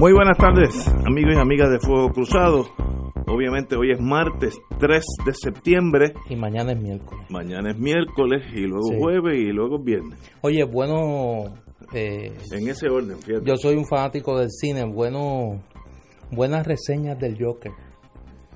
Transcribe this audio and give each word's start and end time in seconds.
Muy 0.00 0.12
buenas 0.14 0.38
tardes, 0.38 0.88
amigos 1.06 1.34
y 1.36 1.38
amigas 1.38 1.68
de 1.70 1.78
Fuego 1.78 2.10
Cruzado. 2.10 2.66
Obviamente 3.26 3.76
hoy 3.76 3.92
es 3.92 4.00
martes 4.00 4.58
3 4.78 5.04
de 5.26 5.34
septiembre. 5.34 6.14
Y 6.30 6.36
mañana 6.36 6.72
es 6.72 6.80
miércoles. 6.80 7.26
Mañana 7.28 7.70
es 7.72 7.78
miércoles 7.78 8.42
y 8.54 8.60
luego 8.66 8.88
Sí. 8.88 8.96
jueves 8.98 9.38
y 9.38 9.52
luego 9.52 9.78
viernes. 9.78 10.18
Oye, 10.40 10.64
bueno, 10.64 11.44
eh, 11.92 12.32
En 12.50 12.68
ese 12.68 12.88
orden, 12.88 13.18
fíjate. 13.20 13.44
yo 13.44 13.56
soy 13.56 13.76
un 13.76 13.86
fanático 13.86 14.38
del 14.38 14.50
cine. 14.50 14.84
Bueno, 14.84 15.60
buenas 16.30 16.66
reseñas 16.66 17.18
del 17.18 17.36
Joker. 17.38 17.72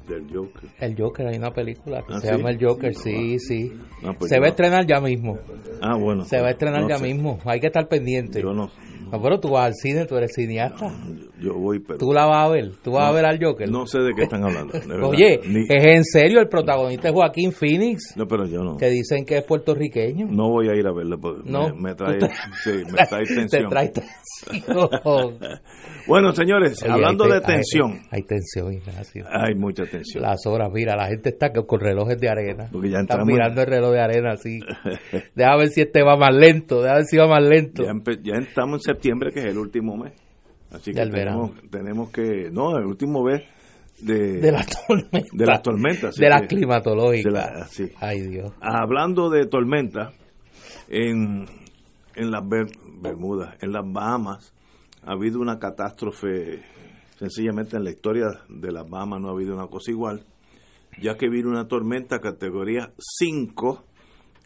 Del 0.09 0.27
Joker. 0.35 0.71
El 0.81 0.97
Joker, 0.99 1.27
hay 1.27 1.37
una 1.37 1.51
película 1.53 2.03
que 2.07 2.15
¿Ah, 2.15 2.21
se 2.21 2.29
sí? 2.29 2.33
llama 2.37 2.51
El 2.51 2.65
Joker, 2.65 2.95
sí, 2.95 3.39
sí. 3.39 3.73
Ah, 4.03 4.13
pues 4.19 4.31
se 4.31 4.41
va 4.41 4.47
a 4.47 4.49
estrenar 4.51 4.87
ya 4.87 4.99
mismo. 5.01 5.39
Ah, 5.83 5.95
bueno. 5.97 6.25
Se 6.25 6.41
va 6.41 6.49
a 6.49 6.51
estrenar 6.53 6.83
No 6.83 6.89
ya 6.89 6.99
sé. 6.99 7.05
mismo. 7.05 7.39
Hay 7.45 7.61
que 7.61 7.67
estar 7.69 7.87
pendiente. 7.87 8.41
Yo 8.43 8.53
no. 8.55 8.71
No, 9.13 9.23
pero 9.23 9.39
tú 9.39 9.51
vas 9.51 9.67
al 9.67 9.75
cine, 9.75 10.07
tú 10.07 10.17
eres 10.17 10.33
cineasta. 10.35 10.89
Yo 10.89 11.34
voy, 11.53 11.81
pero. 11.81 11.99
Tú 11.99 12.13
la 12.13 12.25
vas 12.27 12.47
a 12.47 12.49
ver. 12.49 12.71
Tú 12.83 12.93
vas 12.93 13.03
No, 13.05 13.09
a 13.09 13.13
ver 13.13 13.27
al 13.27 13.39
Joker. 13.45 13.71
No 13.71 13.87
sé 13.87 13.99
de 14.01 14.15
qué 14.15 14.23
están 14.23 14.43
hablando. 14.45 14.73
Oye, 15.07 15.41
Ni- 15.47 15.67
es 15.69 15.85
en 15.85 16.05
serio, 16.05 16.41
el 16.41 16.49
protagonista 16.49 17.09
es 17.09 17.15
Joaquín 17.15 17.53
Phoenix, 17.53 18.17
No, 18.17 18.27
pero 18.27 18.47
yo 18.47 18.63
no. 18.65 18.77
que 18.79 18.87
dicen 18.89 19.25
que 19.27 19.39
es 19.39 19.45
puertorriqueño. 19.45 20.27
No 20.31 20.49
voy 20.49 20.69
a 20.71 20.75
ir 20.75 20.87
a 20.87 20.93
verlo 20.93 21.19
porque 21.21 21.43
No. 21.51 21.69
me, 21.75 21.91
me 21.91 21.95
trae, 21.95 22.19
sí, 22.63 22.71
me 22.91 23.05
trae 23.09 23.25
Te 23.27 23.35
tensión. 23.35 23.69
trae 23.69 23.89
tensión. 23.91 24.15
Bueno, 26.07 26.33
señores, 26.33 26.83
Oye, 26.83 26.93
hablando 26.93 27.25
de 27.27 27.37
hay- 27.37 27.41
tensión, 27.41 28.01
Hay, 28.11 28.23
tensión, 28.25 28.73
Ignacio. 28.75 29.25
hay 29.31 29.55
mucha 29.55 29.85
tensión. 29.87 30.23
Las 30.23 30.45
horas, 30.47 30.69
mira, 30.71 30.97
la 30.97 31.07
gente 31.07 31.31
está 31.31 31.51
con 31.51 31.81
relojes 31.81 32.19
de 32.21 32.29
arena. 32.29 32.69
Porque 32.71 32.91
ya 32.91 32.99
Están 33.01 33.21
entramos- 33.21 33.27
mirando 33.33 33.61
el 33.63 33.67
reloj 33.67 33.93
de 33.93 34.01
arena 34.01 34.33
así. 34.33 34.61
Deja 35.35 35.57
ver 35.57 35.69
si 35.69 35.81
este 35.81 36.03
va 36.03 36.17
más 36.19 36.35
lento, 36.35 36.83
deja 36.83 36.97
ver 36.97 37.05
si 37.05 37.17
va 37.17 37.27
más 37.27 37.43
lento. 37.43 37.85
Ya 38.23 38.35
estamos 38.39 38.87
en 38.87 38.95
septiembre, 38.95 39.31
que 39.33 39.41
es 39.41 39.47
el 39.47 39.57
último 39.59 39.97
mes. 39.97 40.13
Así 40.75 40.93
que 40.93 41.07
tenemos, 41.07 41.53
tenemos 41.71 42.11
que. 42.11 42.51
No, 42.51 42.77
el 42.77 42.85
último 42.87 43.23
mes 43.23 43.43
de, 44.01 44.41
De 44.41 44.53
las 44.53 44.67
tormentas. 44.67 45.31
de 45.33 45.47
las 45.47 45.63
tormentas. 45.63 46.05
así 46.11 46.21
De 46.21 46.29
las 46.29 46.43
que- 46.43 46.49
climatológicas. 46.49 47.33
la- 47.33 47.67
sí. 47.67 47.91
Ay, 48.01 48.21
Dios. 48.23 48.53
Hablando 48.61 49.31
de 49.31 49.47
tormentas, 49.47 50.13
en, 50.89 51.47
en 52.17 52.31
las 52.31 52.47
Ber- 52.49 52.73
Bermudas, 53.01 53.57
en 53.61 53.73
las 53.73 53.85
Bahamas, 53.87 54.53
ha 55.05 55.13
habido 55.13 55.41
una 55.41 55.59
catástrofe. 55.59 56.63
Sencillamente 57.19 57.77
en 57.77 57.85
la 57.85 57.91
historia 57.91 58.27
de 58.49 58.73
las 58.73 58.89
Bahamas 58.91 59.21
no 59.21 59.29
ha 59.29 59.33
habido 59.33 59.55
una 59.55 59.69
cosa 59.69 59.91
igual. 59.93 60.25
Ya 61.01 61.17
que 61.17 61.29
vino 61.29 61.49
una 61.49 61.69
tormenta 61.69 62.19
categoría 62.21 62.93
5, 62.99 63.85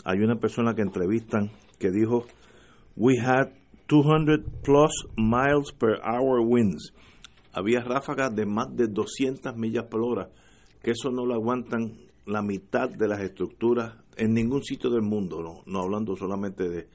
hay 0.04 0.18
una 0.20 0.36
persona 0.36 0.74
que 0.74 0.82
entrevistan 0.82 1.50
que 1.78 1.90
dijo: 1.90 2.26
We 2.96 3.14
had 3.20 3.48
200 3.88 4.40
plus 4.62 4.90
miles 5.16 5.72
per 5.78 5.98
hour 6.04 6.40
winds. 6.40 6.92
Había 7.52 7.80
ráfagas 7.80 8.34
de 8.34 8.46
más 8.46 8.68
de 8.76 8.86
200 8.86 9.56
millas 9.56 9.84
por 9.90 10.02
hora, 10.02 10.30
que 10.82 10.92
eso 10.92 11.10
no 11.10 11.24
lo 11.26 11.34
aguantan 11.34 11.96
la 12.26 12.42
mitad 12.42 12.90
de 12.90 13.08
las 13.08 13.20
estructuras 13.20 13.94
en 14.16 14.34
ningún 14.34 14.62
sitio 14.62 14.90
del 14.90 15.02
mundo, 15.02 15.42
no, 15.42 15.62
no 15.66 15.80
hablando 15.82 16.14
solamente 16.16 16.68
de, 16.68 16.88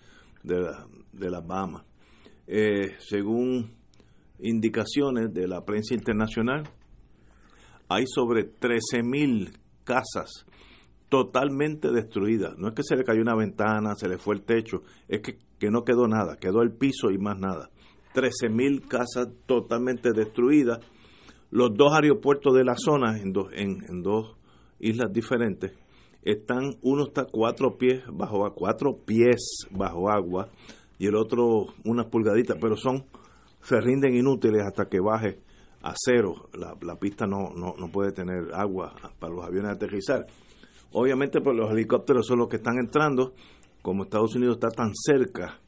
de, 0.44 0.59
la- 0.62 0.88
de 1.12 1.30
las 1.32 1.46
Bahamas. 1.46 1.84
Eh, 2.46 2.96
según 3.00 3.72
indicaciones 4.40 5.34
de 5.34 5.48
la 5.48 5.66
prensa 5.66 5.96
internacional, 5.96 6.64
hay 7.90 8.06
sobre 8.08 8.44
13.000 8.46 9.58
casas 9.84 10.46
totalmente 11.09 11.92
destruidas. 11.92 12.58
No 12.58 12.68
es 12.70 12.74
que 12.74 12.84
se 12.84 12.96
le 12.96 13.03
cayó 13.03 13.22
una 13.22 13.36
ventana, 13.36 13.96
se 13.96 14.08
le 14.08 14.18
fue 14.18 14.36
el 14.36 14.42
techo, 14.44 14.84
es 15.08 15.22
que, 15.22 15.38
que 15.63 15.72
no 15.72 15.85
quedó 15.85 16.09
nada, 16.09 16.35
quedó 16.35 16.62
el 16.62 16.74
piso 16.74 17.09
y 17.09 17.18
más 17.18 17.40
nada. 17.40 17.69
13.000 18.13 18.85
casas 18.85 19.29
totalmente 19.46 20.12
destruidas. 20.12 20.79
Los 21.51 21.74
dos 21.74 21.94
aeropuertos 21.94 22.53
de 22.53 22.66
la 22.66 22.75
zona, 22.75 23.18
en 23.18 23.31
dos, 23.31 23.47
en, 23.53 24.02
dos 24.02 24.35
islas 24.79 25.13
diferentes, 25.13 25.72
están, 26.22 26.75
uno 26.81 27.03
está 27.03 27.28
cuatro 27.31 27.78
pies 27.78 28.03
bajo 28.12 28.46
a 28.46 28.53
cuatro 28.53 28.97
pies 29.06 29.66
bajo 29.72 30.12
agua 30.12 30.50
y 31.00 31.07
el 31.07 31.16
otro 31.16 31.68
unas 31.85 32.07
pulgaditas, 32.07 32.57
pero 32.59 32.75
son, 32.75 33.06
se 33.62 33.79
rinden 33.79 34.18
inútiles 34.18 34.63
hasta 34.68 34.90
que 34.90 35.00
baje 35.00 35.40
a 35.81 35.94
cero. 35.96 36.50
La, 36.56 36.75
la 36.81 37.00
pista 37.00 37.25
no, 37.25 37.53
no, 37.56 37.73
no 37.79 37.88
puede 37.90 38.12
tener 38.12 38.53
agua 38.53 38.96
para 39.18 39.34
los 39.34 39.46
aviones 39.46 39.72
aterrizar. 39.72 40.25
Obviamente, 40.91 41.40
pues 41.40 41.56
los 41.56 41.72
helicópteros 41.72 42.28
son 42.28 42.40
los 42.40 42.50
que 42.50 42.57
están 42.57 42.79
entrando. 42.79 43.34
Como 43.84 44.04
Estados 44.06 44.36
Unidos 44.36 44.56
está 44.56 44.70
tan 44.70 44.92
cerca 44.96 45.60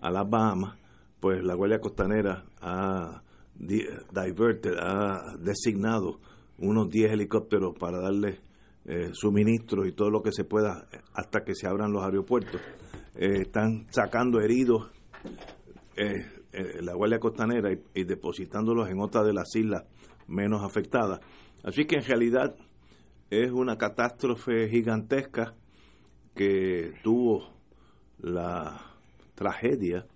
a 0.00 0.10
las 0.10 0.28
Bahamas, 0.28 0.76
pues 1.20 1.44
la 1.44 1.54
Guardia 1.54 1.78
Costanera 1.80 2.44
ha 2.60 3.22
di- 3.54 3.86
diverted, 4.12 4.72
ha 4.80 5.36
designado 5.38 6.18
unos 6.58 6.88
10 6.90 7.12
helicópteros 7.12 7.74
para 7.78 8.00
darle 8.00 8.40
eh, 8.86 9.10
suministros 9.12 9.86
y 9.86 9.92
todo 9.92 10.10
lo 10.10 10.22
que 10.22 10.32
se 10.32 10.44
pueda 10.44 10.88
hasta 11.12 11.44
que 11.44 11.54
se 11.54 11.68
abran 11.68 11.92
los 11.92 12.02
aeropuertos. 12.02 12.60
Eh, 13.14 13.42
están 13.42 13.86
sacando 13.90 14.40
heridos 14.40 14.90
eh, 15.96 16.14
eh, 16.52 16.80
la 16.82 16.94
Guardia 16.94 17.18
Costanera 17.18 17.70
y, 17.94 18.04
depositándolos 18.04 18.88
en 18.88 18.98
otras 19.00 19.26
de 19.26 19.34
las 19.34 19.54
islas 19.54 19.84
menos 20.26 20.64
afectadas. 20.64 21.20
Así 21.64 21.84
que 21.84 21.96
en 21.96 22.04
realidad 22.04 22.54
es 23.30 23.50
una 23.52 23.76
catástrofe 23.76 24.68
gigantesca 24.70 25.54
que 26.34 26.92
tuvo 27.02 27.57
la 28.20 28.80
tragedia 29.34 30.06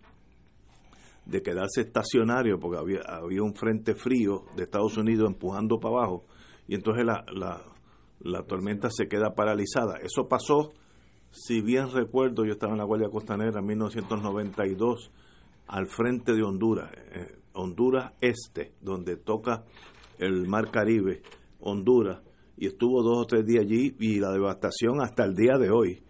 de 1.27 1.43
quedarse 1.43 1.83
estacionario 1.83 2.59
porque 2.59 2.79
había, 2.79 3.01
había 3.07 3.43
un 3.43 3.55
frente 3.55 3.95
frío 3.95 4.45
de 4.57 4.65
Estados 4.65 4.97
Unidos 4.97 5.29
empujando 5.29 5.79
para 5.79 5.97
abajo 5.97 6.25
y 6.67 6.75
entonces 6.75 7.05
la, 7.05 7.25
la, 7.33 7.63
la 8.21 8.43
tormenta 8.45 8.89
se 8.91 9.09
queda 9.09 9.35
paralizada. 9.35 9.99
Eso 9.99 10.29
pasó, 10.29 10.73
si 11.31 11.61
bien 11.61 11.91
recuerdo, 11.91 12.45
yo 12.45 12.53
estaba 12.53 12.73
en 12.73 12.79
la 12.79 12.85
Guardia 12.85 13.09
Costanera 13.09 13.61
en 13.61 13.67
1992 13.67 15.11
al 15.69 15.87
frente 15.87 16.35
de 16.35 16.43
Honduras, 16.43 16.91
eh, 17.13 17.39
Honduras 17.55 18.13
Este, 18.21 18.73
donde 18.81 19.17
toca 19.17 19.65
el 20.19 20.47
Mar 20.49 20.71
Caribe, 20.71 21.23
Honduras, 21.61 22.21
y 22.57 22.67
estuvo 22.67 23.03
dos 23.03 23.23
o 23.23 23.27
tres 23.27 23.45
días 23.45 23.65
allí 23.65 23.97
y 23.99 24.21
la 24.21 24.31
devastación 24.31 25.01
hasta 25.01 25.25
el 25.25 25.35
día 25.35 25.59
de 25.59 25.71
hoy. 25.71 26.03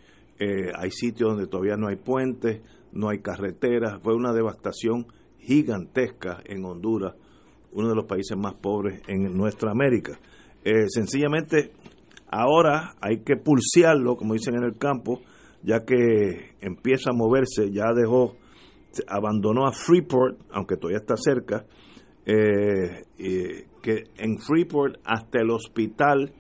Eh, 0.44 0.72
hay 0.74 0.90
sitios 0.90 1.30
donde 1.30 1.46
todavía 1.46 1.76
no 1.76 1.86
hay 1.86 1.94
puentes, 1.94 2.62
no 2.90 3.10
hay 3.10 3.20
carreteras, 3.20 4.00
fue 4.02 4.12
una 4.16 4.32
devastación 4.32 5.06
gigantesca 5.38 6.42
en 6.44 6.64
Honduras, 6.64 7.14
uno 7.70 7.90
de 7.90 7.94
los 7.94 8.06
países 8.06 8.36
más 8.36 8.54
pobres 8.54 9.02
en 9.06 9.36
nuestra 9.36 9.70
América. 9.70 10.18
Eh, 10.64 10.88
sencillamente, 10.88 11.70
ahora 12.28 12.96
hay 13.00 13.22
que 13.22 13.36
pulsearlo, 13.36 14.16
como 14.16 14.34
dicen 14.34 14.56
en 14.56 14.64
el 14.64 14.76
campo, 14.78 15.20
ya 15.62 15.84
que 15.84 16.56
empieza 16.60 17.10
a 17.10 17.16
moverse, 17.16 17.70
ya 17.70 17.92
dejó, 17.94 18.34
abandonó 19.06 19.68
a 19.68 19.72
Freeport, 19.72 20.40
aunque 20.50 20.76
todavía 20.76 20.98
está 20.98 21.14
cerca, 21.16 21.66
eh, 22.26 23.04
que 23.80 24.02
en 24.16 24.38
Freeport 24.38 24.96
hasta 25.04 25.38
el 25.38 25.50
hospital 25.50 26.32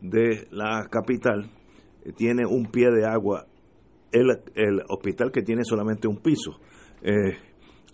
de 0.00 0.46
la 0.52 0.86
capital 0.88 1.50
tiene 2.12 2.44
un 2.46 2.66
pie 2.66 2.90
de 2.90 3.06
agua, 3.06 3.46
el, 4.12 4.28
el 4.54 4.82
hospital 4.88 5.32
que 5.32 5.42
tiene 5.42 5.64
solamente 5.64 6.06
un 6.06 6.18
piso. 6.18 6.60
Eh, 7.02 7.36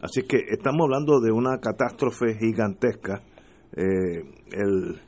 así 0.00 0.22
que 0.22 0.38
estamos 0.48 0.84
hablando 0.84 1.20
de 1.20 1.32
una 1.32 1.58
catástrofe 1.58 2.36
gigantesca. 2.38 3.22
Eh, 3.76 4.22
el, 4.52 5.00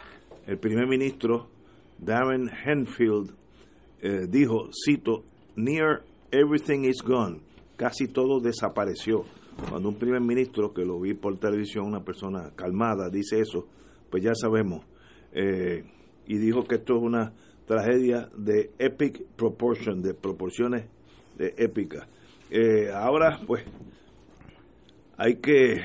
el 0.47 0.59
primer 0.59 0.87
ministro 0.87 1.49
Darren 1.99 2.49
Henfield 2.49 3.35
eh, 4.01 4.27
dijo, 4.29 4.69
cito, 4.85 5.25
near 5.57 6.03
everything 6.31 6.85
is 6.85 7.03
gone, 7.03 7.41
casi 7.77 8.07
todo 8.09 8.41
desapareció. 8.41 9.25
Cuando 9.69 9.91
un 9.91 9.97
primer 9.97 10.21
ministro, 10.21 10.73
que 10.73 10.85
lo 10.85 10.99
vi 10.99 11.13
por 11.13 11.39
televisión, 11.39 11.87
una 11.87 12.03
persona 12.03 12.53
calmada, 12.57 13.11
dice 13.11 13.39
eso, 13.39 13.67
pues 14.11 14.23
ya 14.23 14.35
sabemos. 14.35 14.87
Y 16.27 16.39
dijo 16.39 16.65
que 16.65 16.77
esto 16.77 16.97
es 16.97 17.03
una 17.03 17.35
tragedia 17.67 18.29
de 18.37 18.71
epic 18.79 19.27
proportion, 19.37 20.03
de 20.03 20.15
proporciones 20.15 20.87
de 21.37 21.55
épica. 21.57 22.09
Eh, 22.51 22.91
ahora, 22.93 23.41
pues, 23.47 23.65
hay 25.17 25.37
que 25.37 25.81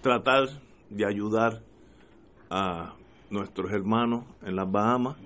tratar 0.00 0.48
de 0.88 1.06
ayudar 1.06 1.62
a 2.48 2.94
nuestros 3.30 3.70
hermanos 3.72 4.24
en 4.42 4.56
las 4.56 4.70
Bahamas, 4.70 5.16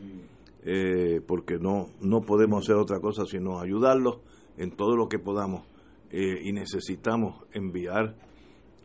eh, 0.64 1.20
porque 1.26 1.58
no, 1.58 1.88
no 2.00 2.22
podemos 2.22 2.64
hacer 2.64 2.76
otra 2.76 2.98
cosa 2.98 3.26
sino 3.26 3.60
ayudarlos 3.60 4.20
en 4.56 4.70
todo 4.70 4.96
lo 4.96 5.08
que 5.08 5.18
podamos 5.18 5.66
eh, 6.10 6.40
y 6.42 6.52
necesitamos 6.52 7.44
enviar 7.52 8.14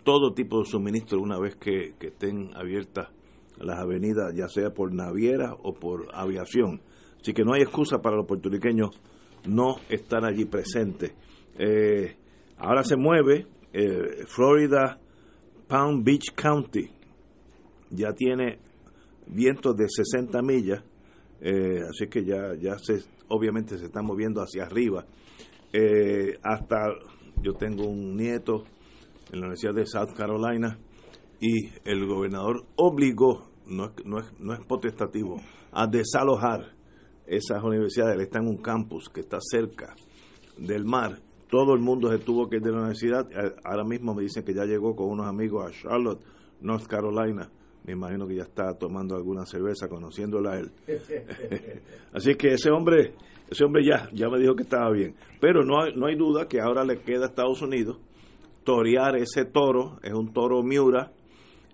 todo 0.04 0.34
tipo 0.34 0.60
de 0.60 0.66
suministro 0.66 1.22
una 1.22 1.40
vez 1.40 1.56
que, 1.56 1.94
que 1.98 2.08
estén 2.08 2.54
abiertas 2.56 3.10
las 3.60 3.80
avenidas, 3.80 4.34
ya 4.36 4.48
sea 4.48 4.72
por 4.72 4.94
naviera 4.94 5.54
o 5.64 5.74
por 5.74 6.08
aviación. 6.14 6.82
Así 7.20 7.34
que 7.34 7.44
no 7.44 7.54
hay 7.54 7.62
excusa 7.62 8.00
para 8.00 8.16
los 8.16 8.26
puertorriqueños 8.26 8.90
no 9.48 9.76
estar 9.90 10.24
allí 10.26 10.46
presentes. 10.46 11.14
Eh, 11.58 12.16
ahora 12.58 12.84
se 12.84 12.96
mueve 12.96 13.48
eh, 13.74 14.26
Florida 14.28 15.00
Palm 15.68 16.04
Beach 16.04 16.34
County, 16.36 16.90
ya 17.92 18.14
tiene 18.14 18.60
vientos 19.28 19.76
de 19.76 19.86
60 19.88 20.42
millas, 20.42 20.84
eh, 21.42 21.82
así 21.88 22.08
que 22.08 22.24
ya, 22.24 22.56
ya 22.60 22.78
se, 22.80 23.04
obviamente 23.28 23.78
se 23.78 23.86
está 23.86 24.02
moviendo 24.02 24.42
hacia 24.42 24.64
arriba. 24.64 25.06
hasta 26.44 26.88
yo 27.42 27.54
tengo 27.54 27.88
un 27.88 28.16
nieto 28.16 28.64
en 29.32 29.40
la 29.40 29.48
Universidad 29.48 29.76
de 29.76 29.86
South 29.86 30.14
Carolina 30.16 30.80
y 31.40 31.70
el 31.86 32.06
gobernador 32.06 32.66
obligó, 32.76 33.49
no 33.69 33.86
es, 33.86 34.06
no 34.06 34.19
es, 34.19 34.25
no 34.39 34.54
es 34.54 34.60
potestativo, 34.66 35.42
a 35.71 35.88
desalojar 35.88 36.74
esas 37.25 37.63
universidades. 37.63 38.19
Está 38.19 38.39
en 38.39 38.48
un 38.48 38.57
campus 38.57 39.10
que 39.10 39.21
está 39.21 39.38
cerca 39.39 39.95
del 40.57 40.86
mar. 40.86 41.19
Todo 41.50 41.74
el 41.74 41.80
mundo 41.80 42.12
se 42.12 42.19
tuvo 42.19 42.50
que 42.50 42.57
ir 42.57 42.62
de 42.62 42.71
la 42.71 42.80
universidad. 42.80 43.27
Ahora 43.63 43.83
mismo 43.83 44.13
me 44.13 44.24
dicen 44.24 44.44
que 44.44 44.54
ya 44.54 44.66
llegó 44.66 44.95
con 44.95 45.10
unos 45.10 45.27
amigos 45.27 45.66
a 45.66 45.71
Charlotte, 45.71 46.21
North 46.62 46.88
Carolina. 46.88 47.50
Me 47.86 47.94
imagino 47.94 48.27
que 48.27 48.36
ya 48.36 48.44
está 48.44 48.77
tomando 48.77 49.16
alguna 49.16 49.45
cerveza, 49.45 49.88
conociéndola 49.88 50.51
a 50.51 50.60
él. 50.60 50.72
Así 52.13 52.36
que 52.36 52.54
ese 52.54 52.69
hombre, 52.69 53.13
ese 53.50 53.63
hombre 53.63 53.83
ya, 53.83 54.10
ya 54.13 54.30
me 54.30 54.38
dijo 54.38 54.56
que 54.56 54.63
estaba 54.63 54.92
bien. 54.92 55.15
Pero 55.39 55.63
no 55.63 55.81
hay, 55.81 55.95
no 55.95 56.07
hay 56.07 56.15
duda 56.15 56.48
que 56.48 56.60
ahora 56.60 56.83
le 56.83 57.00
queda 57.00 57.25
a 57.25 57.30
Estados 57.30 57.62
Unidos 57.62 57.98
torear 58.63 59.15
ese 59.15 59.45
toro. 59.45 59.98
Es 60.04 60.13
un 60.13 60.33
toro 60.33 60.62
Miura. 60.62 61.12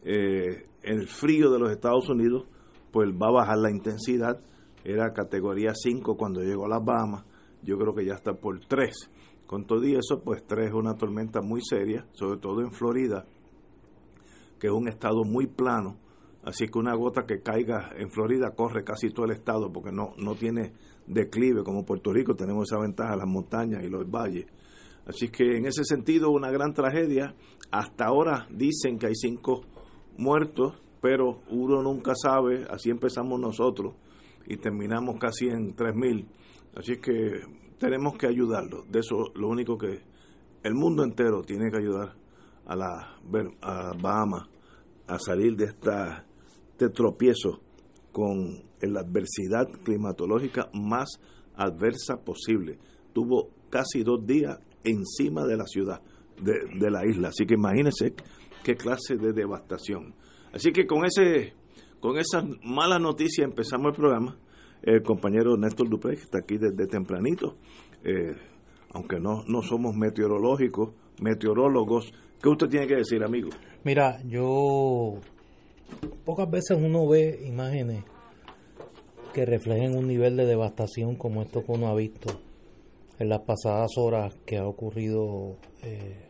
Eh, 0.03 0.67
el 0.85 1.07
frío 1.07 1.51
de 1.51 1.59
los 1.59 1.71
Estados 1.71 2.09
Unidos, 2.09 2.45
pues 2.91 3.09
va 3.09 3.27
a 3.27 3.31
bajar 3.31 3.57
la 3.57 3.71
intensidad 3.71 4.39
era 4.85 5.13
categoría 5.13 5.73
5 5.73 6.15
cuando 6.15 6.41
llegó 6.41 6.65
a 6.65 6.69
las 6.69 6.85
Bahamas, 6.85 7.25
yo 7.63 7.75
creo 7.77 7.95
que 7.95 8.05
ya 8.05 8.13
está 8.13 8.33
por 8.35 8.59
3. 8.59 8.93
Con 9.47 9.65
todo 9.65 9.83
y 9.83 9.95
eso, 9.95 10.21
pues 10.23 10.45
3 10.45 10.67
es 10.67 10.73
una 10.73 10.93
tormenta 10.93 11.41
muy 11.41 11.61
seria, 11.61 12.05
sobre 12.13 12.39
todo 12.39 12.61
en 12.61 12.71
Florida, 12.71 13.25
que 14.59 14.67
es 14.67 14.73
un 14.73 14.87
estado 14.87 15.23
muy 15.23 15.47
plano, 15.47 15.97
así 16.43 16.67
que 16.67 16.77
una 16.77 16.95
gota 16.95 17.25
que 17.25 17.41
caiga 17.41 17.89
en 17.97 18.11
Florida 18.11 18.51
corre 18.55 18.83
casi 18.83 19.09
todo 19.09 19.25
el 19.25 19.31
estado 19.31 19.71
porque 19.73 19.91
no, 19.91 20.13
no 20.17 20.35
tiene 20.35 20.73
declive 21.07 21.63
como 21.63 21.83
Puerto 21.83 22.13
Rico, 22.13 22.35
tenemos 22.35 22.71
esa 22.71 22.79
ventaja, 22.79 23.15
las 23.15 23.27
montañas 23.27 23.83
y 23.83 23.89
los 23.89 24.09
valles. 24.09 24.45
Así 25.07 25.29
que 25.29 25.57
en 25.57 25.65
ese 25.65 25.83
sentido 25.83 26.31
una 26.31 26.51
gran 26.51 26.73
tragedia. 26.73 27.35
Hasta 27.71 28.05
ahora 28.05 28.47
dicen 28.51 28.97
que 28.97 29.07
hay 29.07 29.15
cinco 29.15 29.61
muertos, 30.17 30.73
pero 31.01 31.41
uno 31.49 31.81
nunca 31.81 32.13
sabe, 32.15 32.65
así 32.69 32.89
empezamos 32.89 33.39
nosotros 33.39 33.95
y 34.47 34.57
terminamos 34.57 35.17
casi 35.19 35.47
en 35.47 35.75
3.000. 35.75 36.25
Así 36.75 36.97
que 36.97 37.41
tenemos 37.77 38.17
que 38.17 38.27
ayudarlo. 38.27 38.83
De 38.89 38.99
eso 38.99 39.31
lo 39.35 39.49
único 39.49 39.77
que 39.77 40.01
el 40.63 40.73
mundo 40.73 41.03
entero 41.03 41.41
tiene 41.41 41.69
que 41.71 41.77
ayudar 41.77 42.15
a 42.65 42.75
la 42.75 43.19
a 43.61 43.91
Bahamas 44.01 44.49
a 45.07 45.19
salir 45.19 45.55
de 45.55 45.65
esta 45.65 46.25
este 46.71 46.89
tropiezo 46.89 47.61
con 48.11 48.63
la 48.81 48.99
adversidad 48.99 49.69
climatológica 49.83 50.69
más 50.73 51.07
adversa 51.55 52.17
posible. 52.17 52.77
Tuvo 53.13 53.49
casi 53.69 54.03
dos 54.03 54.25
días 54.25 54.57
encima 54.83 55.45
de 55.45 55.55
la 55.55 55.65
ciudad, 55.65 56.01
de, 56.41 56.53
de 56.77 56.91
la 56.91 57.05
isla. 57.05 57.29
Así 57.29 57.45
que 57.45 57.53
imagínense 57.53 58.13
qué 58.65 58.75
clase 58.75 59.15
de 59.15 59.31
devastación. 59.31 60.15
Así 60.51 60.71
que 60.71 60.87
con 60.87 61.05
ese 61.05 61.53
con 61.99 62.17
esa 62.17 62.43
mala 62.63 62.97
noticia 62.97 63.43
empezamos 63.43 63.91
el 63.91 63.93
programa. 63.93 64.37
El 64.81 65.01
compañero 65.03 65.55
Néstor 65.55 65.89
Dupré, 65.89 66.15
que 66.15 66.23
está 66.23 66.39
aquí 66.39 66.57
desde 66.57 66.87
tempranito, 66.87 67.57
eh, 68.03 68.35
aunque 68.91 69.19
no, 69.19 69.43
no 69.47 69.61
somos 69.61 69.95
meteorológicos, 69.95 70.93
meteorólogos. 71.19 72.11
¿Qué 72.41 72.49
usted 72.49 72.67
tiene 72.67 72.87
que 72.87 72.95
decir, 72.95 73.23
amigo? 73.23 73.49
Mira, 73.83 74.21
yo 74.23 75.19
pocas 76.23 76.49
veces 76.49 76.77
uno 76.79 77.07
ve 77.07 77.39
imágenes 77.47 78.03
que 79.33 79.45
reflejen 79.45 79.97
un 79.97 80.07
nivel 80.07 80.37
de 80.37 80.45
devastación 80.45 81.15
como 81.15 81.41
esto 81.41 81.63
que 81.63 81.71
uno 81.71 81.87
ha 81.87 81.95
visto 81.95 82.39
en 83.19 83.29
las 83.29 83.41
pasadas 83.41 83.91
horas 83.97 84.35
que 84.45 84.57
ha 84.57 84.67
ocurrido, 84.67 85.57
eh, 85.83 86.27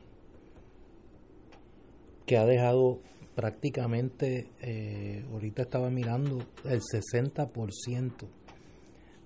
que 2.26 2.38
ha 2.38 2.46
dejado 2.46 3.00
prácticamente, 3.36 4.48
eh, 4.62 5.26
ahorita 5.32 5.64
estaba 5.64 5.90
mirando, 5.90 6.40
el 6.64 6.82
60% 6.82 8.12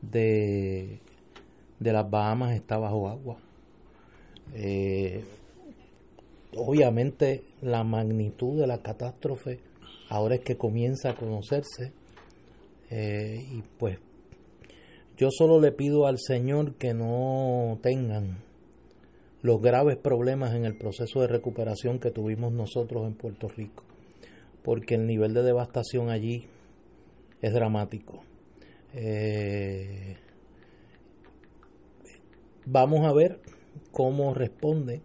de, 0.02 1.00
de 1.80 1.94
las 1.94 2.10
Bahamas 2.10 2.56
está 2.56 2.78
bajo 2.78 3.08
agua. 3.08 3.38
Eh, 4.54 5.24
obviamente 6.56 7.44
la 7.62 7.84
magnitud 7.84 8.60
de 8.60 8.66
la 8.66 8.82
catástrofe 8.82 9.60
ahora 10.10 10.36
es 10.36 10.42
que 10.42 10.58
comienza 10.58 11.12
a 11.12 11.16
conocerse 11.16 11.94
eh, 12.90 13.46
y 13.52 13.62
pues 13.78 14.00
yo 15.18 15.30
solo 15.30 15.60
le 15.60 15.72
pido 15.72 16.08
al 16.08 16.18
Señor 16.18 16.76
que 16.76 16.96
no 16.96 17.78
tengan 17.84 18.38
los 19.42 19.62
graves 19.62 19.98
problemas 19.98 20.54
en 20.54 20.66
el 20.66 20.78
proceso 20.78 21.22
de 21.22 21.28
recuperación 21.28 22.00
que 22.00 22.12
tuvimos 22.12 22.52
nosotros 22.52 23.06
en 23.08 23.14
Puerto 23.14 23.48
Rico 23.48 23.84
porque 24.64 24.96
el 24.96 25.06
nivel 25.06 25.34
de 25.34 25.44
devastación 25.44 26.10
allí 26.10 26.46
es 27.42 27.54
dramático. 27.54 28.24
Eh, 28.94 30.18
vamos 32.66 33.06
a 33.06 33.14
ver 33.14 33.40
cómo 33.92 34.34
responde, 34.34 35.02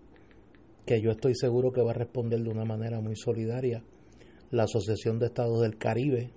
que 0.86 1.00
yo 1.00 1.12
estoy 1.12 1.34
seguro 1.34 1.72
que 1.72 1.80
va 1.80 1.92
a 1.92 1.94
responder 1.94 2.42
de 2.42 2.50
una 2.50 2.64
manera 2.64 3.00
muy 3.00 3.16
solidaria, 3.16 3.82
la 4.50 4.64
Asociación 4.64 5.18
de 5.18 5.26
Estados 5.26 5.62
del 5.62 5.78
Caribe, 5.78 6.30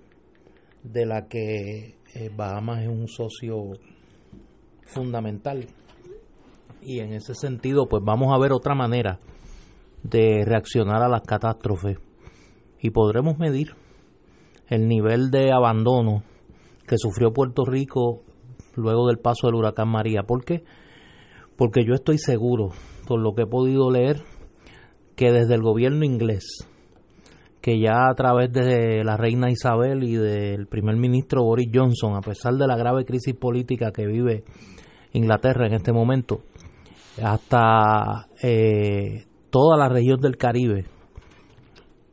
de 0.82 1.04
la 1.04 1.28
que 1.28 1.96
eh, 2.14 2.30
Bahamas 2.34 2.82
es 2.82 2.88
un 2.88 3.08
socio 3.08 3.72
fundamental. 4.86 5.66
Y 6.80 7.00
en 7.00 7.12
ese 7.12 7.34
sentido, 7.34 7.88
pues 7.88 8.02
vamos 8.04 8.32
a 8.34 8.38
ver 8.38 8.52
otra 8.52 8.74
manera 8.74 9.18
de 10.02 10.44
reaccionar 10.44 11.02
a 11.02 11.08
las 11.08 11.22
catástrofes 11.22 11.98
y 12.80 12.90
podremos 12.90 13.38
medir 13.38 13.74
el 14.68 14.86
nivel 14.86 15.30
de 15.30 15.52
abandono 15.52 16.22
que 16.86 16.96
sufrió 16.98 17.32
Puerto 17.32 17.64
Rico 17.64 18.22
luego 18.76 19.08
del 19.08 19.18
paso 19.18 19.46
del 19.46 19.56
huracán 19.56 19.88
María. 19.88 20.22
¿Por 20.22 20.44
qué? 20.44 20.64
Porque 21.56 21.84
yo 21.84 21.94
estoy 21.94 22.18
seguro, 22.18 22.70
por 23.06 23.20
lo 23.20 23.34
que 23.34 23.42
he 23.42 23.46
podido 23.46 23.90
leer, 23.90 24.22
que 25.16 25.32
desde 25.32 25.54
el 25.54 25.62
gobierno 25.62 26.04
inglés, 26.04 26.46
que 27.60 27.80
ya 27.80 28.08
a 28.08 28.14
través 28.14 28.52
de 28.52 29.02
la 29.04 29.16
reina 29.16 29.50
Isabel 29.50 30.04
y 30.04 30.14
del 30.14 30.68
primer 30.68 30.96
ministro 30.96 31.42
Boris 31.42 31.68
Johnson, 31.74 32.14
a 32.14 32.20
pesar 32.20 32.54
de 32.54 32.66
la 32.66 32.76
grave 32.76 33.04
crisis 33.04 33.34
política 33.34 33.90
que 33.90 34.06
vive 34.06 34.44
Inglaterra 35.12 35.66
en 35.66 35.74
este 35.74 35.92
momento, 35.92 36.42
hasta 37.22 38.28
eh, 38.42 39.26
toda 39.50 39.76
la 39.76 39.88
región 39.88 40.20
del 40.20 40.36
Caribe, 40.36 40.86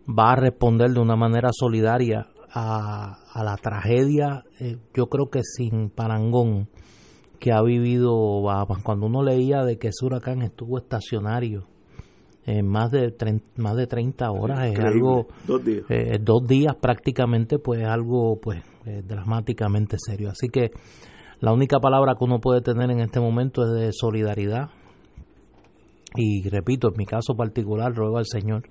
va 0.08 0.32
a 0.32 0.36
responder 0.36 0.92
de 0.92 1.00
una 1.00 1.16
manera 1.16 1.50
solidaria 1.52 2.28
a, 2.54 3.44
la 3.44 3.58
tragedia, 3.58 4.44
eh, 4.60 4.78
yo 4.94 5.08
creo 5.08 5.30
que 5.30 5.42
sin 5.44 5.90
parangón, 5.90 6.70
que 7.40 7.52
ha 7.52 7.62
vivido 7.62 8.42
Bahamas. 8.42 8.82
Cuando 8.82 9.08
uno 9.08 9.22
leía 9.22 9.64
de 9.64 9.78
que 9.78 9.90
ese 9.90 10.06
huracán 10.06 10.42
estuvo 10.42 10.78
estacionario 10.78 11.68
en 12.46 12.68
más 12.68 12.92
de, 12.92 13.14
más 13.58 13.76
de 13.76 13.88
30 13.88 14.32
horas, 14.32 14.72
es 14.72 14.80
algo... 14.80 15.28
Dos 15.46 15.66
días. 15.66 15.84
Eh, 15.90 16.18
dos 16.22 16.48
días 16.48 16.76
prácticamente, 16.80 17.60
pues 17.60 17.82
es 17.82 17.88
algo 17.88 18.40
pues 18.40 18.64
eh, 18.86 19.02
dramáticamente 19.06 19.98
serio. 20.00 20.30
Así 20.30 20.48
que 20.48 20.72
la 21.40 21.52
única 21.52 21.80
palabra 21.80 22.14
que 22.18 22.24
uno 22.24 22.40
puede 22.40 22.62
tener 22.62 22.90
en 22.92 23.00
este 23.00 23.20
momento 23.20 23.64
es 23.64 23.72
de 23.72 23.92
solidaridad. 23.92 24.70
Y 26.18 26.48
repito, 26.50 26.90
en 26.90 26.96
mi 26.98 27.06
caso 27.06 27.36
particular, 27.36 27.94
ruego 27.94 28.18
al 28.18 28.26
Señor 28.26 28.70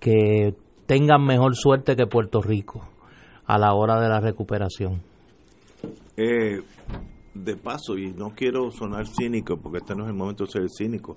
que 0.00 0.54
tengan 0.86 1.24
mejor 1.24 1.54
suerte 1.54 1.94
que 1.94 2.06
Puerto 2.06 2.40
Rico 2.40 2.88
a 3.46 3.58
la 3.58 3.74
hora 3.74 4.00
de 4.00 4.08
la 4.08 4.20
recuperación. 4.20 5.02
Eh, 6.16 6.60
de 7.34 7.56
paso, 7.56 7.96
y 7.96 8.12
no 8.12 8.30
quiero 8.34 8.70
sonar 8.70 9.06
cínico, 9.06 9.56
porque 9.56 9.78
este 9.78 9.94
no 9.94 10.04
es 10.04 10.10
el 10.10 10.16
momento 10.16 10.44
de 10.44 10.50
ser 10.50 10.68
cínico, 10.68 11.16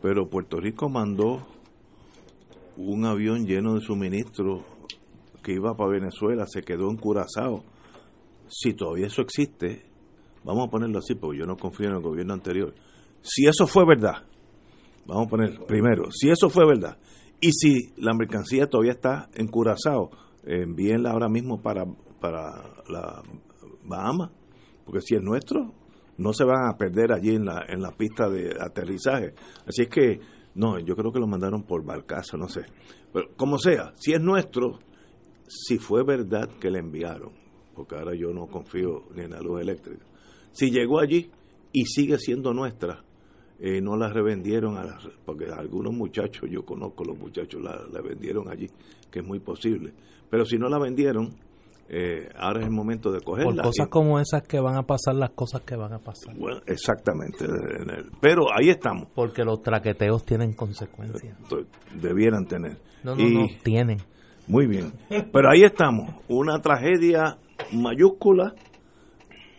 pero 0.00 0.28
Puerto 0.28 0.58
Rico 0.58 0.88
mandó 0.88 1.46
un 2.76 3.04
avión 3.04 3.44
lleno 3.46 3.74
de 3.74 3.80
suministros 3.80 4.62
que 5.42 5.52
iba 5.52 5.74
para 5.74 5.90
Venezuela, 5.90 6.44
se 6.46 6.62
quedó 6.62 6.90
en 6.90 6.96
Curazao. 6.96 7.64
Si 8.48 8.74
todavía 8.74 9.06
eso 9.06 9.22
existe, 9.22 9.84
vamos 10.44 10.68
a 10.68 10.70
ponerlo 10.70 10.98
así, 10.98 11.14
porque 11.14 11.38
yo 11.38 11.46
no 11.46 11.56
confío 11.56 11.88
en 11.88 11.96
el 11.96 12.02
gobierno 12.02 12.34
anterior. 12.34 12.74
Si 13.20 13.46
eso 13.46 13.66
fue 13.66 13.84
verdad, 13.86 14.24
vamos 15.08 15.26
a 15.26 15.30
poner 15.30 15.66
primero, 15.66 16.10
si 16.12 16.30
eso 16.30 16.48
fue 16.48 16.66
verdad, 16.66 16.98
y 17.40 17.50
si 17.52 17.92
la 17.96 18.14
mercancía 18.14 18.66
todavía 18.66 18.92
está 18.92 19.28
en 19.34 19.48
Curazao, 19.48 20.10
envíenla 20.44 21.10
ahora 21.10 21.28
mismo 21.28 21.60
para, 21.62 21.84
para 22.20 22.62
la 22.88 23.22
Bahamas, 23.84 24.30
porque 24.84 25.00
si 25.00 25.14
es 25.14 25.22
nuestro, 25.22 25.72
no 26.18 26.32
se 26.32 26.44
van 26.44 26.68
a 26.68 26.76
perder 26.76 27.12
allí 27.12 27.34
en 27.34 27.46
la, 27.46 27.64
en 27.68 27.80
la 27.80 27.92
pista 27.92 28.28
de 28.28 28.54
aterrizaje. 28.60 29.34
Así 29.66 29.82
es 29.82 29.88
que, 29.88 30.20
no, 30.54 30.78
yo 30.78 30.94
creo 30.96 31.12
que 31.12 31.20
lo 31.20 31.26
mandaron 31.26 31.62
por 31.62 31.84
Barcaza, 31.84 32.36
no 32.36 32.48
sé. 32.48 32.62
Pero 33.12 33.28
como 33.36 33.58
sea, 33.58 33.92
si 33.96 34.12
es 34.12 34.20
nuestro, 34.20 34.80
si 35.46 35.78
fue 35.78 36.04
verdad 36.04 36.48
que 36.60 36.70
le 36.70 36.80
enviaron, 36.80 37.32
porque 37.74 37.94
ahora 37.94 38.12
yo 38.14 38.32
no 38.32 38.46
confío 38.46 39.04
ni 39.14 39.22
en 39.22 39.30
la 39.30 39.40
luz 39.40 39.60
eléctrica, 39.60 40.04
si 40.52 40.70
llegó 40.70 40.98
allí 40.98 41.30
y 41.72 41.84
sigue 41.86 42.18
siendo 42.18 42.52
nuestra, 42.52 43.04
eh, 43.60 43.80
no 43.80 43.96
la 43.96 44.08
revendieron, 44.08 44.76
a 44.76 44.98
porque 45.24 45.46
algunos 45.46 45.92
muchachos, 45.92 46.48
yo 46.50 46.64
conozco 46.64 47.04
los 47.04 47.18
muchachos, 47.18 47.60
la, 47.60 47.80
la, 47.92 48.00
vendieron 48.00 48.48
allí, 48.48 48.68
que 49.10 49.18
es 49.18 49.26
muy 49.26 49.40
posible. 49.40 49.92
Pero 50.30 50.44
si 50.44 50.58
no 50.58 50.68
la 50.68 50.78
vendieron, 50.78 51.34
eh, 51.88 52.28
ahora 52.36 52.60
es 52.60 52.66
el 52.66 52.72
momento 52.72 53.10
de 53.10 53.20
cogerla. 53.20 53.62
Por 53.62 53.72
cosas 53.72 53.88
como 53.88 54.20
esas 54.20 54.42
que 54.42 54.60
van 54.60 54.76
a 54.76 54.82
pasar, 54.82 55.14
las 55.14 55.30
cosas 55.30 55.62
que 55.62 55.74
van 55.74 55.92
a 55.92 55.98
pasar. 55.98 56.36
Bueno, 56.36 56.60
exactamente. 56.66 57.46
Pero 58.20 58.46
ahí 58.54 58.68
estamos. 58.68 59.08
Porque 59.14 59.42
los 59.42 59.62
traqueteos 59.62 60.24
tienen 60.24 60.52
consecuencias. 60.52 61.36
Debieran 62.00 62.46
tener. 62.46 62.78
No, 63.02 63.16
no, 63.16 63.28
no, 63.28 63.46
tienen. 63.64 63.98
Muy 64.46 64.66
bien. 64.66 64.92
Pero 65.08 65.50
ahí 65.50 65.64
estamos. 65.64 66.14
Una 66.28 66.60
tragedia 66.60 67.38
mayúscula. 67.72 68.54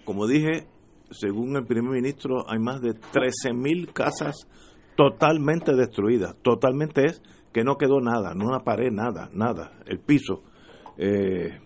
Como 0.06 0.26
dije, 0.26 0.68
según 1.12 1.56
el 1.56 1.66
primer 1.66 1.92
ministro, 1.92 2.46
hay 2.50 2.60
más 2.60 2.82
de 2.82 2.92
13.000 2.92 3.92
casas 3.94 4.48
totalmente 4.96 5.76
destruidas. 5.76 6.36
Totalmente 6.42 7.06
es 7.06 7.22
que 7.52 7.64
no 7.64 7.78
quedó 7.78 8.02
nada, 8.02 8.34
no 8.34 8.46
una 8.46 8.60
pared, 8.60 8.92
nada, 8.92 9.30
nada. 9.34 9.72
El 9.86 10.00
piso. 10.00 10.44
Eh, 10.98 11.58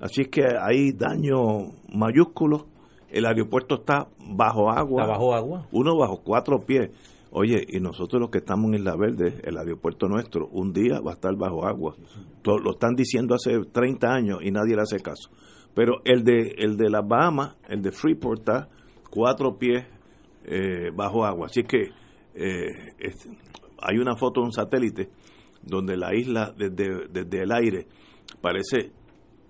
así 0.00 0.24
que 0.26 0.42
hay 0.60 0.92
daño 0.92 1.72
mayúsculo. 1.92 2.66
El 3.10 3.26
aeropuerto 3.26 3.76
está 3.76 4.08
bajo 4.18 4.70
agua. 4.70 5.02
Está 5.02 5.12
bajo 5.12 5.34
agua. 5.34 5.66
Uno 5.72 5.96
bajo 5.96 6.22
cuatro 6.22 6.58
pies. 6.60 6.90
Oye, 7.32 7.64
y 7.68 7.78
nosotros 7.78 8.20
los 8.20 8.30
que 8.30 8.38
estamos 8.38 8.66
en 8.66 8.80
Isla 8.80 8.96
Verde, 8.96 9.40
el 9.44 9.56
aeropuerto 9.56 10.08
nuestro, 10.08 10.48
un 10.48 10.72
día 10.72 11.00
va 11.00 11.12
a 11.12 11.14
estar 11.14 11.34
bajo 11.36 11.64
agua. 11.64 11.94
Lo 12.44 12.72
están 12.72 12.96
diciendo 12.96 13.36
hace 13.36 13.56
30 13.72 14.12
años 14.12 14.38
y 14.42 14.50
nadie 14.50 14.74
le 14.74 14.82
hace 14.82 14.98
caso. 14.98 15.30
Pero 15.74 16.00
el 16.04 16.24
de, 16.24 16.54
el 16.58 16.76
de 16.76 16.90
las 16.90 17.06
Bahamas, 17.06 17.56
el 17.68 17.82
de 17.82 17.92
Freeport, 17.92 18.40
está 18.40 18.68
cuatro 19.10 19.58
pies 19.58 19.86
eh, 20.44 20.90
bajo 20.94 21.24
agua. 21.24 21.46
Así 21.46 21.64
que 21.64 21.90
eh, 22.34 22.94
es, 22.98 23.28
hay 23.82 23.98
una 23.98 24.16
foto 24.16 24.40
de 24.40 24.46
un 24.46 24.52
satélite 24.52 25.10
donde 25.62 25.96
la 25.96 26.14
isla 26.14 26.54
desde, 26.56 27.08
desde 27.08 27.42
el 27.42 27.52
aire 27.52 27.86
parece 28.40 28.92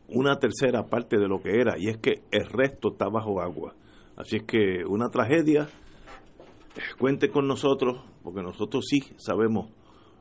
una 0.09 0.37
tercera 0.37 0.89
parte 0.89 1.19
de 1.19 1.29
lo 1.29 1.41
que 1.41 1.61
era 1.61 1.79
y 1.79 1.89
es 1.89 1.99
que 1.99 2.23
el 2.31 2.47
resto 2.47 2.93
está 2.93 3.09
bajo 3.09 3.41
agua. 3.41 3.75
Así 4.17 4.37
es 4.37 4.43
que 4.43 4.85
una 4.87 5.09
tragedia, 5.09 5.69
cuente 6.99 7.31
con 7.31 7.47
nosotros 7.47 8.03
porque 8.23 8.43
nosotros 8.43 8.85
sí 8.89 9.01
sabemos 9.17 9.71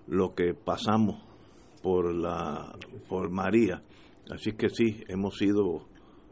lo 0.07 0.33
que 0.35 0.53
pasamos 0.53 1.23
por 1.81 2.13
la 2.13 2.75
por 3.07 3.29
María. 3.29 3.83
Así 4.29 4.51
que 4.53 4.69
sí, 4.69 5.03
hemos 5.07 5.37
sido 5.37 5.87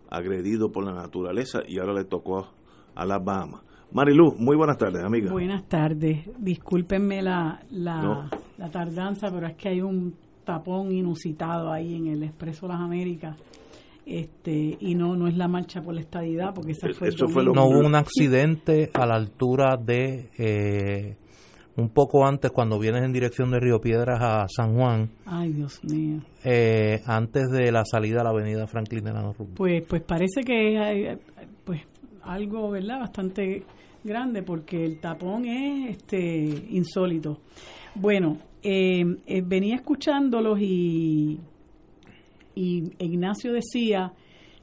agredidos 0.10 0.72
por 0.72 0.86
la 0.86 0.94
naturaleza 0.94 1.62
y 1.68 1.80
ahora 1.80 1.94
le 1.94 2.06
tocó 2.06 2.50
a 2.98 3.06
las 3.06 3.24
Bahamas. 3.24 3.62
Marilu, 3.92 4.36
muy 4.38 4.58
buenas 4.58 4.78
tardes, 4.78 5.04
amiga. 5.04 5.32
Buenas 5.32 5.64
tardes. 5.68 6.30
Discúlpenme 6.40 7.22
la, 7.22 7.62
la, 7.72 8.30
la, 8.58 8.70
tardanza, 8.70 9.32
pero 9.32 9.48
es 9.48 9.56
que 9.56 9.70
hay 9.70 9.82
un 9.82 10.14
tapón 10.44 10.92
inusitado 10.92 11.72
ahí 11.72 11.96
en 11.96 12.08
el 12.08 12.24
Expreso 12.24 12.68
Las 12.68 12.82
Américas. 12.82 13.38
Este, 14.06 14.78
y 14.80 14.96
no 14.96 15.18
no 15.18 15.28
es 15.28 15.36
la 15.36 15.50
marcha 15.50 15.82
por 15.82 15.94
la 15.94 16.02
estadidad, 16.02 16.54
porque 16.54 16.72
esa 16.72 16.88
fue, 16.94 17.10
Eso 17.10 17.28
fue 17.28 17.44
lo 17.44 17.54
No 17.54 17.66
hubo 17.66 17.86
un 17.86 17.96
accidente 17.96 18.90
a 18.94 19.06
la 19.06 19.16
altura 19.16 19.78
de 19.78 20.30
eh, 20.38 21.18
un 21.76 21.90
poco 21.90 22.26
antes, 22.26 22.52
cuando 22.52 22.80
vienes 22.80 23.04
en 23.04 23.14
dirección 23.14 23.52
de 23.52 23.60
Río 23.60 23.80
Piedras 23.80 24.20
a 24.22 24.46
San 24.48 24.76
Juan. 24.76 25.12
Ay, 25.26 25.52
Dios 25.52 25.82
mío. 25.84 26.22
Eh, 26.44 27.02
antes 27.06 27.50
de 27.52 27.72
la 27.72 27.84
salida 27.86 28.22
a 28.22 28.24
la 28.24 28.32
avenida 28.32 28.66
Franklin 28.66 29.04
Delano 29.04 29.34
Rubio. 29.34 29.56
Pues, 29.56 29.84
pues 29.88 30.02
parece 30.04 30.42
que 30.42 30.78
hay, 30.78 31.18
pues 31.64 31.82
algo, 32.28 32.70
¿verdad? 32.72 33.00
Bastante 33.00 33.64
grande 34.04 34.44
porque 34.44 34.84
el 34.86 35.00
tapón 35.00 35.46
es 35.46 35.98
este 35.98 36.66
insólito. 36.70 37.40
Bueno, 37.96 38.38
eh, 38.64 39.04
eh, 39.26 39.42
venía 39.46 39.76
escuchándolos 39.76 40.60
y, 40.62 41.40
y 42.56 42.84
Ignacio 43.00 43.54
decía 43.54 44.14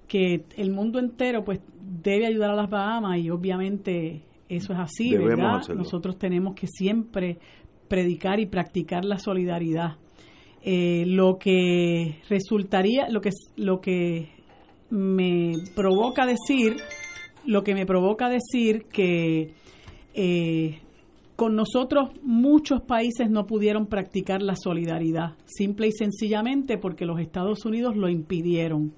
que 0.08 0.44
el 0.56 0.70
mundo 0.70 0.98
entero 0.98 1.44
pues 1.44 1.60
debe 1.80 2.26
ayudar 2.26 2.50
a 2.50 2.54
las 2.54 2.70
Bahamas 2.70 3.18
y 3.18 3.30
obviamente 3.30 4.22
eso 4.48 4.72
es 4.72 4.78
así, 4.78 5.16
¿verdad? 5.16 5.62
Nosotros 5.74 6.18
tenemos 6.18 6.54
que 6.54 6.66
siempre 6.66 7.38
predicar 7.88 8.40
y 8.40 8.46
practicar 8.46 9.04
la 9.04 9.18
solidaridad. 9.18 9.96
Eh, 10.62 11.04
lo 11.06 11.38
que 11.38 12.20
resultaría, 12.28 13.08
lo 13.10 13.20
que, 13.20 13.30
lo 13.56 13.80
que 13.80 14.30
me 14.90 15.52
provoca 15.74 16.26
decir 16.26 16.76
lo 17.46 17.62
que 17.62 17.74
me 17.74 17.86
provoca 17.86 18.28
decir 18.28 18.84
que 18.84 19.52
eh, 20.14 20.78
con 21.36 21.56
nosotros 21.56 22.10
muchos 22.22 22.80
países 22.82 23.28
no 23.30 23.46
pudieron 23.46 23.86
practicar 23.86 24.40
la 24.42 24.54
solidaridad, 24.56 25.34
simple 25.46 25.88
y 25.88 25.92
sencillamente 25.92 26.78
porque 26.78 27.06
los 27.06 27.20
Estados 27.20 27.64
Unidos 27.64 27.96
lo 27.96 28.08
impidieron. 28.08 28.92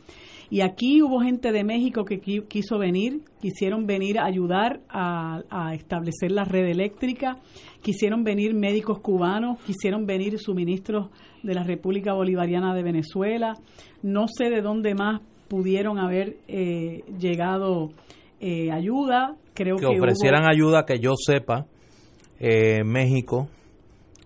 Y 0.48 0.60
aquí 0.60 1.02
hubo 1.02 1.20
gente 1.20 1.50
de 1.50 1.64
México 1.64 2.04
que 2.04 2.20
quiso 2.20 2.78
venir, 2.78 3.22
quisieron 3.40 3.86
venir 3.86 4.20
a 4.20 4.26
ayudar 4.26 4.80
a, 4.88 5.42
a, 5.50 5.74
establecer 5.74 6.30
la 6.30 6.44
red 6.44 6.66
eléctrica, 6.66 7.38
quisieron 7.82 8.22
venir 8.22 8.54
médicos 8.54 9.00
cubanos, 9.00 9.58
quisieron 9.64 10.06
venir 10.06 10.38
suministros 10.38 11.08
de 11.42 11.54
la 11.54 11.64
República 11.64 12.12
Bolivariana 12.12 12.74
de 12.76 12.82
Venezuela. 12.84 13.54
No 14.02 14.26
sé 14.28 14.50
de 14.50 14.62
dónde 14.62 14.94
más 14.94 15.20
pudieron 15.48 15.98
haber 15.98 16.38
eh, 16.46 17.02
llegado 17.18 17.90
eh, 18.40 18.70
ayuda. 18.70 19.36
Creo 19.54 19.76
que, 19.76 19.86
ofrecieran 19.86 20.44
ayuda 20.48 20.84
que 20.84 20.98
yo 20.98 21.14
sepa, 21.16 21.66
eh, 22.38 22.84
México, 22.84 23.48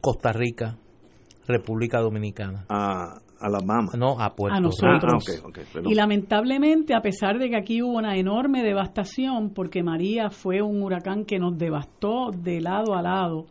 Costa 0.01 0.33
Rica, 0.33 0.77
República 1.47 2.01
Dominicana. 2.01 2.65
A, 2.69 3.21
a 3.41 3.49
la 3.49 3.61
mamá. 3.61 3.93
No, 3.97 4.21
a 4.21 4.35
Puerto 4.35 4.57
A 4.57 4.61
nosotros. 4.61 5.25
Ah, 5.29 5.81
y 5.85 5.95
lamentablemente, 5.95 6.95
a 6.95 7.01
pesar 7.01 7.39
de 7.39 7.49
que 7.49 7.57
aquí 7.57 7.83
hubo 7.83 7.99
una 7.99 8.17
enorme 8.17 8.63
devastación, 8.63 9.51
porque 9.51 9.83
María 9.83 10.31
fue 10.31 10.63
un 10.63 10.83
huracán 10.83 11.25
que 11.25 11.39
nos 11.39 11.57
devastó 11.57 12.31
de 12.31 12.61
lado 12.61 12.95
a 12.95 13.03
lado, 13.03 13.47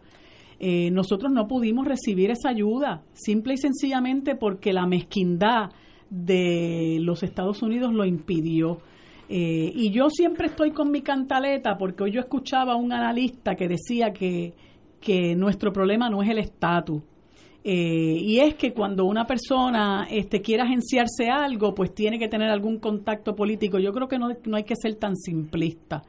eh, 0.59 0.91
nosotros 0.91 1.31
no 1.31 1.47
pudimos 1.47 1.87
recibir 1.87 2.29
esa 2.31 2.49
ayuda, 2.49 3.03
simple 3.13 3.53
y 3.53 3.57
sencillamente 3.57 4.35
porque 4.35 4.73
la 4.73 4.85
mezquindad 4.85 5.71
de 6.09 6.97
los 7.01 7.23
Estados 7.23 7.61
Unidos 7.61 7.93
lo 7.93 8.05
impidió. 8.05 8.79
Eh, 9.31 9.71
y 9.75 9.91
yo 9.91 10.09
siempre 10.09 10.47
estoy 10.47 10.71
con 10.71 10.89
mi 10.89 11.01
cantaleta 11.01 11.77
porque 11.77 12.03
hoy 12.03 12.11
yo 12.11 12.19
escuchaba 12.19 12.73
a 12.73 12.75
un 12.75 12.91
analista 12.91 13.53
que 13.53 13.67
decía 13.67 14.11
que, 14.11 14.55
que 14.99 15.35
nuestro 15.35 15.71
problema 15.71 16.09
no 16.09 16.23
es 16.23 16.29
el 16.29 16.39
estatus. 16.39 17.03
Eh, 17.63 18.17
y 18.21 18.39
es 18.39 18.55
que 18.55 18.73
cuando 18.73 19.05
una 19.05 19.25
persona 19.25 20.07
este, 20.09 20.41
quiere 20.41 20.63
agenciarse 20.63 21.29
algo, 21.29 21.75
pues 21.75 21.93
tiene 21.93 22.17
que 22.17 22.27
tener 22.27 22.49
algún 22.49 22.79
contacto 22.79 23.35
político. 23.35 23.77
Yo 23.77 23.91
creo 23.91 24.07
que 24.07 24.17
no, 24.17 24.29
no 24.45 24.57
hay 24.57 24.63
que 24.63 24.75
ser 24.75 24.95
tan 24.95 25.15
simplista 25.15 26.01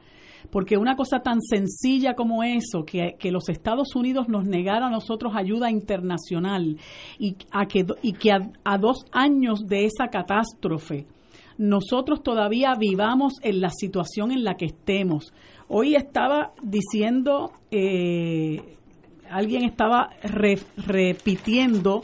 porque 0.49 0.77
una 0.77 0.95
cosa 0.95 1.19
tan 1.19 1.39
sencilla 1.41 2.15
como 2.15 2.43
eso, 2.43 2.83
que, 2.83 3.15
que, 3.19 3.31
los 3.31 3.47
Estados 3.47 3.95
Unidos 3.95 4.27
nos 4.27 4.45
negara 4.45 4.87
a 4.87 4.89
nosotros 4.89 5.33
ayuda 5.35 5.69
internacional 5.69 6.77
y, 7.19 7.37
a 7.51 7.67
que, 7.67 7.85
y 8.01 8.13
que 8.13 8.31
a 8.31 8.77
dos 8.77 9.05
años 9.11 9.65
de 9.67 9.85
esa 9.85 10.07
catástrofe, 10.07 11.05
nosotros 11.57 12.23
todavía 12.23 12.75
vivamos 12.75 13.33
en 13.41 13.61
la 13.61 13.69
situación 13.69 14.31
en 14.31 14.43
la 14.43 14.55
que 14.55 14.65
estemos. 14.65 15.33
Hoy 15.67 15.95
estaba 15.95 16.53
diciendo, 16.61 17.51
eh, 17.71 18.77
alguien 19.29 19.63
estaba 19.63 20.09
repitiendo 20.77 22.03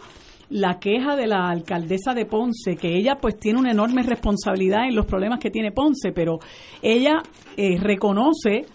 la 0.50 0.80
queja 0.80 1.16
de 1.16 1.28
la 1.28 1.50
alcaldesa 1.50 2.14
de 2.14 2.26
Ponce, 2.26 2.78
que 2.78 2.96
ella 2.98 3.18
pues 3.20 3.38
tiene 3.38 3.60
una 3.60 3.72
enorme 3.72 4.04
responsabilidad 4.04 4.88
en 4.88 4.96
los 4.96 5.06
problemas 5.06 5.40
que 5.40 5.52
tiene 5.52 5.72
Ponce, 5.72 6.12
pero 6.14 6.40
ella 6.82 7.22
eh, 7.58 7.78
reconoce 7.78 8.66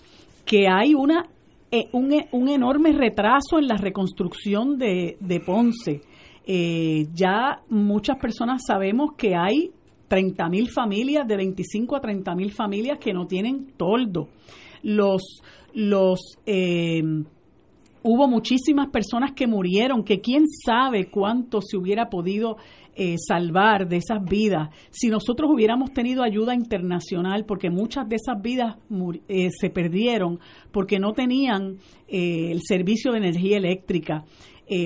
que 0.45 0.69
hay 0.69 0.95
una 0.95 1.25
eh, 1.75 1.89
un, 1.93 2.13
un, 2.33 2.49
enorme 2.51 2.93
retraso 2.93 3.59
en 3.59 3.67
la 3.67 3.79
reconstrucción 3.79 4.77
de, 4.77 5.17
de 5.21 5.41
Ponce. 5.41 6.03
Eh, 6.45 7.07
ya 7.15 7.63
muchas 7.71 8.19
personas 8.19 8.63
sabemos 8.67 9.13
que 9.17 9.35
hay 9.35 9.71
30.000 10.13 10.69
familias, 10.69 11.27
de 11.27 11.37
25 11.39 11.97
a 11.97 12.03
30.000 12.03 12.51
familias 12.51 12.99
que 12.99 13.15
no 13.15 13.27
tienen 13.27 13.73
toldo. 13.79 14.29
Los, 14.83 15.41
los, 15.73 16.37
eh, 16.45 17.03
hubo 18.03 18.29
muchísimas 18.29 18.91
personas 18.91 19.33
que 19.33 19.47
murieron, 19.47 20.05
que 20.05 20.21
quién 20.21 20.45
sabe 20.47 21.07
cuánto 21.11 21.63
se 21.63 21.79
hubiera 21.79 22.11
podido 22.11 22.59
eh, 22.95 23.15
salvar 23.17 23.89
de 23.89 23.97
esas 23.97 24.23
vidas 24.23 24.69
si 24.91 25.09
nosotros 25.09 25.51
hubiéramos 25.51 25.95
tenido 25.95 26.23
ayuda 26.23 26.55
internacional, 26.55 27.47
porque 27.47 27.71
muchas 27.71 28.07
de 28.07 28.17
esas 28.17 28.43
vidas 28.43 28.77
eh, 29.29 29.49
se 29.51 29.71
perdieron 29.71 30.41
porque 30.73 30.99
no 30.99 31.15
tenían 31.15 31.79
el 32.07 32.61
servicio 32.63 33.13
de 33.13 33.19
energía 33.19 33.57
eléctrica. 33.57 34.25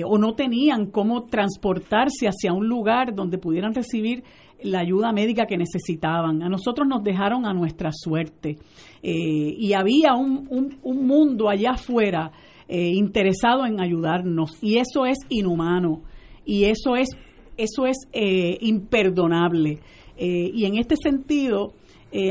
o 0.05 0.17
no 0.17 0.33
tenían 0.33 0.87
cómo 0.91 1.25
transportarse 1.27 2.27
hacia 2.27 2.51
un 2.51 2.67
lugar 2.67 3.13
donde 3.13 3.37
pudieran 3.37 3.73
recibir 3.73 4.23
la 4.63 4.79
ayuda 4.79 5.11
médica 5.11 5.45
que 5.45 5.57
necesitaban. 5.57 6.41
A 6.41 6.49
nosotros 6.49 6.87
nos 6.87 7.03
dejaron 7.03 7.45
a 7.45 7.53
nuestra 7.53 7.91
suerte. 7.91 8.57
Eh, 9.03 9.55
y 9.57 9.73
había 9.73 10.13
un, 10.15 10.47
un, 10.81 11.07
mundo 11.07 11.49
allá 11.49 11.71
afuera 11.71 12.31
eh, 12.67 12.91
interesado 12.93 13.65
en 13.65 13.79
ayudarnos. 13.79 14.57
Y 14.61 14.77
eso 14.77 15.05
es 15.05 15.17
inhumano. 15.29 16.01
Y 16.45 16.65
eso 16.65 16.95
es, 16.95 17.09
eso 17.57 17.85
es 17.85 17.97
eh, 18.13 18.57
imperdonable. 18.61 19.79
y 20.17 20.65
en 20.65 20.77
este 20.77 20.95
sentido, 20.95 21.73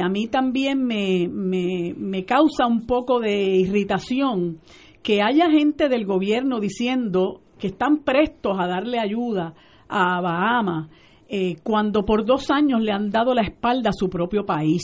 a 0.02 0.09
mí 0.09 0.26
también 0.26 0.85
me, 0.85 1.28
me, 1.28 1.95
me 1.97 2.25
causa 2.25 2.66
un 2.66 2.87
poco 2.87 3.21
de 3.21 3.56
irritación 3.59 4.59
que 5.02 5.23
haya 5.23 5.49
gente 5.50 5.88
del 5.88 6.04
gobierno 6.04 6.59
diciendo 6.59 7.42
que 7.61 7.68
están 7.68 7.99
prestos 7.99 8.59
a 8.59 8.66
darle 8.66 8.99
ayuda 8.99 9.54
a 9.88 10.21
Bahamas 10.21 10.88
eh, 11.28 11.56
cuando 11.62 12.04
por 12.04 12.25
dos 12.25 12.50
años 12.50 12.80
le 12.80 12.92
han 12.92 13.11
dado 13.11 13.35
la 13.35 13.42
espalda 13.42 13.90
a 13.90 13.92
su 13.92 14.09
propio 14.09 14.45
país. 14.45 14.83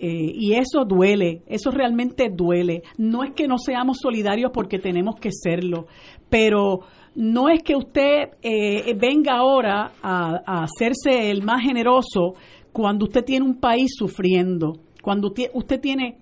Eh, 0.00 0.32
y 0.32 0.54
eso 0.54 0.84
duele, 0.84 1.42
eso 1.46 1.70
realmente 1.70 2.30
duele. 2.30 2.82
No 2.96 3.24
es 3.24 3.32
que 3.32 3.48
no 3.48 3.58
seamos 3.58 3.98
solidarios 4.00 4.52
porque 4.54 4.78
tenemos 4.78 5.16
que 5.16 5.30
serlo, 5.32 5.86
pero 6.30 6.80
no 7.16 7.48
es 7.48 7.62
que 7.62 7.74
usted 7.74 8.30
eh, 8.42 8.94
venga 8.94 9.36
ahora 9.36 9.92
a, 10.00 10.40
a, 10.46 10.62
hacerse 10.62 11.30
el 11.30 11.42
más 11.42 11.62
generoso 11.62 12.34
cuando 12.72 13.06
usted 13.06 13.24
tiene 13.24 13.44
un 13.44 13.58
país 13.58 13.90
sufriendo, 13.96 14.74
cuando 15.02 15.32
usted 15.52 15.80
tiene 15.80 16.18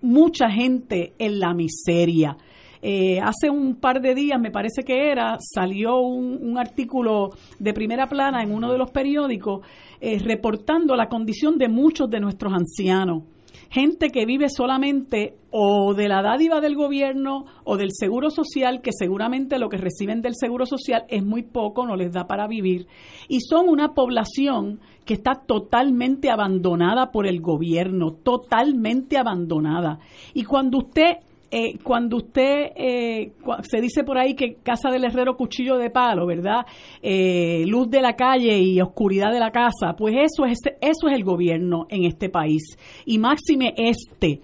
mucha 0.00 0.50
gente 0.50 1.12
en 1.18 1.40
la 1.40 1.52
miseria. 1.52 2.36
Eh, 2.82 3.20
hace 3.20 3.50
un 3.50 3.76
par 3.76 4.00
de 4.00 4.14
días, 4.14 4.40
me 4.40 4.50
parece 4.50 4.82
que 4.84 5.10
era, 5.10 5.36
salió 5.38 5.98
un, 5.98 6.58
artículo 6.58 7.30
de 7.58 7.72
primera 7.72 8.08
plana 8.08 8.42
en 8.42 8.52
uno 8.52 8.72
de 8.72 8.78
los 8.78 8.90
periódicos 8.90 9.60
eh, 10.00 10.18
reportando 10.18 10.96
la 10.96 11.08
condición 11.08 11.58
de 11.58 11.68
muchos 11.68 12.10
de 12.10 12.20
nuestros 12.20 12.52
ancianos. 12.52 13.24
Gente 13.70 14.08
que 14.10 14.26
vive 14.26 14.48
solamente 14.48 15.36
o 15.50 15.94
de 15.94 16.08
la 16.08 16.22
dádiva 16.22 16.60
del 16.60 16.74
gobierno 16.74 17.44
o 17.64 17.76
del 17.76 17.90
seguro 17.92 18.30
social, 18.30 18.80
que 18.82 18.90
seguramente 18.92 19.58
lo 19.58 19.68
que 19.68 19.76
reciben 19.76 20.22
del 20.22 20.34
seguro 20.34 20.66
social 20.66 21.04
es 21.08 21.24
muy 21.24 21.42
poco, 21.42 21.86
no 21.86 21.94
les 21.94 22.12
da 22.12 22.26
para 22.26 22.48
vivir. 22.48 22.88
Y 23.28 23.40
son 23.40 23.68
una 23.68 23.94
población 23.94 24.80
que 25.04 25.14
está 25.14 25.34
totalmente 25.46 26.30
abandonada 26.30 27.12
por 27.12 27.26
el 27.26 27.40
gobierno, 27.40 28.12
totalmente 28.12 29.18
abandonada. 29.18 30.00
Y 30.34 30.44
cuando 30.44 30.78
usted 30.78 31.18
eh, 31.52 31.78
cuando 31.82 32.18
usted 32.18 32.70
eh, 32.76 33.32
se 33.68 33.80
dice 33.80 34.04
por 34.04 34.18
ahí 34.18 34.34
que 34.34 34.54
casa 34.62 34.88
del 34.90 35.04
herrero 35.04 35.36
cuchillo 35.36 35.78
de 35.78 35.90
palo, 35.90 36.24
¿verdad? 36.26 36.64
Eh, 37.02 37.64
luz 37.66 37.90
de 37.90 38.00
la 38.00 38.14
calle 38.14 38.58
y 38.58 38.80
oscuridad 38.80 39.32
de 39.32 39.40
la 39.40 39.50
casa, 39.50 39.94
pues 39.96 40.14
eso 40.14 40.44
es 40.44 40.58
eso 40.80 41.08
es 41.08 41.14
el 41.14 41.24
gobierno 41.24 41.86
en 41.88 42.04
este 42.04 42.28
país 42.28 42.62
y 43.04 43.18
máxime 43.18 43.74
este 43.76 44.42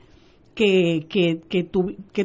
que, 0.57 1.07
que, 1.09 1.43
que, 1.49 1.69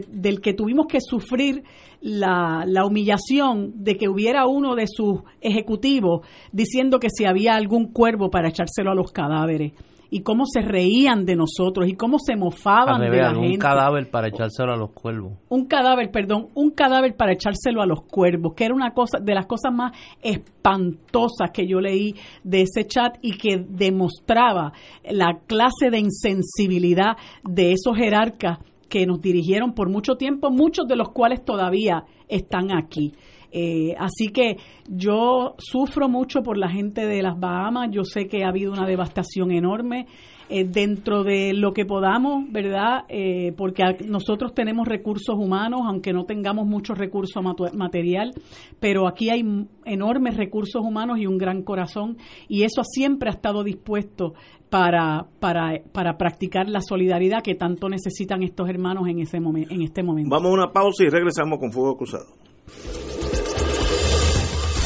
del 0.10 0.42
que 0.42 0.54
tuvimos 0.54 0.88
que 0.88 1.00
sufrir 1.02 1.64
la, 2.00 2.64
la, 2.66 2.86
humillación 2.86 3.84
de 3.84 3.98
que 3.98 4.08
hubiera 4.08 4.48
uno 4.48 4.74
de 4.74 4.88
sus 4.88 5.20
ejecutivos 5.42 6.26
diciendo 6.52 7.00
que 7.00 7.10
si 7.10 7.26
había 7.26 7.56
algún 7.56 7.92
cuervo 7.92 8.32
para 8.32 8.50
echárselo 8.50 8.92
a 8.92 8.96
los 8.96 9.12
cadáveres 9.12 9.74
y 10.14 10.24
cómo 10.24 10.44
se 10.46 10.62
reían 10.62 11.26
de 11.26 11.38
nosotros 11.38 11.88
y 11.88 11.96
cómo 11.96 12.20
se 12.20 12.36
mofaban 12.36 13.00
de 13.00 13.18
la 13.18 13.34
gente. 13.34 13.48
Un 13.48 13.58
cadáver 13.58 14.12
para 14.12 14.28
echárselo 14.28 14.74
a 14.74 14.76
los 14.76 14.92
cuervos. 14.92 15.40
Un 15.48 15.66
cadáver, 15.66 16.12
perdón, 16.12 16.50
un 16.54 16.72
cadáver 16.72 17.16
para 17.16 17.32
echárselo 17.32 17.82
a 17.82 17.86
los 17.86 18.02
cuervos, 18.04 18.54
que 18.54 18.66
era 18.66 18.76
una 18.76 18.94
cosa 18.94 19.20
de 19.20 19.34
las 19.34 19.46
cosas 19.46 19.74
más 19.74 19.94
espantosas 20.22 21.52
que 21.54 21.66
yo 21.66 21.80
leí 21.80 22.14
de 22.44 22.64
ese 22.64 22.86
chat 22.86 23.18
y 23.22 23.38
que 23.38 23.66
demostraba 23.70 24.74
la 25.10 25.40
clase 25.48 25.90
de 25.90 26.00
insensibilidad 26.00 27.16
de 27.46 27.72
esos 27.72 27.96
jerarcas 27.96 28.60
que 28.90 29.06
nos 29.06 29.22
dirigieron 29.22 29.74
por 29.74 29.90
mucho 29.90 30.16
tiempo, 30.16 30.52
muchos 30.52 30.86
de 30.88 30.98
los 30.98 31.10
cuales 31.14 31.46
todavía 31.46 32.04
están 32.28 32.76
aquí. 32.78 33.14
Eh, 33.52 33.96
así 34.00 34.30
que 34.30 34.58
yo 34.88 35.56
sufro 35.58 36.08
mucho 36.10 36.42
por 36.42 36.58
la 36.58 36.70
gente 36.70 37.06
de 37.06 37.22
las 37.22 37.40
Bahamas, 37.40 37.90
yo 37.92 38.04
sé 38.04 38.28
que 38.28 38.44
ha 38.44 38.50
habido 38.50 38.72
una 38.72 38.88
devastación 38.88 39.52
enorme. 39.52 40.08
Eh, 40.54 40.66
dentro 40.66 41.24
de 41.24 41.54
lo 41.54 41.72
que 41.72 41.86
podamos, 41.86 42.44
¿verdad? 42.52 43.06
Eh, 43.08 43.54
porque 43.56 43.84
nosotros 44.06 44.54
tenemos 44.54 44.86
recursos 44.86 45.38
humanos, 45.38 45.80
aunque 45.86 46.12
no 46.12 46.26
tengamos 46.26 46.68
muchos 46.68 46.98
recursos 46.98 47.42
material, 47.74 48.34
pero 48.82 49.08
aquí 49.08 49.30
hay 49.30 49.46
enormes 49.86 50.36
recursos 50.36 50.82
humanos 50.84 51.20
y 51.20 51.26
un 51.26 51.38
gran 51.38 51.64
corazón, 51.64 52.18
y 52.50 52.64
eso 52.64 52.84
siempre 52.84 53.30
ha 53.30 53.34
estado 53.34 53.64
dispuesto 53.64 54.34
para, 54.70 55.28
para, 55.40 55.84
para 55.94 56.18
practicar 56.18 56.68
la 56.68 56.82
solidaridad 56.82 57.42
que 57.42 57.56
tanto 57.56 57.88
necesitan 57.88 58.44
estos 58.44 58.68
hermanos 58.68 59.08
en, 59.08 59.20
ese 59.20 59.40
momento 59.40 59.74
en 59.74 59.84
este 59.84 60.04
momento. 60.04 60.30
Vamos 60.30 60.52
a 60.52 60.54
una 60.54 60.74
pausa 60.74 61.06
y 61.06 61.10
regresamos 61.10 61.60
con 61.60 61.72
Fuego 61.72 61.96
Cruzado. 61.96 62.26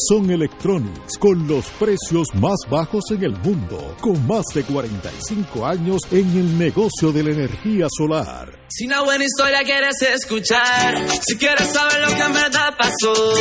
Son 0.07 0.29
Electronics 0.31 1.17
con 1.17 1.47
los 1.47 1.65
precios 1.71 2.27
más 2.35 2.57
bajos 2.69 3.03
en 3.11 3.23
el 3.23 3.37
mundo, 3.39 3.95
con 3.99 4.25
más 4.25 4.45
de 4.53 4.63
45 4.63 5.65
años 5.65 6.01
en 6.11 6.29
el 6.37 6.57
negocio 6.57 7.11
de 7.11 7.23
la 7.23 7.31
energía 7.31 7.87
solar. 7.89 8.49
Si 8.69 8.85
una 8.85 9.01
buena 9.01 9.25
historia 9.25 9.59
quieres 9.63 10.01
escuchar, 10.01 11.05
si 11.21 11.37
quieres 11.37 11.67
saber 11.67 12.01
lo 12.01 12.15
que 12.15 12.21
en 12.21 12.33
verdad 12.33 12.75
pasó, 12.77 13.33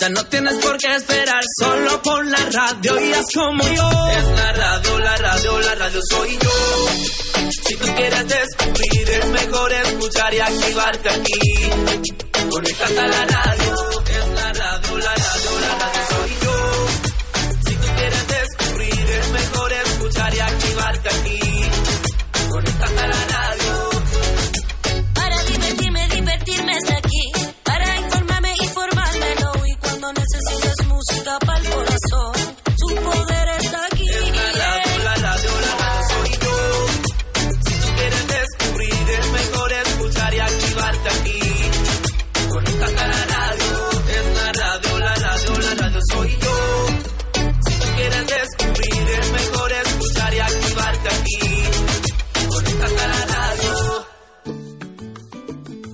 ya 0.00 0.08
no 0.08 0.24
tienes 0.26 0.54
por 0.56 0.78
qué 0.78 0.94
esperar, 0.94 1.42
solo 1.60 2.00
pon 2.02 2.30
la 2.30 2.38
radio 2.38 3.00
y 3.00 3.12
haz 3.12 3.26
como 3.34 3.62
yo. 3.62 3.90
Es 4.16 4.24
la 4.38 4.52
radio, 4.52 4.98
la 4.98 5.16
radio, 5.16 5.60
la 5.60 5.74
radio 5.74 6.00
soy 6.10 6.38
yo. 6.38 7.50
Si 7.50 7.74
tú 7.76 7.86
quieres 7.94 8.26
descubrir, 8.28 9.10
es 9.10 9.26
mejor 9.26 9.72
escuchar 9.72 10.34
y 10.34 10.40
activarte 10.40 11.08
aquí. 11.10 11.40
Conéctate 12.50 12.98
a 12.98 13.06
la 13.08 13.26
radio, 13.26 13.74
es 14.98 15.04
la 15.04 15.14
radio, 15.14 15.60
la 15.60 15.68
radio, 15.68 15.78
la 15.78 15.78
radio 15.78 15.95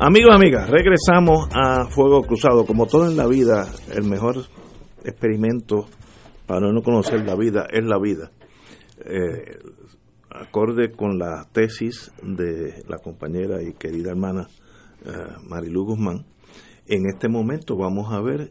Amigos, 0.00 0.34
amigas, 0.34 0.68
regresamos 0.68 1.48
a 1.54 1.86
Fuego 1.86 2.22
Cruzado. 2.22 2.66
Como 2.66 2.86
todo 2.86 3.08
en 3.08 3.16
la 3.16 3.28
vida, 3.28 3.68
el 3.94 4.02
mejor 4.02 4.38
experimento 5.04 5.86
para 6.46 6.72
no 6.72 6.82
conocer 6.82 7.24
la 7.24 7.36
vida 7.36 7.66
es 7.70 7.84
la 7.84 7.98
vida. 8.00 8.32
Eh, 9.04 9.56
acorde 10.30 10.90
con 10.90 11.16
la 11.16 11.46
tesis 11.52 12.12
de 12.22 12.82
la 12.88 12.98
compañera 12.98 13.62
y 13.62 13.74
querida 13.74 14.10
hermana 14.10 14.48
eh, 15.04 15.10
Marilu 15.48 15.84
Guzmán, 15.84 16.26
en 16.88 17.06
este 17.06 17.28
momento 17.28 17.76
vamos 17.76 18.12
a 18.12 18.20
ver 18.20 18.50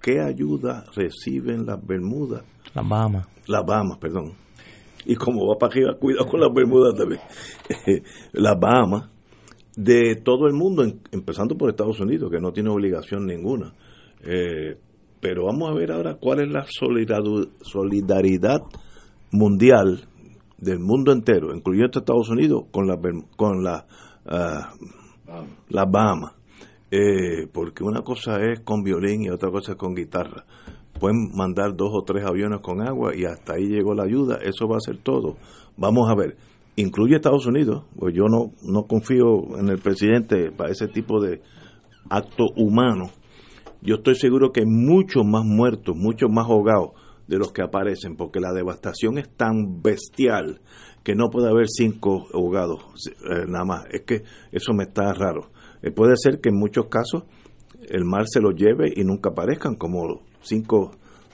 qué 0.00 0.20
ayuda 0.20 0.84
reciben 0.94 1.66
las 1.66 1.84
Bermudas. 1.84 2.44
Las 2.72 2.88
Bahamas. 2.88 3.26
Las 3.48 3.66
Bahamas, 3.66 3.98
perdón. 3.98 4.34
Y 5.04 5.16
como 5.16 5.44
va 5.48 5.58
para 5.58 5.72
arriba, 5.72 5.94
cuidado 5.98 6.28
con 6.28 6.40
las 6.40 6.54
Bermudas 6.54 6.94
también. 6.96 7.20
las 8.32 8.58
Bahamas 8.60 9.17
de 9.78 10.16
todo 10.16 10.48
el 10.48 10.54
mundo, 10.54 10.84
empezando 11.12 11.56
por 11.56 11.70
Estados 11.70 12.00
Unidos, 12.00 12.32
que 12.32 12.40
no 12.40 12.50
tiene 12.50 12.68
obligación 12.68 13.26
ninguna. 13.26 13.72
Eh, 14.24 14.76
pero 15.20 15.44
vamos 15.46 15.70
a 15.70 15.74
ver 15.74 15.92
ahora 15.92 16.16
cuál 16.20 16.40
es 16.40 16.48
la 16.48 16.66
solidaridad 17.60 18.58
mundial 19.30 20.08
del 20.58 20.80
mundo 20.80 21.12
entero, 21.12 21.54
incluyendo 21.54 22.00
Estados 22.00 22.28
Unidos, 22.28 22.64
con 22.72 22.88
la, 22.88 22.98
con 23.36 23.62
la, 23.62 23.86
ah, 24.26 24.74
las 25.68 25.86
Bahamas. 25.88 26.34
Eh, 26.90 27.46
porque 27.52 27.84
una 27.84 28.02
cosa 28.02 28.40
es 28.42 28.60
con 28.60 28.82
violín 28.82 29.22
y 29.22 29.30
otra 29.30 29.52
cosa 29.52 29.72
es 29.72 29.78
con 29.78 29.94
guitarra. 29.94 30.44
Pueden 30.98 31.30
mandar 31.36 31.76
dos 31.76 31.90
o 31.92 32.02
tres 32.02 32.24
aviones 32.24 32.58
con 32.62 32.80
agua 32.80 33.14
y 33.14 33.26
hasta 33.26 33.52
ahí 33.54 33.68
llegó 33.68 33.94
la 33.94 34.02
ayuda. 34.02 34.38
Eso 34.42 34.66
va 34.66 34.78
a 34.78 34.80
ser 34.80 34.98
todo. 34.98 35.36
Vamos 35.76 36.10
a 36.10 36.16
ver 36.16 36.36
incluye 36.80 37.16
Estados 37.16 37.46
Unidos, 37.46 37.84
pues 37.98 38.14
yo 38.14 38.24
no, 38.28 38.52
no 38.62 38.84
confío 38.86 39.58
en 39.58 39.68
el 39.68 39.78
presidente 39.78 40.52
para 40.52 40.70
ese 40.70 40.86
tipo 40.86 41.20
de 41.20 41.42
acto 42.08 42.46
humano. 42.56 43.10
Yo 43.82 43.96
estoy 43.96 44.14
seguro 44.14 44.52
que 44.52 44.60
hay 44.60 44.66
muchos 44.66 45.24
más 45.24 45.44
muertos, 45.44 45.96
muchos 45.96 46.30
más 46.30 46.46
ahogados 46.46 46.90
de 47.26 47.36
los 47.36 47.52
que 47.52 47.62
aparecen, 47.62 48.16
porque 48.16 48.40
la 48.40 48.52
devastación 48.52 49.18
es 49.18 49.28
tan 49.36 49.82
bestial 49.82 50.60
que 51.02 51.14
no 51.14 51.28
puede 51.30 51.48
haber 51.48 51.66
cinco 51.68 52.26
ahogados 52.32 52.80
eh, 53.08 53.44
nada 53.48 53.64
más. 53.64 53.84
Es 53.90 54.02
que 54.02 54.22
eso 54.52 54.72
me 54.72 54.84
está 54.84 55.12
raro. 55.12 55.50
Eh, 55.82 55.90
puede 55.90 56.14
ser 56.16 56.40
que 56.40 56.50
en 56.50 56.58
muchos 56.58 56.86
casos 56.86 57.24
el 57.88 58.04
mar 58.04 58.24
se 58.26 58.40
los 58.40 58.54
lleve 58.54 58.92
y 58.94 59.02
nunca 59.04 59.30
aparezcan, 59.30 59.74
como 59.74 60.22
cinco 60.42 60.92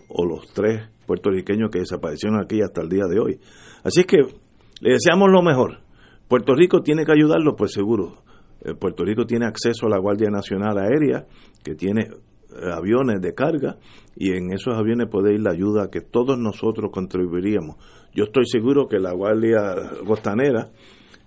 o 0.08 0.24
los 0.24 0.52
tres 0.52 0.88
puertorriqueños 1.06 1.70
que 1.70 1.80
desaparecieron 1.80 2.40
aquí 2.40 2.62
hasta 2.62 2.80
el 2.80 2.88
día 2.88 3.04
de 3.08 3.20
hoy. 3.20 3.40
Así 3.82 4.00
es 4.00 4.06
que 4.06 4.43
le 4.80 4.92
deseamos 4.94 5.30
lo 5.30 5.42
mejor. 5.42 5.80
Puerto 6.28 6.54
Rico 6.54 6.82
tiene 6.82 7.04
que 7.04 7.12
ayudarlo, 7.12 7.54
pues 7.56 7.72
seguro. 7.72 8.24
Eh, 8.64 8.74
Puerto 8.74 9.04
Rico 9.04 9.26
tiene 9.26 9.46
acceso 9.46 9.86
a 9.86 9.90
la 9.90 9.98
Guardia 9.98 10.30
Nacional 10.30 10.78
Aérea, 10.78 11.26
que 11.62 11.74
tiene 11.74 12.02
eh, 12.02 12.72
aviones 12.72 13.20
de 13.20 13.34
carga, 13.34 13.76
y 14.16 14.32
en 14.32 14.52
esos 14.52 14.74
aviones 14.74 15.08
puede 15.10 15.34
ir 15.34 15.40
la 15.40 15.52
ayuda 15.52 15.90
que 15.90 16.00
todos 16.00 16.38
nosotros 16.38 16.90
contribuiríamos. 16.92 17.76
Yo 18.14 18.24
estoy 18.24 18.46
seguro 18.46 18.88
que 18.88 18.98
la 18.98 19.12
Guardia 19.12 19.74
Costanera, 20.06 20.70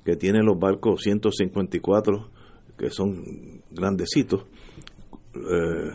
que 0.04 0.16
tiene 0.16 0.42
los 0.42 0.58
barcos 0.58 1.02
154, 1.04 2.30
que 2.78 2.90
son 2.90 3.62
grandecitos, 3.72 4.46
eh, 5.36 5.92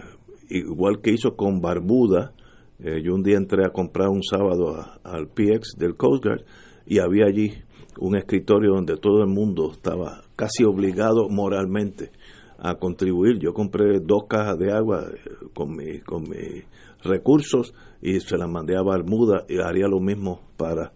igual 0.51 1.01
que 1.03 1.13
hizo 1.13 1.35
con 1.35 1.61
Barbuda, 1.61 2.33
yo 2.79 3.15
un 3.15 3.23
día 3.23 3.37
entré 3.37 3.65
a 3.65 3.71
comprar 3.71 4.09
un 4.09 4.25
sábado 4.25 4.75
al 5.05 5.29
PX 5.29 5.77
del 5.79 5.95
Coast 5.95 6.25
Guard, 6.25 6.45
y 6.87 6.99
había 6.99 7.27
allí 7.27 7.53
un 7.99 8.17
escritorio 8.17 8.75
donde 8.75 8.97
todo 8.97 9.23
el 9.23 9.29
mundo 9.29 9.71
estaba 9.73 10.23
casi 10.37 10.65
obligado 10.65 11.29
moralmente 11.29 12.11
a 12.59 12.75
contribuir. 12.77 13.39
Yo 13.39 13.53
compré 13.53 14.01
dos 14.01 14.25
cajas 14.29 14.59
de 14.59 14.73
agua 14.73 15.05
eh, 15.13 15.21
con, 15.53 15.75
mi, 15.77 16.01
con 16.01 16.23
mis 16.23 16.65
recursos 17.03 17.75
y 18.01 18.21
se 18.21 18.37
las 18.37 18.49
mandé 18.49 18.77
a 18.77 18.83
Bermuda 18.83 19.45
y 19.49 19.59
haría 19.59 19.89
lo 19.89 20.01
mismo 20.01 20.41
para 20.57 20.93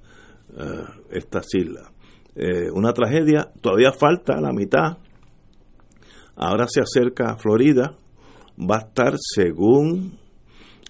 eh, 0.57 0.85
estas 1.11 1.47
islas. 1.55 1.91
Eh, 2.35 2.71
una 2.73 2.93
tragedia, 2.93 3.51
todavía 3.61 3.93
falta 3.93 4.41
la 4.41 4.53
mitad. 4.53 4.99
Ahora 6.37 6.67
se 6.69 6.81
acerca 6.81 7.33
a 7.33 7.37
Florida, 7.39 7.97
va 8.59 8.77
a 8.77 8.87
estar, 8.87 9.15
según 9.19 10.19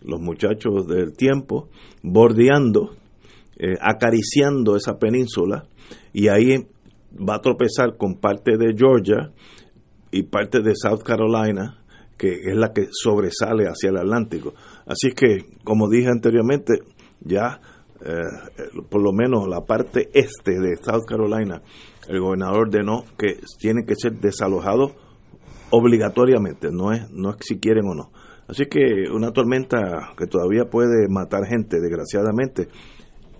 los 0.02 0.20
muchachos 0.20 0.86
del 0.88 1.16
tiempo, 1.16 1.68
bordeando 2.02 2.96
eh, 3.58 3.76
acariciando 3.80 4.76
esa 4.76 4.98
península 4.98 5.66
y 6.12 6.28
ahí 6.28 6.66
va 7.16 7.36
a 7.36 7.40
tropezar 7.40 7.96
con 7.96 8.16
parte 8.16 8.56
de 8.56 8.74
Georgia 8.76 9.32
y 10.10 10.24
parte 10.24 10.60
de 10.60 10.72
South 10.74 11.02
Carolina, 11.02 11.82
que 12.16 12.32
es 12.32 12.56
la 12.56 12.72
que 12.72 12.88
sobresale 12.90 13.64
hacia 13.64 13.90
el 13.90 13.98
Atlántico. 13.98 14.54
Así 14.86 15.12
que, 15.12 15.46
como 15.64 15.88
dije 15.88 16.08
anteriormente, 16.08 16.82
ya 17.20 17.60
eh, 18.04 18.22
por 18.88 19.02
lo 19.02 19.12
menos 19.12 19.48
la 19.48 19.62
parte 19.62 20.10
este 20.12 20.60
de 20.60 20.76
South 20.76 21.04
Carolina, 21.06 21.62
el 22.08 22.20
gobernador 22.20 22.68
ordenó 22.68 23.04
que 23.18 23.40
tienen 23.58 23.84
que 23.86 23.94
ser 23.96 24.12
desalojados 24.20 24.92
obligatoriamente, 25.70 26.68
no 26.70 26.92
es, 26.92 27.10
no 27.10 27.30
es 27.30 27.36
si 27.40 27.58
quieren 27.58 27.86
o 27.86 27.94
no. 27.94 28.12
Así 28.48 28.66
que 28.66 29.10
una 29.12 29.32
tormenta 29.32 30.12
que 30.16 30.26
todavía 30.26 30.66
puede 30.70 31.08
matar 31.08 31.46
gente, 31.46 31.80
desgraciadamente, 31.80 32.68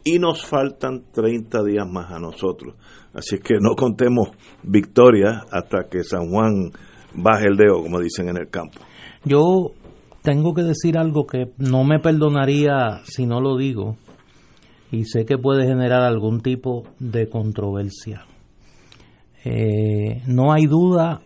y 0.06 0.20
nos 0.20 0.46
faltan 0.46 1.02
30 1.12 1.64
días 1.64 1.86
más 1.86 2.12
a 2.12 2.20
nosotros. 2.20 2.76
Así 3.12 3.38
que 3.40 3.54
no 3.60 3.74
contemos 3.74 4.28
victoria 4.62 5.42
hasta 5.50 5.88
que 5.90 6.04
San 6.04 6.30
Juan 6.30 6.70
baje 7.12 7.46
el 7.48 7.56
dedo, 7.56 7.82
como 7.82 7.98
dicen 7.98 8.28
en 8.28 8.36
el 8.36 8.48
campo. 8.48 8.78
Yo 9.24 9.72
tengo 10.22 10.54
que 10.54 10.62
decir 10.62 10.96
algo 10.96 11.26
que 11.26 11.50
no 11.58 11.82
me 11.82 11.98
perdonaría 11.98 13.00
si 13.04 13.26
no 13.26 13.40
lo 13.40 13.56
digo 13.56 13.96
y 14.92 15.06
sé 15.06 15.24
que 15.24 15.38
puede 15.38 15.66
generar 15.66 16.02
algún 16.02 16.40
tipo 16.40 16.84
de 17.00 17.28
controversia. 17.28 18.26
Eh, 19.44 20.22
no 20.28 20.52
hay 20.52 20.66
duda 20.66 21.20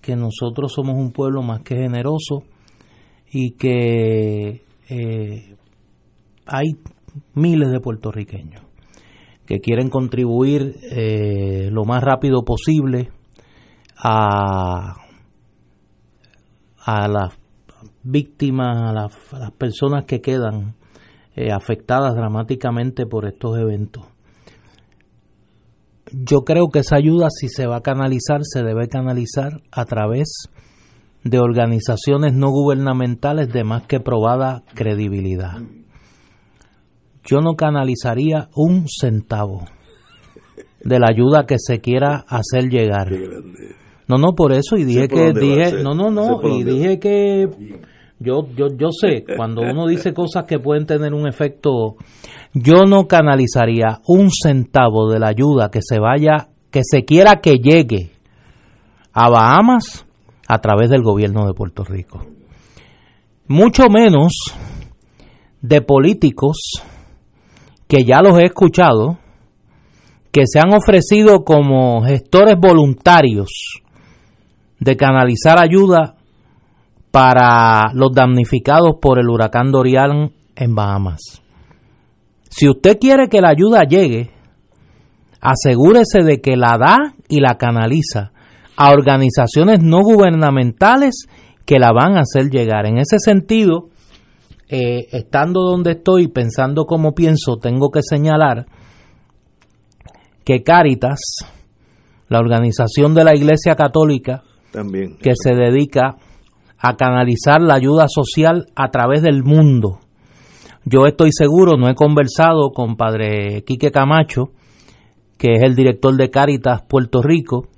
que 0.00 0.14
nosotros 0.14 0.72
somos 0.72 0.96
un 0.96 1.10
pueblo 1.10 1.42
más 1.42 1.62
que 1.62 1.74
generoso 1.74 2.44
y 3.32 3.52
que 3.52 4.62
eh, 4.88 5.56
hay 6.46 6.66
miles 7.34 7.70
de 7.70 7.80
puertorriqueños 7.80 8.62
que 9.46 9.60
quieren 9.60 9.88
contribuir 9.88 10.76
eh, 10.90 11.68
lo 11.72 11.84
más 11.84 12.02
rápido 12.02 12.44
posible 12.44 13.10
a, 13.98 14.94
a 16.78 17.08
las 17.08 17.38
víctimas, 18.02 18.76
a 18.76 18.92
las, 18.92 19.52
personas 19.52 20.04
que 20.04 20.20
quedan 20.20 20.74
eh, 21.34 21.52
afectadas 21.52 22.14
dramáticamente 22.14 23.06
por 23.06 23.26
estos 23.26 23.58
eventos. 23.58 24.04
Yo 26.12 26.42
creo 26.44 26.68
que 26.68 26.80
esa 26.80 26.96
ayuda, 26.96 27.28
si 27.30 27.48
se 27.48 27.66
va 27.66 27.76
a 27.76 27.82
canalizar, 27.82 28.40
se 28.42 28.62
debe 28.62 28.88
canalizar 28.88 29.62
a 29.70 29.84
través 29.86 30.50
de 31.24 31.38
organizaciones 31.38 32.34
no 32.34 32.50
gubernamentales 32.50 33.50
de 33.52 33.64
más 33.64 33.84
que 33.86 34.00
probada 34.00 34.62
credibilidad 34.74 35.58
yo 37.24 37.40
no 37.40 37.54
canalizaría 37.54 38.48
un 38.54 38.86
centavo 38.88 39.64
de 40.84 40.98
la 40.98 41.08
ayuda 41.10 41.46
que 41.46 41.56
se 41.58 41.80
quiera 41.80 42.24
hacer 42.28 42.68
llegar. 42.68 43.08
No, 44.08 44.18
no, 44.18 44.34
por 44.34 44.52
eso 44.52 44.76
y 44.76 44.84
dije 44.84 45.08
que 45.08 45.32
dije, 45.32 45.82
no, 45.82 45.94
no, 45.94 46.10
no, 46.10 46.40
y 46.48 46.64
dije 46.64 46.98
que 46.98 47.48
Yo, 48.18 48.46
yo, 48.56 48.66
yo 48.76 48.88
sé, 48.90 49.24
cuando 49.36 49.62
uno 49.62 49.86
dice 49.86 50.12
cosas 50.12 50.44
que 50.44 50.58
pueden 50.58 50.86
tener 50.86 51.12
un 51.14 51.26
efecto, 51.26 51.96
yo 52.52 52.84
no 52.86 53.06
canalizaría 53.06 54.00
un 54.06 54.30
centavo 54.30 55.10
de 55.10 55.18
la 55.18 55.28
ayuda 55.28 55.70
que 55.70 55.80
se 55.82 55.98
vaya, 55.98 56.48
que 56.70 56.82
se 56.84 57.04
quiera 57.04 57.40
que 57.40 57.58
llegue 57.58 58.10
a 59.12 59.28
Bahamas 59.28 60.06
a 60.46 60.58
través 60.58 60.90
del 60.90 61.02
gobierno 61.02 61.46
de 61.46 61.54
Puerto 61.54 61.84
Rico. 61.84 62.24
Mucho 63.48 63.88
menos 63.88 64.32
de 65.60 65.80
políticos 65.80 66.82
que 67.92 68.04
ya 68.04 68.22
los 68.22 68.38
he 68.38 68.46
escuchado, 68.46 69.18
que 70.32 70.44
se 70.46 70.58
han 70.58 70.72
ofrecido 70.72 71.44
como 71.44 72.00
gestores 72.00 72.56
voluntarios 72.56 73.50
de 74.80 74.96
canalizar 74.96 75.58
ayuda 75.58 76.14
para 77.10 77.92
los 77.92 78.14
damnificados 78.14 78.94
por 78.98 79.18
el 79.18 79.28
huracán 79.28 79.70
Dorian 79.70 80.32
en 80.56 80.74
Bahamas. 80.74 81.42
Si 82.48 82.66
usted 82.66 82.98
quiere 82.98 83.28
que 83.28 83.42
la 83.42 83.50
ayuda 83.50 83.84
llegue, 83.84 84.30
asegúrese 85.42 86.22
de 86.22 86.40
que 86.40 86.56
la 86.56 86.78
da 86.78 86.96
y 87.28 87.40
la 87.40 87.58
canaliza 87.58 88.32
a 88.74 88.90
organizaciones 88.92 89.82
no 89.82 89.98
gubernamentales 90.00 91.26
que 91.66 91.78
la 91.78 91.92
van 91.92 92.16
a 92.16 92.22
hacer 92.22 92.48
llegar. 92.48 92.86
En 92.86 92.96
ese 92.96 93.18
sentido, 93.18 93.90
eh, 94.74 95.06
estando 95.12 95.60
donde 95.60 95.90
estoy, 95.92 96.28
pensando 96.28 96.86
como 96.86 97.12
pienso, 97.12 97.58
tengo 97.58 97.90
que 97.90 98.00
señalar 98.00 98.64
que 100.46 100.62
Caritas, 100.62 101.18
la 102.30 102.38
organización 102.38 103.14
de 103.14 103.22
la 103.22 103.36
Iglesia 103.36 103.76
Católica, 103.76 104.44
También. 104.72 105.18
que 105.18 105.34
se 105.34 105.54
dedica 105.54 106.16
a 106.78 106.96
canalizar 106.96 107.60
la 107.60 107.74
ayuda 107.74 108.06
social 108.08 108.64
a 108.74 108.90
través 108.90 109.20
del 109.20 109.44
mundo. 109.44 109.98
Yo 110.86 111.06
estoy 111.06 111.32
seguro, 111.32 111.76
no 111.76 111.90
he 111.90 111.94
conversado 111.94 112.70
con 112.70 112.96
Padre 112.96 113.64
Quique 113.66 113.90
Camacho, 113.90 114.52
que 115.36 115.56
es 115.56 115.62
el 115.64 115.74
director 115.74 116.16
de 116.16 116.30
Caritas 116.30 116.80
Puerto 116.88 117.20
Rico, 117.20 117.68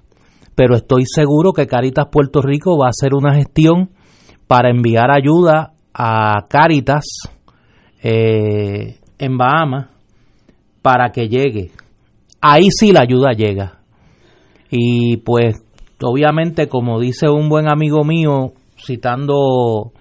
pero 0.55 0.77
estoy 0.77 1.07
seguro 1.07 1.53
que 1.55 1.67
Caritas 1.67 2.07
Puerto 2.13 2.41
Rico 2.41 2.79
va 2.79 2.87
a 2.87 2.91
hacer 2.91 3.15
una 3.15 3.35
gestión 3.35 3.91
para 4.47 4.71
enviar 4.71 5.11
ayuda 5.11 5.74
a 5.95 6.45
Caritas 6.49 7.05
eh, 8.03 8.99
en 9.19 9.39
Bahamas 9.39 9.89
para 10.83 11.11
que 11.11 11.29
llegue. 11.29 11.71
Ahí 12.41 12.69
sí 12.71 12.93
la 12.93 13.03
ayuda 13.03 13.33
llega. 13.33 13.79
Y 14.71 15.19
pues 15.19 15.55
obviamente 16.03 16.69
como 16.69 17.01
dice 17.01 17.31
un 17.31 17.49
buen 17.49 17.69
amigo 17.69 18.05
mío 18.05 18.53
citando 18.77 19.93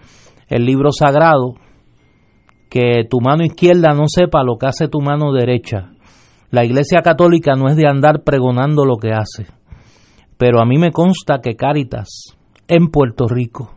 el 0.49 0.65
libro 0.65 0.91
sagrado, 0.91 1.53
que 2.69 3.05
tu 3.09 3.21
mano 3.21 3.43
izquierda 3.45 3.93
no 3.93 4.05
sepa 4.07 4.43
lo 4.43 4.57
que 4.57 4.65
hace 4.65 4.87
tu 4.87 4.99
mano 4.99 5.31
derecha. 5.31 5.91
La 6.49 6.65
Iglesia 6.65 7.01
Católica 7.01 7.53
no 7.53 7.69
es 7.69 7.77
de 7.77 7.87
andar 7.87 8.23
pregonando 8.23 8.83
lo 8.83 8.97
que 8.97 9.11
hace, 9.11 9.47
pero 10.37 10.59
a 10.59 10.65
mí 10.65 10.77
me 10.77 10.91
consta 10.91 11.39
que 11.39 11.55
Cáritas 11.55 12.35
en 12.67 12.87
Puerto 12.87 13.27
Rico 13.27 13.75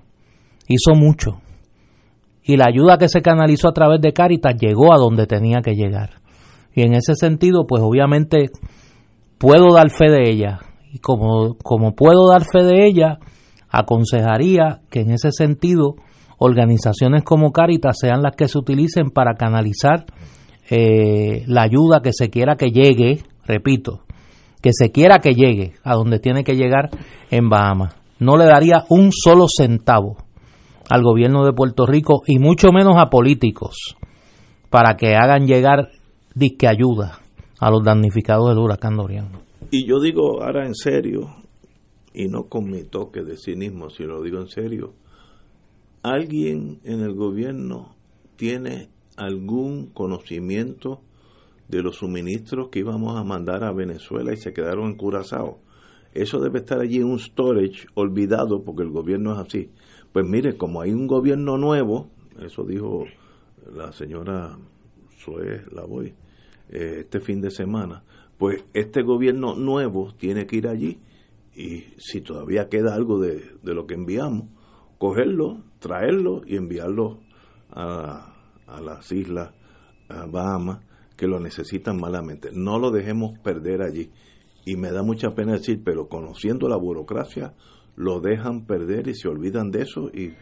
hizo 0.67 0.95
mucho 0.95 1.41
y 2.47 2.57
la 2.57 2.67
ayuda 2.69 2.97
que 2.97 3.09
se 3.09 3.23
canalizó 3.23 3.69
a 3.69 3.73
través 3.73 4.01
de 4.01 4.13
Cáritas 4.13 4.55
llegó 4.57 4.95
a 4.95 4.99
donde 4.99 5.27
tenía 5.27 5.63
que 5.63 5.75
llegar. 5.75 6.21
Y 6.73 6.83
en 6.83 6.95
ese 6.95 7.15
sentido, 7.17 7.67
pues 7.67 7.83
obviamente 7.83 8.51
puedo 9.37 9.75
dar 9.75 9.91
fe 9.91 10.11
de 10.11 10.31
ella. 10.31 10.61
Y 10.93 11.01
como, 11.01 11.57
como 11.57 11.97
puedo 11.97 12.29
dar 12.29 12.45
fe 12.45 12.63
de 12.63 12.87
ella, 12.87 13.19
aconsejaría 13.69 14.81
que 14.91 15.01
en 15.01 15.11
ese 15.11 15.33
sentido 15.33 15.97
organizaciones 16.39 17.25
como 17.25 17.51
Cáritas 17.51 17.97
sean 18.01 18.23
las 18.23 18.37
que 18.37 18.47
se 18.47 18.59
utilicen 18.59 19.11
para 19.11 19.35
canalizar 19.35 20.05
eh, 20.71 21.43
la 21.49 21.63
ayuda 21.63 22.01
que 22.01 22.13
se 22.13 22.31
quiera 22.31 22.55
que 22.55 22.71
llegue, 22.71 23.23
repito, 23.45 24.03
que 24.63 24.71
se 24.73 24.93
quiera 24.93 25.19
que 25.19 25.35
llegue 25.35 25.73
a 25.83 25.95
donde 25.95 26.21
tiene 26.21 26.45
que 26.45 26.55
llegar 26.55 26.91
en 27.31 27.49
Bahamas. 27.49 27.97
No 28.21 28.37
le 28.37 28.45
daría 28.45 28.85
un 28.89 29.11
solo 29.13 29.47
centavo 29.49 30.26
al 30.89 31.03
gobierno 31.03 31.45
de 31.45 31.53
Puerto 31.53 31.87
Rico 31.87 32.23
y 32.27 32.39
mucho 32.39 32.73
menos 32.73 32.95
a 32.97 33.11
políticos 33.11 33.97
para 34.71 34.97
que 34.97 35.15
hagan 35.15 35.47
llegar 35.47 35.91
disque 36.35 36.69
ayuda 36.69 37.21
a 37.59 37.71
los 37.71 37.83
damnificados 37.83 38.49
del 38.49 38.59
huracán 38.59 38.97
Dorian. 38.97 39.29
Y 39.71 39.87
yo 39.87 40.01
digo 40.01 40.43
ahora 40.43 40.67
en 40.67 40.75
serio, 40.75 41.35
y 42.15 42.29
no 42.29 42.45
con 42.45 42.71
mi 42.71 42.85
toque 42.85 43.23
de 43.23 43.37
cinismo, 43.37 43.91
sino 43.91 44.15
lo 44.15 44.23
digo 44.23 44.39
en 44.39 44.49
serio, 44.49 44.95
¿alguien 46.03 46.81
en 46.85 47.01
el 47.01 47.15
gobierno 47.15 47.95
tiene 48.37 48.89
algún 49.17 49.87
conocimiento 49.87 51.01
de 51.69 51.83
los 51.83 51.97
suministros 51.97 52.69
que 52.69 52.81
íbamos 52.81 53.19
a 53.19 53.25
mandar 53.25 53.65
a 53.65 53.73
Venezuela 53.73 54.33
y 54.33 54.37
se 54.37 54.53
quedaron 54.53 54.91
en 54.91 54.97
Curazao? 54.97 55.59
Eso 56.15 56.39
debe 56.39 56.61
estar 56.61 56.81
allí 56.81 56.97
en 56.97 57.11
un 57.11 57.19
storage 57.19 57.87
olvidado 57.95 58.63
porque 58.63 58.83
el 58.83 58.91
gobierno 58.91 59.33
es 59.35 59.47
así. 59.47 59.71
Pues 60.17 60.27
mire, 60.27 60.57
como 60.57 60.81
hay 60.81 60.95
un 60.95 61.07
gobierno 61.07 61.59
nuevo, 61.59 62.09
eso 62.41 62.65
dijo 62.65 63.05
la 63.71 63.93
señora 63.93 64.57
Zoe 65.23 65.61
Lavoy 65.71 66.15
eh, 66.71 67.01
este 67.01 67.21
fin 67.21 67.43
de 67.43 67.51
semana, 67.51 68.03
pues 68.39 68.65
este 68.73 69.03
gobierno 69.03 69.55
nuevo 69.57 70.15
tiene 70.15 70.47
que 70.47 70.57
ir 70.57 70.69
allí 70.69 71.03
y 71.55 71.85
si 71.99 72.23
todavía 72.23 72.71
queda 72.71 72.95
algo 72.95 73.21
de, 73.21 73.43
lo 73.63 73.87
que 73.87 73.93
enviamos, 73.93 74.49
cogerlo, 74.97 75.63
traerlo 75.81 76.41
y 76.47 76.57
enviarlo 76.57 77.21
a, 77.73 78.33
las 78.83 79.13
islas 79.13 79.53
Bahamas 80.09 80.81
que 81.15 81.27
lo 81.27 81.41
necesitan 81.41 82.01
malamente. 82.01 82.53
No 82.55 82.79
lo 82.79 82.91
dejemos 82.91 83.39
perder 83.41 83.83
allí. 83.83 84.11
Y 84.65 84.77
me 84.77 84.93
da 84.93 85.03
mucha 85.03 85.35
pena 85.35 85.53
decir, 85.53 85.83
pero 85.85 86.09
conociendo 86.09 86.71
la 86.71 86.77
burocracia, 86.77 87.53
lo 87.97 88.21
dejan 88.21 88.67
perder 88.67 89.09
y 89.09 89.15
se 89.15 89.29
olvidan 89.29 89.71
de 89.71 89.83
eso 89.83 90.11
y, 90.13 90.35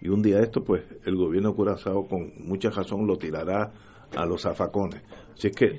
y 0.00 0.08
un 0.08 0.22
día 0.22 0.40
esto, 0.40 0.64
pues 0.64 0.82
el 1.04 1.16
gobierno 1.16 1.54
Curazao 1.54 2.06
con 2.08 2.32
mucha 2.38 2.70
razón 2.70 3.06
lo 3.06 3.16
tirará 3.16 3.72
a 4.16 4.26
los 4.26 4.42
zafacones. 4.42 5.02
Así 5.34 5.48
es 5.48 5.56
que 5.56 5.78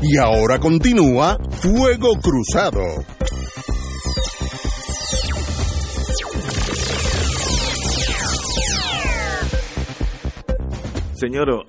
Y 0.02 0.16
ahora 0.16 0.58
continúa 0.58 1.36
Fuego 1.50 2.18
Cruzado. 2.22 2.80
Señor, 11.14 11.66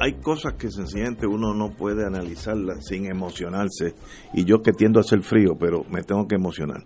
hay 0.00 0.14
cosas 0.14 0.54
que 0.54 0.70
sencillamente 0.70 1.26
uno 1.26 1.54
no 1.54 1.72
puede 1.72 2.06
analizarlas 2.06 2.86
sin 2.86 3.06
emocionarse. 3.10 3.94
Y 4.32 4.44
yo 4.44 4.62
que 4.62 4.72
tiendo 4.72 5.00
a 5.00 5.02
ser 5.02 5.22
frío, 5.22 5.56
pero 5.58 5.84
me 5.90 6.02
tengo 6.02 6.28
que 6.28 6.36
emocionar. 6.36 6.84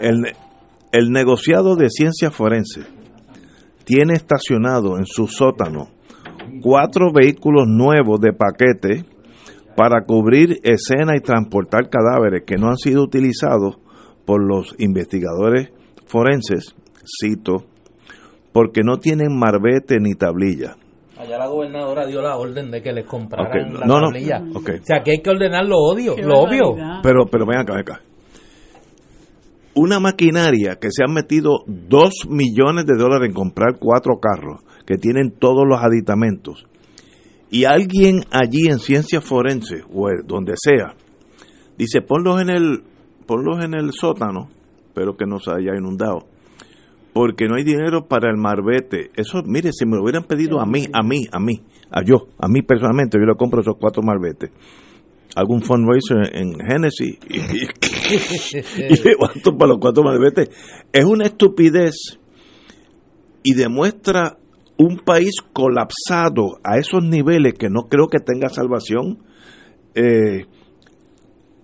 El, 0.00 0.32
el 0.90 1.12
negociado 1.12 1.76
de 1.76 1.88
ciencia 1.88 2.32
forense 2.32 2.82
tiene 3.84 4.14
estacionado 4.14 4.98
en 4.98 5.06
su 5.06 5.28
sótano 5.28 5.90
cuatro 6.60 7.12
vehículos 7.12 7.68
nuevos 7.68 8.20
de 8.20 8.32
paquete 8.32 9.04
para 9.76 10.02
cubrir 10.02 10.58
escena 10.64 11.16
y 11.16 11.20
transportar 11.20 11.88
cadáveres 11.88 12.42
que 12.44 12.56
no 12.56 12.68
han 12.68 12.78
sido 12.78 13.04
utilizados 13.04 13.78
por 14.24 14.42
los 14.44 14.74
investigadores 14.78 15.70
forenses, 16.06 16.74
cito, 17.20 17.64
porque 18.52 18.82
no 18.82 18.98
tienen 18.98 19.38
marbete 19.38 20.00
ni 20.00 20.14
tablilla. 20.14 20.76
Allá 21.18 21.36
la 21.36 21.48
gobernadora 21.48 22.06
dio 22.06 22.22
la 22.22 22.36
orden 22.36 22.70
de 22.70 22.80
que 22.80 22.92
les 22.92 23.04
compraran 23.04 23.74
la 23.74 23.86
no, 23.86 24.00
no, 24.00 24.06
tablilla. 24.06 24.40
ok. 24.54 24.70
O 24.80 24.84
sea, 24.84 25.02
que 25.02 25.12
hay 25.12 25.20
que 25.20 25.30
ordenar 25.30 25.66
lo 25.66 25.76
odio, 25.78 26.14
Qué 26.14 26.22
lo 26.22 26.38
obvio. 26.38 26.76
Pero, 27.02 27.26
pero 27.26 27.44
ven 27.44 27.58
acá, 27.58 27.72
ven 27.72 27.82
acá. 27.82 28.00
Una 29.74 30.00
maquinaria 30.00 30.76
que 30.76 30.88
se 30.90 31.02
han 31.04 31.12
metido 31.12 31.64
dos 31.66 32.26
millones 32.28 32.86
de 32.86 32.96
dólares 32.96 33.28
en 33.28 33.34
comprar 33.34 33.78
cuatro 33.78 34.18
carros 34.20 34.62
que 34.86 34.96
tienen 34.96 35.32
todos 35.32 35.66
los 35.68 35.80
aditamentos 35.82 36.66
y 37.50 37.64
alguien 37.64 38.24
allí 38.30 38.68
en 38.68 38.78
ciencia 38.78 39.20
forense 39.20 39.82
o 39.92 40.08
donde 40.24 40.54
sea 40.56 40.94
dice 41.76 42.00
ponlos 42.02 42.40
en 42.40 42.50
el 42.50 42.82
ponlos 43.26 43.64
en 43.64 43.74
el 43.74 43.92
sótano 43.92 44.48
pero 44.94 45.16
que 45.16 45.26
no 45.26 45.38
se 45.38 45.50
haya 45.50 45.76
inundado 45.78 46.26
porque 47.18 47.48
no 47.48 47.56
hay 47.56 47.64
dinero 47.64 48.06
para 48.06 48.30
el 48.30 48.36
marbete 48.36 49.10
eso 49.16 49.42
mire 49.44 49.72
si 49.72 49.84
me 49.86 49.96
lo 49.96 50.04
hubieran 50.04 50.22
pedido 50.22 50.60
a 50.60 50.66
mí 50.66 50.86
a 50.92 51.02
mí 51.02 51.26
a 51.32 51.40
mí 51.40 51.64
a 51.90 52.04
yo 52.04 52.28
a 52.38 52.46
mí 52.46 52.62
personalmente 52.62 53.18
yo 53.18 53.26
le 53.26 53.34
compro 53.34 53.60
esos 53.60 53.74
cuatro 53.76 54.04
marbetes 54.04 54.52
algún 55.34 55.60
fundraiser 55.60 56.30
en 56.32 56.54
Genesis 56.60 57.18
y, 57.28 57.38
y, 57.38 58.92
y 58.92 59.02
levanto 59.04 59.56
para 59.56 59.70
los 59.70 59.78
cuatro 59.80 60.02
malbetes. 60.02 60.48
Es 60.92 61.04
una 61.04 61.26
estupidez 61.26 62.18
y 63.42 63.54
demuestra 63.54 64.38
un 64.78 64.98
país 64.98 65.34
colapsado 65.52 66.58
a 66.64 66.78
esos 66.78 67.04
niveles 67.04 67.54
que 67.54 67.68
no 67.68 67.88
creo 67.88 68.08
que 68.08 68.20
tenga 68.20 68.48
salvación. 68.48 69.18
Eh, 69.94 70.46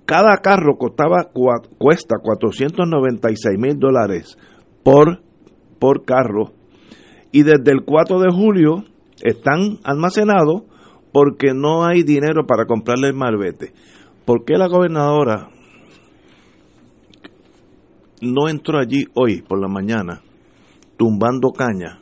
cada 0.05 0.37
carro 0.37 0.77
costaba 0.77 1.31
cuesta 1.79 2.17
496 2.23 3.59
mil 3.59 3.79
dólares 3.79 4.37
por, 4.85 5.24
por 5.85 6.07
carro 6.07 6.55
y 7.31 7.43
desde 7.43 7.71
el 7.71 7.85
4 7.85 8.19
de 8.19 8.33
julio 8.33 8.85
están 9.21 9.81
almacenados 9.85 10.63
porque 11.13 11.53
no 11.53 11.85
hay 11.85 12.03
dinero 12.05 12.47
para 12.47 12.65
comprarle 12.65 13.09
el 13.09 13.15
malvete. 13.15 13.75
¿Por 14.25 14.47
qué 14.47 14.57
la 14.57 14.67
gobernadora 14.67 15.51
no 18.23 18.49
entró 18.49 18.79
allí 18.79 19.05
hoy 19.13 19.43
por 19.43 19.61
la 19.61 19.69
mañana 19.69 20.23
tumbando 20.97 21.51
caña 21.51 22.01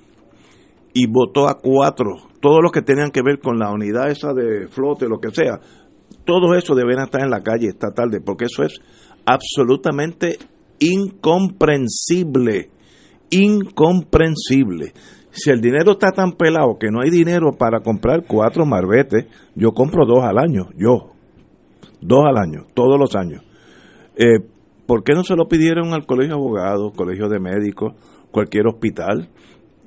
y 0.94 1.08
votó 1.08 1.48
a 1.48 1.58
cuatro, 1.58 2.18
todos 2.40 2.60
los 2.62 2.70
que 2.70 2.82
tenían 2.82 3.10
que 3.10 3.22
ver 3.22 3.40
con 3.40 3.58
la 3.58 3.72
unidad 3.72 4.12
esa 4.12 4.32
de 4.32 4.68
flote, 4.68 5.08
lo 5.08 5.18
que 5.18 5.32
sea, 5.32 5.58
todo 6.24 6.54
eso 6.54 6.76
deberían 6.76 7.06
estar 7.06 7.20
en 7.20 7.30
la 7.30 7.42
calle 7.42 7.66
esta 7.66 7.90
tarde, 7.90 8.20
porque 8.20 8.44
eso 8.44 8.62
es 8.62 8.80
absolutamente 9.26 10.38
incomprensible, 10.78 12.70
incomprensible. 13.32 14.92
Si 15.30 15.50
el 15.50 15.60
dinero 15.60 15.92
está 15.92 16.12
tan 16.12 16.32
pelado 16.32 16.76
que 16.78 16.90
no 16.90 17.00
hay 17.00 17.10
dinero 17.10 17.52
para 17.58 17.80
comprar 17.80 18.24
cuatro 18.26 18.66
marbetes, 18.66 19.26
yo 19.54 19.72
compro 19.72 20.04
dos 20.06 20.22
al 20.22 20.38
año, 20.38 20.68
yo, 20.76 21.12
dos 22.00 22.20
al 22.26 22.36
año, 22.36 22.66
todos 22.74 23.00
los 23.00 23.16
años. 23.16 23.42
Eh, 24.16 24.40
¿Por 24.86 25.04
qué 25.04 25.14
no 25.14 25.24
se 25.24 25.36
lo 25.36 25.48
pidieron 25.48 25.94
al 25.94 26.04
colegio 26.04 26.34
de 26.34 26.40
abogados, 26.40 26.92
colegio 26.94 27.28
de 27.28 27.40
médicos, 27.40 27.94
cualquier 28.30 28.66
hospital? 28.66 29.30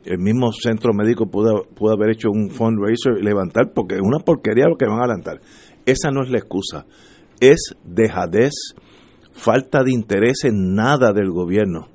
El 0.04 0.18
mismo 0.18 0.52
centro 0.52 0.94
médico 0.94 1.28
pudo, 1.28 1.66
pudo 1.76 1.94
haber 1.94 2.12
hecho 2.12 2.32
un 2.32 2.50
fundraiser 2.50 3.20
y 3.20 3.24
levantar, 3.24 3.72
porque 3.74 3.96
es 3.96 4.02
una 4.02 4.20
porquería 4.20 4.66
lo 4.68 4.78
que 4.78 4.86
van 4.86 5.00
a 5.00 5.08
levantar. 5.08 5.42
Esa 5.86 6.10
no 6.10 6.24
es 6.24 6.32
la 6.32 6.40
excusa. 6.40 6.86
Es 7.40 7.76
dejadez, 7.84 8.54
falta 9.32 9.84
de 9.84 9.92
interés 9.92 10.44
en 10.46 10.74
nada 10.74 11.12
del 11.14 11.30
gobierno. 11.30 11.88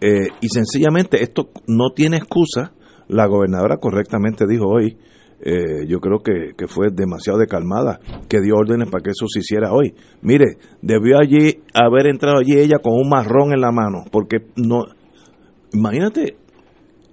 Eh, 0.00 0.28
y 0.40 0.48
sencillamente 0.48 1.22
esto 1.22 1.50
no 1.66 1.90
tiene 1.94 2.16
excusa. 2.16 2.72
La 3.08 3.26
gobernadora 3.26 3.76
correctamente 3.76 4.46
dijo 4.48 4.66
hoy, 4.66 4.96
eh, 5.40 5.86
yo 5.86 6.00
creo 6.00 6.20
que, 6.20 6.54
que 6.56 6.66
fue 6.66 6.88
demasiado 6.90 7.38
de 7.38 7.46
calmada, 7.46 8.00
que 8.28 8.40
dio 8.40 8.56
órdenes 8.56 8.88
para 8.90 9.02
que 9.02 9.10
eso 9.10 9.26
se 9.28 9.40
hiciera 9.40 9.72
hoy. 9.72 9.94
Mire, 10.22 10.56
debió 10.80 11.18
allí 11.18 11.60
haber 11.74 12.06
entrado 12.06 12.38
allí 12.38 12.58
ella 12.58 12.78
con 12.78 12.94
un 12.94 13.08
marrón 13.08 13.52
en 13.52 13.60
la 13.60 13.70
mano, 13.70 14.04
porque 14.10 14.38
no, 14.56 14.84
imagínate 15.72 16.36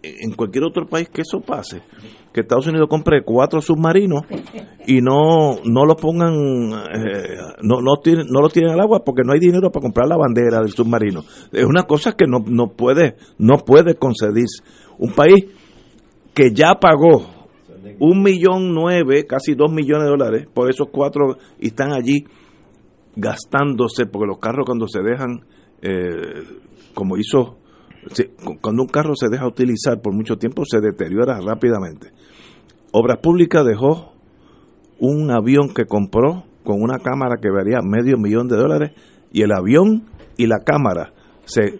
en 0.03 0.33
cualquier 0.33 0.63
otro 0.63 0.85
país 0.87 1.09
que 1.09 1.21
eso 1.21 1.41
pase, 1.41 1.81
que 2.33 2.41
Estados 2.41 2.67
Unidos 2.67 2.87
compre 2.89 3.23
cuatro 3.23 3.61
submarinos 3.61 4.21
y 4.87 5.01
no 5.01 5.57
no 5.65 5.85
lo 5.85 5.95
pongan, 5.95 6.33
eh, 6.33 7.37
no 7.61 7.81
no 7.81 7.93
no 8.03 8.41
lo 8.41 8.49
tienen 8.49 8.71
al 8.71 8.79
agua 8.79 9.03
porque 9.03 9.23
no 9.25 9.33
hay 9.33 9.39
dinero 9.39 9.69
para 9.71 9.83
comprar 9.83 10.07
la 10.07 10.17
bandera 10.17 10.59
del 10.59 10.71
submarino. 10.71 11.23
Es 11.51 11.65
una 11.65 11.83
cosa 11.83 12.13
que 12.13 12.25
no, 12.27 12.39
no 12.45 12.67
puede 12.69 13.15
no 13.37 13.57
puede 13.57 13.95
concederse. 13.95 14.63
Un 14.97 15.13
país 15.13 15.45
que 16.33 16.51
ya 16.53 16.75
pagó 16.75 17.25
un 17.99 18.21
millón 18.21 18.73
nueve, 18.73 19.25
casi 19.25 19.53
dos 19.53 19.71
millones 19.71 20.05
de 20.05 20.09
dólares 20.09 20.47
por 20.53 20.69
esos 20.69 20.87
cuatro 20.91 21.37
y 21.59 21.67
están 21.67 21.93
allí 21.93 22.25
gastándose, 23.15 24.05
porque 24.05 24.27
los 24.27 24.39
carros 24.39 24.65
cuando 24.65 24.87
se 24.87 25.01
dejan, 25.01 25.41
eh, 25.81 26.43
como 26.93 27.17
hizo, 27.17 27.57
cuando 28.61 28.83
un 28.83 28.89
carro 28.89 29.15
se 29.15 29.27
deja 29.29 29.47
utilizar 29.47 30.01
por 30.01 30.13
mucho 30.13 30.37
tiempo 30.37 30.63
se 30.65 30.79
deteriora 30.79 31.39
rápidamente. 31.39 32.11
Obras 32.91 33.19
Públicas 33.19 33.65
dejó 33.65 34.13
un 34.99 35.31
avión 35.31 35.73
que 35.73 35.85
compró 35.85 36.43
con 36.63 36.81
una 36.81 36.99
cámara 36.99 37.37
que 37.41 37.49
valía 37.49 37.79
medio 37.83 38.17
millón 38.17 38.47
de 38.47 38.57
dólares 38.57 38.91
y 39.31 39.41
el 39.43 39.51
avión 39.51 40.05
y 40.37 40.47
la 40.47 40.59
cámara 40.59 41.13
se 41.45 41.79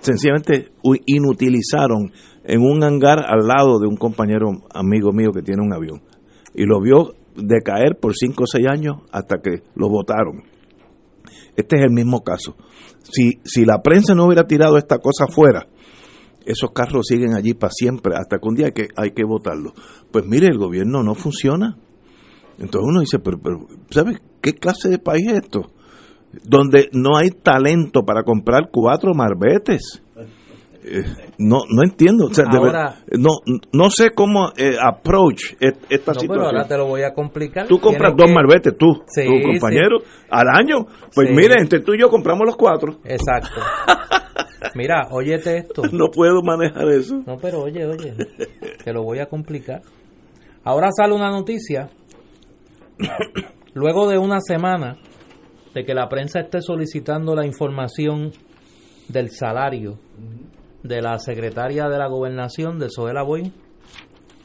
sencillamente 0.00 0.70
inutilizaron 1.06 2.12
en 2.44 2.60
un 2.60 2.82
hangar 2.82 3.24
al 3.26 3.46
lado 3.46 3.78
de 3.78 3.86
un 3.86 3.96
compañero 3.96 4.48
amigo 4.72 5.12
mío 5.12 5.32
que 5.32 5.42
tiene 5.42 5.62
un 5.62 5.72
avión 5.72 6.02
y 6.54 6.64
lo 6.64 6.80
vio 6.80 7.14
decaer 7.36 7.96
por 8.00 8.14
5 8.14 8.42
o 8.42 8.46
6 8.46 8.66
años 8.68 8.96
hasta 9.12 9.38
que 9.42 9.62
lo 9.74 9.88
votaron. 9.88 10.42
Este 11.58 11.74
es 11.74 11.82
el 11.82 11.90
mismo 11.90 12.22
caso. 12.22 12.54
Si, 13.02 13.40
si 13.42 13.64
la 13.64 13.82
prensa 13.82 14.14
no 14.14 14.26
hubiera 14.26 14.46
tirado 14.46 14.76
esta 14.78 14.98
cosa 14.98 15.26
fuera, 15.26 15.66
esos 16.46 16.70
carros 16.70 17.08
siguen 17.08 17.34
allí 17.34 17.52
para 17.54 17.72
siempre, 17.72 18.14
hasta 18.14 18.38
que 18.38 18.48
un 18.48 18.54
día 18.54 18.66
hay 18.66 18.72
que, 18.72 18.88
hay 18.96 19.10
que 19.10 19.24
votarlo. 19.24 19.72
Pues 20.12 20.24
mire, 20.24 20.46
el 20.46 20.56
gobierno 20.56 21.02
no 21.02 21.16
funciona. 21.16 21.76
Entonces 22.60 22.88
uno 22.88 23.00
dice, 23.00 23.18
pero, 23.18 23.40
pero 23.42 23.66
¿sabes 23.90 24.22
qué 24.40 24.52
clase 24.52 24.88
de 24.88 25.00
país 25.00 25.26
es 25.26 25.42
esto? 25.42 25.72
Donde 26.44 26.90
no 26.92 27.16
hay 27.16 27.30
talento 27.30 28.04
para 28.04 28.22
comprar 28.22 28.70
cuatro 28.70 29.12
marbetes. 29.12 30.00
Eh, 30.90 31.04
no 31.38 31.58
no 31.68 31.82
entiendo 31.82 32.26
o 32.26 32.34
sea, 32.34 32.46
de 32.50 32.56
Ahora- 32.56 32.94
ver- 33.06 33.20
no 33.20 33.30
no 33.72 33.90
sé 33.90 34.10
cómo 34.12 34.52
eh, 34.56 34.76
approach 34.80 35.54
esta 35.60 36.12
No, 36.14 36.20
pero 36.26 36.46
ahora 36.46 36.66
te 36.66 36.76
lo 36.78 36.86
voy 36.86 37.02
a 37.02 37.12
complicar. 37.12 37.66
Tú 37.66 37.78
compras 37.78 38.14
Tienes 38.14 38.16
dos 38.16 38.26
que- 38.28 38.34
marbetes, 38.34 38.78
tú, 38.78 39.02
Sí, 39.06 39.22
tu 39.26 39.48
compañero, 39.48 39.98
al 40.30 40.48
año. 40.48 40.86
Pues 41.14 41.28
Sí. 41.28 41.34
mire, 41.34 41.54
entre 41.60 41.80
tú 41.80 41.92
y 41.94 42.00
yo 42.00 42.08
compramos 42.08 42.46
los 42.46 42.56
cuatro. 42.56 42.98
Exacto. 43.04 43.60
Mira, 44.74 45.08
óyete 45.10 45.58
esto. 45.58 45.82
No 45.92 46.06
puedo 46.12 46.42
manejar 46.42 46.88
eso. 46.88 47.22
No, 47.26 47.36
pero 47.36 47.62
oye, 47.62 47.84
oye, 47.86 48.14
te 48.84 48.92
lo 48.92 49.02
voy 49.02 49.18
a 49.18 49.26
complicar. 49.26 49.82
Ahora 50.64 50.88
sale 50.92 51.14
una 51.14 51.30
noticia, 51.30 51.88
luego 53.74 54.08
de 54.08 54.18
una 54.18 54.40
semana 54.40 54.96
de 55.74 55.84
que 55.84 55.94
la 55.94 56.08
prensa 56.08 56.40
esté 56.40 56.60
solicitando 56.60 57.34
la 57.34 57.46
información 57.46 58.32
del 59.08 59.30
salario 59.30 59.98
de 60.82 61.02
la 61.02 61.18
secretaria 61.18 61.88
de 61.88 61.98
la 61.98 62.08
gobernación, 62.08 62.78
de 62.78 62.90
Soela 62.90 63.22
Boy, 63.22 63.52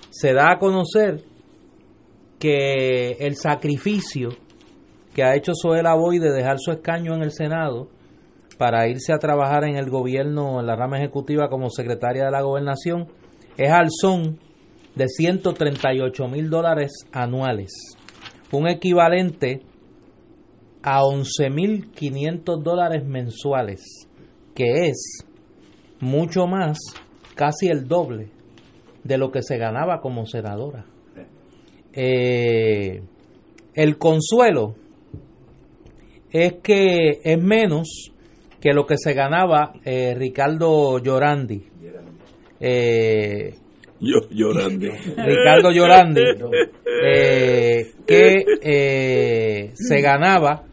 se 0.09 0.33
da 0.33 0.51
a 0.51 0.59
conocer 0.59 1.23
que 2.39 3.11
el 3.19 3.35
sacrificio 3.35 4.29
que 5.13 5.23
ha 5.23 5.35
hecho 5.35 5.53
Soela 5.53 5.95
Boy 5.95 6.19
de 6.19 6.31
dejar 6.31 6.57
su 6.59 6.71
escaño 6.71 7.15
en 7.15 7.23
el 7.23 7.31
Senado 7.31 7.87
para 8.57 8.87
irse 8.87 9.13
a 9.13 9.19
trabajar 9.19 9.63
en 9.63 9.77
el 9.77 9.89
gobierno, 9.89 10.59
en 10.59 10.67
la 10.67 10.75
rama 10.75 10.97
ejecutiva 10.97 11.49
como 11.49 11.69
secretaria 11.69 12.25
de 12.25 12.31
la 12.31 12.41
gobernación, 12.41 13.07
es 13.57 13.71
al 13.71 13.87
son 13.89 14.39
de 14.95 15.07
138 15.07 16.27
mil 16.27 16.49
dólares 16.49 16.91
anuales, 17.11 17.71
un 18.51 18.67
equivalente 18.67 19.61
a 20.83 21.05
11 21.05 21.49
mil 21.49 21.91
500 21.91 22.63
dólares 22.63 23.05
mensuales, 23.05 24.07
que 24.53 24.87
es 24.87 25.25
mucho 26.03 26.45
más, 26.47 26.77
casi 27.35 27.67
el 27.67 27.87
doble 27.87 28.29
de 29.03 29.17
lo 29.17 29.31
que 29.31 29.41
se 29.41 29.57
ganaba 29.57 30.01
como 30.01 30.25
senadora. 30.25 30.85
Eh, 31.93 33.01
el 33.73 33.97
consuelo 33.97 34.75
es 36.31 36.55
que 36.63 37.19
es 37.23 37.41
menos 37.41 38.11
que 38.59 38.73
lo 38.73 38.85
que 38.85 38.97
se 38.97 39.13
ganaba 39.13 39.73
eh, 39.83 40.15
Ricardo 40.17 40.99
Llorandi. 40.99 41.63
Eh, 42.59 43.53
Yo 43.99 44.29
llorando. 44.29 44.87
Ricardo 45.17 45.71
Llorandi, 45.71 46.21
eh, 47.03 47.91
que 48.07 49.71
se 49.73 50.01
ganaba 50.01 50.63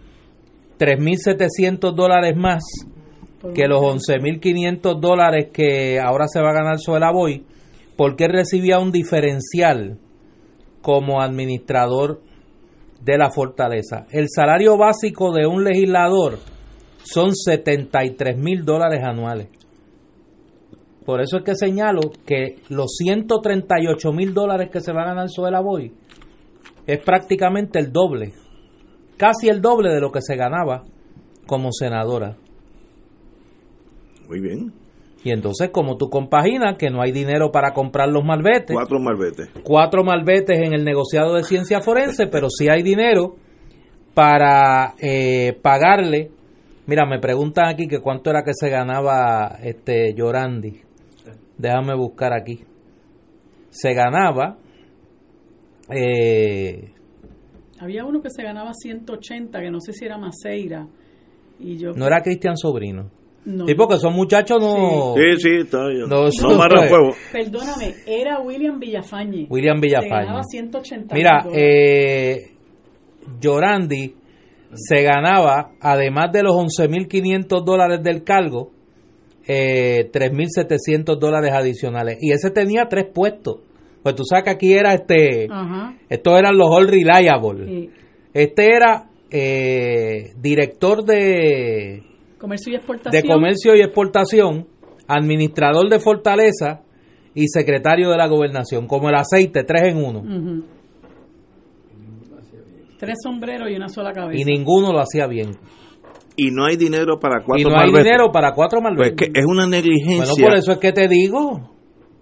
3.700 0.78 1.92
dólares 1.92 2.36
más 2.36 2.62
que 3.54 3.66
los 3.66 3.80
11.500 3.80 5.00
dólares 5.00 5.48
que 5.52 5.98
ahora 5.98 6.26
se 6.28 6.40
va 6.40 6.50
a 6.50 6.54
ganar 6.54 6.78
Suela 6.78 7.10
Boy, 7.10 7.44
porque 7.96 8.24
él 8.24 8.32
recibía 8.32 8.78
un 8.78 8.92
diferencial 8.92 9.98
como 10.82 11.20
administrador 11.20 12.20
de 13.02 13.18
la 13.18 13.30
fortaleza. 13.30 14.06
El 14.10 14.26
salario 14.28 14.76
básico 14.76 15.32
de 15.32 15.46
un 15.46 15.64
legislador 15.64 16.38
son 17.02 17.34
73 17.34 18.36
mil 18.36 18.64
dólares 18.64 19.00
anuales. 19.02 19.48
Por 21.04 21.22
eso 21.22 21.38
es 21.38 21.44
que 21.44 21.54
señalo 21.54 22.02
que 22.26 22.56
los 22.68 22.94
138 22.98 24.12
mil 24.12 24.34
dólares 24.34 24.68
que 24.70 24.80
se 24.80 24.92
va 24.92 25.02
a 25.02 25.08
ganar 25.08 25.28
Suela 25.28 25.60
Boy 25.60 25.92
es 26.86 27.02
prácticamente 27.02 27.78
el 27.78 27.90
doble, 27.90 28.32
casi 29.16 29.48
el 29.48 29.60
doble 29.60 29.90
de 29.90 30.00
lo 30.00 30.12
que 30.12 30.20
se 30.20 30.36
ganaba 30.36 30.84
como 31.46 31.72
senadora. 31.72 32.36
Muy 34.30 34.40
bien. 34.40 34.72
Y 35.22 35.32
entonces, 35.32 35.68
como 35.70 35.96
tú 35.98 36.08
compaginas 36.08 36.78
que 36.78 36.88
no 36.88 37.02
hay 37.02 37.12
dinero 37.12 37.50
para 37.52 37.72
comprar 37.74 38.08
los 38.08 38.24
malbetes, 38.24 38.74
Cuatro 38.74 38.98
marbetes. 38.98 39.50
cuatro 39.64 40.02
malbetes 40.02 40.58
en 40.60 40.72
el 40.72 40.82
negociado 40.84 41.34
de 41.34 41.42
ciencia 41.42 41.82
forense, 41.82 42.26
pero 42.28 42.48
sí 42.48 42.68
hay 42.70 42.82
dinero 42.82 43.34
para 44.14 44.94
eh, 44.98 45.58
pagarle. 45.60 46.30
Mira, 46.86 47.04
me 47.06 47.18
preguntan 47.18 47.66
aquí 47.68 47.86
que 47.86 48.00
cuánto 48.00 48.30
era 48.30 48.42
que 48.44 48.52
se 48.54 48.70
ganaba 48.70 49.58
este 49.62 50.14
Llorandi. 50.14 50.80
Déjame 51.58 51.94
buscar 51.94 52.32
aquí. 52.32 52.64
Se 53.68 53.92
ganaba 53.92 54.56
eh, 55.90 56.92
Había 57.78 58.04
uno 58.04 58.20
que 58.22 58.30
se 58.30 58.42
ganaba 58.42 58.72
180, 58.72 59.60
que 59.60 59.70
no 59.70 59.80
sé 59.80 59.92
si 59.92 60.04
era 60.06 60.16
Maceira. 60.18 60.86
Y 61.58 61.76
yo, 61.76 61.92
no 61.92 62.06
era 62.06 62.22
Cristian 62.22 62.56
Sobrino. 62.56 63.10
No, 63.44 63.66
Sí, 63.66 63.74
porque 63.74 63.96
son 63.96 64.14
muchachos 64.14 64.58
no 64.60 65.14
Sí, 65.16 65.40
sí, 65.40 65.48
está 65.62 65.86
bien. 65.88 66.08
No, 66.08 66.24
No, 66.24 66.28
fuego. 66.88 67.10
Perdóname, 67.32 67.94
era 68.06 68.40
William 68.40 68.78
Villafañe. 68.78 69.46
William 69.48 69.76
Se 69.78 69.86
Villafañe. 69.86 70.24
ganaba 70.26 70.42
180 70.44 71.14
Mira, 71.14 71.46
eh, 71.52 72.36
Llorandi 73.40 74.14
se 74.74 75.02
ganaba, 75.02 75.72
además 75.80 76.30
de 76.32 76.42
los 76.44 76.54
11.500 76.54 77.64
dólares 77.64 78.02
del 78.02 78.22
cargo, 78.22 78.70
eh, 79.46 80.08
3.700 80.12 81.18
dólares 81.18 81.50
adicionales. 81.52 82.18
Y 82.20 82.30
ese 82.32 82.50
tenía 82.50 82.86
tres 82.88 83.06
puestos. 83.12 83.56
Pues 84.02 84.14
tú 84.14 84.22
sabes 84.24 84.44
que 84.44 84.50
aquí 84.50 84.72
era 84.72 84.94
este, 84.94 85.46
Ajá. 85.50 85.94
estos 86.08 86.38
eran 86.38 86.56
los 86.56 86.68
All 86.70 86.88
Reliable. 86.88 87.66
sí. 87.66 87.90
Este 88.32 88.66
era 88.76 89.08
eh, 89.30 90.30
director 90.40 91.04
de, 91.04 92.02
Comercio 92.40 92.72
y 92.72 92.76
exportación. 92.76 93.22
de 93.22 93.28
comercio 93.28 93.76
y 93.76 93.80
exportación, 93.82 94.66
administrador 95.06 95.88
de 95.90 96.00
Fortaleza 96.00 96.80
y 97.34 97.46
secretario 97.48 98.10
de 98.10 98.16
la 98.16 98.26
gobernación, 98.28 98.86
como 98.86 99.08
el 99.10 99.14
aceite, 99.16 99.62
tres 99.64 99.82
en 99.92 99.98
uno. 99.98 100.22
Tres 102.98 103.14
sombreros 103.22 103.70
y 103.70 103.76
una 103.76 103.88
sola 103.88 104.12
cabeza. 104.12 104.40
Y 104.40 104.44
ninguno 104.44 104.92
lo 104.92 105.00
hacía 105.00 105.26
bien. 105.26 105.50
Y 106.36 106.50
no 106.50 106.64
hay 106.66 106.76
dinero 106.76 107.18
para 107.18 107.42
cuatro 107.44 107.68
y 107.68 107.70
no 107.70 107.78
hay 107.78 107.92
dinero 107.92 108.30
para 108.32 108.52
cuatro 108.54 108.80
Pues 108.80 108.92
malbetes. 108.94 109.28
es 109.28 109.32
que 109.32 109.40
es 109.40 109.46
una 109.46 109.66
negligencia. 109.66 110.32
bueno, 110.32 110.48
por 110.48 110.56
eso 110.58 110.72
es 110.72 110.78
que 110.78 110.92
te 110.92 111.08
digo. 111.08 111.70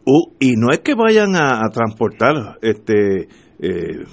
Uh, 0.06 0.32
y 0.40 0.52
no 0.56 0.70
es 0.72 0.80
que 0.80 0.94
vayan 0.94 1.34
a, 1.36 1.58
a 1.64 1.68
transportar 1.70 2.34
este 2.62 3.22
eh, 3.60 4.04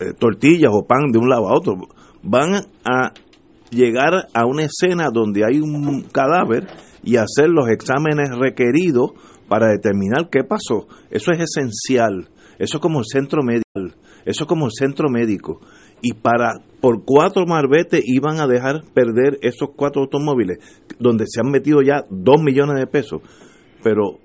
eh, 0.00 0.12
tortillas 0.18 0.70
o 0.72 0.86
pan 0.86 1.10
de 1.12 1.18
un 1.18 1.28
lado 1.28 1.48
a 1.48 1.54
otro. 1.56 1.74
Van 2.22 2.54
a 2.84 3.12
llegar 3.70 4.28
a 4.32 4.46
una 4.46 4.64
escena 4.64 5.10
donde 5.12 5.44
hay 5.44 5.60
un 5.60 6.02
cadáver 6.12 6.66
y 7.02 7.16
hacer 7.16 7.48
los 7.48 7.68
exámenes 7.68 8.30
requeridos 8.36 9.12
para 9.48 9.68
determinar 9.68 10.28
qué 10.30 10.44
pasó. 10.44 10.86
Eso 11.10 11.32
es 11.32 11.40
esencial. 11.40 12.28
Eso 12.58 12.78
es 12.78 12.82
como 12.82 12.98
el 12.98 13.04
centro 13.06 13.42
médico. 13.42 13.64
Eso 14.24 14.44
es 14.44 14.48
como 14.48 14.66
el 14.66 14.72
centro 14.72 15.08
médico. 15.08 15.60
Y 16.02 16.14
para 16.14 16.60
por 16.80 17.04
cuatro 17.04 17.46
marbetes 17.46 18.02
iban 18.04 18.40
a 18.40 18.46
dejar 18.46 18.82
perder 18.94 19.38
esos 19.42 19.70
cuatro 19.74 20.02
automóviles, 20.02 20.58
donde 20.98 21.24
se 21.26 21.40
han 21.40 21.50
metido 21.50 21.82
ya 21.82 22.04
dos 22.10 22.42
millones 22.42 22.76
de 22.78 22.86
pesos. 22.86 23.22
Pero, 23.82 24.18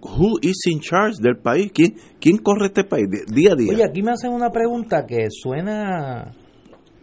who 0.00 0.38
is 0.42 0.66
in 0.66 0.80
charge 0.80 1.16
del 1.20 1.36
país? 1.36 1.72
¿Quién, 1.74 1.96
quién 2.20 2.38
corre 2.38 2.66
este 2.66 2.84
país 2.84 3.06
día 3.26 3.52
a 3.52 3.56
día? 3.56 3.72
Oye, 3.72 3.84
aquí 3.84 4.02
me 4.02 4.12
hacen 4.12 4.32
una 4.32 4.50
pregunta 4.50 5.04
que 5.06 5.26
suena 5.30 6.32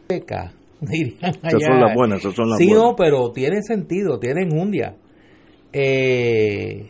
peca, 0.07 0.53
Esas 0.81 1.63
son 1.63 1.79
las 1.79 1.95
buenas, 1.95 2.19
esas 2.19 2.35
son 2.35 2.49
las 2.49 2.57
sí, 2.59 2.67
buenas. 2.67 2.83
no, 2.83 2.95
pero 2.95 3.31
tiene 3.31 3.61
sentido, 3.63 4.19
tiene 4.19 4.43
enjundia. 4.43 4.95
Eh, 5.73 6.89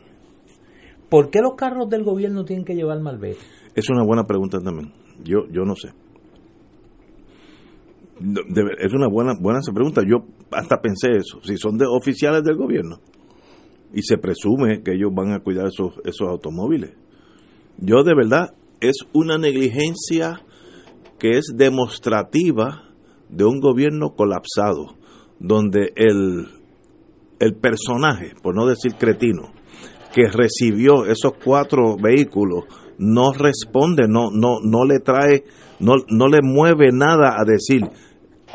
¿Por 1.10 1.30
qué 1.30 1.40
los 1.42 1.56
carros 1.56 1.90
del 1.90 2.04
gobierno 2.04 2.44
tienen 2.44 2.66
que 2.66 2.76
llevar 2.76 3.00
malvete? 3.00 3.40
Es 3.76 3.90
una 3.90 4.04
buena 4.04 4.26
pregunta 4.26 4.60
también. 4.60 4.92
Yo, 5.24 5.48
yo 5.52 5.64
no 5.64 5.76
sé. 5.76 5.90
Es 8.80 8.94
una 8.94 9.08
buena, 9.08 9.34
buena 9.40 9.60
esa 9.60 9.72
pregunta. 9.72 10.02
Yo 10.06 10.26
hasta 10.52 10.82
pensé 10.82 11.12
eso. 11.18 11.40
Si 11.44 11.56
son 11.58 11.78
de 11.78 11.86
oficiales 11.86 12.44
del 12.44 12.58
gobierno 12.58 13.00
y 13.94 14.02
se 14.02 14.18
presume 14.18 14.82
que 14.84 14.94
ellos 14.94 15.12
van 15.14 15.32
a 15.32 15.40
cuidar 15.40 15.68
esos, 15.68 15.94
esos 16.04 16.28
automóviles. 16.28 16.92
Yo 17.78 18.04
de 18.04 18.16
verdad 18.16 18.54
es 18.82 18.98
una 19.14 19.38
negligencia 19.38 20.42
que 21.20 21.38
es 21.38 21.54
demostrativa 21.56 22.87
de 23.30 23.46
un 23.46 23.60
gobierno 23.60 24.16
colapsado, 24.16 24.96
donde 25.40 25.94
el, 25.96 26.48
el 27.40 27.56
personaje, 27.56 28.34
por 28.42 28.56
no 28.56 28.66
decir 28.66 28.96
cretino, 28.96 29.52
que 30.14 30.30
recibió 30.30 31.06
esos 31.06 31.34
cuatro 31.44 31.96
vehículos 31.98 32.66
no 32.98 33.32
responde, 33.32 34.08
no, 34.08 34.32
no, 34.32 34.60
no 34.64 34.86
le 34.86 35.00
trae, 35.00 35.44
no, 35.80 35.96
no 36.10 36.28
le 36.28 36.42
mueve 36.42 36.92
nada 36.92 37.36
a 37.40 37.46
decir 37.46 37.82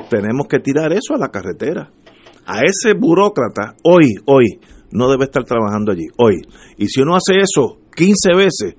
tenemos 0.08 0.46
que 0.48 0.60
tirar 0.60 0.92
eso 0.92 1.14
a 1.14 1.18
la 1.18 1.28
carretera. 1.28 1.90
A 2.46 2.60
ese 2.60 2.94
burócrata, 2.94 3.76
hoy, 3.84 4.14
hoy, 4.26 4.58
no 4.90 5.10
debe 5.10 5.24
estar 5.24 5.44
trabajando 5.44 5.92
allí, 5.92 6.06
hoy. 6.18 6.42
Y 6.76 6.88
si 6.88 7.00
uno 7.02 7.14
hace 7.14 7.38
eso 7.40 7.78
15 7.94 8.34
veces, 8.34 8.76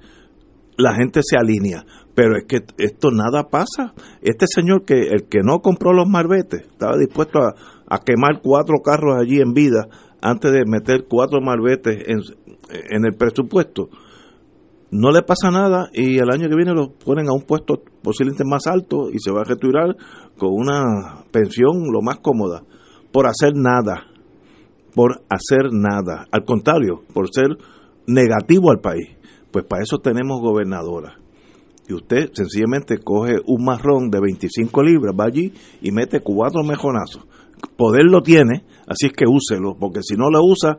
la 0.77 0.95
gente 0.95 1.21
se 1.23 1.37
alinea. 1.37 1.85
Pero 2.15 2.37
es 2.37 2.45
que 2.45 2.59
esto 2.77 3.09
nada 3.11 3.49
pasa. 3.49 3.93
Este 4.21 4.45
señor 4.47 4.83
que 4.85 5.07
el 5.07 5.27
que 5.27 5.39
no 5.43 5.59
compró 5.59 5.93
los 5.93 6.07
marbetes 6.07 6.61
estaba 6.61 6.97
dispuesto 6.97 7.39
a, 7.39 7.99
quemar 8.05 8.41
cuatro 8.41 8.77
carros 8.83 9.17
allí 9.19 9.39
en 9.39 9.53
vida 9.53 9.87
antes 10.21 10.51
de 10.51 10.65
meter 10.65 11.05
cuatro 11.07 11.41
marbetes 11.41 12.03
en, 12.07 12.19
en 12.89 13.05
el 13.05 13.13
presupuesto. 13.15 13.89
No 14.91 15.11
le 15.11 15.23
pasa 15.23 15.49
nada 15.51 15.89
y 15.93 16.17
el 16.17 16.29
año 16.31 16.49
que 16.49 16.55
viene 16.55 16.73
lo 16.73 16.93
ponen 16.93 17.27
a 17.27 17.33
un 17.33 17.43
puesto 17.43 17.81
posiblemente 18.03 18.43
más 18.45 18.67
alto 18.67 19.09
y 19.11 19.17
se 19.19 19.31
va 19.31 19.41
a 19.41 19.43
retirar 19.43 19.95
con 20.37 20.49
una 20.53 21.23
pensión 21.31 21.91
lo 21.91 22.01
más 22.01 22.19
cómoda 22.19 22.63
por 23.11 23.27
hacer 23.27 23.53
nada, 23.55 24.05
por 24.95 25.21
hacer 25.29 25.71
nada. 25.71 26.27
Al 26.31 26.45
contrario, 26.45 27.01
por 27.13 27.27
ser 27.31 27.57
negativo 28.07 28.71
al 28.71 28.81
país. 28.81 29.09
Pues 29.51 29.65
para 29.65 29.83
eso 29.83 29.97
tenemos 29.99 30.41
gobernadora 30.41 31.22
y 31.87 31.93
usted 31.93 32.31
sencillamente 32.33 32.99
coge 32.99 33.35
un 33.45 33.65
marrón 33.65 34.09
de 34.09 34.19
25 34.21 34.83
libras, 34.83 35.13
va 35.19 35.25
allí 35.25 35.53
y 35.81 35.91
mete 35.91 36.21
cuatro 36.21 36.63
mejonazos. 36.63 37.25
Poder 37.77 38.05
lo 38.05 38.21
tiene, 38.21 38.63
así 38.87 39.07
es 39.07 39.13
que 39.13 39.25
úselo, 39.25 39.75
porque 39.79 40.01
si 40.01 40.15
no 40.15 40.29
lo 40.29 40.43
usa, 40.43 40.77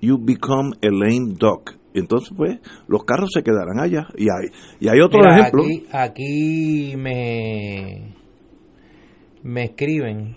you 0.00 0.18
become 0.20 0.70
a 0.82 0.90
lame 0.90 1.34
duck. 1.38 1.72
Entonces, 1.94 2.30
pues, 2.36 2.58
los 2.88 3.04
carros 3.04 3.30
se 3.32 3.42
quedarán 3.42 3.80
allá. 3.80 4.08
Y 4.16 4.24
hay, 4.24 4.50
y 4.80 4.88
hay 4.88 5.00
otro 5.00 5.20
Mira, 5.20 5.38
ejemplo. 5.38 5.62
Aquí, 5.62 5.86
aquí 5.92 6.96
me, 6.96 8.14
me 9.42 9.64
escriben 9.64 10.36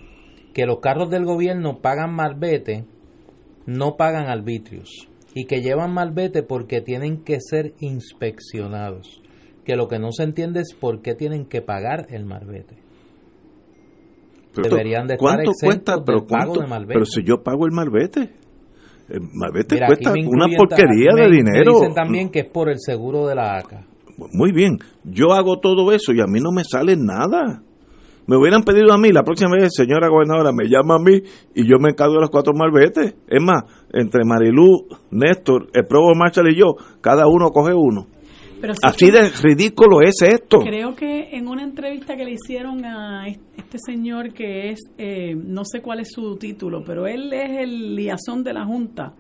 que 0.54 0.66
los 0.66 0.80
carros 0.80 1.10
del 1.10 1.26
gobierno 1.26 1.82
pagan 1.82 2.16
malvete, 2.16 2.86
no 3.66 3.98
pagan 3.98 4.28
arbitrios. 4.28 5.10
Y 5.36 5.46
que 5.46 5.62
llevan 5.62 5.94
malvete 5.94 6.44
porque 6.44 6.82
tienen 6.82 7.24
que 7.24 7.40
ser 7.42 7.74
inspeccionados. 7.80 9.22
Que 9.70 9.76
lo 9.76 9.88
que 9.88 10.00
no 10.00 10.12
se 10.12 10.24
entiende 10.24 10.62
es 10.62 10.74
por 10.74 11.04
qué 11.04 11.14
tienen 11.14 11.46
que 11.46 11.62
pagar 11.62 12.08
el 12.10 12.26
malvete. 12.26 12.76
Pero 14.56 14.68
deberían 14.70 15.06
de 15.06 15.14
estar 15.14 15.20
¿Cuánto 15.36 15.52
cuesta? 15.64 15.94
del 15.98 16.04
Pero, 16.06 16.26
pago 16.26 16.54
cuánto- 16.54 16.62
de 16.62 16.68
malvete. 16.68 16.94
pero 16.94 17.06
si 17.06 17.24
yo 17.24 17.44
pago 17.44 17.68
el 17.68 17.72
malvete, 17.72 18.32
el 19.10 19.22
malvete 19.32 19.76
Mira, 19.76 19.86
cuesta 19.86 20.12
una 20.26 20.48
porquería 20.58 21.12
me- 21.14 21.22
de 21.22 21.30
Me 21.30 21.36
dinero. 21.36 21.74
dicen 21.74 21.94
también 21.94 22.30
que 22.32 22.40
es 22.40 22.50
por 22.50 22.68
el 22.68 22.78
seguro 22.80 23.28
de 23.28 23.36
la 23.36 23.58
ACA. 23.58 23.86
Muy 24.34 24.52
bien, 24.52 24.80
yo 25.04 25.34
hago 25.34 25.60
todo 25.60 25.92
eso 25.92 26.14
y 26.14 26.20
a 26.20 26.26
mí 26.26 26.40
no 26.40 26.52
me 26.52 26.64
sale 26.64 26.96
nada. 26.98 27.62
Me 28.26 28.36
hubieran 28.36 28.64
pedido 28.64 28.92
a 28.92 28.98
mí, 28.98 29.12
la 29.12 29.22
próxima 29.24 29.52
vez, 29.56 29.70
señora 29.76 30.08
gobernadora, 30.10 30.52
me 30.52 30.66
llama 30.68 30.96
a 30.96 31.00
mí 31.00 31.22
y 31.54 31.70
yo 31.70 31.78
me 31.80 31.90
encargo 31.92 32.16
de 32.16 32.22
los 32.22 32.32
cuatro 32.32 32.54
malbetes. 32.56 33.14
Es 33.28 33.44
más, 33.44 33.66
entre 33.94 34.26
Marilú, 34.26 34.88
Néstor, 35.12 35.68
el 35.76 35.86
Provo 35.86 36.16
Marshall 36.16 36.50
y 36.52 36.56
yo, 36.58 36.74
cada 37.02 37.28
uno 37.28 37.52
coge 37.52 37.74
uno. 37.76 38.08
Pero 38.62 38.74
sí 38.74 38.80
Así 38.84 39.12
de 39.12 39.30
ridículo 39.42 40.02
es 40.02 40.16
esto. 40.22 40.60
Creo 40.60 40.96
que 40.96 41.30
en 41.36 41.48
una 41.48 41.64
entrevista 41.64 42.16
que 42.18 42.26
le 42.26 42.32
hicieron 42.32 42.84
a 42.86 43.28
es- 43.28 43.40
este 43.58 43.78
señor 43.86 44.34
que 44.34 44.72
es, 44.72 44.80
eh, 44.98 45.36
no 45.36 45.64
sé 45.66 45.82
cuál 45.82 46.00
es 46.02 46.12
su 46.12 46.36
título, 46.38 46.84
pero 46.86 47.08
él 47.08 47.32
es 47.34 47.60
el 47.60 47.96
liazón 47.96 48.44
de 48.44 48.54
la 48.54 48.66
Junta 48.66 49.14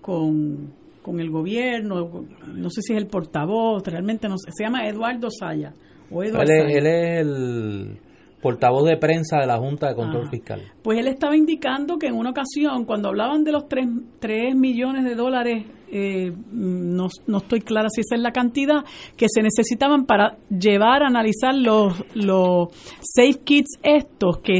con, 0.00 0.72
con 1.02 1.20
el 1.20 1.30
gobierno, 1.30 2.24
no 2.54 2.70
sé 2.70 2.80
si 2.82 2.92
es 2.92 2.98
el 2.98 3.06
portavoz, 3.08 3.82
realmente 3.86 4.28
no 4.28 4.36
sé, 4.38 4.50
se 4.52 4.64
llama 4.64 4.86
Eduardo 4.86 5.28
Saya. 5.30 5.72
O 6.10 6.22
Eduardo 6.22 6.50
Él 6.52 6.58
es, 6.58 6.64
Saya. 6.64 6.78
él 6.78 6.86
es 6.86 7.20
el 7.26 7.98
portavoz 8.40 8.88
de 8.88 8.96
prensa 8.96 9.38
de 9.38 9.46
la 9.46 9.58
Junta 9.58 9.88
de 9.88 9.94
Control 9.94 10.22
Ajá. 10.22 10.30
Fiscal. 10.30 10.62
Pues 10.82 10.98
él 10.98 11.08
estaba 11.08 11.36
indicando 11.36 11.98
que 11.98 12.08
en 12.08 12.14
una 12.14 12.30
ocasión, 12.30 12.84
cuando 12.84 13.08
hablaban 13.08 13.44
de 13.44 13.52
los 13.52 13.64
3, 13.68 14.54
millones 14.56 15.04
de 15.04 15.14
dólares, 15.14 15.64
eh, 15.94 16.32
no, 16.50 17.08
no 17.26 17.38
estoy 17.38 17.60
clara 17.60 17.88
si 17.90 18.00
esa 18.00 18.14
es 18.14 18.22
la 18.22 18.32
cantidad, 18.32 18.82
que 19.14 19.26
se 19.28 19.42
necesitaban 19.42 20.06
para 20.06 20.38
llevar 20.48 21.02
a 21.02 21.08
analizar 21.08 21.54
los, 21.54 21.92
los 22.14 22.68
safe 23.02 23.40
kits 23.44 23.78
estos 23.82 24.38
que, 24.38 24.58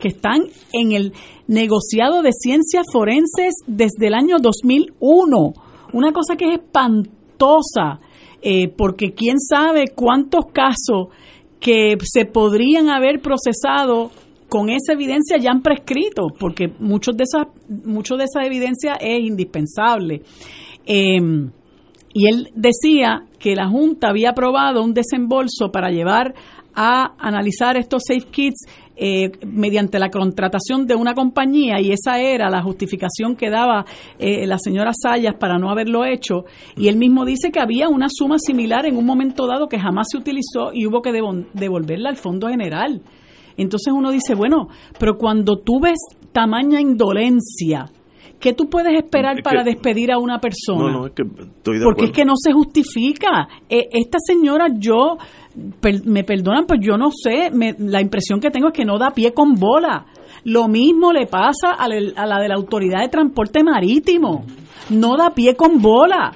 que 0.00 0.08
están 0.08 0.42
en 0.72 0.92
el 0.92 1.12
negociado 1.46 2.22
de 2.22 2.32
ciencias 2.32 2.84
forenses 2.92 3.54
desde 3.68 4.08
el 4.08 4.14
año 4.14 4.38
2001. 4.40 5.52
Una 5.92 6.12
cosa 6.12 6.34
que 6.36 6.46
es 6.46 6.54
espantosa, 6.54 8.00
eh, 8.42 8.66
porque 8.68 9.12
quién 9.12 9.38
sabe 9.38 9.84
cuántos 9.94 10.46
casos 10.52 11.08
que 11.60 11.96
se 12.02 12.24
podrían 12.24 12.90
haber 12.90 13.20
procesado 13.20 14.10
con 14.48 14.68
esa 14.68 14.94
evidencia 14.94 15.38
ya 15.38 15.50
han 15.52 15.62
prescrito, 15.62 16.26
porque 16.38 16.72
muchos 16.78 17.16
de 17.16 17.22
esas, 17.22 17.46
mucho 17.68 18.16
de 18.16 18.24
esa 18.24 18.44
evidencia 18.44 18.94
es 19.00 19.20
indispensable. 19.20 20.22
Eh, 20.86 21.20
y 22.14 22.28
él 22.28 22.48
decía 22.54 23.24
que 23.38 23.56
la 23.56 23.68
Junta 23.68 24.08
había 24.08 24.30
aprobado 24.30 24.82
un 24.82 24.92
desembolso 24.92 25.70
para 25.72 25.90
llevar 25.90 26.34
a 26.74 27.14
analizar 27.18 27.76
estos 27.76 28.02
safe 28.06 28.26
kits 28.30 28.66
eh, 28.96 29.30
mediante 29.46 29.98
la 29.98 30.10
contratación 30.10 30.86
de 30.86 30.94
una 30.94 31.14
compañía 31.14 31.80
y 31.80 31.92
esa 31.92 32.20
era 32.20 32.48
la 32.50 32.62
justificación 32.62 33.36
que 33.36 33.50
daba 33.50 33.84
eh, 34.18 34.46
la 34.46 34.58
señora 34.58 34.92
Sayas 34.94 35.34
para 35.38 35.58
no 35.58 35.70
haberlo 35.70 36.04
hecho 36.04 36.44
y 36.76 36.88
él 36.88 36.96
mismo 36.96 37.24
dice 37.24 37.50
que 37.50 37.60
había 37.60 37.88
una 37.88 38.08
suma 38.10 38.36
similar 38.38 38.86
en 38.86 38.96
un 38.96 39.04
momento 39.04 39.46
dado 39.46 39.68
que 39.68 39.78
jamás 39.78 40.06
se 40.10 40.18
utilizó 40.18 40.72
y 40.72 40.86
hubo 40.86 41.02
que 41.02 41.12
devolverla 41.12 42.10
al 42.10 42.16
Fondo 42.16 42.48
General. 42.48 43.02
Entonces 43.56 43.92
uno 43.92 44.10
dice, 44.10 44.34
bueno, 44.34 44.68
pero 44.98 45.18
cuando 45.18 45.58
tú 45.58 45.80
ves 45.80 45.98
tamaña 46.32 46.80
indolencia, 46.80 47.90
¿qué 48.42 48.52
tú 48.52 48.68
puedes 48.68 48.92
esperar 48.94 49.38
Es 49.38 49.42
para 49.42 49.62
que- 49.64 49.70
despedir 49.70 50.12
a 50.12 50.18
una 50.18 50.38
persona? 50.40 50.80
No, 50.82 50.90
no, 50.90 51.06
es 51.06 51.12
que 51.12 51.22
estoy 51.22 51.78
de 51.78 51.84
Porque 51.84 52.04
es 52.06 52.10
que 52.10 52.24
no 52.26 52.34
se 52.36 52.52
justifica. 52.52 53.48
Eh, 53.70 53.88
esta 53.92 54.18
señora, 54.20 54.66
yo, 54.76 55.16
per- 55.80 56.04
me 56.04 56.24
perdonan, 56.24 56.66
pues 56.66 56.80
yo 56.82 56.98
no 56.98 57.10
sé, 57.10 57.50
me- 57.52 57.74
la 57.78 58.00
impresión 58.02 58.40
que 58.40 58.50
tengo 58.50 58.68
es 58.68 58.74
que 58.74 58.84
no 58.84 58.98
da 58.98 59.12
pie 59.12 59.32
con 59.32 59.54
bola. 59.54 60.04
Lo 60.44 60.66
mismo 60.68 61.12
le 61.12 61.26
pasa 61.26 61.70
a 61.78 61.86
la, 61.88 61.96
a 62.16 62.26
la 62.26 62.40
de 62.40 62.48
la 62.48 62.56
Autoridad 62.56 63.00
de 63.00 63.08
Transporte 63.08 63.62
Marítimo. 63.62 64.44
No 64.90 65.16
da 65.16 65.30
pie 65.30 65.54
con 65.54 65.80
bola. 65.80 66.32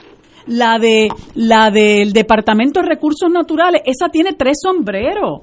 La 0.46 0.78
de 0.78 1.08
la 1.34 1.72
del 1.72 2.12
Departamento 2.12 2.80
de 2.80 2.86
Recursos 2.88 3.28
Naturales, 3.28 3.82
esa 3.84 4.08
tiene 4.10 4.34
tres 4.34 4.58
sombreros 4.62 5.40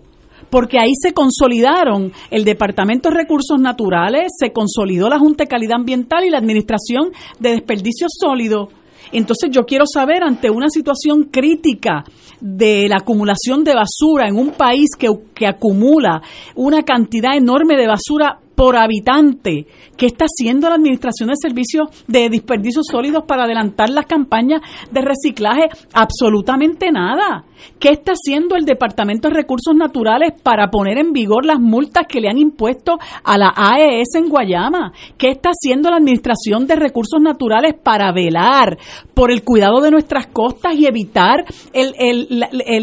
porque 0.54 0.78
ahí 0.78 0.92
se 1.02 1.14
consolidaron 1.14 2.12
el 2.30 2.46
Departamento 2.46 3.10
de 3.10 3.16
Recursos 3.16 3.60
Naturales, 3.60 4.34
se 4.38 4.52
consolidó 4.52 5.10
la 5.10 5.18
Junta 5.18 5.46
de 5.46 5.48
Calidad 5.48 5.78
Ambiental 5.78 6.26
y 6.26 6.30
la 6.30 6.38
Administración 6.38 7.12
de 7.40 7.54
Desperdicios 7.54 8.12
Sólidos. 8.22 8.70
Entonces 9.12 9.50
yo 9.52 9.64
quiero 9.66 9.86
saber, 9.92 10.22
ante 10.22 10.52
una 10.52 10.70
situación 10.70 11.24
crítica 11.32 12.04
de 12.40 12.88
la 12.88 12.98
acumulación 12.98 13.64
de 13.64 13.74
basura 13.74 14.28
en 14.28 14.36
un 14.36 14.52
país 14.52 14.90
que, 14.96 15.08
que 15.34 15.48
acumula 15.48 16.22
una 16.54 16.84
cantidad 16.84 17.36
enorme 17.36 17.76
de 17.76 17.88
basura 17.88 18.38
por 18.64 18.78
habitante, 18.78 19.68
¿qué 19.98 20.06
está 20.06 20.24
haciendo 20.24 20.70
la 20.70 20.76
Administración 20.76 21.28
de 21.28 21.36
Servicios 21.36 21.90
de 22.08 22.30
Desperdicios 22.30 22.86
Sólidos 22.90 23.26
para 23.28 23.44
adelantar 23.44 23.90
las 23.90 24.06
campañas 24.06 24.62
de 24.90 25.02
reciclaje? 25.02 25.64
Absolutamente 25.94 26.90
nada. 26.90 27.44
¿Qué 27.78 27.90
está 27.90 28.14
haciendo 28.14 28.56
el 28.56 28.64
Departamento 28.64 29.28
de 29.28 29.34
Recursos 29.34 29.76
Naturales 29.76 30.32
para 30.42 30.70
poner 30.70 30.98
en 30.98 31.12
vigor 31.12 31.46
las 31.46 31.60
multas 31.60 32.06
que 32.08 32.22
le 32.22 32.30
han 32.30 32.38
impuesto 32.38 33.00
a 33.26 33.38
la 33.38 33.54
AES 33.54 34.16
en 34.16 34.30
Guayama? 34.30 34.94
¿Qué 35.18 35.28
está 35.28 35.50
haciendo 35.50 35.90
la 35.90 35.98
Administración 35.98 36.66
de 36.66 36.78
Recursos 36.78 37.20
Naturales 37.20 37.74
para 37.84 38.14
velar 38.14 38.78
por 39.14 39.30
el 39.30 39.44
cuidado 39.44 39.82
de 39.82 39.92
nuestras 39.92 40.28
costas 40.28 40.76
y 40.76 40.86
evitar 40.86 41.44
el- 41.74 42.30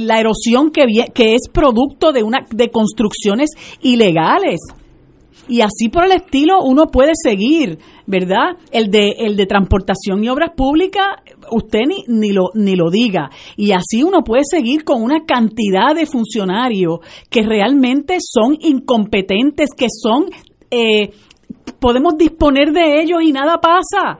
la, 0.06 0.20
erosión 0.20 0.70
que, 0.70 0.84
que 1.14 1.36
es 1.36 1.48
producto 1.50 2.12
de, 2.12 2.22
una, 2.22 2.44
de 2.50 2.68
construcciones 2.68 3.48
ilegales? 3.80 4.60
Y 5.49 5.62
así 5.62 5.88
por 5.91 6.05
el 6.05 6.12
estilo 6.12 6.62
uno 6.62 6.86
puede 6.86 7.12
seguir, 7.14 7.78
¿verdad? 8.07 8.57
El 8.70 8.91
de, 8.91 9.16
el 9.18 9.36
de 9.36 9.47
transportación 9.47 10.22
y 10.22 10.28
obras 10.28 10.51
públicas, 10.57 11.05
usted 11.51 11.80
ni, 11.86 12.05
ni, 12.07 12.32
lo, 12.32 12.51
ni 12.55 12.76
lo 12.76 12.91
diga. 12.91 13.30
Y 13.57 13.72
así 13.72 14.03
uno 14.03 14.22
puede 14.22 14.43
seguir 14.45 14.84
con 14.84 15.03
una 15.03 15.24
cantidad 15.24 15.95
de 15.95 16.07
funcionarios 16.07 17.01
que 17.28 17.43
realmente 17.43 18.18
son 18.20 18.57
incompetentes, 18.61 19.70
que 19.76 19.86
son, 19.91 20.26
eh, 20.70 21.11
podemos 21.80 22.16
disponer 22.16 22.72
de 22.72 23.01
ellos 23.03 23.20
y 23.22 23.32
nada 23.32 23.61
pasa. 23.61 24.18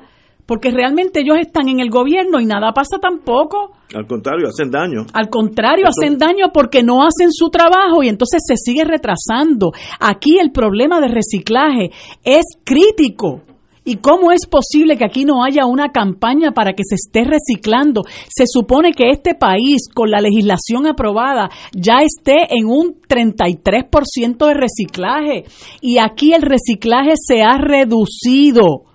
Porque 0.51 0.72
realmente 0.72 1.20
ellos 1.20 1.36
están 1.38 1.68
en 1.68 1.78
el 1.78 1.90
gobierno 1.90 2.40
y 2.40 2.44
nada 2.44 2.72
pasa 2.72 2.98
tampoco. 3.01 3.70
Al 3.94 4.05
contrario, 4.09 4.48
hacen 4.48 4.68
daño. 4.68 5.07
Al 5.12 5.28
contrario, 5.28 5.84
Eso- 5.84 5.92
hacen 6.03 6.18
daño 6.18 6.46
porque 6.53 6.82
no 6.82 7.03
hacen 7.05 7.30
su 7.30 7.51
trabajo 7.51 8.03
y 8.03 8.09
entonces 8.09 8.42
se 8.44 8.57
sigue 8.57 8.82
retrasando. 8.82 9.70
Aquí 10.01 10.40
el 10.40 10.51
problema 10.51 11.01
de 11.01 11.07
reciclaje 11.07 11.92
es 12.24 12.42
crítico. 12.64 13.42
¿Y 13.84 13.98
cómo 13.98 14.32
es 14.32 14.48
posible 14.48 14.96
que 14.96 15.05
aquí 15.05 15.24
no 15.24 15.44
haya 15.44 15.66
una 15.66 15.90
campaña 15.92 16.51
para 16.51 16.72
que 16.72 16.82
se 16.84 16.96
esté 16.96 17.22
reciclando? 17.22 18.03
Se 18.28 18.44
supone 18.46 18.90
que 18.90 19.11
este 19.11 19.36
país, 19.36 19.88
con 19.94 20.11
la 20.11 20.20
legislación 20.20 20.88
aprobada, 20.88 21.48
ya 21.72 22.01
esté 22.03 22.48
en 22.59 22.66
un 22.66 22.96
33% 23.09 24.46
de 24.46 24.55
reciclaje. 24.55 25.44
Y 25.80 25.98
aquí 25.98 26.34
el 26.34 26.42
reciclaje 26.42 27.12
se 27.16 27.42
ha 27.42 27.57
reducido. 27.57 28.89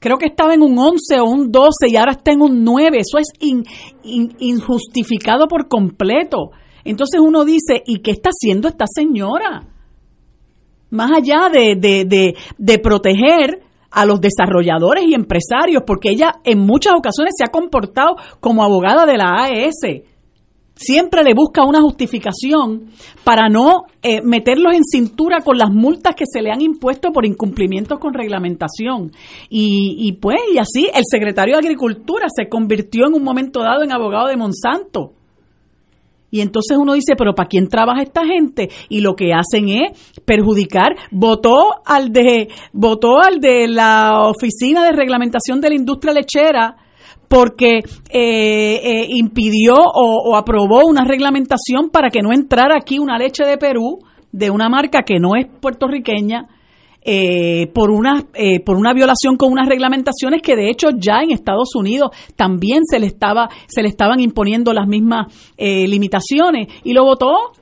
Creo 0.00 0.16
que 0.16 0.26
estaba 0.26 0.54
en 0.54 0.62
un 0.62 0.78
11 0.78 1.20
o 1.20 1.24
un 1.24 1.52
12 1.52 1.88
y 1.88 1.96
ahora 1.96 2.12
está 2.12 2.32
en 2.32 2.40
un 2.40 2.64
9. 2.64 2.98
Eso 2.98 3.18
es 3.18 3.28
injustificado 4.02 5.46
por 5.46 5.68
completo. 5.68 6.50
Entonces 6.84 7.20
uno 7.20 7.44
dice, 7.44 7.82
¿y 7.86 7.98
qué 7.98 8.10
está 8.12 8.30
haciendo 8.30 8.66
esta 8.66 8.86
señora? 8.92 9.68
Más 10.88 11.12
allá 11.12 11.50
de, 11.52 11.76
de, 11.76 12.34
de 12.58 12.78
proteger 12.78 13.60
a 13.90 14.06
los 14.06 14.20
desarrolladores 14.20 15.04
y 15.04 15.14
empresarios, 15.14 15.82
porque 15.86 16.10
ella 16.10 16.32
en 16.44 16.60
muchas 16.60 16.94
ocasiones 16.94 17.34
se 17.36 17.44
ha 17.44 17.52
comportado 17.52 18.16
como 18.40 18.64
abogada 18.64 19.04
de 19.04 19.18
la 19.18 19.44
AES. 19.44 20.04
Siempre 20.82 21.22
le 21.22 21.34
busca 21.34 21.62
una 21.62 21.82
justificación 21.82 22.86
para 23.22 23.50
no 23.50 23.82
eh, 24.02 24.22
meterlos 24.22 24.72
en 24.72 24.82
cintura 24.82 25.42
con 25.42 25.58
las 25.58 25.70
multas 25.70 26.14
que 26.14 26.24
se 26.26 26.40
le 26.40 26.50
han 26.50 26.62
impuesto 26.62 27.12
por 27.12 27.26
incumplimientos 27.26 27.98
con 27.98 28.14
reglamentación. 28.14 29.12
Y, 29.50 29.96
y 29.98 30.12
pues, 30.12 30.38
y 30.54 30.56
así 30.56 30.88
el 30.94 31.04
secretario 31.04 31.56
de 31.56 31.60
Agricultura 31.60 32.28
se 32.34 32.48
convirtió 32.48 33.08
en 33.08 33.14
un 33.14 33.22
momento 33.22 33.60
dado 33.60 33.82
en 33.82 33.92
abogado 33.92 34.28
de 34.28 34.38
Monsanto 34.38 35.12
y 36.30 36.40
entonces 36.40 36.78
uno 36.78 36.94
dice, 36.94 37.14
pero 37.16 37.34
¿para 37.34 37.48
quién 37.48 37.68
trabaja 37.68 38.02
esta 38.02 38.24
gente? 38.24 38.70
Y 38.88 39.00
lo 39.00 39.14
que 39.14 39.32
hacen 39.32 39.68
es 39.68 40.20
perjudicar. 40.24 40.96
Votó 41.10 41.82
al 41.84 42.12
de, 42.12 42.48
votó 42.72 43.20
al 43.20 43.40
de 43.40 43.66
la 43.66 44.28
Oficina 44.28 44.84
de 44.84 44.92
Reglamentación 44.92 45.60
de 45.60 45.70
la 45.70 45.74
Industria 45.74 46.14
Lechera 46.14 46.76
porque 47.30 47.76
eh, 47.76 48.80
eh, 48.82 49.06
impidió 49.08 49.74
o, 49.76 50.36
aprobó 50.36 50.84
una 50.84 51.04
reglamentación 51.04 51.88
para 51.92 52.10
que 52.10 52.22
no 52.22 52.32
entrara 52.32 52.74
aquí 52.76 52.98
una 52.98 53.18
leche 53.18 53.44
de 53.44 53.56
Perú 53.56 54.00
de 54.32 54.50
una 54.50 54.68
marca 54.68 55.02
que 55.02 55.20
no 55.20 55.36
es 55.36 55.46
puertorriqueña 55.46 56.48
eh, 57.02 57.68
por, 57.72 57.92
una, 57.92 58.24
eh, 58.34 58.58
por 58.58 58.76
una 58.76 58.92
violación 58.92 59.36
con 59.36 59.52
unas 59.52 59.68
reglamentaciones 59.68 60.42
que 60.42 60.56
de 60.56 60.70
hecho 60.70 60.88
ya 60.98 61.20
en 61.22 61.30
Estados 61.30 61.76
Unidos 61.76 62.10
también 62.34 62.84
se 62.84 62.98
le, 62.98 63.06
estaba, 63.06 63.48
se 63.68 63.82
le 63.82 63.88
estaban 63.88 64.18
imponiendo 64.18 64.72
las 64.72 64.88
mismas 64.88 65.32
eh, 65.56 65.86
limitaciones 65.86 66.66
y 66.82 66.94
lo 66.94 67.04
votó. 67.04 67.52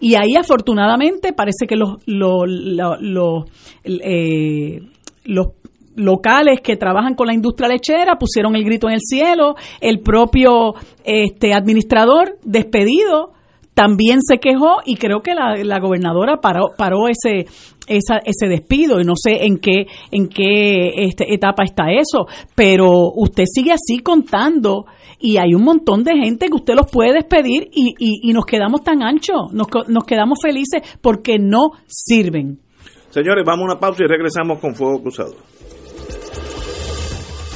Y 0.00 0.14
ahí 0.14 0.34
afortunadamente 0.34 1.34
parece 1.34 1.66
que 1.68 1.76
los, 1.76 2.02
los, 2.06 2.44
los, 2.48 3.44
los 5.24 5.46
locales 5.96 6.60
que 6.60 6.76
trabajan 6.76 7.14
con 7.14 7.26
la 7.26 7.34
industria 7.34 7.68
lechera 7.68 8.16
pusieron 8.18 8.56
el 8.56 8.64
grito 8.64 8.88
en 8.88 8.94
el 8.94 9.00
cielo, 9.00 9.54
el 9.80 10.00
propio 10.00 10.74
este 11.04 11.54
administrador 11.54 12.38
despedido 12.44 13.32
también 13.74 14.20
se 14.20 14.38
quejó 14.38 14.76
y 14.84 14.96
creo 14.96 15.20
que 15.22 15.34
la, 15.34 15.56
la 15.64 15.80
gobernadora 15.80 16.40
paró, 16.42 16.70
paró 16.76 17.08
ese, 17.08 17.46
esa, 17.86 18.18
ese 18.24 18.48
despido 18.48 19.00
y 19.00 19.04
no 19.04 19.14
sé 19.16 19.46
en 19.46 19.58
qué, 19.58 19.86
en 20.10 20.28
qué 20.28 21.04
este, 21.04 21.32
etapa 21.32 21.64
está 21.64 21.90
eso, 21.90 22.26
pero 22.54 23.10
usted 23.14 23.44
sigue 23.46 23.72
así 23.72 23.98
contando 23.98 24.84
y 25.18 25.36
hay 25.38 25.54
un 25.54 25.62
montón 25.62 26.04
de 26.04 26.12
gente 26.16 26.48
que 26.48 26.54
usted 26.54 26.74
los 26.74 26.90
puede 26.90 27.14
despedir 27.14 27.68
y, 27.72 27.94
y, 27.98 28.32
nos 28.32 28.44
quedamos 28.44 28.82
tan 28.82 29.02
anchos, 29.02 29.52
nos, 29.52 29.68
nos 29.88 30.04
quedamos 30.04 30.38
felices 30.42 30.82
porque 31.00 31.38
no 31.38 31.70
sirven. 31.86 32.58
Señores, 33.10 33.44
vamos 33.46 33.62
a 33.62 33.72
una 33.72 33.80
pausa 33.80 34.02
y 34.04 34.08
regresamos 34.08 34.58
con 34.58 34.74
Fuego 34.74 35.00
Cruzado. 35.00 35.34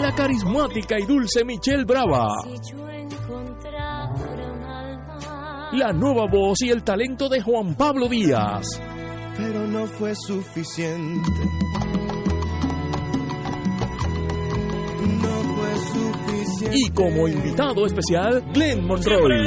La 0.00 0.14
carismática 0.14 0.98
y 0.98 1.06
dulce 1.06 1.42
Michelle 1.44 1.84
Brava. 1.84 2.28
La 5.72 5.92
nueva 5.92 6.26
voz 6.30 6.60
y 6.62 6.70
el 6.70 6.82
talento 6.82 7.28
de 7.28 7.40
Juan 7.40 7.74
Pablo 7.74 8.06
Díaz. 8.06 8.80
Pero 9.36 9.66
no 9.66 9.86
fue 9.86 10.14
suficiente. 10.14 11.30
No 15.22 15.42
fue 15.54 15.74
suficiente. 15.92 16.76
Y 16.76 16.90
como 16.90 17.26
invitado 17.26 17.86
especial, 17.86 18.44
Glenn 18.52 18.86
Monroy. 18.86 19.46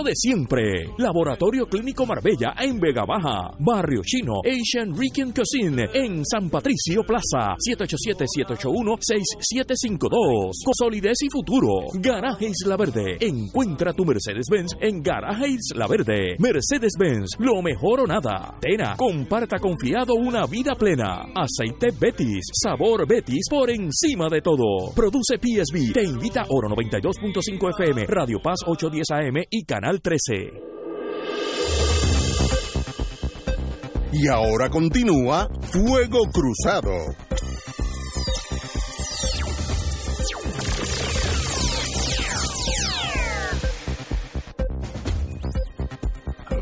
de 0.03 0.13
siempre. 0.15 0.85
Laboratorio 0.97 1.67
Clínico 1.67 2.05
Marbella 2.05 2.53
en 2.59 2.77
Vega 2.79 3.05
Baja. 3.05 3.51
Barrio 3.59 4.01
Chino 4.03 4.41
Asian 4.45 4.93
Rican 4.97 5.31
Cuisine 5.31 5.87
en 5.93 6.25
San 6.25 6.49
Patricio 6.49 7.03
Plaza. 7.03 7.55
787-781-6752. 7.69 10.51
Solidez 10.73 11.21
y 11.21 11.29
futuro. 11.29 11.85
Garaje 11.93 12.47
Isla 12.47 12.75
Verde. 12.77 13.17
Encuentra 13.19 13.93
tu 13.93 14.05
Mercedes-Benz 14.05 14.77
en 14.79 15.03
Garaje 15.03 15.49
Isla 15.49 15.85
Verde. 15.87 16.37
Mercedes-Benz. 16.39 17.35
Lo 17.39 17.61
mejor 17.61 17.99
o 18.01 18.07
nada. 18.07 18.57
Tena. 18.59 18.95
Comparta 18.97 19.59
confiado 19.59 20.15
una 20.15 20.47
vida 20.47 20.73
plena. 20.75 21.27
Aceite 21.35 21.91
Betis. 21.91 22.47
Sabor 22.53 23.07
Betis 23.07 23.45
por 23.49 23.69
encima 23.69 24.29
de 24.29 24.41
todo. 24.41 24.91
Produce 24.95 25.37
PSB. 25.37 25.91
Te 25.93 26.03
invita 26.03 26.45
Oro 26.49 26.69
92.5 26.69 27.69
FM. 27.79 28.05
Radio 28.07 28.39
Paz 28.41 28.61
810 28.65 29.11
AM 29.11 29.43
y 29.49 29.63
Canal 29.63 29.90
13. 29.99 30.53
Y 34.13 34.27
ahora 34.29 34.69
continúa 34.69 35.49
Fuego 35.63 36.19
Cruzado. 36.31 36.91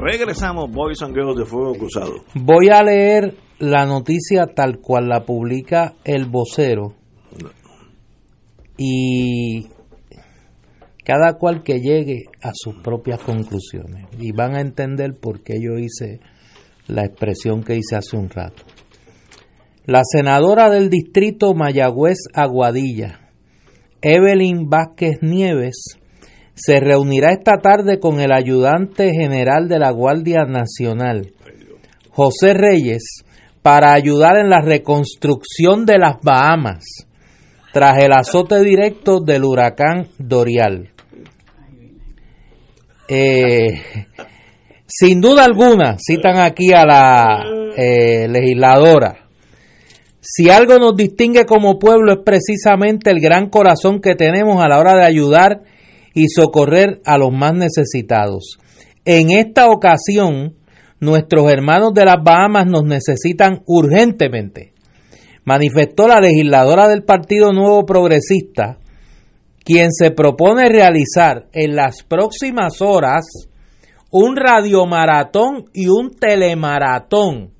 Regresamos, 0.02 0.72
Boys 0.72 1.02
and 1.04 1.14
Girls 1.14 1.38
de 1.38 1.46
Fuego 1.46 1.74
Cruzado. 1.74 2.14
Voy 2.34 2.70
a 2.70 2.82
leer 2.82 3.36
la 3.60 3.86
noticia 3.86 4.48
tal 4.56 4.80
cual 4.80 5.10
la 5.10 5.26
publica 5.26 5.94
el 6.04 6.26
vocero 6.26 6.96
y 8.78 9.68
cada 11.10 11.40
cual 11.40 11.64
que 11.64 11.80
llegue 11.80 12.26
a 12.44 12.52
sus 12.54 12.76
propias 12.84 13.20
conclusiones 13.22 14.06
y 14.20 14.32
van 14.32 14.56
a 14.56 14.62
entender 14.62 15.14
por 15.20 15.42
qué 15.42 15.56
yo 15.60 15.80
hice 15.80 16.20
la 16.86 17.04
expresión 17.04 17.64
que 17.64 17.78
hice 17.78 17.96
hace 17.96 18.16
un 18.16 18.30
rato. 18.30 18.62
La 19.88 20.02
senadora 20.04 20.70
del 20.70 20.92
distrito 20.92 21.56
Mayagüez 21.56 22.20
Aguadilla, 22.36 23.22
Evelyn 24.04 24.70
Vázquez 24.70 25.18
Nieves, 25.24 25.98
se 26.54 26.80
reunirá 26.80 27.32
esta 27.32 27.58
tarde 27.58 28.00
con 28.00 28.20
el 28.20 28.32
ayudante 28.32 29.10
general 29.12 29.68
de 29.68 29.80
la 29.80 29.90
Guardia 29.90 30.46
Nacional, 30.46 31.34
José 32.12 32.54
Reyes, 32.54 33.24
para 33.64 33.94
ayudar 33.94 34.38
en 34.38 34.52
la 34.52 34.62
reconstrucción 34.62 35.88
de 35.88 35.98
las 35.98 36.18
Bahamas 36.22 36.84
tras 37.74 37.98
el 37.98 38.12
azote 38.14 38.60
directo 38.64 39.22
del 39.22 39.44
huracán 39.44 40.10
Dorial. 40.20 40.92
Eh, 43.10 43.82
sin 44.86 45.20
duda 45.20 45.44
alguna, 45.44 45.98
citan 45.98 46.38
aquí 46.38 46.74
a 46.74 46.86
la 46.86 47.44
eh, 47.76 48.28
legisladora, 48.28 49.30
si 50.22 50.50
algo 50.50 50.78
nos 50.78 50.96
distingue 50.96 51.46
como 51.46 51.80
pueblo 51.80 52.12
es 52.12 52.20
precisamente 52.24 53.10
el 53.10 53.20
gran 53.20 53.50
corazón 53.50 54.00
que 54.00 54.14
tenemos 54.14 54.62
a 54.64 54.68
la 54.68 54.78
hora 54.78 54.96
de 54.96 55.06
ayudar 55.06 55.64
y 56.14 56.28
socorrer 56.28 57.02
a 57.04 57.18
los 57.18 57.32
más 57.32 57.54
necesitados. 57.54 58.60
En 59.06 59.32
esta 59.32 59.70
ocasión, 59.70 60.56
nuestros 61.00 61.50
hermanos 61.52 61.94
de 61.96 62.06
las 62.06 62.24
Bahamas 62.24 62.68
nos 62.68 62.84
necesitan 62.84 63.64
urgentemente, 63.66 64.74
manifestó 65.46 66.08
la 66.08 66.20
legisladora 66.20 66.88
del 66.88 67.04
Partido 67.04 67.54
Nuevo 67.54 67.86
Progresista, 67.86 68.78
quien 69.64 69.92
se 69.92 70.12
propone 70.12 70.70
realizar 70.70 71.48
en 71.54 71.76
las 71.76 72.04
próximas 72.04 72.82
horas 72.82 73.26
un 74.12 74.36
radiomaratón 74.36 75.66
y 75.74 75.88
un 75.88 76.12
telemaratón 76.12 77.52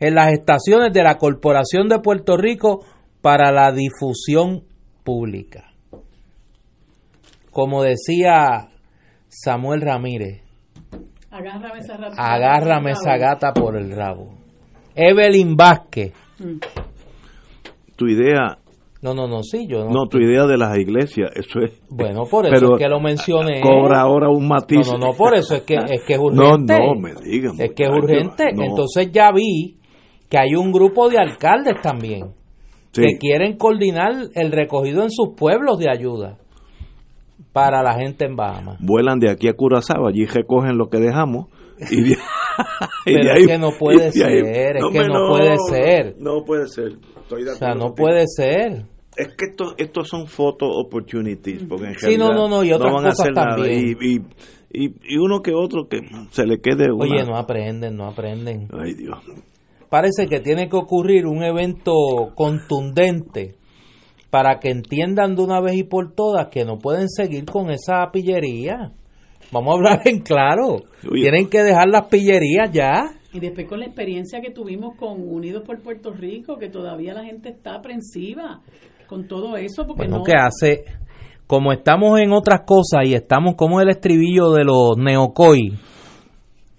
en 0.00 0.14
las 0.14 0.32
estaciones 0.32 0.92
de 0.92 1.02
la 1.02 1.16
Corporación 1.16 1.88
de 1.88 1.98
Puerto 2.00 2.36
Rico 2.36 2.84
para 3.22 3.50
la 3.52 3.72
difusión 3.72 4.64
pública. 5.04 5.72
Como 7.50 7.82
decía 7.82 8.68
Samuel 9.28 9.80
Ramírez, 9.80 10.42
Agárrame 11.30 11.78
esa, 11.80 11.96
rata- 11.96 12.16
agárrame 12.34 12.90
esa 12.92 13.16
gata 13.16 13.52
por 13.52 13.76
el 13.76 13.90
rabo. 13.94 14.34
Evelyn 14.94 15.56
Vázquez. 15.56 16.12
Tu 17.96 18.06
idea, 18.08 18.58
No, 19.00 19.14
no, 19.14 19.28
no, 19.28 19.42
sí, 19.44 19.66
yo 19.68 19.84
no. 19.84 19.90
no, 19.90 20.06
tu 20.08 20.18
idea 20.18 20.44
de 20.46 20.58
las 20.58 20.76
iglesias, 20.76 21.30
eso 21.36 21.60
es. 21.60 21.80
Bueno, 21.88 22.24
por 22.28 22.46
eso 22.46 22.54
Pero 22.54 22.74
es 22.76 22.82
que 22.82 22.88
lo 22.88 22.98
mencioné. 23.00 23.60
Cobra 23.60 24.00
ahora 24.00 24.28
un 24.28 24.42
No, 24.42 24.48
matiz. 24.48 24.90
no, 24.90 24.98
no, 24.98 25.12
por 25.12 25.34
eso 25.34 25.54
es 25.54 25.62
que 25.62 25.74
es, 25.74 26.02
que 26.04 26.14
es 26.14 26.18
No, 26.32 26.48
urgente. 26.54 26.78
no, 26.80 26.94
me 26.96 27.14
digan. 27.14 27.52
Es 27.60 27.72
que 27.74 27.84
es 27.84 27.90
urgente. 27.90 28.52
no. 28.54 28.64
Entonces 28.64 29.10
ya 29.12 29.30
vi 29.30 29.76
que 30.28 30.36
hay 30.38 30.54
un 30.56 30.72
grupo 30.72 31.08
de 31.08 31.18
alcaldes 31.18 31.80
también 31.80 32.32
Sí. 32.90 33.02
que 33.02 33.18
quieren 33.18 33.56
coordinar 33.56 34.12
el 34.34 34.50
recogido 34.50 35.02
en 35.04 35.10
sus 35.10 35.34
pueblos 35.36 35.78
de 35.78 35.90
ayuda 35.90 36.38
para 37.52 37.82
la 37.82 37.94
gente 37.94 38.24
en 38.24 38.34
Bahamas. 38.34 38.78
Vuelan 38.80 39.18
de 39.18 39.30
aquí 39.30 39.46
a 39.48 39.52
Curazao, 39.54 40.06
allí 40.08 40.24
recogen 40.26 40.76
lo 40.76 40.88
que 40.88 40.98
dejamos. 40.98 41.46
Y 41.90 42.02
de, 42.02 42.10
y 43.06 43.14
Pero 43.14 43.32
es 43.36 43.46
que 43.46 43.58
no 43.58 43.70
puede 43.78 44.04
ahí- 44.06 44.12
ser, 44.12 44.76
es 44.78 44.84
que 44.92 45.06
no 45.06 45.28
puede 45.28 45.56
ser. 45.68 46.16
No 46.18 46.44
puede 46.44 46.66
ser. 46.68 46.92
Estoy 47.28 47.44
de 47.44 47.50
O 47.50 47.54
sea, 47.56 47.74
no 47.74 47.94
puede 47.94 48.24
ser. 48.26 48.84
Es 49.16 49.28
que 49.36 49.46
esto- 49.50 49.74
estos 49.76 50.08
son 50.08 50.26
photo 50.26 50.66
opportunities, 50.66 51.64
porque 51.68 51.86
en 51.88 51.94
Sí, 51.98 52.16
no, 52.16 52.28
realidad 52.28 52.34
no, 52.34 52.48
no, 52.48 52.64
y 52.64 52.72
otras 52.72 52.92
van 52.94 53.06
a 53.06 53.08
hacer 53.10 53.32
nada. 53.34 53.56
también. 53.56 53.96
Y, 54.00 54.14
y, 54.14 54.20
y, 54.72 54.94
y 55.14 55.16
uno 55.18 55.42
que 55.42 55.52
otro 55.54 55.88
que 55.88 56.00
se 56.30 56.46
le 56.46 56.60
quede 56.60 56.90
una... 56.92 57.04
Oye, 57.04 57.24
no 57.24 57.36
aprenden, 57.36 57.96
no 57.96 58.06
aprenden. 58.06 58.68
Ay, 58.72 58.94
Dios. 58.94 59.18
Parece 59.90 60.26
que 60.28 60.40
tiene 60.40 60.68
que 60.68 60.76
ocurrir 60.76 61.26
un 61.26 61.42
evento 61.42 61.92
contundente 62.34 63.54
para 64.30 64.58
que 64.60 64.70
entiendan 64.70 65.34
de 65.36 65.42
una 65.42 65.60
vez 65.60 65.76
y 65.76 65.84
por 65.84 66.12
todas 66.14 66.48
que 66.48 66.64
no 66.64 66.78
pueden 66.78 67.08
seguir 67.08 67.44
con 67.46 67.70
esa 67.70 68.10
pillería. 68.12 68.92
Vamos 69.50 69.72
a 69.72 69.76
hablar 69.78 70.02
en 70.06 70.20
claro. 70.20 70.82
Oye. 71.10 71.22
Tienen 71.22 71.48
que 71.48 71.62
dejar 71.62 71.88
las 71.88 72.06
pillerías 72.08 72.70
ya. 72.70 73.04
Y 73.32 73.40
después 73.40 73.68
con 73.68 73.80
la 73.80 73.86
experiencia 73.86 74.40
que 74.40 74.50
tuvimos 74.50 74.96
con 74.96 75.20
Unidos 75.20 75.62
por 75.66 75.80
Puerto 75.82 76.12
Rico, 76.12 76.56
que 76.56 76.68
todavía 76.70 77.12
la 77.12 77.24
gente 77.24 77.50
está 77.50 77.74
aprensiva 77.74 78.60
con 79.06 79.26
todo 79.28 79.56
eso, 79.56 79.86
porque 79.86 80.02
Bueno, 80.02 80.18
no... 80.18 80.22
que 80.24 80.32
hace, 80.34 80.84
como 81.46 81.72
estamos 81.72 82.18
en 82.20 82.32
otras 82.32 82.62
cosas 82.66 83.06
y 83.06 83.14
estamos 83.14 83.54
como 83.54 83.80
el 83.80 83.90
estribillo 83.90 84.52
de 84.52 84.64
los 84.64 84.96
neocoy, 84.96 85.78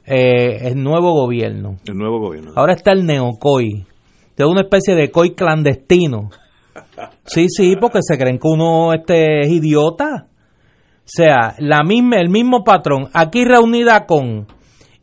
eh, 0.05 0.69
el 0.69 0.81
nuevo 0.81 1.13
gobierno. 1.13 1.77
El 1.85 1.95
nuevo 1.95 2.19
gobierno. 2.19 2.51
Ahora 2.55 2.73
está 2.73 2.91
el 2.91 3.05
neocoy. 3.05 3.85
Es 4.35 4.45
una 4.45 4.61
especie 4.61 4.95
de 4.95 5.11
coy 5.11 5.35
clandestino. 5.35 6.29
Sí, 7.25 7.47
sí, 7.49 7.75
porque 7.79 7.99
se 8.01 8.17
creen 8.17 8.39
que 8.39 8.47
uno 8.47 8.93
este, 8.93 9.41
es 9.41 9.49
idiota. 9.49 10.27
O 10.29 11.05
sea, 11.05 11.55
la 11.59 11.83
misma, 11.83 12.21
el 12.21 12.29
mismo 12.29 12.63
patrón. 12.63 13.09
Aquí 13.13 13.43
reunida 13.43 14.05
con 14.05 14.47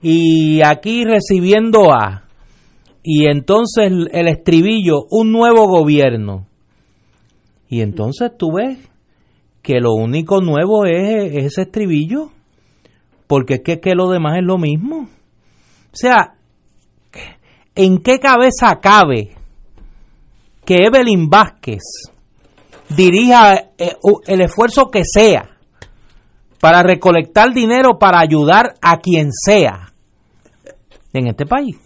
y 0.03 0.63
aquí 0.63 1.05
recibiendo 1.05 1.93
a. 1.93 2.25
Y 3.03 3.29
entonces 3.29 3.87
el, 3.87 4.29
estribillo, 4.29 5.07
un 5.11 5.33
nuevo 5.33 5.67
gobierno. 5.69 6.47
Y 7.69 7.81
entonces 7.81 8.33
tú 8.37 8.55
ves 8.57 8.79
que 9.63 9.81
lo 9.81 9.95
único 9.95 10.41
nuevo 10.41 10.87
es, 10.87 11.35
es 11.35 11.45
ese 11.47 11.63
estribillo. 11.63 12.31
Porque 13.27 13.55
es 13.55 13.61
que, 13.63 13.81
que 13.81 13.95
lo 13.95 14.09
demás 14.09 14.39
es 14.39 14.45
lo 14.45 14.59
mismo. 14.59 15.09
O 15.93 15.97
sea, 15.97 16.35
¿en 17.75 17.99
qué 17.99 18.19
cabeza 18.19 18.81
cabe 18.81 19.31
que 20.65 20.85
Evelyn 20.85 21.29
Vázquez 21.29 21.83
dirija 22.89 23.55
eh, 23.79 23.97
el 24.27 24.41
esfuerzo 24.41 24.91
que 24.91 25.03
sea 25.05 25.56
para 26.61 26.83
recolectar 26.83 27.53
dinero 27.53 27.99
para 27.99 28.19
ayudar 28.21 28.75
a 28.83 28.99
quien 28.99 29.31
sea 29.33 29.93
en 31.13 31.27
este 31.29 31.47
país? 31.47 31.77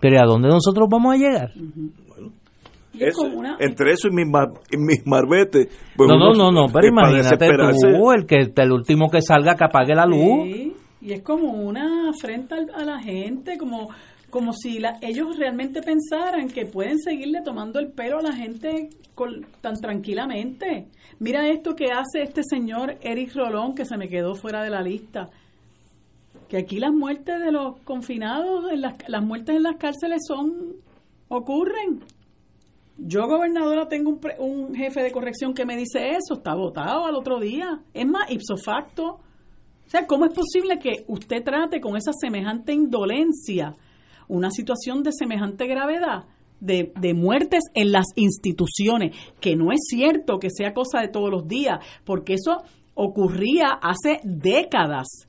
Pero 0.00 0.16
¿y 0.16 0.18
¿a 0.18 0.24
dónde 0.26 0.48
nosotros 0.48 0.88
vamos 0.90 1.14
a 1.14 1.16
llegar? 1.18 1.50
Es 2.98 3.14
entre 3.58 3.92
eso 3.92 4.08
y 4.08 4.10
mis, 4.12 4.26
mar- 4.26 4.52
y 4.70 4.76
mis 4.78 5.06
marbetes. 5.06 5.68
pues 5.96 6.08
No, 6.08 6.18
no, 6.18 6.32
no, 6.32 6.50
no, 6.50 6.66
pero 6.72 6.86
imagínate 6.88 7.46
tú, 7.98 8.12
el 8.12 8.26
que 8.26 8.52
el 8.62 8.72
último 8.72 9.10
que 9.10 9.20
salga 9.20 9.54
que 9.54 9.64
apague 9.64 9.94
la 9.94 10.06
luz. 10.06 10.44
Sí, 10.44 10.74
y 11.02 11.12
es 11.12 11.22
como 11.22 11.50
una 11.52 12.08
afrenta 12.08 12.56
a 12.74 12.84
la 12.84 12.98
gente, 12.98 13.58
como, 13.58 13.90
como 14.30 14.52
si 14.54 14.78
la- 14.78 14.96
ellos 15.02 15.36
realmente 15.38 15.82
pensaran 15.82 16.48
que 16.48 16.64
pueden 16.64 16.98
seguirle 16.98 17.42
tomando 17.44 17.78
el 17.80 17.92
pelo 17.92 18.18
a 18.18 18.22
la 18.22 18.32
gente 18.32 18.88
con- 19.14 19.44
tan 19.60 19.74
tranquilamente. 19.74 20.86
Mira 21.18 21.48
esto 21.48 21.74
que 21.74 21.86
hace 21.92 22.22
este 22.22 22.42
señor 22.48 22.96
Eric 23.00 23.34
Rolón, 23.34 23.74
que 23.74 23.84
se 23.84 23.96
me 23.96 24.08
quedó 24.08 24.34
fuera 24.34 24.62
de 24.62 24.70
la 24.70 24.82
lista. 24.82 25.30
Que 26.48 26.58
aquí 26.58 26.78
las 26.78 26.92
muertes 26.92 27.40
de 27.40 27.50
los 27.50 27.78
confinados, 27.80 28.70
en 28.70 28.82
las, 28.82 28.94
las 29.08 29.24
muertes 29.24 29.56
en 29.56 29.62
las 29.62 29.76
cárceles 29.76 30.22
son 30.28 30.76
ocurren. 31.28 32.00
Yo, 32.98 33.26
gobernadora, 33.26 33.88
tengo 33.88 34.10
un, 34.10 34.18
pre- 34.20 34.36
un 34.38 34.74
jefe 34.74 35.02
de 35.02 35.10
corrección 35.10 35.54
que 35.54 35.66
me 35.66 35.76
dice 35.76 36.10
eso, 36.10 36.34
está 36.34 36.54
votado 36.54 37.06
al 37.06 37.14
otro 37.14 37.40
día. 37.40 37.80
Es 37.92 38.06
más, 38.06 38.30
ipso 38.30 38.56
facto. 38.56 39.04
O 39.86 39.88
sea, 39.88 40.06
¿cómo 40.06 40.24
es 40.26 40.32
posible 40.32 40.78
que 40.78 41.04
usted 41.08 41.42
trate 41.42 41.80
con 41.80 41.96
esa 41.96 42.12
semejante 42.12 42.72
indolencia 42.72 43.74
una 44.28 44.50
situación 44.50 45.02
de 45.02 45.12
semejante 45.12 45.66
gravedad? 45.66 46.24
De, 46.60 46.92
de 46.98 47.14
muertes 47.14 47.64
en 47.74 47.92
las 47.92 48.06
instituciones, 48.14 49.14
que 49.40 49.56
no 49.56 49.72
es 49.72 49.80
cierto 49.88 50.38
que 50.38 50.50
sea 50.50 50.72
cosa 50.72 51.00
de 51.00 51.08
todos 51.08 51.30
los 51.30 51.46
días, 51.46 51.80
porque 52.04 52.34
eso 52.34 52.62
ocurría 52.94 53.68
hace 53.82 54.20
décadas 54.24 55.25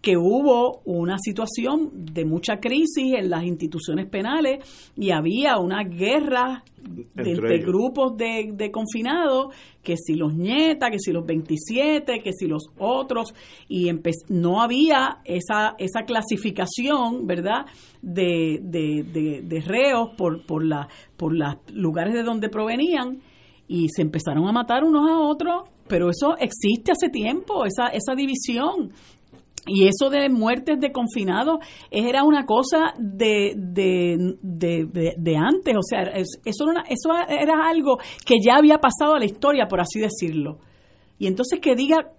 que 0.00 0.16
hubo 0.16 0.80
una 0.86 1.18
situación 1.18 1.90
de 2.06 2.24
mucha 2.24 2.56
crisis 2.58 3.14
en 3.18 3.28
las 3.28 3.44
instituciones 3.44 4.06
penales 4.06 4.90
y 4.96 5.10
había 5.10 5.58
una 5.58 5.84
guerra 5.84 6.64
de, 6.82 7.04
Entre 7.32 7.58
grupos 7.66 8.16
de, 8.16 8.52
de 8.54 8.70
confinados, 8.70 9.54
que 9.82 9.96
si 9.98 10.14
los 10.14 10.34
nietas, 10.34 10.90
que 10.90 10.98
si 10.98 11.12
los 11.12 11.26
27, 11.26 12.20
que 12.22 12.32
si 12.32 12.46
los 12.46 12.68
otros, 12.78 13.34
y 13.68 13.90
no 14.30 14.62
había 14.62 15.18
esa, 15.26 15.74
esa 15.78 16.04
clasificación, 16.06 17.26
¿verdad?, 17.26 17.66
de, 18.00 18.60
de, 18.62 19.02
de- 19.02 19.42
de 19.42 19.60
reos 19.60 20.10
por, 20.16 20.46
por, 20.46 20.64
la, 20.64 20.88
por 21.18 21.34
los 21.36 21.56
lugares 21.74 22.14
de 22.14 22.22
donde 22.22 22.48
provenían, 22.48 23.20
y 23.68 23.88
se 23.90 24.00
empezaron 24.02 24.48
a 24.48 24.52
matar 24.52 24.82
unos 24.82 25.08
a 25.08 25.18
otros, 25.18 25.64
pero 25.86 26.08
eso 26.08 26.36
existe 26.38 26.92
hace 26.92 27.08
tiempo, 27.10 27.64
esa, 27.66 27.88
esa 27.88 28.14
división. 28.14 28.92
Y 29.66 29.86
eso 29.86 30.08
de 30.08 30.28
muertes 30.30 30.80
de 30.80 30.90
confinados 30.90 31.58
era 31.90 32.24
una 32.24 32.46
cosa 32.46 32.94
de, 32.98 33.54
de, 33.56 34.34
de, 35.16 35.36
antes, 35.36 35.76
o 35.76 35.82
sea, 35.82 36.02
eso 36.12 36.70
era, 36.70 36.82
eso 36.88 37.10
era 37.28 37.68
algo 37.68 37.98
que 38.24 38.36
ya 38.42 38.56
había 38.56 38.78
pasado 38.78 39.14
a 39.14 39.18
la 39.18 39.26
historia, 39.26 39.68
por 39.68 39.80
así 39.80 40.00
decirlo. 40.00 40.58
Y 41.18 41.26
entonces 41.26 41.60
que 41.60 41.74
diga 41.74 42.12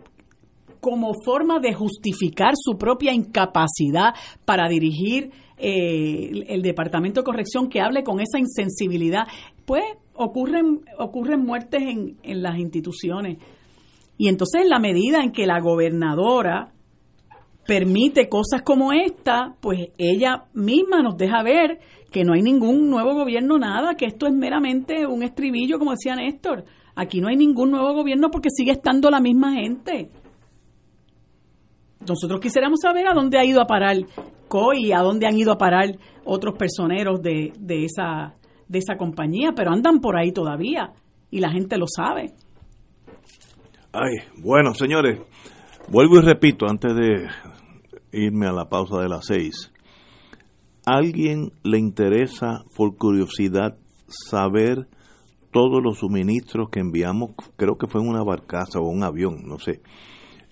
como 0.80 1.14
forma 1.26 1.60
de 1.60 1.74
justificar 1.74 2.54
su 2.56 2.78
propia 2.78 3.14
incapacidad 3.14 4.14
para 4.46 4.68
dirigir 4.68 5.32
eh, 5.58 6.44
el 6.48 6.62
Departamento 6.62 7.22
de 7.22 7.26
Corrección, 7.26 7.70
que 7.70 7.82
hable 7.82 8.04
con 8.04 8.20
esa 8.20 8.40
insensibilidad, 8.40 9.28
pues 9.66 9.84
ocurren, 10.16 10.82
ocurren 10.98 11.46
muertes 11.46 11.82
en, 11.82 12.18
en 12.24 12.42
las 12.42 12.58
instituciones. 12.58 13.38
Y 14.18 14.28
entonces 14.28 14.62
en 14.62 14.70
la 14.70 14.80
medida 14.80 15.24
en 15.24 15.32
que 15.32 15.46
la 15.46 15.60
gobernadora 15.60 16.72
permite 17.66 18.28
cosas 18.28 18.62
como 18.64 18.92
esta, 18.92 19.56
pues 19.62 19.90
ella 19.98 20.46
misma 20.54 21.02
nos 21.02 21.18
deja 21.18 21.44
ver 21.44 21.80
que 22.12 22.24
no 22.24 22.34
hay 22.34 22.42
ningún 22.42 22.90
nuevo 22.90 23.14
gobierno, 23.14 23.58
nada, 23.58 23.96
que 23.96 24.06
esto 24.06 24.28
es 24.28 24.34
meramente 24.34 25.06
un 25.06 25.24
estribillo, 25.24 25.80
como 25.80 25.92
decía 25.92 26.16
Néstor. 26.16 26.66
Aquí 26.96 27.22
no 27.22 27.30
hay 27.30 27.38
ningún 27.38 27.72
nuevo 27.72 27.94
gobierno 27.94 28.30
porque 28.30 28.50
sigue 28.50 28.72
estando 28.72 29.10
la 29.10 29.22
misma 29.22 29.54
gente. 29.54 30.10
Nosotros 32.08 32.40
quisiéramos 32.42 32.80
saber 32.82 33.08
a 33.08 33.14
dónde 33.14 33.38
ha 33.38 33.46
ido 33.46 33.62
a 33.62 33.66
parar 33.66 33.96
COI 34.48 34.88
y 34.88 34.92
a 34.92 35.00
dónde 35.00 35.28
han 35.28 35.38
ido 35.38 35.54
a 35.54 35.58
parar 35.58 35.98
otros 36.26 36.58
personeros 36.58 37.22
de, 37.22 37.54
de, 37.58 37.86
esa, 37.86 38.36
de 38.68 38.80
esa 38.80 38.98
compañía, 38.98 39.52
pero 39.56 39.72
andan 39.72 40.00
por 40.00 40.18
ahí 40.18 40.32
todavía 40.32 40.92
y 41.30 41.40
la 41.40 41.52
gente 41.52 41.78
lo 41.78 41.86
sabe. 41.88 42.34
Ay, 43.94 44.16
bueno, 44.38 44.74
señores, 44.74 45.20
vuelvo 45.90 46.18
y 46.18 46.22
repito 46.22 46.68
antes 46.68 46.96
de 46.96 47.28
irme 48.12 48.48
a 48.48 48.52
la 48.52 48.70
pausa 48.70 49.00
de 49.00 49.10
las 49.10 49.26
seis. 49.26 49.72
¿Alguien 50.86 51.52
le 51.64 51.78
interesa 51.78 52.64
por 52.76 52.96
curiosidad 52.98 53.78
saber 54.08 54.88
todos 55.52 55.82
los 55.84 56.00
suministros 56.00 56.70
que 56.70 56.80
enviamos? 56.80 57.32
Creo 57.56 57.78
que 57.78 57.88
fue 57.88 58.02
en 58.02 58.10
una 58.10 58.24
barcaza 58.24 58.80
o 58.80 58.90
un 58.90 59.04
avión, 59.04 59.44
no 59.46 59.60
sé. 59.60 59.82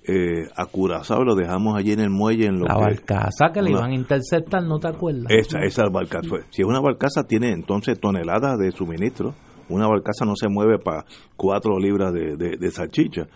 Eh, 0.08 0.48
a 0.56 0.66
Curazao 0.66 1.24
lo 1.24 1.36
dejamos 1.36 1.76
allí 1.78 1.92
en 1.92 2.00
el 2.00 2.10
muelle. 2.10 2.46
En 2.46 2.60
lo 2.60 2.66
la 2.66 2.76
barcaza 2.76 3.52
que 3.54 3.62
le 3.62 3.72
iban 3.72 3.92
a 3.92 3.96
interceptar, 3.96 4.64
¿no 4.64 4.80
te 4.80 4.88
acuerdas? 4.88 5.26
Esa, 5.30 5.60
esa 5.60 5.84
barcaza. 5.90 6.38
Si 6.50 6.62
es 6.62 6.68
una 6.68 6.80
barcaza, 6.80 7.26
tiene 7.28 7.52
entonces 7.52 8.00
toneladas 8.00 8.58
de 8.58 8.72
suministros 8.72 9.36
una 9.70 9.88
barcaza 9.88 10.26
no 10.26 10.36
se 10.36 10.50
mueve 10.50 10.80
para 10.80 11.06
cuatro 11.36 11.80
libras 11.80 12.12
de, 12.14 12.36
de, 12.36 12.72
salchicha. 12.72 13.28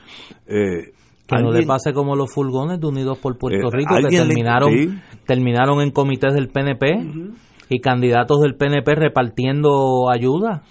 Eh, 0.48 0.94
que 1.28 1.42
no 1.42 1.52
le 1.52 1.66
pase 1.66 1.94
como 1.94 2.16
los 2.16 2.34
furgones 2.34 2.80
de 2.80 2.88
Unidos 2.88 3.18
por 3.20 3.38
Puerto 3.38 3.68
eh, 3.68 3.72
Rico 3.72 3.96
que 3.96 4.18
terminaron, 4.18 5.02
terminaron 5.26 5.82
en 5.82 5.92
comités 5.92 6.34
del 6.34 6.50
PNP 6.50 7.34
y 7.70 7.80
candidatos 7.80 8.42
del 8.42 8.56
PNP 8.56 8.96
repartiendo 8.96 10.10
ayuda 10.12 10.64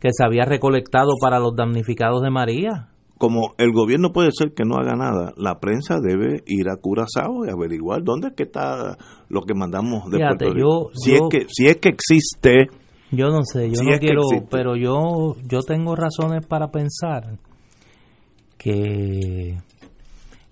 que 0.00 0.10
se 0.12 0.24
había 0.24 0.44
recolectado 0.44 1.12
para 1.20 1.38
los 1.38 1.56
damnificados 1.56 2.22
de 2.22 2.30
María. 2.30 2.88
Como 3.18 3.54
el 3.56 3.72
gobierno 3.72 4.12
puede 4.12 4.30
ser 4.30 4.52
que 4.52 4.64
no 4.64 4.76
haga 4.76 4.94
nada, 4.94 5.32
la 5.36 5.58
prensa 5.58 5.96
debe 6.00 6.42
ir 6.46 6.68
a 6.68 6.76
Curazao 6.76 7.46
y 7.46 7.50
averiguar 7.50 8.02
dónde 8.04 8.28
es 8.28 8.34
que 8.34 8.42
está 8.42 8.98
lo 9.28 9.42
que 9.42 9.54
mandamos 9.54 10.10
de 10.10 10.18
Puerto 10.18 10.52
Rico. 10.52 10.90
si, 10.94 11.14
es 11.14 11.22
que, 11.30 11.46
si 11.48 11.66
es 11.66 11.78
que 11.78 11.88
existe 11.88 12.68
yo 13.10 13.28
no 13.28 13.42
sé, 13.44 13.70
yo 13.70 13.82
no 13.82 13.98
quiero, 13.98 14.22
pero 14.50 14.76
yo, 14.76 15.36
yo 15.48 15.60
tengo 15.60 15.94
razones 15.94 16.44
para 16.46 16.70
pensar 16.70 17.38
que, 18.58 19.56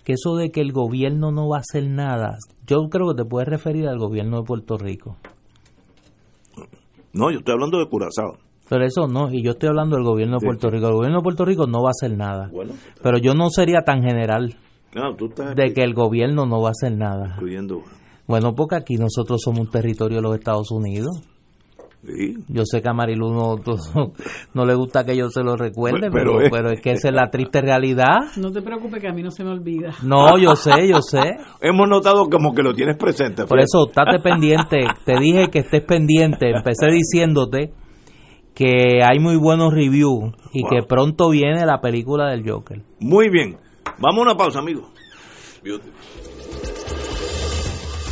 que 0.05 0.12
eso 0.12 0.36
de 0.36 0.50
que 0.50 0.61
el 0.61 0.72
gobierno 0.72 1.32
no 1.32 1.48
va 1.48 1.57
a 1.57 1.61
hacer 1.61 1.88
nada, 1.88 2.36
yo 2.66 2.88
creo 2.90 3.09
que 3.09 3.22
te 3.22 3.28
puedes 3.28 3.48
referir 3.48 3.88
al 3.88 3.98
gobierno 3.98 4.38
de 4.38 4.44
Puerto 4.44 4.76
Rico. 4.76 5.16
No, 7.12 7.30
yo 7.30 7.38
estoy 7.38 7.55
hablando 7.55 7.78
de 7.78 7.88
Curazao. 7.88 8.38
Pero 8.68 8.84
eso 8.84 9.07
no, 9.07 9.30
y 9.30 9.42
yo 9.42 9.52
estoy 9.52 9.68
hablando 9.68 9.96
del 9.96 10.05
gobierno 10.05 10.38
de 10.38 10.46
Puerto 10.46 10.70
Rico. 10.70 10.86
El 10.86 10.94
gobierno 10.94 11.18
de 11.18 11.22
Puerto 11.22 11.44
Rico 11.44 11.66
no 11.66 11.82
va 11.82 11.88
a 11.88 11.96
hacer 11.96 12.16
nada. 12.16 12.50
pero 13.02 13.18
yo 13.18 13.34
no 13.34 13.50
sería 13.50 13.82
tan 13.82 14.02
general 14.02 14.57
de 15.55 15.72
que 15.72 15.82
el 15.82 15.94
gobierno 15.94 16.46
no 16.46 16.61
va 16.61 16.68
a 16.68 16.72
hacer 16.72 16.96
nada. 16.96 17.36
Bueno, 18.26 18.55
porque 18.55 18.76
aquí 18.76 18.94
nosotros 18.94 19.42
somos 19.42 19.61
un 19.61 19.70
territorio 19.70 20.18
de 20.18 20.22
los 20.22 20.34
Estados 20.34 20.70
Unidos. 20.70 21.09
Yo 22.48 22.62
sé 22.64 22.82
que 22.82 22.88
a 22.88 22.92
Marilu 22.92 23.32
no, 24.55 24.64
le 24.64 24.74
gusta 24.74 25.05
que 25.05 25.16
yo 25.16 25.28
se 25.30 25.42
lo 25.42 25.57
recuerde, 25.57 26.11
pero, 26.11 26.38
pero, 26.50 26.70
es, 26.70 26.80
que 26.80 26.92
esa 26.92 27.09
es 27.09 27.14
la 27.14 27.30
triste 27.30 27.61
realidad. 27.61 28.18
No 28.36 28.50
te 28.52 28.61
preocupes 28.62 29.00
que 29.00 29.09
a 29.09 29.12
mí 29.12 29.22
no 29.22 29.30
se 29.30 29.44
me 29.44 29.50
olvida. 29.50 29.94
No, 30.02 30.38
yo 30.38 30.55
sé, 30.55 30.88
yo 30.88 31.00
sé. 31.00 31.36
Hemos 31.61 31.88
notado 31.88 32.28
como 32.28 32.55
que 32.55 32.62
lo 32.62 32.74
tienes 32.74 32.96
presente. 32.96 33.46
Por 33.46 33.61
eso, 33.61 33.86
estate 33.86 34.18
pendiente. 34.20 34.86
Te 35.05 35.18
dije 35.18 35.48
que 35.50 35.61
estés 35.61 35.82
pendiente. 35.84 36.50
Empecé 36.50 36.86
diciéndote 36.90 37.72
que 38.55 39.00
hay 39.02 39.18
muy 39.18 39.36
buenos 39.36 39.72
reviews 39.72 40.32
y 40.52 40.62
que 40.64 40.82
pronto 40.86 41.30
viene 41.30 41.64
la 41.66 41.80
película 41.80 42.30
del 42.30 42.48
Joker. 42.48 42.82
Muy 43.00 43.28
bien. 43.30 43.57
Vamos 43.98 44.18
a 44.18 44.22
una 44.22 44.36
pausa, 44.36 44.61
amigo. 44.61 44.90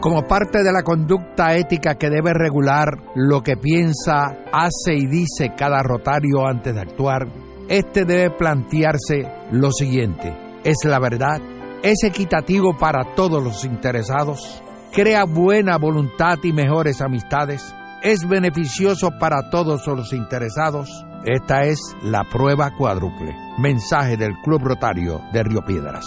Como 0.00 0.22
parte 0.26 0.62
de 0.62 0.72
la 0.72 0.82
conducta 0.82 1.54
ética 1.56 1.94
que 1.96 2.10
debe 2.10 2.32
regular 2.32 2.96
lo 3.14 3.42
que 3.42 3.56
piensa, 3.56 4.38
hace 4.52 4.94
y 4.94 5.06
dice 5.06 5.52
cada 5.56 5.82
rotario 5.82 6.46
antes 6.46 6.74
de 6.74 6.80
actuar, 6.80 7.26
este 7.68 8.04
debe 8.04 8.30
plantearse 8.30 9.26
lo 9.50 9.72
siguiente: 9.72 10.36
¿es 10.62 10.76
la 10.84 10.98
verdad? 10.98 11.40
¿Es 11.82 12.04
equitativo 12.04 12.76
para 12.76 13.14
todos 13.14 13.42
los 13.42 13.64
interesados? 13.64 14.62
crea 14.96 15.24
buena 15.24 15.76
voluntad 15.76 16.38
y 16.42 16.54
mejores 16.54 17.02
amistades, 17.02 17.74
es 18.02 18.26
beneficioso 18.26 19.10
para 19.20 19.50
todos 19.50 19.86
los 19.86 20.14
interesados. 20.14 20.88
Esta 21.22 21.64
es 21.64 21.78
la 22.02 22.24
prueba 22.24 22.70
cuádruple. 22.78 23.36
Mensaje 23.58 24.16
del 24.16 24.32
Club 24.42 24.62
Rotario 24.62 25.20
de 25.34 25.42
Río 25.42 25.60
Piedras. 25.66 26.06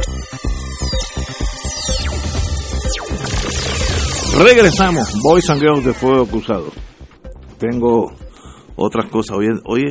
Regresamos, 4.37 5.13
Boys 5.21 5.49
and 5.49 5.61
Girls 5.61 5.85
de 5.85 5.93
Fuego 5.93 6.25
Cruzado. 6.25 6.67
Tengo 7.59 8.11
otras 8.75 9.09
cosas. 9.11 9.37
Hoy, 9.37 9.47
hoy 9.65 9.83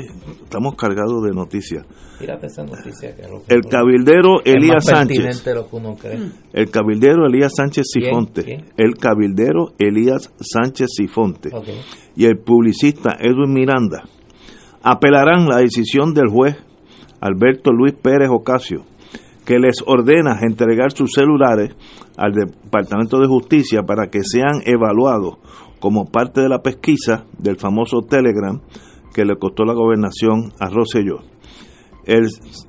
estamos 0.43 0.75
cargados 0.77 1.23
de 1.23 1.33
noticias. 1.33 1.85
Esa 2.21 2.65
noticia 2.65 3.15
que 3.17 3.23
es 3.23 3.31
lo 3.31 3.43
que 3.43 3.55
El 3.55 3.61
uno- 3.61 3.71
cabildero 3.71 4.41
Elías 4.45 4.75
más 4.75 4.85
Sánchez. 4.85 5.47
lo 5.55 5.69
que 5.71 5.77
uno 5.77 5.97
cree. 5.97 6.19
El 6.53 6.71
cabildero 6.71 7.27
Elías 7.27 7.53
Sánchez. 7.57 7.87
Sifonte. 7.93 8.43
¿Quién? 8.45 8.65
El 8.77 8.95
cabildero 8.97 9.73
Elías 9.79 10.31
Sánchez 10.41 10.89
Sifonte. 10.97 11.51
Ok. 11.55 11.69
Y 12.17 12.27
el 12.27 12.39
publicista 12.39 13.17
Edwin 13.21 13.53
Miranda 13.55 14.05
apelarán 14.83 15.49
la 15.49 15.59
decisión 15.59 16.13
del 16.13 16.29
juez 16.29 16.57
Alberto 17.21 17.73
Luis 17.73 17.95
Pérez 17.95 18.29
Ocasio, 18.31 18.85
que 19.51 19.59
les 19.59 19.83
ordena 19.85 20.39
entregar 20.43 20.93
sus 20.93 21.11
celulares 21.11 21.75
al 22.17 22.31
Departamento 22.35 23.19
de 23.19 23.27
Justicia 23.27 23.83
para 23.83 24.07
que 24.07 24.21
sean 24.23 24.63
evaluados 24.65 25.39
como 25.81 26.05
parte 26.05 26.41
de 26.41 26.49
la 26.49 26.63
pesquisa 26.63 27.25
del 27.37 27.57
famoso 27.57 28.03
Telegram 28.09 28.61
que 29.13 29.25
le 29.25 29.35
costó 29.39 29.65
la 29.65 29.75
gobernación 29.75 30.53
a 30.61 30.69
Rosselló. 30.69 31.23
El 32.05 32.29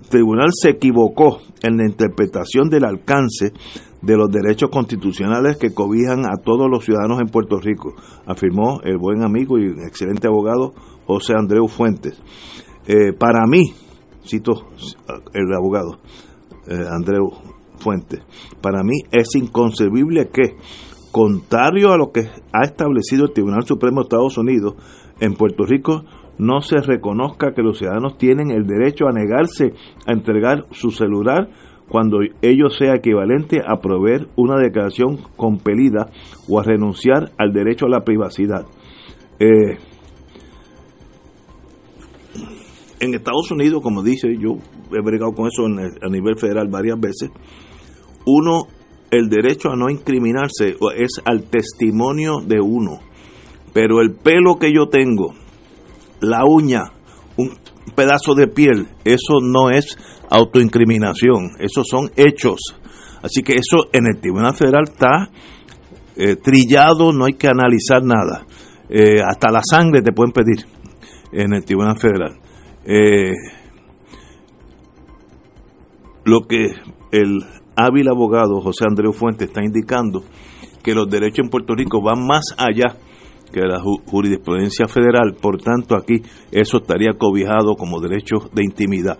tribunal 0.10 0.50
se 0.60 0.72
equivocó 0.72 1.42
en 1.62 1.78
la 1.78 1.86
interpretación 1.86 2.72
del 2.72 2.86
alcance 2.86 3.54
de 4.02 4.18
los 4.18 4.32
derechos 4.32 4.72
constitucionales 4.72 5.58
que 5.58 5.76
cobijan 5.76 6.26
a 6.26 6.42
todos 6.44 6.68
los 6.68 6.84
ciudadanos 6.84 7.22
en 7.22 7.28
Puerto 7.28 7.60
Rico, 7.60 7.94
afirmó 8.26 8.82
el 8.84 8.98
buen 8.98 9.22
amigo 9.22 9.60
y 9.60 9.68
excelente 9.86 10.28
abogado 10.28 10.74
José 11.06 11.34
Andreu 11.38 11.68
Fuentes. 11.68 12.20
Eh, 12.88 13.14
para 13.14 13.46
mí, 13.46 13.72
cito 14.26 14.66
el 15.36 15.54
abogado 15.54 16.00
eh, 16.72 16.88
Andreu 16.90 17.32
Fuentes, 17.80 18.22
para 18.62 18.84
mí 18.84 19.02
es 19.12 19.36
inconcebible 19.36 20.30
que, 20.32 20.56
contrario 21.12 21.92
a 21.92 21.98
lo 21.98 22.12
que 22.12 22.22
ha 22.54 22.64
establecido 22.64 23.26
el 23.26 23.34
Tribunal 23.34 23.64
Supremo 23.64 24.02
de 24.02 24.04
Estados 24.04 24.38
Unidos, 24.38 24.76
en 25.20 25.34
Puerto 25.34 25.66
Rico 25.66 26.04
no 26.38 26.62
se 26.62 26.78
reconozca 26.78 27.54
que 27.54 27.62
los 27.62 27.78
ciudadanos 27.78 28.18
tienen 28.18 28.52
el 28.52 28.66
derecho 28.66 29.08
a 29.08 29.12
negarse 29.12 29.74
a 30.08 30.14
entregar 30.14 30.66
su 30.72 30.92
celular 30.92 31.50
cuando 31.90 32.20
ello 32.42 32.70
sea 32.70 32.96
equivalente 32.96 33.60
a 33.68 33.82
proveer 33.82 34.28
una 34.38 34.58
declaración 34.58 35.18
compelida 35.36 36.10
o 36.48 36.60
a 36.60 36.64
renunciar 36.64 37.32
al 37.38 37.52
derecho 37.52 37.86
a 37.86 37.90
la 37.90 38.06
privacidad. 38.06 38.66
Eh, 39.40 39.78
en 43.02 43.14
Estados 43.14 43.52
Unidos, 43.52 43.82
como 43.84 44.04
dice, 44.04 44.38
yo 44.40 44.58
he 44.94 45.02
bregado 45.02 45.34
con 45.34 45.48
eso 45.48 45.66
en 45.66 45.80
a 45.80 46.10
nivel 46.10 46.38
federal 46.38 46.68
varias 46.70 47.00
veces, 47.00 47.30
uno, 48.26 48.68
el 49.10 49.30
derecho 49.30 49.70
a 49.72 49.76
no 49.76 49.90
incriminarse 49.90 50.76
es 50.96 51.22
al 51.26 51.44
testimonio 51.44 52.40
de 52.40 52.62
uno. 52.62 53.00
Pero 53.74 54.02
el 54.02 54.14
pelo 54.14 54.58
que 54.58 54.74
yo 54.74 54.88
tengo, 54.88 55.34
la 56.20 56.46
uña, 56.46 56.92
un 57.38 57.52
pedazo 57.96 58.36
de 58.36 58.48
piel, 58.48 58.88
eso 59.06 59.40
no 59.42 59.70
es 59.70 59.98
autoincriminación, 60.30 61.52
esos 61.60 61.88
son 61.90 62.12
hechos. 62.16 62.60
Así 63.22 63.44
que 63.44 63.54
eso 63.54 63.88
en 63.94 64.08
el 64.08 64.20
Tribunal 64.20 64.56
Federal 64.56 64.86
está 64.86 65.30
eh, 66.16 66.36
trillado, 66.36 67.14
no 67.14 67.26
hay 67.26 67.34
que 67.34 67.48
analizar 67.48 68.04
nada. 68.04 68.46
Eh, 68.90 69.22
hasta 69.22 69.52
la 69.52 69.62
sangre 69.64 70.02
te 70.02 70.12
pueden 70.12 70.34
pedir 70.34 70.66
en 71.32 71.54
el 71.54 71.64
Tribunal 71.64 71.98
Federal. 71.98 72.38
Eh, 72.86 73.32
lo 76.26 76.42
que 76.48 76.68
el 77.12 77.44
hábil 77.76 78.08
abogado 78.10 78.62
José 78.62 78.86
Andreu 78.88 79.14
Fuentes 79.14 79.48
está 79.48 79.64
indicando, 79.64 80.24
que 80.84 80.94
los 80.96 81.10
derechos 81.10 81.40
en 81.46 81.50
Puerto 81.50 81.74
Rico 81.76 82.02
van 82.02 82.26
más 82.26 82.44
allá 82.58 82.98
que 83.52 83.62
la 83.62 83.80
ju- 83.80 84.02
jurisprudencia 84.06 84.88
federal, 84.88 85.36
por 85.42 85.58
tanto 85.62 85.96
aquí 85.96 86.22
eso 86.52 86.78
estaría 86.78 87.14
cobijado 87.18 87.76
como 87.76 88.00
derecho 88.00 88.50
de 88.54 88.64
intimidad. 88.64 89.18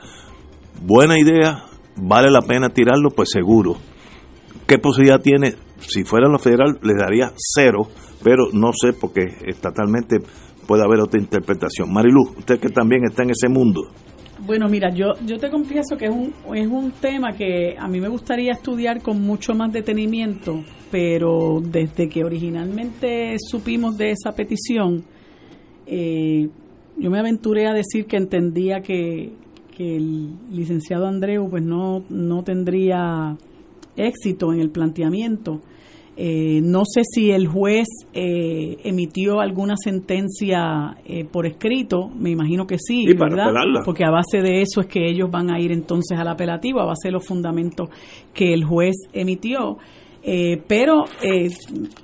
Buena 0.82 1.20
idea, 1.20 1.66
vale 1.98 2.32
la 2.32 2.42
pena 2.42 2.70
tirarlo, 2.70 3.10
pues 3.12 3.30
seguro. 3.32 3.76
¿Qué 4.68 4.78
posibilidad 4.78 5.22
tiene? 5.22 5.56
Si 5.80 6.04
fuera 6.04 6.30
lo 6.30 6.40
federal 6.40 6.80
le 6.82 6.94
daría 6.94 7.34
cero, 7.36 7.88
pero 8.24 8.46
no 8.54 8.72
sé 8.74 8.94
porque 8.94 9.22
estatalmente 9.48 10.18
puede 10.66 10.84
haber 10.84 11.02
otra 11.02 11.20
interpretación. 11.20 11.92
Marilu, 11.92 12.22
usted 12.38 12.60
que 12.60 12.70
también 12.70 13.04
está 13.04 13.24
en 13.24 13.32
ese 13.32 13.50
mundo. 13.50 13.82
Bueno, 14.44 14.68
mira, 14.68 14.90
yo, 14.90 15.14
yo 15.24 15.38
te 15.38 15.52
confieso 15.52 15.96
que 15.98 16.06
es 16.06 16.12
un, 16.12 16.34
es 16.56 16.68
un 16.68 16.92
tema 16.94 17.34
que 17.34 17.76
a 17.78 17.88
mí 17.88 18.00
me 18.00 18.08
gustaría 18.08 18.54
estudiar 18.54 19.00
con 19.02 19.22
mucho 19.22 19.54
más 19.54 19.72
detenimiento, 19.72 20.64
pero 20.90 21.62
desde 21.64 22.10
que 22.10 22.24
originalmente 22.24 23.36
supimos 23.40 23.98
de 23.98 24.12
esa 24.12 24.32
petición, 24.32 25.04
eh, 25.86 26.50
yo 26.98 27.12
me 27.12 27.20
aventuré 27.20 27.68
a 27.68 27.74
decir 27.74 28.08
que 28.08 28.18
entendía 28.18 28.82
que, 28.82 29.32
que 29.78 29.98
el 29.98 30.32
licenciado 30.50 31.06
Andreu 31.06 31.48
pues 31.48 31.64
no, 31.64 32.04
no 32.10 32.44
tendría 32.44 33.38
éxito 33.96 34.52
en 34.54 34.60
el 34.60 34.72
planteamiento. 34.72 35.62
Eh, 36.24 36.62
no 36.62 36.84
sé 36.86 37.02
si 37.04 37.32
el 37.32 37.48
juez 37.48 37.88
eh, 38.14 38.78
emitió 38.84 39.40
alguna 39.40 39.74
sentencia 39.76 40.96
eh, 41.04 41.26
por 41.26 41.48
escrito, 41.48 42.10
me 42.10 42.30
imagino 42.30 42.68
que 42.68 42.78
sí, 42.78 43.08
¿verdad? 43.08 43.48
Porque 43.84 44.04
a 44.04 44.12
base 44.12 44.40
de 44.40 44.62
eso 44.62 44.82
es 44.82 44.88
que 44.88 45.10
ellos 45.10 45.32
van 45.32 45.50
a 45.50 45.60
ir 45.60 45.72
entonces 45.72 46.20
al 46.20 46.28
apelativo, 46.28 46.80
a 46.80 46.86
base 46.86 47.08
de 47.08 47.14
los 47.14 47.26
fundamentos 47.26 47.90
que 48.36 48.54
el 48.54 48.64
juez 48.64 48.96
emitió. 49.14 49.80
Eh, 50.22 50.62
pero 50.68 51.06
eh, 51.24 51.50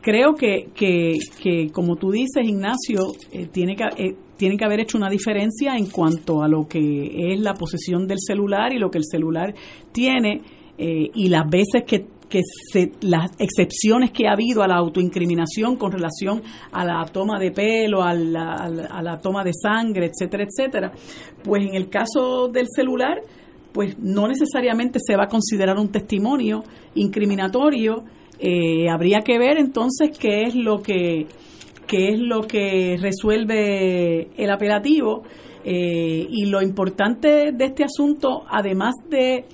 creo 0.01 0.34
que, 0.34 0.70
que, 0.74 1.13
que, 1.39 1.70
como 1.72 1.95
tú 1.95 2.09
dices, 2.09 2.43
Ignacio, 2.43 3.13
eh, 3.32 3.45
tiene, 3.51 3.76
que, 3.76 3.84
eh, 4.03 4.15
tiene 4.36 4.57
que 4.57 4.65
haber 4.65 4.80
hecho 4.80 4.97
una 4.97 5.11
diferencia 5.11 5.76
en 5.76 5.91
cuanto 5.91 6.41
a 6.41 6.47
lo 6.47 6.68
que 6.68 7.34
es 7.34 7.39
la 7.39 7.53
posesión 7.53 8.07
del 8.07 8.18
celular 8.20 8.74
y 8.74 8.80
lo 8.80 8.89
que 8.89 8.97
el 8.97 9.05
celular 9.05 9.53
tiene 9.91 10.41
y 10.80 11.30
las 11.30 11.49
veces 11.49 11.86
que, 11.88 12.05
que 12.30 12.41
se, 12.71 12.91
las 13.01 13.32
excepciones 13.39 14.11
que 14.11 14.28
ha 14.28 14.34
habido 14.34 14.61
a 14.63 14.67
la 14.67 14.75
autoincriminación 14.75 15.78
con 15.78 15.91
relación 15.91 16.41
a 16.71 16.84
la 16.84 17.05
toma 17.05 17.39
de 17.39 17.51
pelo, 17.51 18.03
a 18.03 18.13
la, 18.13 18.53
a 18.55 19.01
la- 19.01 19.19
toma 19.19 19.43
de 19.43 19.51
sangre, 19.53 20.07
etcétera, 20.11 20.43
etcétera. 20.43 20.91
Pues 21.43 21.63
en 21.63 21.75
el 21.75 21.89
caso 21.89 22.49
del 22.49 22.67
celular, 22.69 23.21
pues 23.71 23.97
no 23.99 24.28
necesariamente 24.28 24.99
se 25.01 25.15
va 25.15 25.23
a 25.25 25.28
considerar 25.28 25.78
un 25.78 25.89
testimonio 25.89 26.63
incriminatorio. 26.95 28.03
Eh, 28.39 28.89
habría 28.89 29.21
que 29.21 29.39
ver 29.39 29.57
entonces 29.57 30.17
qué 30.17 30.43
es 30.43 30.55
lo 30.55 30.82
que 30.82 31.28
qué 31.88 32.09
es 32.09 32.19
lo 32.19 32.41
que 32.41 32.97
resuelve 33.01 34.28
el 34.36 34.49
apelativo 34.51 35.23
eh, 35.63 36.28
y 36.30 36.45
lo 36.47 36.61
importante 36.61 37.53
de 37.53 37.65
este 37.65 37.86
asunto, 37.86 38.43
además 38.49 38.93
de, 39.09 39.45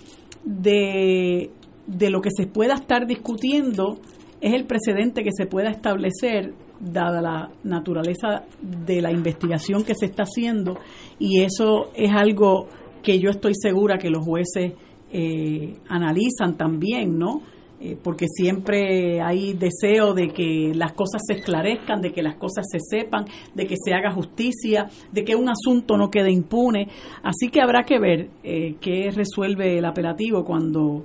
de, 0.43 1.51
de 1.87 2.09
lo 2.09 2.21
que 2.21 2.29
se 2.35 2.47
pueda 2.47 2.75
estar 2.75 3.07
discutiendo, 3.07 3.99
es 4.41 4.53
el 4.53 4.65
precedente 4.65 5.23
que 5.23 5.31
se 5.31 5.45
pueda 5.45 5.69
establecer 5.69 6.53
dada 6.79 7.21
la 7.21 7.49
naturaleza 7.63 8.43
de 8.61 9.01
la 9.01 9.11
investigación 9.11 9.83
que 9.83 9.95
se 9.95 10.05
está 10.05 10.23
haciendo 10.23 10.77
y 11.17 11.41
eso 11.41 11.91
es 11.95 12.11
algo 12.11 12.67
que 13.01 13.19
yo 13.19 13.29
estoy 13.29 13.53
segura 13.55 13.97
que 13.97 14.09
los 14.09 14.25
jueces 14.25 14.73
eh, 15.11 15.75
analizan 15.87 16.57
también, 16.57 17.17
¿no? 17.17 17.41
Eh, 17.79 17.97
porque 18.01 18.27
siempre 18.27 19.21
hay 19.21 19.53
deseo 19.53 20.13
de 20.13 20.29
que 20.29 20.71
las 20.73 20.93
cosas 20.93 21.21
se 21.27 21.33
esclarezcan, 21.33 21.99
de 22.01 22.13
que 22.13 22.23
las 22.23 22.35
cosas 22.35 22.65
se 22.71 22.79
sepan, 22.79 23.25
de 23.53 23.67
que 23.67 23.75
se 23.75 23.93
haga 23.93 24.09
justicia, 24.11 24.87
de 25.11 25.23
que 25.25 25.35
un 25.35 25.49
asunto 25.49 25.97
no 25.97 26.09
quede 26.09 26.31
impune. 26.31 26.87
Así 27.23 27.49
que 27.49 27.61
habrá 27.61 27.83
que 27.83 27.99
ver 27.99 28.29
eh, 28.41 28.75
qué 28.79 29.11
resuelve 29.11 29.77
el 29.77 29.85
apelativo 29.85 30.45
cuando, 30.45 31.03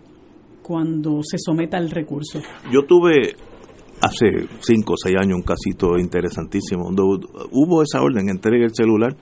cuando 0.69 1.23
se 1.23 1.39
someta 1.39 1.79
el 1.79 1.91
recurso. 1.91 2.41
Yo 2.71 2.85
tuve 2.85 3.35
hace 4.03 4.47
cinco 4.61 4.93
o 4.93 4.97
seis 5.03 5.17
años 5.19 5.37
un 5.37 5.43
casito 5.43 5.99
interesantísimo 5.99 6.91
donde 6.93 7.27
hubo 7.53 7.83
esa 7.83 8.03
orden, 8.03 8.29
entregue 8.29 8.67
el 8.67 8.75
celular 8.75 9.17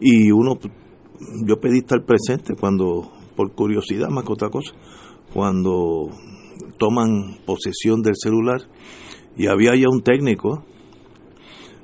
y 0.00 0.32
uno, 0.32 0.58
yo 1.46 1.60
pedí 1.60 1.78
estar 1.78 2.04
presente 2.04 2.54
cuando, 2.58 3.08
por 3.36 3.54
curiosidad 3.54 4.08
más 4.08 4.24
que 4.24 4.32
otra 4.32 4.50
cosa, 4.50 4.74
cuando 5.32 6.10
toman 6.76 7.38
posesión 7.46 8.02
del 8.02 8.16
celular 8.16 8.62
y 9.36 9.46
había 9.46 9.76
ya 9.76 9.86
un 9.88 10.02
técnico 10.02 10.64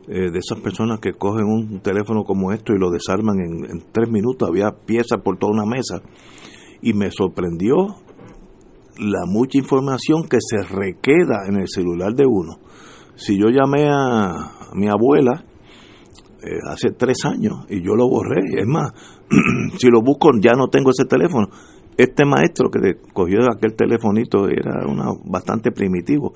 eh, 0.09 0.32
de 0.32 0.38
esas 0.41 0.59
personas 0.59 0.99
que 0.99 1.12
cogen 1.12 1.45
un 1.45 1.80
teléfono 1.80 2.24
como 2.24 2.51
esto 2.51 2.72
y 2.72 2.78
lo 2.80 2.91
desarman 2.91 3.36
en, 3.38 3.70
en 3.70 3.84
tres 3.93 4.11
minutos, 4.11 4.49
había 4.49 4.72
piezas 4.84 5.20
por 5.22 5.38
toda 5.38 5.53
una 5.53 5.64
mesa 5.64 6.03
y 6.82 6.93
me 6.93 7.12
sorprendió 7.12 7.95
la 8.99 9.26
mucha 9.26 9.59
información 9.59 10.24
que 10.28 10.38
se 10.41 10.62
requeda 10.62 11.47
en 11.49 11.57
el 11.57 11.68
celular 11.68 12.14
de 12.14 12.26
uno. 12.26 12.59
Si 13.16 13.38
yo 13.38 13.49
llamé 13.49 13.88
a, 13.88 14.32
mi 14.74 14.88
abuela 14.88 15.45
eh, 16.43 16.59
hace 16.68 16.93
tres 16.93 17.24
años 17.24 17.66
y 17.68 17.82
yo 17.82 17.95
lo 17.95 18.09
borré, 18.09 18.41
es 18.59 18.66
más, 18.66 18.93
si 19.78 19.88
lo 19.88 20.01
busco 20.03 20.30
ya 20.41 20.53
no 20.53 20.68
tengo 20.68 20.91
ese 20.91 21.05
teléfono. 21.07 21.49
Este 21.97 22.24
maestro 22.24 22.70
que 22.70 22.97
cogió 23.12 23.41
aquel 23.51 23.74
telefonito 23.74 24.49
era 24.49 24.86
una, 24.86 25.12
bastante 25.24 25.70
primitivo. 25.70 26.32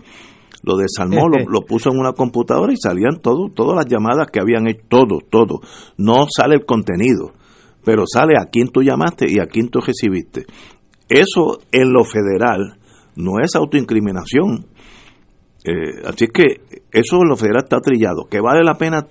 Lo 0.62 0.76
desarmó, 0.76 1.28
lo, 1.28 1.38
lo, 1.48 1.62
puso 1.62 1.90
en 1.90 1.98
una 1.98 2.12
computadora 2.12 2.72
y 2.72 2.76
salían 2.76 3.20
todo, 3.20 3.48
todas 3.54 3.76
las 3.76 3.86
llamadas 3.86 4.28
que 4.30 4.40
habían 4.40 4.66
hecho, 4.66 4.84
todo, 4.88 5.18
todo. 5.30 5.60
No 5.96 6.26
sale 6.28 6.56
el 6.56 6.66
contenido, 6.66 7.32
pero 7.84 8.04
sale 8.06 8.34
a 8.38 8.46
quién 8.46 8.68
tú 8.68 8.82
llamaste 8.82 9.26
y 9.28 9.38
a 9.38 9.46
quién 9.46 9.68
tú 9.68 9.80
recibiste. 9.80 10.46
Eso 11.08 11.58
en 11.72 11.92
lo 11.92 12.04
federal 12.04 12.78
no 13.16 13.40
es 13.42 13.54
autoincriminación. 13.54 14.66
Eh, 15.64 16.02
así 16.06 16.26
que 16.28 16.60
eso 16.92 17.22
en 17.22 17.28
lo 17.28 17.36
federal 17.36 17.64
está 17.64 17.80
trillado. 17.80 18.26
Que 18.30 18.40
vale 18.40 18.62
la 18.64 18.74
pena 18.74 19.06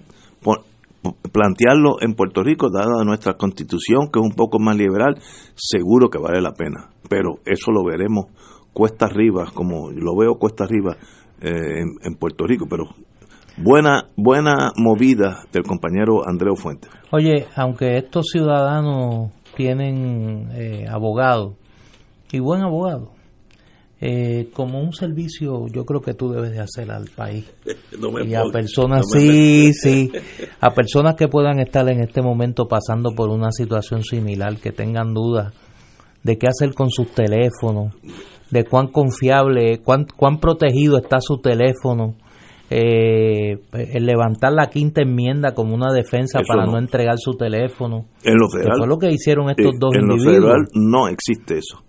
plantearlo 1.31 1.97
en 2.01 2.13
Puerto 2.13 2.43
Rico, 2.43 2.69
dada 2.69 3.03
nuestra 3.03 3.33
constitución, 3.33 4.09
que 4.11 4.19
es 4.19 4.25
un 4.25 4.35
poco 4.35 4.59
más 4.59 4.77
liberal, 4.77 5.17
seguro 5.55 6.09
que 6.09 6.17
vale 6.17 6.41
la 6.41 6.53
pena. 6.53 6.89
Pero 7.09 7.39
eso 7.45 7.71
lo 7.71 7.83
veremos 7.83 8.27
cuesta 8.71 9.05
arriba, 9.05 9.51
como 9.53 9.91
lo 9.91 10.15
veo 10.15 10.35
cuesta 10.35 10.63
arriba 10.63 10.97
eh, 11.41 11.81
en, 12.01 12.15
Puerto 12.15 12.45
Rico. 12.45 12.65
Pero 12.69 12.85
buena 13.57 14.05
buena 14.15 14.71
movida 14.77 15.45
del 15.51 15.63
compañero 15.63 16.27
Andreu 16.27 16.55
Fuentes. 16.55 16.89
Oye, 17.11 17.47
aunque 17.55 17.97
estos 17.97 18.27
ciudadanos 18.31 19.31
tienen 19.55 20.49
eh, 20.53 20.85
abogados, 20.89 21.55
y 22.33 22.39
buen 22.39 22.61
abogado. 22.61 23.11
Eh, 24.05 24.49
como 24.51 24.81
un 24.81 24.91
servicio 24.91 25.67
yo 25.67 25.85
creo 25.85 26.01
que 26.01 26.13
tú 26.13 26.29
debes 26.29 26.51
de 26.51 26.59
hacer 26.59 26.91
al 26.91 27.05
país 27.15 27.49
y 28.25 28.33
a 28.33 28.43
personas 28.51 29.05
sí 29.09 29.71
sí 29.71 30.11
a 30.59 30.71
personas 30.75 31.15
que 31.15 31.29
puedan 31.29 31.59
estar 31.59 31.87
en 31.87 32.01
este 32.01 32.21
momento 32.21 32.67
pasando 32.67 33.11
por 33.15 33.29
una 33.29 33.53
situación 33.53 34.03
similar 34.03 34.57
que 34.57 34.73
tengan 34.73 35.13
dudas 35.13 35.53
de 36.21 36.37
qué 36.37 36.47
hacer 36.47 36.73
con 36.73 36.89
sus 36.89 37.11
teléfonos 37.11 37.93
de 38.51 38.65
cuán 38.65 38.87
confiable 38.87 39.79
cuán, 39.81 40.05
cuán 40.17 40.39
protegido 40.39 40.97
está 40.97 41.21
su 41.21 41.37
teléfono 41.37 42.15
eh, 42.69 43.59
el 43.71 44.05
levantar 44.05 44.51
la 44.51 44.67
quinta 44.67 45.01
enmienda 45.01 45.53
como 45.53 45.75
una 45.75 45.93
defensa 45.93 46.41
para 46.45 46.65
no. 46.65 46.77
entregar 46.77 47.15
su 47.19 47.35
teléfono 47.35 48.07
en 48.21 48.35
lo 48.35 48.49
federal 48.49 48.79
fue 48.79 48.87
lo 48.87 48.97
que 48.97 49.11
hicieron 49.11 49.49
estos 49.49 49.75
eh, 49.75 49.77
dos 49.79 49.95
en 49.95 50.01
individuos 50.01 50.35
lo 50.35 50.41
federal 50.41 50.67
no 50.73 51.07
existe 51.07 51.59
eso 51.59 51.83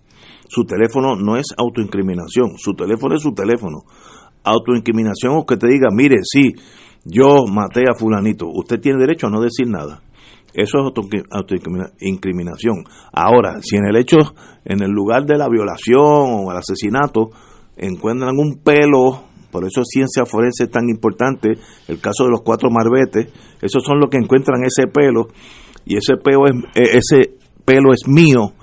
su 0.47 0.63
teléfono 0.63 1.15
no 1.15 1.37
es 1.37 1.47
autoincriminación, 1.57 2.57
su 2.57 2.73
teléfono 2.73 3.15
es 3.15 3.21
su 3.21 3.33
teléfono. 3.33 3.83
Autoincriminación 4.43 5.37
o 5.37 5.45
que 5.45 5.57
te 5.57 5.67
diga, 5.67 5.87
mire, 5.91 6.17
sí, 6.23 6.53
yo 7.03 7.45
maté 7.51 7.83
a 7.89 7.95
fulanito, 7.95 8.47
usted 8.47 8.79
tiene 8.79 8.99
derecho 8.99 9.27
a 9.27 9.29
no 9.31 9.41
decir 9.41 9.67
nada. 9.67 10.01
Eso 10.53 10.77
es 10.79 10.93
autoincriminación. 11.31 12.85
Ahora, 13.11 13.57
si 13.61 13.75
en 13.75 13.87
el 13.87 13.97
hecho, 13.97 14.17
en 14.63 14.81
el 14.81 14.89
lugar 14.89 15.25
de 15.25 15.37
la 15.37 15.49
violación 15.49 16.45
o 16.45 16.51
el 16.51 16.57
asesinato, 16.57 17.31
encuentran 17.75 18.37
un 18.37 18.61
pelo, 18.63 19.23
por 19.51 19.65
eso 19.65 19.83
ciencia 19.83 20.25
forense 20.25 20.63
es 20.63 20.71
tan 20.71 20.87
importante, 20.87 21.57
el 21.89 21.99
caso 21.99 22.23
de 22.23 22.29
los 22.29 22.41
cuatro 22.41 22.69
marbetes, 22.71 23.33
esos 23.61 23.83
son 23.83 23.99
los 23.99 24.09
que 24.09 24.17
encuentran 24.17 24.63
ese 24.63 24.87
pelo, 24.87 25.27
y 25.85 25.97
ese 25.97 26.15
pelo 26.23 26.47
es, 26.47 26.53
e, 26.73 26.97
ese 26.99 27.35
pelo 27.65 27.91
es 27.91 28.07
mío, 28.07 28.53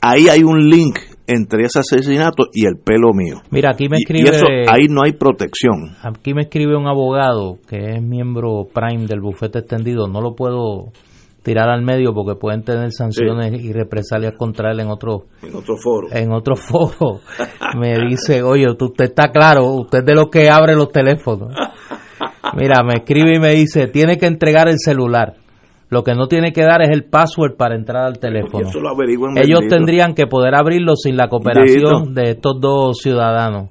ahí 0.00 0.28
hay 0.28 0.42
un 0.42 0.68
link 0.68 0.98
entre 1.28 1.64
ese 1.64 1.80
asesinato 1.80 2.44
y 2.52 2.66
el 2.66 2.78
pelo 2.78 3.12
mío. 3.12 3.42
Mira, 3.50 3.70
aquí 3.72 3.88
me 3.88 3.98
escribe. 3.98 4.30
Y, 4.30 4.34
eso, 4.34 4.46
ahí 4.68 4.88
no 4.88 5.02
hay 5.04 5.12
protección. 5.12 5.94
Aquí 6.02 6.34
me 6.34 6.42
escribe 6.42 6.76
un 6.76 6.88
abogado 6.88 7.58
que 7.68 7.96
es 7.96 8.02
miembro 8.02 8.66
Prime 8.72 9.06
del 9.06 9.20
bufete 9.20 9.60
extendido. 9.60 10.08
No 10.08 10.22
lo 10.22 10.34
puedo 10.34 10.92
tirar 11.42 11.68
al 11.68 11.82
medio 11.82 12.12
porque 12.14 12.38
pueden 12.38 12.62
tener 12.62 12.90
sanciones 12.92 13.52
y 13.62 13.72
represalias 13.72 14.34
contra 14.36 14.72
él 14.72 14.80
en 14.80 14.88
otro 14.88 15.26
en 15.42 15.54
otro 15.54 15.76
foro 15.76 16.08
en 16.10 16.32
otro 16.32 16.56
foro 16.56 17.20
me 17.78 17.96
dice 18.06 18.42
oye 18.42 18.66
usted 18.68 19.04
está 19.04 19.30
claro 19.30 19.64
usted 19.64 20.00
es 20.00 20.04
de 20.04 20.14
los 20.14 20.28
que 20.28 20.50
abre 20.50 20.74
los 20.74 20.90
teléfonos 20.90 21.54
mira 22.54 22.82
me 22.82 22.96
escribe 22.96 23.36
y 23.36 23.38
me 23.38 23.52
dice 23.52 23.86
tiene 23.86 24.18
que 24.18 24.26
entregar 24.26 24.68
el 24.68 24.78
celular 24.78 25.36
lo 25.90 26.02
que 26.02 26.14
no 26.14 26.26
tiene 26.26 26.52
que 26.52 26.62
dar 26.62 26.82
es 26.82 26.90
el 26.90 27.04
password 27.04 27.56
para 27.56 27.74
entrar 27.74 28.04
al 28.04 28.18
teléfono. 28.18 28.68
Ellos 29.36 29.60
tendrían 29.68 30.14
que 30.14 30.26
poder 30.26 30.54
abrirlo 30.54 30.96
sin 30.96 31.16
la 31.16 31.28
cooperación 31.28 32.14
de 32.14 32.32
estos 32.32 32.60
dos 32.60 32.98
ciudadanos. 32.98 33.70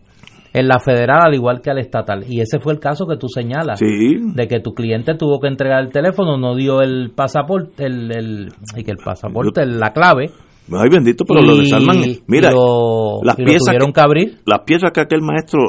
En 0.54 0.68
la 0.68 0.80
federal, 0.80 1.28
al 1.28 1.36
igual 1.36 1.62
que 1.62 1.70
al 1.70 1.78
estatal. 1.78 2.24
Y 2.28 2.42
ese 2.42 2.60
fue 2.60 2.74
el 2.74 2.80
caso 2.80 3.06
que 3.06 3.18
tú 3.18 3.28
señalas. 3.28 3.80
De 3.80 4.48
que 4.48 4.60
tu 4.60 4.74
cliente 4.74 5.14
tuvo 5.14 5.40
que 5.40 5.48
entregar 5.48 5.84
el 5.84 5.92
teléfono, 5.92 6.38
no 6.38 6.56
dio 6.56 6.82
el 6.82 7.12
pasaporte, 7.16 7.86
el, 7.86 8.12
el 8.12 8.50
y 8.76 8.84
que 8.84 8.92
el 8.92 8.98
pasaporte, 8.98 9.66
la 9.68 9.92
clave. 9.92 10.32
Ay, 10.72 10.90
bendito, 10.90 11.24
pero 11.26 11.42
lo 11.42 11.58
desarman. 11.58 12.02
Mira, 12.26 12.52
las 13.22 13.36
piezas 13.36 13.76
que, 13.80 13.92
que 13.94 14.02
abrir. 14.02 14.38
Las 14.46 14.62
piezas 14.62 14.92
que 14.92 15.02
aquel 15.02 15.22
maestro 15.22 15.60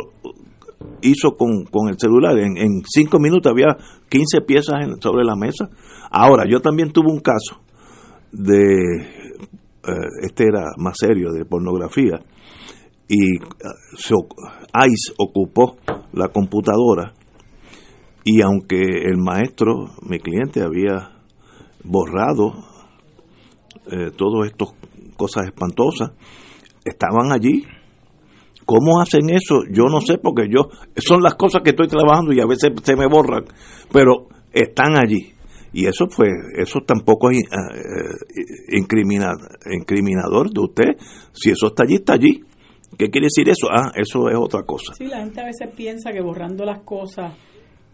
hizo 1.03 1.33
con, 1.33 1.65
con 1.65 1.89
el 1.89 1.97
celular, 1.99 2.39
en, 2.39 2.57
en 2.57 2.83
cinco 2.87 3.19
minutos 3.19 3.51
había 3.51 3.77
15 4.09 4.41
piezas 4.43 4.77
sobre 5.01 5.25
la 5.25 5.37
mesa. 5.37 5.69
Ahora, 6.11 6.45
yo 6.49 6.61
también 6.61 6.93
tuve 6.93 7.11
un 7.11 7.21
caso 7.21 7.61
de, 8.33 9.01
eh, 9.01 10.09
este 10.23 10.45
era 10.45 10.65
más 10.77 10.97
serio, 10.99 11.33
de 11.33 11.45
pornografía, 11.45 12.21
y 13.09 13.37
eh, 13.37 14.11
ICE 14.87 15.15
ocupó 15.19 15.77
la 16.13 16.29
computadora 16.29 17.15
y 18.25 18.43
aunque 18.43 18.83
el 18.83 19.17
maestro, 19.17 19.91
mi 20.03 20.19
cliente, 20.19 20.61
había 20.61 21.13
borrado 21.83 22.53
eh, 23.91 24.11
todas 24.15 24.51
estas 24.51 24.69
cosas 25.17 25.47
espantosas, 25.47 26.11
estaban 26.85 27.33
allí. 27.33 27.65
¿Cómo 28.69 29.01
hacen 29.01 29.31
eso? 29.31 29.63
Yo 29.73 29.85
no 29.85 30.03
sé, 30.03 30.19
porque 30.19 30.47
yo, 30.47 30.69
son 30.95 31.23
las 31.23 31.37
cosas 31.37 31.63
que 31.63 31.71
estoy 31.71 31.89
trabajando 31.89 32.35
y 32.35 32.41
a 32.41 32.45
veces 32.45 32.71
se 32.83 32.97
me 32.97 33.07
borran, 33.07 33.47
pero 33.91 34.29
están 34.53 34.99
allí. 34.99 35.33
Y 35.73 35.87
eso 35.87 36.07
fue 36.11 36.29
eso 36.55 36.81
tampoco 36.87 37.31
es 37.31 37.39
eh, 37.39 38.77
incriminador 38.77 40.51
de 40.51 40.61
usted. 40.61 40.97
Si 41.33 41.49
eso 41.49 41.69
está 41.69 41.85
allí 41.85 41.95
está 41.95 42.13
allí. 42.13 42.43
Qué 42.99 43.09
quiere 43.09 43.29
decir 43.29 43.49
eso 43.49 43.69
ah 43.71 43.91
eso 43.95 44.29
es 44.29 44.37
otra 44.37 44.63
cosa. 44.65 44.93
Sí 44.93 45.07
la 45.07 45.21
gente 45.21 45.41
a 45.41 45.47
veces 45.47 45.71
piensa 45.75 46.13
que 46.13 46.21
borrando 46.21 46.67
las 46.67 46.81
cosas 46.81 47.33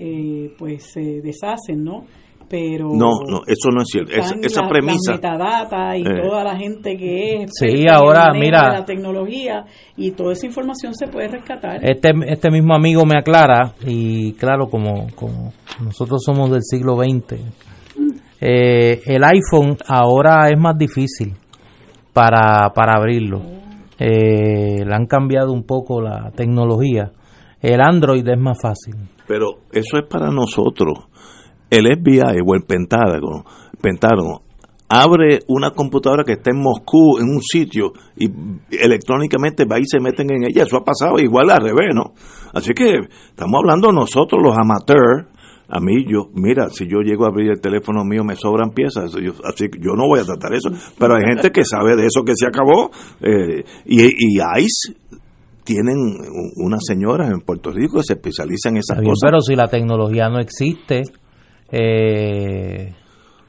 eh, 0.01 0.53
pues 0.59 0.91
se 0.93 1.21
deshacen 1.21 1.85
no 1.85 2.05
pero 2.55 2.91
no 2.91 3.11
no 3.29 3.43
eso 3.49 3.71
no 3.73 3.83
es 3.83 3.89
cierto. 3.91 4.13
Esa 4.13 4.69
premisa 4.69 5.11
la 5.11 5.17
metadata 5.17 5.97
y 5.97 6.03
eh. 6.03 6.23
toda 6.23 6.45
la 6.45 6.57
gente 6.57 6.97
que 6.97 7.43
es 7.43 7.51
sí 7.53 7.85
ahora 7.91 8.33
mira. 8.33 8.73
la 8.73 8.85
tecnología 8.85 9.65
y 9.97 10.13
toda 10.13 10.35
esa 10.35 10.47
información 10.47 10.95
se 10.95 11.09
puede 11.09 11.27
rescatar. 11.27 11.81
Este 11.83 12.13
este 12.29 12.53
mismo 12.53 12.77
amigo 12.77 13.05
me 13.05 13.19
aclara 13.19 13.75
y 13.85 14.35
claro 14.35 14.69
como 14.69 15.09
como 15.17 15.53
nosotros 15.83 16.23
somos 16.25 16.49
del 16.53 16.63
siglo 16.63 16.95
XX 16.95 17.41
eh, 18.41 19.03
el 19.07 19.25
iPhone 19.25 19.77
ahora 19.89 20.49
es 20.49 20.61
más 20.61 20.79
difícil 20.79 21.35
para, 22.13 22.71
para 22.73 22.99
abrirlo. 22.99 23.41
Eh, 23.99 24.85
le 24.85 24.95
han 24.95 25.07
cambiado 25.07 25.53
un 25.53 25.65
poco 25.65 26.01
la 26.01 26.31
tecnología. 26.37 27.11
El 27.61 27.81
Android 27.81 28.27
es 28.29 28.39
más 28.39 28.61
fácil. 28.61 28.95
Pero 29.27 29.61
eso 29.73 29.97
es 29.97 30.05
para 30.05 30.31
nosotros 30.31 31.07
el 31.71 31.87
FBI 31.87 32.41
o 32.47 32.55
el 32.55 32.63
Pentágono, 32.63 33.45
Pentágono 33.81 34.45
abre 34.89 35.41
una 35.49 35.71
computadora 35.71 36.25
que 36.25 36.33
está 36.33 36.51
en 36.51 36.61
Moscú, 36.61 37.19
en 37.19 37.29
un 37.29 37.43
sitio, 37.43 37.93
y 38.17 38.27
electrónicamente 38.71 39.65
va 39.65 39.79
y 39.79 39.85
se 39.87 40.01
meten 40.01 40.31
en 40.31 40.45
ella. 40.45 40.65
Eso 40.65 40.77
ha 40.77 40.85
pasado 40.85 41.19
igual 41.19 41.51
al 41.51 41.63
revés, 41.63 41.95
¿no? 41.95 42.13
Así 42.53 42.73
que 42.75 43.01
estamos 43.29 43.59
hablando 43.59 43.93
nosotros, 43.93 44.41
los 44.43 44.57
amateurs. 44.57 45.29
A 45.67 45.81
mí, 45.81 46.05
yo, 46.07 46.29
mira, 46.35 46.69
si 46.69 46.85
yo 46.87 47.01
llego 47.01 47.25
a 47.25 47.29
abrir 47.29 47.51
el 47.51 47.61
teléfono 47.61 48.05
mío, 48.05 48.23
me 48.23 48.37
sobran 48.37 48.71
piezas. 48.71 49.17
así 49.45 49.69
que 49.69 49.79
yo 49.81 49.95
no 49.97 50.07
voy 50.07 50.21
a 50.21 50.25
tratar 50.25 50.53
eso. 50.53 50.69
Pero 50.99 51.17
hay 51.17 51.25
gente 51.25 51.51
que 51.51 51.65
sabe 51.65 51.97
de 51.97 52.07
eso 52.07 52.23
que 52.23 52.35
se 52.37 52.47
acabó. 52.47 52.91
Eh, 53.23 53.65
y, 53.87 54.03
y 54.05 54.39
ICE 54.59 54.95
tienen 55.65 55.97
unas 56.57 56.81
señoras 56.87 57.31
en 57.31 57.41
Puerto 57.41 57.71
Rico 57.71 57.97
que 57.97 58.05
se 58.05 58.13
especializan 58.13 58.75
en 58.75 58.81
esas 58.81 58.99
cosas. 58.99 59.21
Pero 59.23 59.41
si 59.41 59.57
la 59.57 59.67
tecnología 59.67 60.29
no 60.29 60.39
existe, 60.39 61.03
eh, 61.75 62.93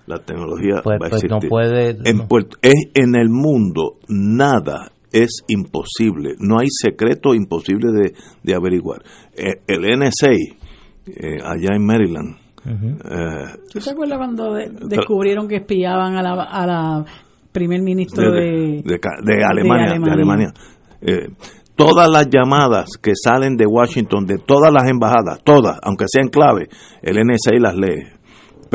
la 0.07 0.17
tecnología 0.19 0.81
pues, 0.83 0.99
va 1.01 1.07
a 1.07 1.09
pues 1.09 1.23
no 1.23 1.37
existir. 1.37 1.49
puede. 1.49 1.97
En, 2.09 2.17
no. 2.17 2.27
Puerto- 2.27 2.57
es- 2.61 2.89
en 2.93 3.15
el 3.15 3.29
mundo 3.29 3.97
nada 4.07 4.91
es 5.11 5.43
imposible, 5.47 6.35
no 6.39 6.59
hay 6.59 6.67
secreto 6.69 7.33
imposible 7.33 7.91
de, 7.91 8.13
de 8.43 8.55
averiguar. 8.55 9.01
Eh, 9.35 9.61
el 9.67 9.85
NSA, 9.99 10.31
eh, 10.31 11.37
allá 11.43 11.75
en 11.75 11.85
Maryland, 11.85 12.35
eh, 12.65 13.57
¿Tú 13.71 13.79
te 13.79 13.91
acuerdas 13.91 14.17
cuando 14.17 14.53
de- 14.53 14.69
descubrieron 14.89 15.47
que 15.47 15.57
espiaban 15.57 16.15
a 16.17 16.21
la, 16.23 16.43
a 16.43 16.65
la 16.67 17.05
primer 17.51 17.81
ministro 17.81 18.31
de, 18.31 18.41
de, 18.41 18.81
de 18.83 18.99
ca- 18.99 19.21
de 19.23 19.43
Alemania, 19.43 19.85
de 19.87 20.11
Alemania. 20.11 20.13
Alemania. 20.13 20.53
Eh, 21.01 21.29
todas 21.75 22.09
las 22.09 22.27
llamadas 22.29 22.97
que 23.01 23.11
salen 23.15 23.55
de 23.55 23.65
Washington, 23.65 24.25
de 24.25 24.37
todas 24.39 24.73
las 24.73 24.89
embajadas, 24.89 25.41
todas, 25.43 25.77
aunque 25.83 26.05
sean 26.07 26.27
clave, 26.29 26.67
el 27.01 27.17
NSA 27.17 27.55
las 27.59 27.75
lee. 27.75 28.03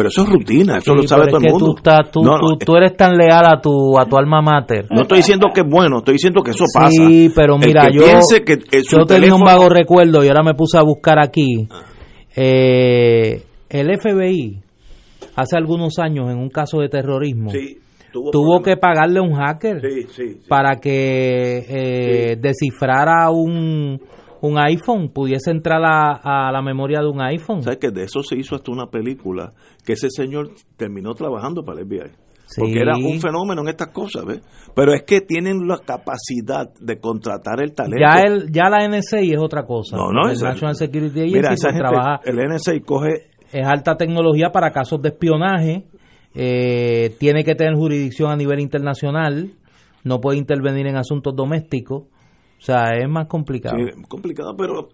Pero 0.01 0.09
eso 0.09 0.23
es 0.23 0.31
rutina, 0.31 0.79
eso 0.79 0.93
Sí, 0.95 0.97
lo 1.03 1.07
sabe 1.07 1.27
todo 1.27 1.41
el 1.45 1.51
mundo. 1.53 1.67
Tú, 1.67 1.77
estás- 1.77 2.11
tú, 2.11 2.23
No, 2.23 2.31
no, 2.39 2.39
tú- 2.57 2.65
tú 2.65 2.75
eres 2.77 2.97
tan 2.97 3.19
leal 3.19 3.45
a 3.45 3.61
tu, 3.61 3.99
a 4.01 4.07
tu 4.07 4.17
alma 4.17 4.41
mater. 4.41 4.87
no 4.91 5.03
estoy 5.03 5.19
diciendo 5.19 5.49
que 5.55 5.61
es 5.61 5.67
bueno, 5.69 5.99
estoy 5.99 6.15
diciendo 6.15 6.43
que 6.43 6.53
eso 6.53 6.65
pasa. 6.73 6.89
Sí, 6.91 7.31
pero 7.37 7.57
El 7.57 7.67
mira, 7.67 7.85
que 7.87 7.99
yo, 7.99 8.03
piense 8.05 8.43
que, 8.43 8.55
eh, 8.55 8.83
su 8.83 8.97
yo 8.97 9.05
tenía 9.05 9.35
un 9.35 9.43
vago 9.43 9.69
recuerdo 9.69 10.25
y 10.25 10.29
ahora 10.29 10.43
me 10.43 10.55
puse 10.55 10.79
a 10.79 10.83
buscar 10.83 11.19
aquí. 11.23 11.69
Eh, 12.35 13.43
el 13.69 13.91
FBI, 14.01 14.59
hace 15.37 15.57
algunos 15.59 15.99
años, 15.99 16.31
en 16.31 16.39
un 16.39 16.49
caso 16.49 16.79
de 16.79 16.89
terrorismo, 16.89 17.51
Sí, 17.51 17.77
tuvo 18.33 18.63
que 18.63 18.79
pagarle 18.79 19.19
a 19.19 19.23
un 19.23 19.35
hacker 19.35 19.83
sí. 20.17 20.41
para 20.49 20.77
que 20.77 21.59
eh, 21.69 22.37
descifrara 22.41 23.29
un, 23.31 24.01
un 24.43 24.59
iPhone, 24.59 25.11
pudiese 25.13 25.51
entrar 25.51 25.83
a, 25.85 26.49
a 26.49 26.53
la 26.53 26.63
memoria 26.63 27.01
de 27.01 27.09
un 27.09 27.21
iPhone. 27.21 27.63
¿Sabes 27.63 27.79
que 27.79 27.91
de 27.91 28.05
eso 28.05 28.23
se 28.23 28.37
hizo 28.39 28.55
hasta 28.55 28.71
una 28.73 28.87
película 28.87 29.53
que 29.85 29.93
ese 29.95 30.09
señor 30.11 30.51
terminó 30.77 31.13
trabajando 31.15 31.63
para 31.63 31.81
el 31.81 31.87
FBI? 31.87 32.11
Sí. 32.47 32.63
Porque 32.63 32.81
era 32.81 32.97
un 32.97 33.21
fenómeno 33.21 33.63
en 33.63 33.69
estas 33.69 33.89
cosas, 33.93 34.25
¿ves? 34.25 34.41
Pero 34.75 34.93
es 34.93 35.03
que 35.05 35.21
tienen 35.21 35.69
la 35.69 35.79
capacidad 35.79 36.69
de 36.81 36.99
contratar 36.99 37.61
el 37.63 37.73
talento. 37.75 37.99
Ya, 38.01 38.23
el, 38.23 38.51
ya 38.51 38.69
la 38.69 38.89
NSA 38.89 39.21
es 39.21 39.39
otra 39.39 39.65
cosa. 39.65 39.97
No, 39.97 40.11
no, 40.11 40.27
el 40.27 40.33
esa- 40.33 40.49
National 40.49 40.75
Security 40.75 41.21
Agency 41.21 41.33
Mira, 41.37 41.49
pues, 41.51 41.61
esa 41.61 41.69
gente, 41.73 41.89
trabaja 41.89 42.21
el 42.25 42.37
NSA 42.49 42.73
coge 42.85 43.31
es 43.53 43.67
alta 43.67 43.97
tecnología 43.97 44.51
para 44.51 44.71
casos 44.73 45.01
de 45.03 45.09
espionaje, 45.11 45.85
eh, 46.35 47.15
tiene 47.19 47.45
que 47.45 47.55
tener 47.55 47.75
jurisdicción 47.75 48.31
a 48.31 48.37
nivel 48.37 48.61
internacional, 48.61 49.53
no 50.05 50.21
puede 50.21 50.39
intervenir 50.39 50.87
en 50.87 50.97
asuntos 50.97 51.35
domésticos, 51.37 52.05
o 52.61 52.63
sea, 52.63 52.91
es 52.95 53.09
más 53.09 53.27
complicado. 53.27 53.77
Sí, 53.79 54.03
complicado, 54.07 54.55
pero 54.55 54.91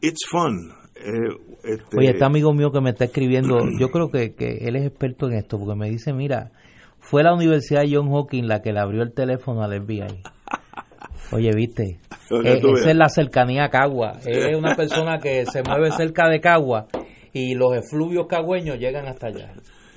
it's 0.00 0.24
fun. 0.30 0.70
Eh, 0.94 1.34
este, 1.64 1.98
Oye, 1.98 2.10
este 2.10 2.24
amigo 2.24 2.52
mío 2.52 2.70
que 2.70 2.80
me 2.80 2.90
está 2.90 3.06
escribiendo, 3.06 3.56
yo 3.78 3.88
creo 3.88 4.10
que, 4.10 4.34
que 4.34 4.58
él 4.60 4.76
es 4.76 4.84
experto 4.86 5.26
en 5.26 5.34
esto, 5.34 5.58
porque 5.58 5.74
me 5.76 5.90
dice, 5.90 6.12
mira, 6.12 6.52
fue 6.98 7.24
la 7.24 7.34
Universidad 7.34 7.82
de 7.82 7.96
John 7.96 8.10
Hawking 8.10 8.44
la 8.46 8.62
que 8.62 8.72
le 8.72 8.80
abrió 8.80 9.02
el 9.02 9.12
teléfono 9.12 9.62
al 9.62 9.82
FBI. 9.84 10.22
Oye, 11.32 11.50
viste, 11.54 12.00
Eh, 12.44 12.60
esa 12.62 12.90
es 12.90 12.96
la 12.96 13.08
cercanía 13.08 13.64
a 13.64 13.70
Cagua, 13.70 14.12
es 14.24 14.56
una 14.56 14.74
persona 14.76 15.18
que 15.18 15.46
se 15.46 15.62
mueve 15.62 15.90
cerca 15.90 16.28
de 16.28 16.40
Cagua 16.40 16.86
y 17.32 17.54
los 17.54 17.74
efluvios 17.74 18.26
cagüeños 18.28 18.78
llegan 18.78 19.06
hasta 19.06 19.28
allá. 19.28 19.52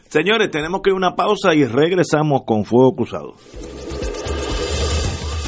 Señores, 0.08 0.50
tenemos 0.50 0.82
que 0.82 0.90
ir 0.90 0.94
a 0.96 0.98
una 0.98 1.16
pausa 1.16 1.54
y 1.54 1.64
regresamos 1.64 2.42
con 2.46 2.66
Fuego 2.66 2.96
Cruzado. 2.96 3.36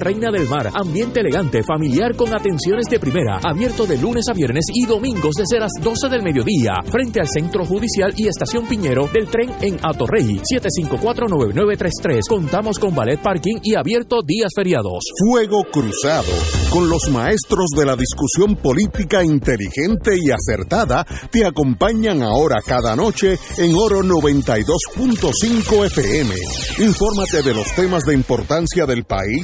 Reina 0.00 0.30
del 0.30 0.48
Mar, 0.48 0.70
ambiente 0.74 1.20
elegante, 1.20 1.62
familiar 1.62 2.16
con 2.16 2.34
atenciones 2.34 2.86
de 2.86 2.98
primera, 2.98 3.38
abierto 3.42 3.86
de 3.86 3.98
lunes 3.98 4.24
a 4.28 4.32
viernes 4.32 4.64
y 4.72 4.86
domingos 4.86 5.34
desde 5.36 5.60
las 5.60 5.72
12 5.80 6.08
del 6.08 6.22
mediodía, 6.22 6.72
frente 6.90 7.20
al 7.20 7.28
Centro 7.28 7.64
Judicial 7.64 8.12
y 8.16 8.26
Estación 8.26 8.66
Piñero 8.66 9.08
del 9.12 9.28
tren 9.28 9.52
en 9.60 9.78
Atorrey, 9.82 10.40
754-9933. 10.40 12.20
Contamos 12.28 12.78
con 12.78 12.94
ballet 12.94 13.20
parking 13.20 13.58
y 13.62 13.74
abierto 13.74 14.22
días 14.26 14.50
feriados. 14.54 15.04
Fuego 15.28 15.62
Cruzado, 15.70 16.32
con 16.70 16.88
los 16.88 17.08
maestros 17.10 17.70
de 17.76 17.86
la 17.86 17.96
discusión 17.96 18.56
política 18.56 19.22
inteligente 19.22 20.16
y 20.16 20.30
acertada, 20.30 21.06
te 21.30 21.44
acompañan 21.44 22.22
ahora 22.22 22.60
cada 22.64 22.96
noche 22.96 23.38
en 23.58 23.74
Oro 23.74 24.02
92.5 24.02 25.86
FM. 25.86 26.34
Infórmate 26.78 27.42
de 27.42 27.54
los 27.54 27.72
temas 27.74 28.02
de 28.04 28.14
importancia 28.14 28.86
del 28.86 29.04
país, 29.04 29.43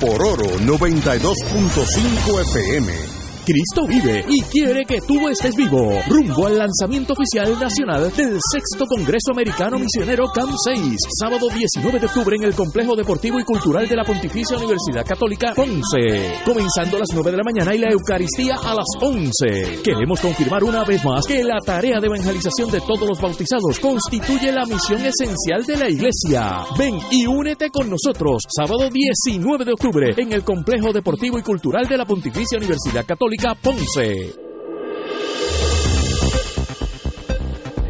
por 0.00 0.22
Oro 0.22 0.46
92.5 0.60 2.40
FM. 2.40 3.19
Cristo 3.50 3.84
vive 3.84 4.24
y 4.28 4.42
quiere 4.42 4.84
que 4.84 5.00
tú 5.00 5.28
estés 5.28 5.56
vivo. 5.56 5.90
Rumbo 6.08 6.46
al 6.46 6.56
lanzamiento 6.56 7.14
oficial 7.14 7.58
nacional 7.58 8.12
del 8.14 8.38
sexto 8.52 8.86
Congreso 8.86 9.32
Americano 9.32 9.76
Misionero 9.76 10.28
CAM 10.32 10.50
6, 10.56 10.96
sábado 11.18 11.48
19 11.52 11.98
de 11.98 12.06
octubre 12.06 12.36
en 12.36 12.44
el 12.44 12.54
Complejo 12.54 12.94
Deportivo 12.94 13.40
y 13.40 13.44
Cultural 13.44 13.88
de 13.88 13.96
la 13.96 14.04
Pontificia 14.04 14.56
Universidad 14.56 15.04
Católica 15.04 15.52
Ponce. 15.56 16.32
Comenzando 16.44 16.98
a 16.98 17.00
las 17.00 17.08
9 17.12 17.32
de 17.32 17.36
la 17.38 17.42
mañana 17.42 17.74
y 17.74 17.78
la 17.78 17.90
Eucaristía 17.90 18.54
a 18.54 18.72
las 18.72 18.86
11. 19.00 19.82
Queremos 19.82 20.20
confirmar 20.20 20.62
una 20.62 20.84
vez 20.84 21.04
más 21.04 21.26
que 21.26 21.42
la 21.42 21.58
tarea 21.58 21.98
de 21.98 22.06
evangelización 22.06 22.70
de 22.70 22.80
todos 22.82 23.08
los 23.08 23.20
bautizados 23.20 23.80
constituye 23.80 24.52
la 24.52 24.64
misión 24.64 25.04
esencial 25.04 25.66
de 25.66 25.76
la 25.76 25.88
Iglesia. 25.88 26.64
Ven 26.78 27.00
y 27.10 27.26
únete 27.26 27.70
con 27.70 27.90
nosotros 27.90 28.44
sábado 28.48 28.88
19 28.88 29.64
de 29.64 29.72
octubre 29.72 30.14
en 30.16 30.32
el 30.32 30.44
Complejo 30.44 30.92
Deportivo 30.92 31.36
y 31.36 31.42
Cultural 31.42 31.88
de 31.88 31.96
la 31.96 32.06
Pontificia 32.06 32.56
Universidad 32.56 33.04
Católica 33.04 33.39
Ponce. 33.62 34.34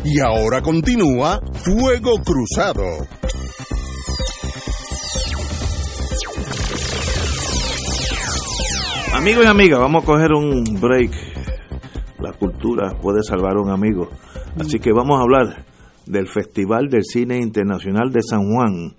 Y 0.05 0.21
ahora 0.21 0.63
continúa 0.63 1.41
Fuego 1.65 2.23
Cruzado. 2.25 2.85
Amigos 9.13 9.45
y 9.45 9.49
amigas, 9.49 9.81
vamos 9.81 10.05
a 10.05 10.07
coger 10.07 10.33
un 10.33 10.63
break. 10.81 11.11
La 12.21 12.33
cultura 12.33 12.97
puede 13.01 13.23
salvar 13.25 13.57
a 13.57 13.61
un 13.61 13.71
amigo. 13.71 14.09
Así 14.57 14.79
que 14.79 14.93
vamos 14.93 15.19
a 15.19 15.23
hablar 15.23 15.67
del 16.07 16.29
Festival 16.29 16.89
del 16.89 17.03
Cine 17.05 17.39
Internacional 17.39 18.13
de 18.13 18.23
San 18.23 18.49
Juan, 18.53 18.95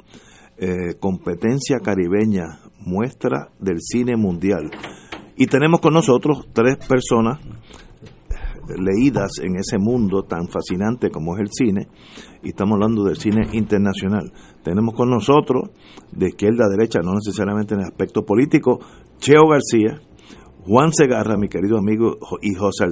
eh, 0.57 0.95
competencia 0.99 1.79
caribeña, 1.79 2.59
muestra 2.79 3.49
del 3.59 3.77
cine 3.79 4.17
mundial. 4.17 4.69
Y 5.41 5.47
tenemos 5.47 5.81
con 5.81 5.95
nosotros 5.95 6.45
tres 6.53 6.77
personas 6.87 7.39
leídas 8.77 9.39
en 9.41 9.55
ese 9.55 9.79
mundo 9.79 10.21
tan 10.21 10.47
fascinante 10.47 11.09
como 11.09 11.33
es 11.33 11.41
el 11.41 11.47
cine, 11.51 11.87
y 12.43 12.49
estamos 12.49 12.75
hablando 12.75 13.03
del 13.05 13.15
cine 13.15 13.47
internacional. 13.53 14.31
Tenemos 14.63 14.93
con 14.93 15.09
nosotros, 15.09 15.71
de 16.11 16.27
izquierda 16.27 16.65
a 16.65 16.69
derecha, 16.69 16.99
no 17.03 17.15
necesariamente 17.15 17.73
en 17.73 17.79
el 17.79 17.87
aspecto 17.87 18.23
político, 18.23 18.81
Cheo 19.17 19.47
García, 19.47 19.99
Juan 20.67 20.93
Segarra, 20.93 21.37
mi 21.37 21.49
querido 21.49 21.79
amigo, 21.79 22.19
y 22.43 22.53
José 22.53 22.89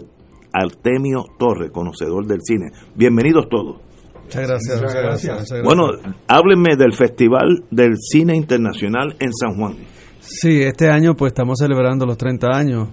Artemio 0.52 1.26
Torres, 1.38 1.70
conocedor 1.70 2.26
del 2.26 2.40
cine. 2.42 2.72
Bienvenidos 2.96 3.48
todos. 3.48 3.80
Muchas 4.24 4.48
gracias, 4.48 4.82
muchas 4.82 4.96
gracias. 4.96 5.64
Bueno, 5.64 5.84
háblenme 6.28 6.76
del 6.78 6.94
Festival 6.96 7.66
del 7.70 7.94
Cine 7.96 8.36
Internacional 8.36 9.16
en 9.20 9.34
San 9.34 9.56
Juan. 9.56 9.99
Sí, 10.30 10.62
este 10.62 10.90
año 10.90 11.16
pues 11.16 11.32
estamos 11.32 11.58
celebrando 11.60 12.06
los 12.06 12.18
30 12.18 12.48
años. 12.54 12.90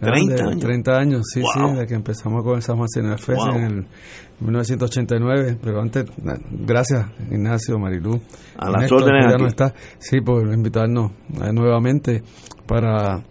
30 0.00 0.34
años. 0.42 0.58
30 0.58 0.92
años, 0.98 1.22
sí, 1.32 1.40
sí, 1.40 1.76
de 1.76 1.86
que 1.86 1.94
empezamos 1.94 2.42
con 2.42 2.56
el 2.56 2.62
San 2.62 2.76
Cine 2.88 3.16
Fest 3.18 3.40
en 3.54 3.62
el 3.62 3.86
1989. 4.40 5.58
Pero 5.62 5.80
antes, 5.80 6.06
gracias 6.50 7.06
Ignacio, 7.30 7.78
Marilú. 7.78 8.20
A 8.58 8.68
las 8.68 8.90
órdenes 8.90 9.26
ya 9.30 9.38
no 9.38 9.46
está, 9.46 9.72
sí, 10.00 10.20
por 10.20 10.42
invitarnos 10.52 11.12
eh, 11.40 11.52
nuevamente 11.52 12.24
para 12.66 13.22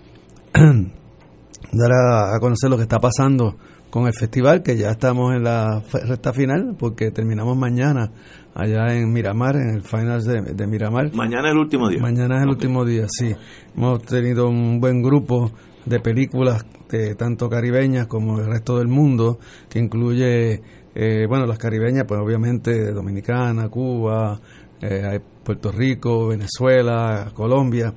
dar 0.53 1.91
a, 1.91 2.35
a 2.35 2.39
conocer 2.39 2.69
lo 2.69 2.77
que 2.77 2.83
está 2.83 2.99
pasando 2.99 3.57
con 3.89 4.07
el 4.07 4.13
festival, 4.13 4.63
que 4.63 4.77
ya 4.77 4.91
estamos 4.91 5.35
en 5.35 5.43
la 5.43 5.83
recta 5.91 6.31
final, 6.31 6.77
porque 6.79 7.11
terminamos 7.11 7.57
mañana 7.57 8.11
allá 8.53 8.93
en 8.93 9.11
Miramar, 9.11 9.55
en 9.55 9.75
el 9.75 9.81
final 9.81 10.23
de, 10.23 10.67
Miramar. 10.67 11.13
Mañana 11.13 11.49
es 11.49 11.53
el 11.53 11.59
último 11.59 11.89
día. 11.89 12.01
Mañana 12.01 12.37
es 12.37 12.43
el 12.43 12.49
último 12.49 12.85
día, 12.85 13.05
sí. 13.07 13.33
Hemos 13.75 14.03
tenido 14.03 14.49
un 14.49 14.79
buen 14.79 15.01
grupo 15.01 15.51
de 15.85 15.99
películas, 15.99 16.65
de 16.89 17.15
tanto 17.15 17.49
caribeñas 17.49 18.07
como 18.07 18.39
el 18.39 18.47
resto 18.47 18.77
del 18.77 18.87
mundo, 18.87 19.39
que 19.69 19.79
incluye, 19.79 20.61
eh, 20.93 21.25
bueno, 21.27 21.45
las 21.45 21.57
caribeñas, 21.57 22.05
pues 22.07 22.19
obviamente 22.19 22.91
Dominicana, 22.91 23.69
Cuba, 23.69 24.39
eh, 24.81 25.19
Puerto 25.43 25.71
Rico, 25.71 26.27
Venezuela, 26.27 27.31
Colombia, 27.33 27.93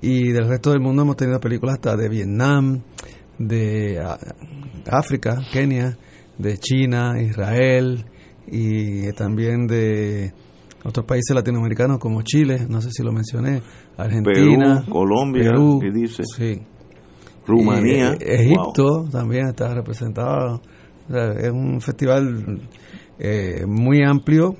y 0.00 0.30
del 0.30 0.48
resto 0.48 0.70
del 0.70 0.80
mundo 0.80 1.02
hemos 1.02 1.16
tenido 1.16 1.40
películas 1.40 1.74
hasta 1.74 1.96
de 1.96 2.08
Vietnam, 2.08 2.80
de 3.38 4.00
África, 4.86 5.42
Kenia, 5.52 5.96
de 6.38 6.58
China, 6.58 7.20
Israel 7.20 8.04
y 8.50 9.12
también 9.12 9.66
de 9.66 10.32
otros 10.84 11.04
países 11.06 11.34
latinoamericanos 11.34 11.98
como 11.98 12.22
Chile, 12.22 12.66
no 12.68 12.80
sé 12.80 12.90
si 12.90 13.02
lo 13.02 13.12
mencioné, 13.12 13.62
Argentina, 13.96 14.84
Colombia, 14.88 15.50
Perú, 15.50 15.80
dice? 15.92 16.22
Sí. 16.24 16.60
Rumanía, 17.46 18.12
eh, 18.12 18.42
Egipto 18.42 19.06
también 19.10 19.48
está 19.48 19.72
representado. 19.74 20.60
es 21.08 21.50
un 21.50 21.80
festival 21.80 22.60
eh, 23.18 23.64
muy 23.66 24.02
amplio, 24.02 24.54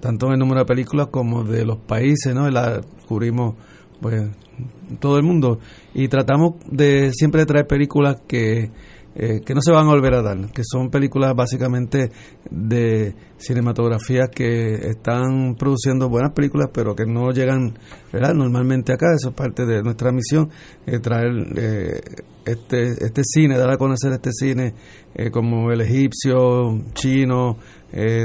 tanto 0.00 0.26
en 0.28 0.34
el 0.34 0.38
número 0.38 0.60
de 0.60 0.66
películas 0.66 1.08
como 1.08 1.42
de 1.42 1.64
los 1.64 1.78
países, 1.78 2.34
¿no? 2.34 2.48
La, 2.48 2.80
cubrimos 3.06 3.54
pues 4.00 4.30
todo 5.00 5.16
el 5.16 5.24
mundo 5.24 5.58
y 5.94 6.08
tratamos 6.08 6.54
de 6.70 7.12
siempre 7.12 7.46
traer 7.46 7.66
películas 7.66 8.20
que 8.26 8.70
eh, 9.14 9.40
que 9.44 9.54
no 9.54 9.60
se 9.60 9.72
van 9.72 9.86
a 9.86 9.90
volver 9.90 10.14
a 10.14 10.22
dar, 10.22 10.50
que 10.52 10.62
son 10.64 10.90
películas 10.90 11.34
básicamente 11.34 12.10
de 12.50 13.14
cinematografía 13.36 14.28
que 14.28 14.74
están 14.74 15.54
produciendo 15.56 16.08
buenas 16.08 16.32
películas, 16.32 16.70
pero 16.72 16.94
que 16.94 17.04
no 17.04 17.30
llegan 17.30 17.74
¿verdad? 18.10 18.32
normalmente 18.34 18.92
acá. 18.92 19.06
Eso 19.14 19.30
es 19.30 19.34
parte 19.34 19.66
de 19.66 19.82
nuestra 19.82 20.12
misión, 20.12 20.48
eh, 20.86 20.98
traer 20.98 21.30
eh, 21.56 22.00
este, 22.46 23.04
este 23.04 23.22
cine, 23.24 23.58
dar 23.58 23.70
a 23.70 23.76
conocer 23.76 24.12
este 24.12 24.30
cine 24.32 24.74
como 25.30 25.70
el 25.70 25.82
egipcio, 25.82 26.80
chino, 26.94 27.58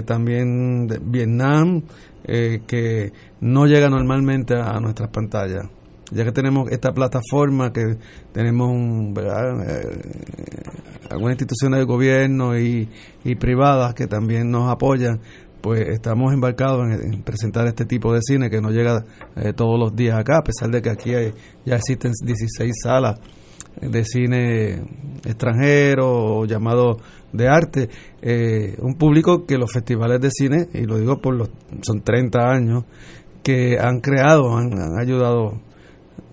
también 0.05 0.87
de 0.87 0.99
Vietnam, 1.03 1.83
que 2.25 3.11
no 3.41 3.65
llega 3.65 3.89
normalmente 3.89 4.55
a 4.55 4.79
nuestras 4.79 5.09
pantallas 5.09 5.67
ya 6.11 6.23
que 6.23 6.31
tenemos 6.31 6.71
esta 6.71 6.93
plataforma, 6.93 7.71
que 7.71 7.97
tenemos 8.31 8.71
eh, 8.73 10.01
algunas 11.09 11.33
instituciones 11.33 11.79
de 11.79 11.85
gobierno 11.85 12.57
y, 12.57 12.89
privadas 13.39 13.93
que 13.93 14.07
también 14.07 14.49
nos 14.49 14.71
apoyan, 14.71 15.19
pues 15.61 15.81
estamos 15.89 16.33
embarcados 16.33 16.85
en, 16.89 17.23
presentar 17.23 17.67
este 17.67 17.85
tipo 17.85 18.13
de 18.13 18.21
cine 18.21 18.49
que 18.49 18.61
no 18.61 18.69
llega 18.69 19.03
eh, 19.35 19.51
todos 19.53 19.77
los 19.77 19.95
días 19.95 20.17
acá, 20.17 20.37
a 20.37 20.43
pesar 20.43 20.69
de 20.69 20.81
que 20.81 20.89
aquí 20.89 21.11
ya 21.65 21.75
existen 21.75 22.13
16 22.23 22.73
salas 22.81 23.19
de 23.81 24.03
cine 24.05 24.81
extranjero 25.25 26.39
o 26.39 26.45
llamado 26.45 26.97
de 27.33 27.47
arte, 27.47 27.89
eh, 28.21 28.75
un 28.79 28.95
público 28.95 29.45
que 29.45 29.57
los 29.57 29.71
festivales 29.71 30.21
de 30.21 30.29
cine, 30.31 30.67
y 30.73 30.85
lo 30.85 30.97
digo 30.97 31.19
por 31.19 31.35
los, 31.35 31.49
son 31.81 32.01
30 32.01 32.39
años, 32.39 32.85
que 33.43 33.77
han 33.79 33.99
creado, 33.99 34.57
han, 34.57 34.73
han 34.73 34.99
ayudado 34.99 35.66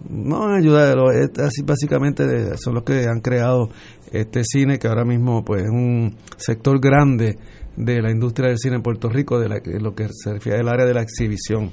no 0.09 0.55
ayudarlo, 0.55 1.09
así 1.09 1.63
básicamente 1.65 2.57
son 2.57 2.75
los 2.75 2.85
que 2.85 3.07
han 3.07 3.21
creado 3.21 3.69
este 4.13 4.43
cine 4.45 4.79
que 4.79 4.89
ahora 4.89 5.05
mismo 5.05 5.45
pues 5.45 5.65
es 5.65 5.71
un 5.71 6.17
sector 6.37 6.81
grande 6.81 7.39
de 7.77 8.01
la 8.01 8.11
industria 8.11 8.49
del 8.49 8.59
cine 8.59 8.77
en 8.77 8.83
Puerto 8.83 9.09
Rico, 9.09 9.39
de, 9.39 9.61
lo 9.81 9.95
que 9.95 10.09
se 10.13 10.35
refiere 10.35 10.61
al 10.61 10.69
área 10.69 10.87
de 10.87 10.95
la 10.95 11.03
exhibición. 11.03 11.71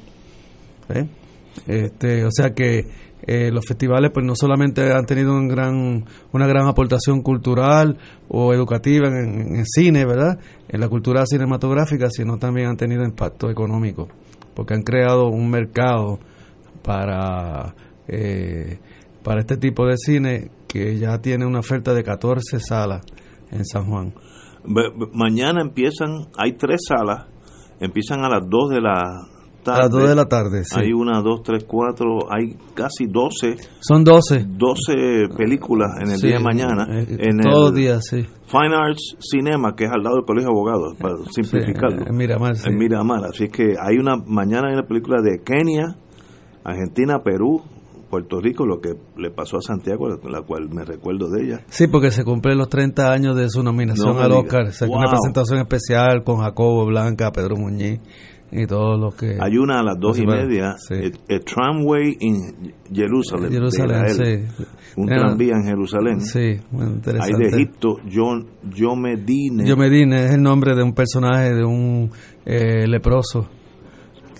¿eh? 0.90 1.08
Este, 1.68 2.26
o 2.26 2.32
sea 2.32 2.52
que 2.52 2.88
eh, 3.24 3.52
los 3.52 3.66
festivales 3.66 4.10
pues 4.12 4.26
no 4.26 4.36
solamente 4.36 4.91
han 4.91 5.06
tenido 5.06 5.34
un 5.34 5.48
gran, 5.48 6.06
una 6.32 6.48
gran 6.48 6.68
aportación 6.68 7.22
cultural 7.22 7.98
o 8.30 8.53
educativa 8.53 9.08
en, 9.10 9.58
en 9.58 9.66
cine, 9.66 10.06
¿verdad? 10.06 10.40
En 10.70 10.80
la 10.80 10.88
cultura 10.88 11.26
cinematográfica, 11.26 12.10
sino 12.10 12.38
también 12.38 12.70
han 12.70 12.78
tenido 12.78 13.03
impacto 13.03 13.52
económico, 13.52 14.08
porque 14.56 14.74
han 14.74 14.82
creado 14.82 15.28
un 15.28 15.52
mercado 15.52 16.20
para 16.82 17.76
eh, 18.12 18.80
para 19.24 19.40
este 19.40 19.58
tipo 19.58 19.86
de 19.86 19.96
cine 19.98 20.52
que 20.68 20.98
ya 20.98 21.20
tiene 21.20 21.46
una 21.46 21.60
oferta 21.60 21.94
de 21.94 22.04
14 22.04 22.60
salas 22.60 23.02
en 23.52 23.66
San 23.66 23.86
Juan. 23.86 24.14
Mañana 25.14 25.62
empiezan, 25.62 26.28
hay 26.38 26.54
tres 26.54 26.82
salas, 26.88 27.26
empiezan 27.80 28.24
a 28.24 28.30
las 28.30 28.48
2 28.48 28.70
de 28.70 28.82
la 28.82 29.04
tarde. 29.64 29.80
A 29.80 29.84
las 29.84 29.92
2 29.92 30.10
de 30.10 30.16
la 30.16 30.26
tarde, 30.26 30.64
sí. 30.64 30.80
Hay 30.80 30.92
una, 30.92 31.22
dos, 31.22 31.42
tres, 31.44 31.64
cuatro, 31.66 32.20
hay 32.30 32.56
casi 32.74 33.06
12. 33.08 33.56
Son 33.80 34.04
12. 34.04 34.46
12 34.48 35.36
películas 35.38 35.92
en 36.02 36.12
el 36.12 36.20
día 36.20 36.38
de 36.38 36.44
mañana. 36.44 36.86
Eh, 36.90 37.18
en 37.20 37.40
todos 37.40 37.72
los 37.72 37.74
días, 37.74 38.06
sí. 38.06 38.26
Fine 38.46 38.76
Arts 38.76 39.18
Cinema, 39.20 39.74
que 39.76 39.86
es 39.86 39.92
al 39.92 40.04
lado 40.04 40.18
del 40.18 40.26
Colegio 40.26 40.50
de 40.50 40.54
Abogados, 40.54 40.98
para 41.00 41.16
simplificarlo. 41.32 42.06
en 42.08 42.16
Miramar, 42.16 42.54
En 42.66 42.78
Miramar. 42.78 43.26
Así 43.26 43.48
que 43.48 43.76
hay 43.80 43.98
una, 43.98 44.18
mañana 44.18 44.68
hay 44.68 44.74
una 44.74 44.88
película 44.88 45.22
de 45.22 45.42
Kenia, 45.44 45.96
Argentina, 46.64 47.20
Perú, 47.24 47.62
Puerto 48.12 48.42
Rico, 48.42 48.66
lo 48.66 48.82
que 48.82 48.90
le 49.18 49.32
pasó 49.32 49.58
a 49.58 49.62
Santiago, 49.62 50.10
la 50.10 50.42
cual 50.42 50.70
me 50.70 50.84
recuerdo 50.84 51.30
de 51.30 51.46
ella. 51.46 51.62
Sí, 51.70 51.88
porque 51.88 52.12
se 52.12 52.26
cumplen 52.26 52.58
los 52.58 52.68
30 52.68 53.10
años 53.10 53.38
de 53.38 53.50
su 53.50 53.64
nominación 53.64 54.18
al 54.20 54.34
Oscar. 54.34 54.70
Una 54.90 55.10
presentación 55.10 55.60
especial 55.60 56.24
con 56.26 56.40
Jacobo 56.40 56.86
Blanca, 56.86 57.32
Pedro 57.32 57.56
Muñiz 57.56 58.02
y 58.52 58.68
todos 58.68 59.00
los 59.00 59.16
que... 59.16 59.38
Hay 59.40 59.56
una 59.56 59.80
a 59.80 59.84
las 59.84 59.98
dos 59.98 60.20
y 60.20 60.26
media, 60.26 60.76
el, 60.90 61.44
Tramway 61.46 62.18
en 62.20 62.74
Jerusalén. 62.94 63.50
Jerusalén, 63.50 64.10
sí. 64.10 64.64
Un 64.98 65.08
tranvía 65.08 65.54
en 65.54 65.64
Jerusalén. 65.64 66.20
Sí, 66.20 66.60
muy 66.72 66.88
interesante. 66.88 67.46
Hay 67.46 67.50
de 67.50 67.56
Egipto, 67.56 67.96
John, 68.14 68.46
Yo 68.76 68.94
Medine. 68.98 69.66
Yo 69.66 69.78
Medine 69.78 70.26
es 70.26 70.34
el 70.34 70.42
nombre 70.42 70.76
de 70.76 70.84
un 70.84 70.94
personaje, 70.94 71.54
de 71.54 71.64
un 71.64 72.12
eh, 72.46 72.86
leproso 72.88 73.48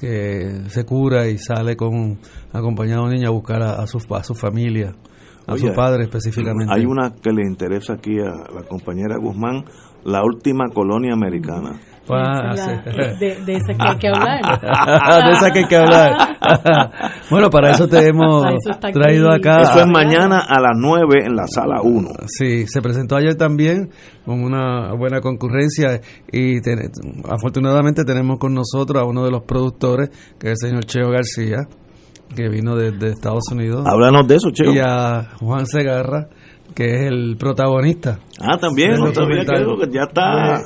que 0.02 0.64
se 0.70 0.84
cura 0.84 1.28
y 1.28 1.38
sale 1.38 1.76
con 1.76 2.18
acompañado 2.52 3.04
a 3.04 3.06
un 3.06 3.12
niño 3.12 3.28
a 3.28 3.32
buscar 3.32 3.62
a, 3.62 3.86
su, 3.86 4.00
a 4.16 4.24
su 4.24 4.34
familia, 4.34 4.96
a 5.46 5.56
su 5.58 5.72
padre 5.74 6.04
específicamente. 6.06 6.74
Hay 6.74 6.86
una 6.86 7.14
que 7.14 7.32
le 7.32 7.48
interesa 7.48 7.94
aquí 7.94 8.20
a 8.20 8.52
la 8.52 8.64
compañera 8.68 9.18
Guzmán, 9.18 9.64
la 10.04 10.24
última 10.24 10.70
colonia 10.74 11.14
americana. 11.14 11.80
Ah, 12.10 12.54
de, 13.20 13.54
esa 13.54 13.74
que 13.74 13.88
hay 13.88 13.98
que 13.98 14.08
hablar. 14.08 14.42
de 15.26 15.32
esa 15.32 15.52
que 15.52 15.60
hay 15.60 15.66
que 15.66 15.76
hablar. 15.76 16.38
bueno, 17.30 17.50
para 17.50 17.72
eso 17.72 17.88
te 17.88 18.08
hemos 18.08 18.44
traído 18.94 19.32
acá. 19.32 19.62
Eso 19.62 19.80
es 19.80 19.88
mañana 19.88 20.40
a 20.40 20.60
las 20.60 20.76
9 20.76 21.26
en 21.26 21.36
la 21.36 21.46
sala 21.48 21.82
1. 21.82 22.10
Sí, 22.26 22.66
se 22.68 22.82
presentó 22.82 23.16
ayer 23.16 23.36
también 23.36 23.92
con 24.26 24.44
una 24.44 24.94
buena 24.94 25.22
concurrencia 25.22 26.02
y 26.32 26.58
afortunadamente 27.30 28.04
tenemos 28.04 28.40
con 28.40 28.54
nosotros 28.54 29.02
a 29.02 29.06
uno 29.06 29.24
de 29.24 29.32
los 29.32 29.44
productores, 29.44 30.10
que 30.40 30.52
es 30.52 30.64
el 30.64 30.70
señor 30.70 30.86
Cheo 30.86 31.10
García, 31.12 31.68
que 32.36 32.50
vino 32.50 32.76
desde 32.76 33.12
Estados 33.12 33.44
Unidos. 33.52 33.86
Háblanos 33.86 34.28
de 34.28 34.36
eso, 34.36 34.50
Cheo. 34.52 34.74
Y 34.74 34.80
a 34.80 35.30
Juan 35.40 35.66
Segarra, 35.66 36.28
que 36.74 36.86
es 36.86 37.12
el 37.12 37.38
protagonista. 37.38 38.20
Ah, 38.40 38.58
también, 38.58 38.92
no 39.00 39.14
sabía 39.14 39.46
que 39.46 39.92
ya 39.92 40.04
está... 40.04 40.62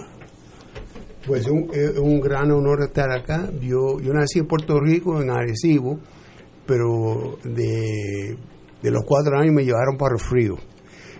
Pues 1.27 1.47
es 1.47 1.97
un, 1.97 2.19
gran 2.19 2.51
honor 2.51 2.83
estar 2.83 3.09
acá. 3.11 3.49
Yo, 3.59 3.99
yo 3.99 4.13
nací 4.13 4.39
en 4.39 4.45
Puerto 4.45 4.79
Rico, 4.79 5.19
en 5.19 5.31
Arecibo, 5.31 5.99
pero 6.67 7.39
de, 7.43 8.37
los 8.83 9.03
cuatro 9.03 9.39
años 9.39 9.55
me 9.55 9.63
llevaron 9.63 9.97
para 9.97 10.15
el 10.15 10.21
frío. 10.21 10.55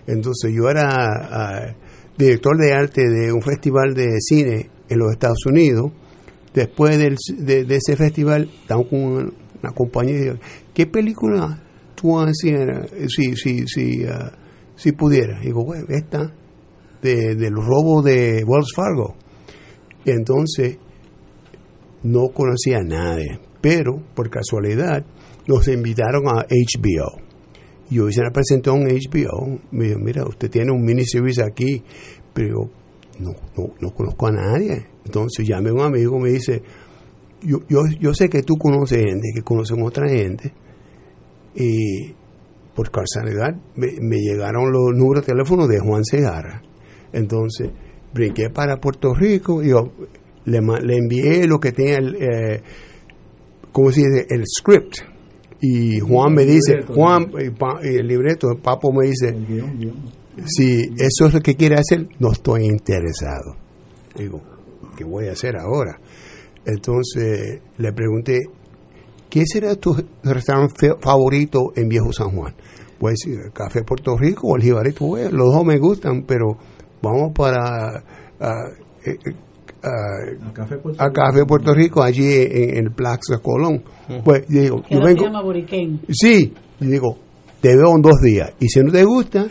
Entonces 0.06 0.52
yo 0.54 0.70
era 0.70 1.06
ah, 1.08 1.74
director 2.16 2.56
de 2.56 2.72
arte 2.72 3.02
de 3.08 3.32
un 3.32 3.42
festival 3.42 3.94
de 3.94 4.20
cine 4.20 4.70
en 4.88 4.98
los 4.98 5.10
Estados 5.10 5.44
Unidos. 5.44 5.90
Después 6.54 6.98
de, 6.98 7.66
ese 7.68 7.96
festival, 7.96 8.48
estamos 8.60 8.86
con 8.88 9.00
una, 9.00 9.72
compañía 9.74 10.14
y 10.14 10.20
digo, 10.20 10.36
¿qué 10.72 10.86
película 10.86 11.60
tú 11.96 12.16
hacer 12.20 12.88
si, 13.08 13.34
si, 13.34 13.66
si, 13.66 14.04
uh, 14.04 14.30
si 14.76 14.92
pudieras? 14.92 15.42
Digo, 15.42 15.64
bueno, 15.64 15.86
esta, 15.88 16.32
de, 17.02 17.34
del 17.34 17.54
robo 17.54 18.02
de 18.02 18.44
Wells 18.46 18.72
Fargo 18.74 19.16
entonces 20.10 20.78
no 22.02 22.28
conocía 22.28 22.78
a 22.78 22.84
nadie, 22.84 23.40
pero 23.60 24.02
por 24.14 24.30
casualidad 24.30 25.04
nos 25.46 25.68
invitaron 25.68 26.28
a 26.28 26.46
HBO. 26.48 27.20
Yo 27.88 28.08
hice 28.08 28.20
una 28.20 28.30
presentación 28.30 28.88
en 28.88 28.96
HBO, 28.96 29.60
me 29.70 29.86
dijo, 29.86 29.98
mira, 30.00 30.24
usted 30.24 30.50
tiene 30.50 30.72
un 30.72 30.84
miniseries 30.84 31.38
aquí, 31.38 31.82
pero 32.32 32.68
no, 33.20 33.30
no, 33.56 33.74
no 33.80 33.90
conozco 33.90 34.26
a 34.26 34.32
nadie. 34.32 34.86
Entonces 35.04 35.46
llamé 35.46 35.70
a 35.70 35.74
un 35.74 35.82
amigo, 35.82 36.18
me 36.18 36.30
dice, 36.30 36.62
yo, 37.42 37.58
yo, 37.68 37.80
yo 38.00 38.12
sé 38.12 38.28
que 38.28 38.42
tú 38.42 38.56
conoces 38.56 38.98
gente, 38.98 39.28
que 39.34 39.42
conocen 39.42 39.82
otra 39.82 40.08
gente, 40.08 40.52
y 41.54 42.12
por 42.74 42.90
casualidad 42.90 43.54
me 43.76 44.18
llegaron 44.18 44.70
los 44.70 44.94
números 44.94 45.24
de 45.24 45.32
teléfono 45.32 45.66
de 45.66 45.78
Juan 45.78 46.04
Segarra. 46.04 46.62
Entonces 47.12 47.70
brinqué 48.16 48.50
para 48.50 48.78
Puerto 48.78 49.14
Rico 49.14 49.62
y 49.62 49.68
yo 49.70 49.92
le, 50.46 50.60
le 50.82 50.96
envié 50.96 51.46
lo 51.46 51.58
que 51.58 51.72
tenía 51.72 51.98
el, 51.98 52.14
eh, 52.16 52.62
¿cómo 53.72 53.90
se 53.92 54.00
dice? 54.00 54.26
El 54.30 54.42
script. 54.46 54.96
Y 55.60 56.00
Juan 56.00 56.34
me 56.34 56.44
dice, 56.44 56.82
Juan, 56.86 57.30
y 57.44 57.50
pa- 57.50 57.80
y 57.82 57.96
el 57.96 58.06
libreto, 58.06 58.48
el 58.50 58.58
papo 58.60 58.92
me 58.92 59.06
dice, 59.06 59.34
si 60.44 60.82
eso 60.98 61.26
es 61.26 61.34
lo 61.34 61.40
que 61.40 61.54
quiere 61.54 61.76
hacer, 61.76 62.06
no 62.18 62.32
estoy 62.32 62.64
interesado. 62.66 63.56
Digo, 64.16 64.42
¿qué 64.96 65.04
voy 65.04 65.28
a 65.28 65.32
hacer 65.32 65.56
ahora? 65.56 65.98
Entonces 66.66 67.60
le 67.78 67.92
pregunté, 67.92 68.40
¿qué 69.30 69.44
será 69.46 69.74
tu 69.76 69.96
restaurante 70.22 70.92
favorito 71.00 71.72
en 71.74 71.88
Viejo 71.88 72.12
San 72.12 72.30
Juan? 72.30 72.54
Pues 72.98 73.20
el 73.26 73.52
Café 73.52 73.82
Puerto 73.82 74.16
Rico 74.16 74.48
o 74.48 74.56
el 74.56 74.62
Jibarito. 74.62 75.06
Bueno, 75.06 75.30
los 75.30 75.52
dos 75.54 75.64
me 75.64 75.78
gustan, 75.78 76.24
pero 76.26 76.58
vamos 77.02 77.32
para 77.34 78.02
ah, 78.40 78.68
eh, 79.04 79.16
eh, 79.24 79.34
ah, 79.82 80.52
Café 80.52 80.76
Puerto 80.78 81.02
a 81.02 81.10
Café 81.12 81.44
Puerto 81.46 81.74
Rico, 81.74 82.02
allí 82.02 82.32
en, 82.32 82.78
en 82.78 82.86
el 82.86 82.92
Plaza 82.92 83.38
Colón. 83.42 83.82
Pues 84.24 84.46
yo 84.48 84.60
digo, 84.60 84.82
yo 84.88 84.98
se 84.98 85.04
vengo, 85.04 85.24
llama. 85.24 85.42
Sí, 86.08 86.52
y 86.80 86.86
digo, 86.86 87.18
te 87.60 87.76
veo 87.76 87.94
en 87.96 88.02
dos 88.02 88.20
días. 88.22 88.52
Y 88.60 88.68
si 88.68 88.80
no 88.80 88.92
te 88.92 89.04
gusta, 89.04 89.46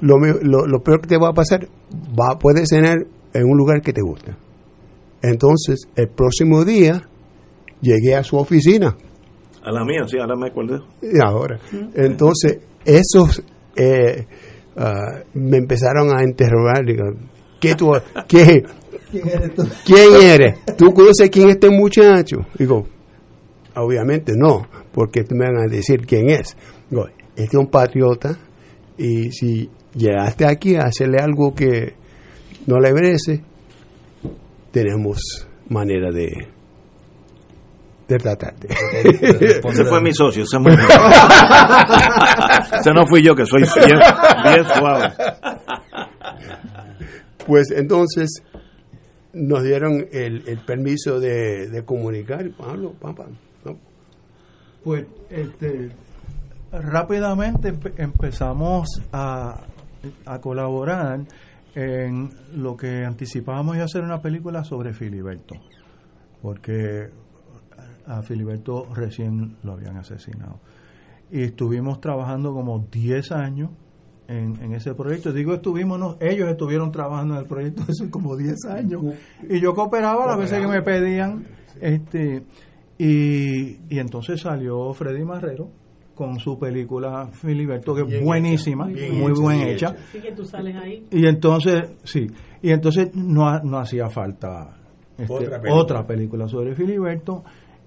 lo, 0.00 0.16
lo, 0.18 0.66
lo 0.66 0.80
peor 0.80 1.00
que 1.00 1.08
te 1.08 1.18
va 1.18 1.28
a 1.28 1.32
pasar, 1.32 1.66
va, 2.18 2.38
puedes 2.38 2.68
cenar 2.68 2.98
en 3.32 3.44
un 3.44 3.56
lugar 3.56 3.80
que 3.82 3.92
te 3.92 4.00
gusta. 4.02 4.36
Entonces, 5.22 5.88
el 5.96 6.08
próximo 6.08 6.64
día, 6.64 7.02
llegué 7.80 8.14
a 8.14 8.24
su 8.24 8.36
oficina. 8.36 8.96
A 9.62 9.70
la 9.70 9.84
mía, 9.84 10.06
sí, 10.06 10.18
ahora 10.18 10.36
me 10.36 10.48
acuerdo. 10.48 10.86
Y 11.02 11.20
ahora. 11.22 11.58
Entonces, 11.94 12.60
esos 12.84 13.42
eh, 13.76 14.26
ah, 14.76 15.20
me 15.34 15.58
empezaron 15.58 16.16
a 16.16 16.22
interrogar. 16.22 16.84
Digo, 16.84 17.04
¿qué 17.60 17.74
tú, 17.74 17.92
qué, 18.28 18.62
¿Quién 19.10 19.28
eres 19.28 19.54
tú? 19.54 19.68
¿Quién 19.84 20.14
eres? 20.22 20.76
¿Tú 20.76 20.92
conoces 20.94 21.30
quién 21.30 21.48
es 21.48 21.54
este 21.54 21.70
muchacho? 21.70 22.38
Digo, 22.58 22.86
obviamente 23.74 24.32
no, 24.36 24.66
porque 24.92 25.24
me 25.30 25.46
van 25.46 25.58
a 25.58 25.66
decir 25.66 26.06
quién 26.06 26.30
es. 26.30 26.56
Digo, 26.88 27.06
este 27.36 27.56
es 27.56 27.60
un 27.60 27.66
patriota 27.66 28.38
y 28.96 29.32
si 29.32 29.70
llegaste 29.94 30.46
aquí 30.46 30.76
a 30.76 30.82
hacerle 30.82 31.18
algo 31.18 31.54
que 31.54 31.94
no 32.66 32.78
le 32.78 32.92
merece, 32.92 33.42
tenemos 34.70 35.48
manera 35.68 36.10
de, 36.12 36.30
de 38.14 38.18
tratarte. 38.18 38.68
Ese 38.68 39.84
fue 39.88 40.00
mi 40.00 40.12
socio, 40.12 40.42
ese, 40.42 40.58
muy- 40.58 40.72
Ese 42.80 42.92
no 42.94 43.06
fui 43.06 43.22
yo, 43.22 43.34
que 43.34 43.46
soy 43.46 43.62
bien, 43.86 43.98
bien 44.44 44.64
suave. 44.76 45.12
Pues 47.46 47.70
entonces 47.70 48.42
nos 49.32 49.62
dieron 49.62 50.06
el, 50.12 50.42
el 50.46 50.58
permiso 50.64 51.20
de, 51.20 51.68
de 51.68 51.84
comunicar. 51.84 52.48
Pablo, 52.50 52.92
papá, 53.00 53.26
¿no? 53.64 53.76
Pues 54.84 55.06
este, 55.30 55.90
rápidamente 56.72 57.72
empe- 57.72 57.94
empezamos 57.96 58.88
a, 59.12 59.60
a 60.26 60.38
colaborar 60.40 61.20
en 61.74 62.30
lo 62.54 62.76
que 62.76 63.04
anticipábamos 63.04 63.76
y 63.76 63.80
hacer 63.80 64.02
una 64.02 64.20
película 64.20 64.64
sobre 64.64 64.92
Filiberto, 64.92 65.54
porque 66.42 67.08
a 68.06 68.22
Filiberto 68.22 68.86
recién 68.94 69.56
lo 69.62 69.72
habían 69.72 69.96
asesinado. 69.96 70.60
Y 71.30 71.42
estuvimos 71.42 72.00
trabajando 72.00 72.52
como 72.52 72.86
10 72.90 73.32
años 73.32 73.70
en, 74.28 74.56
en 74.62 74.72
ese 74.74 74.94
proyecto. 74.94 75.32
Digo 75.32 75.54
estuvimos, 75.54 75.98
no, 75.98 76.16
ellos 76.20 76.48
estuvieron 76.48 76.90
trabajando 76.90 77.34
en 77.34 77.40
el 77.40 77.46
proyecto 77.46 77.82
hace 77.88 78.10
como 78.10 78.36
10 78.36 78.64
años. 78.66 79.02
Y 79.48 79.60
yo 79.60 79.74
cooperaba 79.74 80.26
las 80.26 80.38
veces 80.38 80.60
que 80.60 80.66
me 80.66 80.82
pedían. 80.82 81.46
este 81.80 82.44
y, 82.98 83.78
y 83.88 83.98
entonces 83.98 84.42
salió 84.42 84.92
Freddy 84.92 85.24
Marrero 85.24 85.70
con 86.14 86.38
su 86.38 86.58
película 86.58 87.28
Filiberto, 87.32 87.94
que 87.94 88.02
es 88.02 88.06
Bien 88.08 88.24
buenísima, 88.24 88.90
hecha, 88.90 89.12
muy, 89.14 89.32
bien 89.32 89.42
buena 89.42 89.68
hecha, 89.68 89.72
hecha. 89.72 89.90
bien 89.92 90.04
Así 90.08 90.20
que 90.20 90.32
tú 90.32 90.44
sales 90.44 90.76
ahí. 90.76 91.06
Y 91.10 91.26
entonces, 91.26 91.82
sí, 92.04 92.26
y 92.60 92.70
entonces 92.70 93.14
no, 93.14 93.58
no 93.60 93.78
hacía 93.78 94.10
falta 94.10 94.76
este, 95.16 95.32
Otra 95.32 95.46
otra, 95.56 96.06
película. 96.06 96.06
película. 96.06 96.48
sobre 96.48 96.74
Filiberto. 96.74 97.42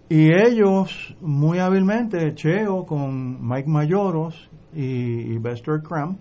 Y 0.10 0.32
ellos, 0.32 1.16
muy 1.22 1.60
hábilmente, 1.60 2.36
Cheo 2.36 2.86
con 2.86 3.48
Mike 3.48 3.70
Mayoros 3.70 4.50
y, 4.74 5.34
y 5.34 5.38
Bester 5.38 5.82
Cram, 5.82 6.18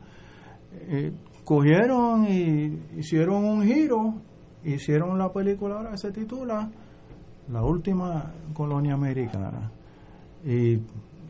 eh, 0.89 1.13
cogieron 1.45 2.27
y 2.27 2.99
hicieron 2.99 3.45
un 3.45 3.63
giro, 3.65 4.15
hicieron 4.65 5.19
la 5.19 5.33
película 5.33 5.77
ahora 5.77 5.91
que 5.91 5.99
se 5.99 6.13
titula 6.13 6.71
La 7.51 7.63
última 7.63 8.33
colonia 8.55 8.95
americana. 8.95 9.71
Y 10.45 10.79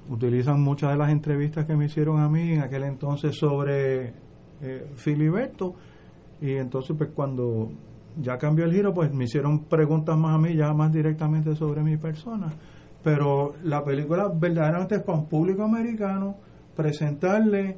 utilizan 0.08 0.60
muchas 0.62 0.90
de 0.92 0.96
las 0.98 1.10
entrevistas 1.10 1.64
que 1.66 1.76
me 1.76 1.86
hicieron 1.86 2.20
a 2.20 2.28
mí 2.28 2.52
en 2.52 2.60
aquel 2.60 2.84
entonces 2.84 3.36
sobre 3.36 4.12
eh, 4.60 4.90
Filiberto. 4.94 5.74
Y 6.40 6.52
entonces, 6.52 6.96
pues 6.96 7.10
cuando 7.14 7.70
ya 8.20 8.36
cambió 8.38 8.64
el 8.64 8.72
giro, 8.72 8.92
pues 8.92 9.12
me 9.12 9.24
hicieron 9.24 9.64
preguntas 9.64 10.16
más 10.16 10.34
a 10.34 10.38
mí, 10.38 10.54
ya 10.54 10.72
más 10.72 10.92
directamente 10.92 11.54
sobre 11.56 11.82
mi 11.82 11.96
persona. 11.96 12.52
Pero 13.02 13.54
la 13.64 13.82
película 13.84 14.28
verdaderamente 14.34 14.96
es 14.96 15.02
para 15.02 15.18
un 15.18 15.26
público 15.28 15.62
americano 15.64 16.36
presentarle 16.76 17.76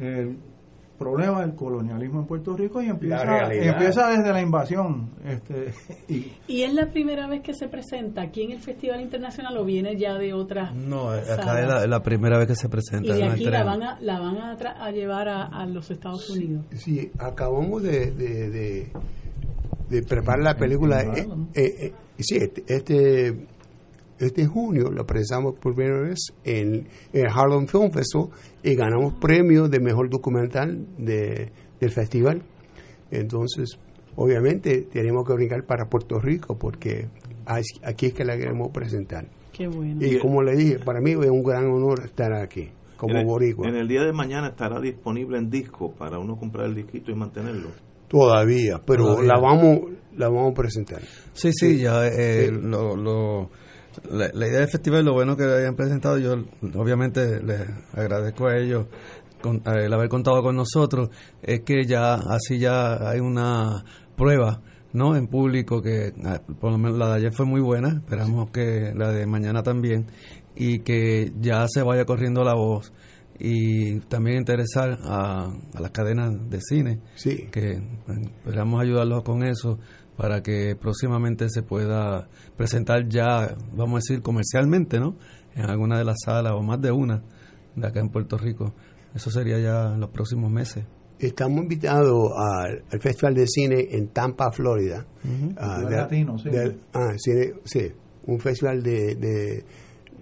el 0.00 0.36
problema 0.98 1.40
del 1.40 1.54
colonialismo 1.56 2.20
en 2.20 2.26
Puerto 2.26 2.56
Rico 2.56 2.80
y 2.80 2.86
empieza, 2.86 3.52
y 3.52 3.66
empieza 3.66 4.08
desde 4.10 4.32
la 4.32 4.40
invasión. 4.40 5.10
Este, 5.26 5.72
y, 6.08 6.32
¿Y 6.46 6.62
es 6.62 6.72
la 6.72 6.86
primera 6.86 7.26
vez 7.26 7.42
que 7.42 7.54
se 7.54 7.66
presenta 7.68 8.22
aquí 8.22 8.42
en 8.42 8.52
el 8.52 8.60
Festival 8.60 9.00
Internacional 9.00 9.56
o 9.58 9.64
viene 9.64 9.96
ya 9.98 10.14
de 10.14 10.32
otras 10.32 10.72
No, 10.74 11.10
acá 11.10 11.24
salas? 11.42 11.58
es 11.60 11.68
la, 11.68 11.86
la 11.88 12.02
primera 12.02 12.38
vez 12.38 12.46
que 12.46 12.54
se 12.54 12.68
Y 12.68 12.70
presenta. 12.70 13.14
de 13.14 13.24
no 13.26 13.32
aquí 13.32 13.44
la 13.46 13.64
van 13.64 13.82
a, 13.82 14.00
la 14.00 14.20
van 14.20 14.36
a, 14.38 14.56
tra- 14.56 14.76
a 14.78 14.90
llevar 14.92 15.28
a, 15.28 15.46
a 15.46 15.66
los 15.66 15.90
Estados 15.90 16.30
Unidos. 16.30 16.64
Sí, 16.72 17.10
acabamos 17.18 17.82
de, 17.82 18.12
de, 18.12 18.50
de, 18.50 18.92
de 19.92 20.02
preparar 20.02 20.42
la 20.42 20.56
película. 20.56 21.02
Eh, 21.02 21.26
eh, 21.54 21.74
eh, 21.80 21.92
sí, 22.18 22.36
este, 22.36 22.64
este, 22.66 23.46
este 24.18 24.46
junio 24.46 24.90
la 24.90 25.04
presentamos 25.04 25.58
por 25.60 25.74
primera 25.74 26.00
vez 26.00 26.32
en 26.44 26.88
el 27.12 27.26
Harlem 27.26 27.66
Film 27.66 27.90
Festival 27.90 28.30
y 28.62 28.74
ganamos 28.74 29.14
premio 29.20 29.68
de 29.68 29.80
mejor 29.80 30.08
documental 30.08 30.86
de, 30.96 31.52
del 31.78 31.90
festival. 31.90 32.42
Entonces, 33.10 33.78
obviamente, 34.16 34.88
tenemos 34.90 35.26
que 35.26 35.34
brincar 35.34 35.64
para 35.66 35.84
Puerto 35.90 36.18
Rico 36.18 36.56
porque 36.56 37.08
aquí 37.82 38.06
es 38.06 38.14
que 38.14 38.24
la 38.24 38.38
queremos 38.38 38.70
presentar. 38.72 39.26
Qué 39.52 39.68
bueno. 39.68 39.98
Y 40.00 40.18
como 40.18 40.42
le 40.42 40.56
dije, 40.56 40.78
para 40.78 41.00
mí 41.00 41.10
es 41.10 41.30
un 41.30 41.42
gran 41.42 41.66
honor 41.66 42.00
estar 42.06 42.32
aquí 42.32 42.70
como 42.96 43.12
en 43.12 43.20
el, 43.20 43.26
boricua. 43.26 43.68
En 43.68 43.76
el 43.76 43.88
día 43.88 44.02
de 44.04 44.12
mañana 44.14 44.48
estará 44.48 44.80
disponible 44.80 45.36
en 45.36 45.50
disco 45.50 45.92
para 45.92 46.18
uno 46.18 46.36
comprar 46.36 46.66
el 46.66 46.74
disquito 46.74 47.10
y 47.10 47.14
mantenerlo. 47.14 47.68
Todavía, 48.12 48.80
pero 48.86 49.06
Todavía. 49.06 49.32
la 49.34 49.40
vamos 49.40 49.78
la 50.16 50.28
vamos 50.28 50.52
a 50.52 50.54
presentar. 50.54 51.00
Sí, 51.32 51.50
sí, 51.52 51.78
ya 51.78 52.06
eh, 52.06 52.48
Sí. 52.50 52.54
lo, 52.62 52.94
lo- 52.96 53.50
la, 54.10 54.30
la 54.32 54.46
idea 54.46 54.60
del 54.60 54.68
festival, 54.68 55.04
lo 55.04 55.14
bueno 55.14 55.36
que 55.36 55.44
hayan 55.44 55.74
presentado, 55.74 56.18
yo 56.18 56.34
obviamente 56.76 57.42
les 57.42 57.60
agradezco 57.94 58.46
a 58.46 58.56
ellos 58.58 58.86
con- 59.40 59.62
el 59.66 59.92
haber 59.92 60.08
contado 60.10 60.42
con 60.42 60.54
nosotros, 60.56 61.08
es 61.42 61.60
que 61.62 61.84
ya 61.86 62.14
así 62.14 62.58
ya 62.58 63.08
hay 63.10 63.20
una 63.20 63.84
prueba 64.16 64.60
no 64.92 65.16
en 65.16 65.26
público 65.26 65.80
que 65.80 66.12
ah, 66.24 66.40
por 66.60 66.70
lo 66.72 66.76
menos 66.78 66.98
la 66.98 67.08
de 67.08 67.14
ayer 67.14 67.32
fue 67.34 67.46
muy 67.46 67.62
buena, 67.62 67.88
esperamos 67.88 68.50
que 68.50 68.92
la 68.94 69.10
de 69.10 69.26
mañana 69.26 69.62
también 69.62 70.06
y 70.54 70.80
que 70.80 71.32
ya 71.40 71.64
se 71.68 71.82
vaya 71.82 72.04
corriendo 72.04 72.44
la 72.44 72.52
voz 72.54 72.92
y 73.44 73.98
también 74.02 74.38
interesar 74.38 74.98
a, 75.02 75.46
a 75.74 75.80
las 75.80 75.90
cadenas 75.90 76.48
de 76.48 76.60
cine 76.60 77.00
Sí. 77.16 77.48
que 77.50 77.82
esperamos 78.44 78.80
ayudarlos 78.80 79.22
con 79.24 79.42
eso 79.42 79.78
para 80.16 80.42
que 80.42 80.76
próximamente 80.80 81.48
se 81.48 81.62
pueda 81.62 82.28
presentar 82.56 83.08
ya, 83.08 83.56
vamos 83.74 83.94
a 83.94 83.96
decir, 84.06 84.22
comercialmente, 84.22 85.00
¿no? 85.00 85.16
En 85.56 85.64
alguna 85.68 85.98
de 85.98 86.04
las 86.04 86.16
salas 86.24 86.52
o 86.52 86.62
más 86.62 86.80
de 86.80 86.92
una 86.92 87.22
de 87.74 87.86
acá 87.86 87.98
en 88.00 88.10
Puerto 88.10 88.38
Rico. 88.38 88.74
Eso 89.14 89.30
sería 89.30 89.58
ya 89.58 89.92
en 89.94 90.00
los 90.00 90.10
próximos 90.10 90.50
meses. 90.52 90.84
Estamos 91.18 91.62
invitados 91.62 92.30
al, 92.36 92.84
al 92.90 93.00
Festival 93.00 93.34
de 93.34 93.46
Cine 93.48 93.88
en 93.90 94.08
Tampa, 94.08 94.52
Florida. 94.52 95.04
Ah, 95.56 95.78
Festival 95.80 95.88
de- 95.88 95.96
latino, 95.96 96.38
sí. 96.38 96.48
ah, 96.94 97.12
cine- 97.16 97.54
sí, 97.64 97.92
un 98.26 98.38
festival 98.38 98.82
de, 98.82 99.14
de, 99.16 99.64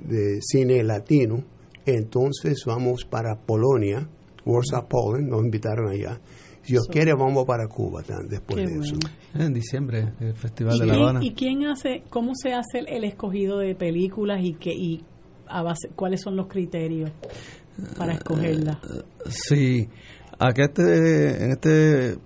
de 0.07 0.39
cine 0.41 0.83
latino. 0.83 1.45
Entonces 1.87 2.63
vamos 2.67 3.05
para 3.05 3.37
Polonia, 3.37 4.09
Warsaw, 4.45 4.87
Poland, 4.89 5.29
nos 5.29 5.45
invitaron 5.45 5.91
allá. 5.91 6.21
Si 6.63 6.73
Dios 6.73 6.87
quiere, 6.89 7.15
vamos 7.15 7.47
para 7.47 7.67
Cuba 7.69 8.03
tan- 8.03 8.29
después 8.29 8.57
Qué 8.57 8.67
de 8.67 8.79
eso. 8.81 8.97
En 9.35 9.53
diciembre, 9.55 10.13
el 10.21 10.35
Festival 10.35 10.77
¿Y, 10.77 10.81
de 10.81 10.87
La 10.87 10.95
Habana. 10.95 11.21
y 11.23 11.33
quién 11.33 11.65
hace, 11.67 12.03
cómo 12.11 12.33
se 12.35 12.53
hace 12.53 12.81
el, 12.87 13.05
escogido 13.05 13.59
de 13.59 13.75
películas 13.75 14.41
y 14.43 14.55
qué 14.55 14.73
y 14.73 15.05
a 15.49 15.63
base, 15.63 15.89
cuáles 15.97 16.21
son 16.21 16.37
los 16.37 16.49
criterios 16.49 17.11
para 17.97 18.13
escogerlas? 18.13 18.79
Sí, 19.27 19.89
aquí 20.39 20.63
este, 20.63 21.45
en 21.45 21.51
este 21.53 22.19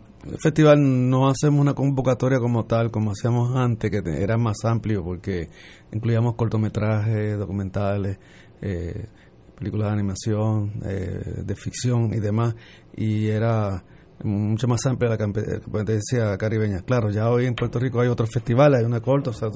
festival 0.43 0.79
no 0.81 1.29
hacemos 1.29 1.61
una 1.61 1.75
convocatoria 1.75 2.39
como 2.39 2.65
tal, 2.65 2.91
como 2.91 3.13
hacíamos 3.13 3.55
antes, 3.57 3.91
que 3.91 4.03
era 4.23 4.37
más 4.37 4.57
amplio 4.65 5.05
porque 5.05 5.49
incluíamos 5.93 6.35
cortometrajes, 6.35 7.39
documentales, 7.39 8.19
eh, 8.63 9.07
películas 9.59 9.89
de 9.89 9.93
animación, 9.93 10.73
eh, 10.85 11.43
de 11.45 11.55
ficción 11.57 12.13
y 12.15 12.21
demás, 12.21 12.55
y 12.97 13.29
era 13.29 13.83
mucho 14.23 14.69
más 14.69 14.87
amplia 14.87 15.11
la 15.11 15.19
competencia 15.19 16.37
caribeña. 16.39 16.81
Claro, 16.83 17.11
ya 17.11 17.29
hoy 17.31 17.47
en 17.47 17.55
Puerto 17.55 17.79
Rico 17.79 18.01
hay 18.01 18.09
otros 18.09 18.31
festivales, 18.31 18.81
hay 18.81 18.87
una 18.87 19.01
corta, 19.01 19.31
o 19.31 19.33
sea, 19.33 19.49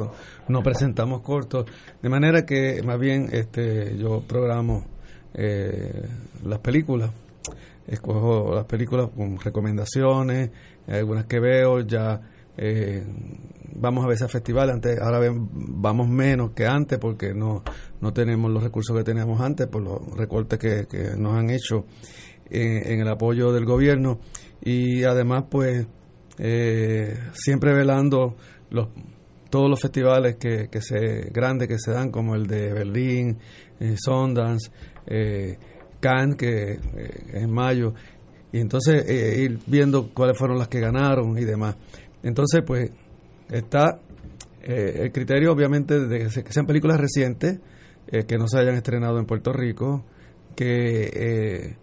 no- 0.48 0.62
presentamos 0.62 1.22
cortos, 1.22 1.66
de 2.02 2.08
manera 2.08 2.44
que 2.44 2.82
más 2.84 2.98
bien 2.98 3.28
este 3.32 3.96
yo 3.96 4.22
programo 4.26 4.84
eh, 5.34 6.06
las 6.44 6.58
películas 6.58 7.10
escojo 7.86 8.54
las 8.54 8.66
películas 8.66 9.08
con 9.16 9.38
recomendaciones, 9.40 10.50
algunas 10.86 11.24
que 11.26 11.40
veo, 11.40 11.80
ya 11.80 12.20
eh, 12.58 13.04
vamos 13.76 14.04
a 14.04 14.08
veces 14.08 14.22
a 14.24 14.28
festivales, 14.28 14.74
antes, 14.74 14.98
ahora 15.00 15.20
vamos 15.30 16.08
menos 16.08 16.50
que 16.52 16.66
antes 16.66 16.98
porque 16.98 17.32
no, 17.32 17.62
no 18.00 18.12
tenemos 18.12 18.50
los 18.50 18.62
recursos 18.62 18.96
que 18.96 19.04
teníamos 19.04 19.40
antes 19.40 19.66
por 19.68 19.82
los 19.82 20.00
recortes 20.16 20.58
que, 20.58 20.86
que 20.86 21.16
nos 21.16 21.34
han 21.34 21.50
hecho 21.50 21.86
en, 22.50 22.92
en 22.92 23.00
el 23.00 23.08
apoyo 23.08 23.52
del 23.52 23.64
gobierno 23.64 24.18
y 24.60 25.04
además 25.04 25.44
pues 25.50 25.86
eh, 26.38 27.18
siempre 27.32 27.72
velando 27.72 28.36
los 28.70 28.88
todos 29.50 29.70
los 29.70 29.80
festivales 29.80 30.36
que, 30.36 30.68
que 30.68 30.82
se 30.82 31.30
grandes 31.32 31.68
que 31.68 31.78
se 31.78 31.92
dan 31.92 32.10
como 32.10 32.34
el 32.34 32.46
de 32.46 32.72
Berlín, 32.72 33.38
eh, 33.80 33.96
eh, 35.06 35.58
Cannes 36.00 36.36
que 36.36 36.72
eh, 36.72 36.78
es 37.32 37.42
en 37.42 37.50
mayo 37.50 37.94
y 38.52 38.60
entonces 38.60 39.04
eh, 39.08 39.42
ir 39.42 39.58
viendo 39.66 40.10
cuáles 40.12 40.36
fueron 40.38 40.58
las 40.58 40.68
que 40.68 40.80
ganaron 40.80 41.38
y 41.38 41.44
demás. 41.44 41.76
Entonces 42.22 42.62
pues 42.66 42.90
está 43.50 44.00
eh, 44.62 45.00
el 45.04 45.12
criterio 45.12 45.52
obviamente 45.52 45.98
de 46.06 46.18
que, 46.18 46.30
se- 46.30 46.44
que 46.44 46.52
sean 46.52 46.66
películas 46.66 46.98
recientes 47.00 47.60
eh, 48.08 48.24
que 48.24 48.36
no 48.38 48.48
se 48.48 48.58
hayan 48.58 48.74
estrenado 48.74 49.18
en 49.18 49.26
Puerto 49.26 49.52
Rico, 49.52 50.04
que 50.56 51.10
eh, 51.14 51.76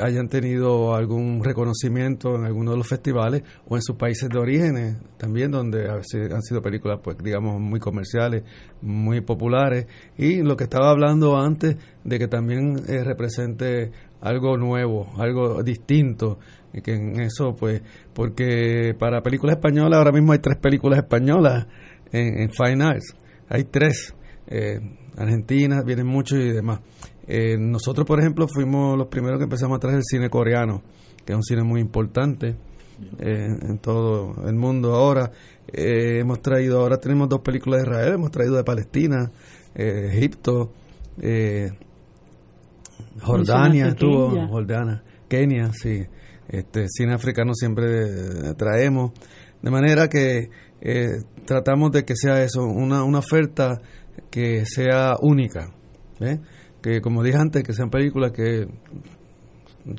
hayan 0.00 0.28
tenido 0.28 0.94
algún 0.96 1.44
reconocimiento 1.44 2.34
en 2.34 2.44
alguno 2.44 2.72
de 2.72 2.78
los 2.78 2.88
festivales 2.88 3.42
o 3.68 3.76
en 3.76 3.82
sus 3.82 3.94
países 3.96 4.28
de 4.28 4.38
orígenes 4.38 4.96
también 5.18 5.52
donde 5.52 5.88
han 5.88 6.02
sido 6.42 6.60
películas 6.62 6.98
pues 7.02 7.16
digamos 7.22 7.60
muy 7.60 7.78
comerciales 7.78 8.42
muy 8.82 9.20
populares. 9.20 9.86
Y 10.18 10.42
lo 10.42 10.56
que 10.56 10.64
estaba 10.64 10.90
hablando 10.90 11.36
antes 11.36 11.76
de 12.02 12.18
que 12.18 12.26
también 12.26 12.76
eh, 12.88 13.04
represente 13.04 13.92
algo 14.20 14.56
nuevo 14.56 15.12
algo 15.18 15.62
distinto 15.62 16.38
que 16.82 16.94
en 16.94 17.20
eso 17.20 17.54
pues 17.54 17.82
porque 18.12 18.94
para 18.98 19.22
películas 19.22 19.56
españolas 19.56 19.98
ahora 19.98 20.12
mismo 20.12 20.32
hay 20.32 20.38
tres 20.38 20.58
películas 20.58 20.98
españolas 20.98 21.66
en, 22.12 22.40
en 22.40 22.50
Fine 22.50 22.84
Arts 22.84 23.14
hay 23.48 23.64
tres 23.64 24.14
eh, 24.46 24.80
argentinas 25.16 25.84
vienen 25.84 26.06
muchos 26.06 26.38
y 26.38 26.50
demás 26.50 26.80
eh, 27.26 27.56
nosotros, 27.58 28.06
por 28.06 28.20
ejemplo, 28.20 28.46
fuimos 28.48 28.98
los 28.98 29.08
primeros 29.08 29.38
que 29.38 29.44
empezamos 29.44 29.76
a 29.76 29.80
traer 29.80 29.96
el 29.96 30.04
cine 30.04 30.28
coreano, 30.28 30.82
que 31.24 31.32
es 31.32 31.36
un 31.36 31.42
cine 31.42 31.62
muy 31.62 31.80
importante 31.80 32.56
eh, 33.18 33.46
en 33.62 33.78
todo 33.78 34.46
el 34.46 34.54
mundo 34.54 34.94
ahora. 34.94 35.30
Eh, 35.66 36.20
hemos 36.20 36.40
traído, 36.42 36.80
ahora 36.80 36.98
tenemos 36.98 37.28
dos 37.28 37.40
películas 37.40 37.82
de 37.82 37.88
Israel, 37.88 38.12
hemos 38.14 38.30
traído 38.30 38.56
de 38.56 38.64
Palestina, 38.64 39.30
eh, 39.74 40.10
Egipto, 40.12 40.72
eh, 41.20 41.70
Jordania, 43.22 43.88
estuvo, 43.88 44.30
Kenia. 44.30 44.46
Jordania, 44.48 45.02
Kenia, 45.28 45.72
sí. 45.72 46.04
Este, 46.58 46.86
cine 46.88 47.14
africano 47.14 47.52
siempre 47.54 47.86
eh, 48.04 48.54
traemos. 48.56 49.12
De 49.62 49.70
manera 49.70 50.08
que 50.08 50.50
eh, 50.80 51.08
tratamos 51.46 51.90
de 51.92 52.04
que 52.04 52.14
sea 52.16 52.42
eso, 52.42 52.64
una, 52.64 53.02
una 53.04 53.18
oferta 53.18 53.80
que 54.30 54.64
sea 54.66 55.14
única. 55.20 55.72
¿eh? 56.20 56.38
Que 56.82 57.00
como 57.00 57.22
dije 57.22 57.38
antes, 57.38 57.62
que 57.62 57.72
sean 57.72 57.90
películas 57.90 58.32
que 58.32 58.66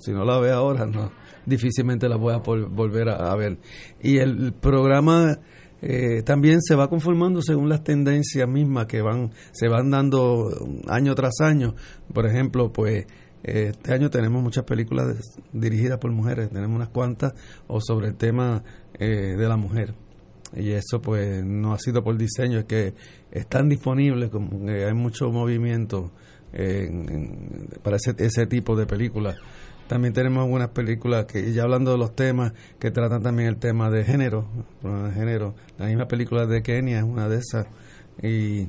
si 0.01 0.11
no 0.11 0.23
la 0.23 0.39
ve 0.39 0.51
ahora, 0.51 0.85
no 0.85 1.11
difícilmente 1.45 2.09
la 2.09 2.17
voy 2.17 2.33
a 2.33 2.37
vol- 2.41 2.69
volver 2.69 3.09
a, 3.09 3.35
ver. 3.35 3.59
Y 4.01 4.17
el 4.17 4.53
programa 4.53 5.37
también 6.25 6.61
se 6.61 6.73
va 6.75 6.89
conformando 6.89 7.41
según 7.43 7.69
las 7.69 7.83
tendencias 7.83 8.47
mismas 8.49 8.87
que 8.87 9.03
van 9.03 9.31
se 9.51 9.67
van 9.67 9.91
dando 9.91 10.49
año 10.87 11.13
tras 11.13 11.41
año. 11.41 11.75
Por 12.11 12.25
ejemplo, 12.25 12.71
pues 12.73 13.05
este 13.47 13.93
año 13.93 14.09
tenemos 14.09 14.41
muchas 14.41 14.63
películas 14.63 15.15
dirigidas 15.53 15.99
por 15.99 16.11
mujeres, 16.11 16.49
tenemos 16.49 16.75
unas 16.75 16.89
cuantas 16.89 17.33
o 17.67 17.79
sobre 17.81 18.07
el 18.07 18.15
tema 18.15 18.63
eh, 18.99 19.35
de 19.37 19.47
la 19.47 19.55
mujer. 19.57 19.93
Y 20.55 20.71
eso 20.71 21.01
pues 21.01 21.43
no 21.43 21.73
ha 21.73 21.79
sido 21.79 22.03
por 22.03 22.17
diseño, 22.17 22.59
es 22.59 22.65
que 22.65 22.93
están 23.31 23.67
disponibles, 23.69 24.29
como 24.29 24.67
hay 24.69 24.93
mucho 24.93 25.29
movimiento 25.31 26.11
en- 26.53 27.09
en- 27.09 27.67
para 27.83 27.97
ese, 27.97 28.15
ese 28.19 28.47
tipo 28.47 28.75
de 28.75 28.85
películas. 28.85 29.35
También 29.87 30.13
tenemos 30.13 30.43
algunas 30.43 30.69
películas 30.69 31.25
que, 31.25 31.51
ya 31.53 31.63
hablando 31.63 31.91
de 31.91 31.97
los 31.99 32.15
temas, 32.15 32.53
que 32.79 32.89
tratan 32.89 33.21
también 33.21 33.49
el 33.49 33.57
tema 33.57 33.91
de 33.91 34.03
género. 34.03 34.47
de 34.81 35.11
género. 35.11 35.53
La 35.77 35.85
misma 35.87 36.07
película 36.07 36.47
de 36.47 36.63
Kenia 36.63 36.97
es 36.99 37.03
una 37.03 37.27
de 37.29 37.37
esas. 37.37 37.67
Y 38.23 38.67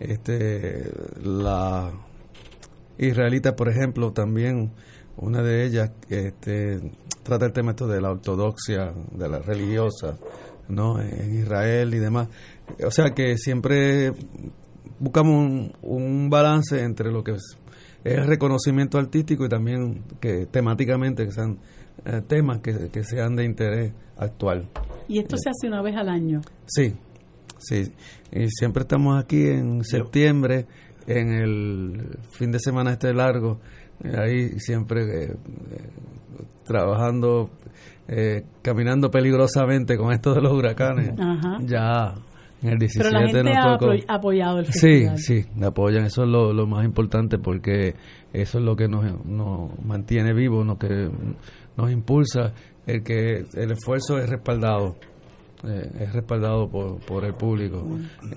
este 0.00 0.90
la 1.24 1.90
israelita, 2.98 3.56
por 3.56 3.68
ejemplo, 3.68 4.12
también 4.12 4.72
una 5.16 5.42
de 5.42 5.64
ellas 5.64 5.90
este, 6.08 6.80
trata 7.22 7.46
el 7.46 7.52
tema 7.52 7.72
esto 7.72 7.86
de 7.86 8.00
la 8.00 8.10
ortodoxia, 8.10 8.92
de 9.12 9.28
la 9.28 9.38
religiosa, 9.38 10.16
¿no? 10.68 11.00
En 11.00 11.38
Israel 11.38 11.94
y 11.94 11.98
demás. 11.98 12.28
O 12.84 12.90
sea 12.90 13.10
que 13.10 13.36
siempre 13.36 14.12
buscamos 14.98 15.34
un, 15.34 15.72
un 15.82 16.30
balance 16.30 16.80
entre 16.82 17.10
lo 17.10 17.22
que 17.22 17.32
es, 17.32 17.58
reconocimiento 18.04 18.98
artístico 18.98 19.44
y 19.44 19.48
también 19.48 20.02
que 20.20 20.46
temáticamente 20.46 21.24
que 21.24 21.30
sean 21.30 21.58
eh, 22.04 22.20
temas 22.26 22.60
que, 22.60 22.88
que 22.90 23.04
sean 23.04 23.36
de 23.36 23.44
interés 23.44 23.92
actual. 24.16 24.68
Y 25.08 25.18
esto 25.18 25.36
se 25.36 25.50
hace 25.50 25.68
una 25.68 25.82
vez 25.82 25.94
al 25.96 26.08
año. 26.08 26.40
Sí, 26.66 26.94
sí. 27.58 27.92
Y 28.32 28.48
siempre 28.48 28.82
estamos 28.82 29.22
aquí 29.22 29.46
en 29.46 29.84
septiembre, 29.84 30.66
en 31.06 31.32
el 31.32 32.18
fin 32.30 32.50
de 32.52 32.58
semana 32.58 32.92
este 32.92 33.12
largo, 33.14 33.60
eh, 34.04 34.12
ahí 34.18 34.48
siempre 34.60 35.02
eh, 35.02 35.32
eh, 35.32 35.36
trabajando, 36.64 37.50
eh, 38.08 38.44
caminando 38.62 39.10
peligrosamente 39.10 39.96
con 39.96 40.12
esto 40.12 40.34
de 40.34 40.40
los 40.42 40.52
huracanes. 40.52 41.12
Ajá. 41.18 41.58
Ya 41.64 42.14
en 42.62 42.68
el 42.70 42.78
17 42.78 43.08
Pero 43.10 43.20
la 43.20 43.26
gente 43.26 43.42
nos 43.42 43.56
ha 43.58 43.72
tocó. 43.78 43.92
apoy- 43.92 44.04
apoyado 44.08 44.58
el 44.60 44.66
Sí, 44.66 44.72
festival. 44.72 45.18
sí, 45.18 45.44
me 45.56 45.66
apoyan. 45.66 46.04
Eso 46.04 46.22
es 46.22 46.28
lo, 46.28 46.52
lo 46.52 46.66
más 46.66 46.84
importante 46.84 47.38
porque 47.38 47.94
eso 48.32 48.58
es 48.58 48.64
lo 48.64 48.76
que 48.76 48.88
nos, 48.88 49.04
nos 49.26 49.70
mantiene 49.84 50.32
vivos, 50.32 50.64
lo 50.66 50.78
que 50.78 51.10
nos 51.76 51.90
impulsa, 51.90 52.52
el 52.86 53.02
que 53.02 53.44
el 53.54 53.70
esfuerzo 53.72 54.18
es 54.18 54.28
respaldado, 54.28 54.96
eh, 55.64 55.90
es 56.00 56.12
respaldado 56.12 56.68
por, 56.68 56.98
por 57.06 57.24
el 57.24 57.34
público. 57.34 57.86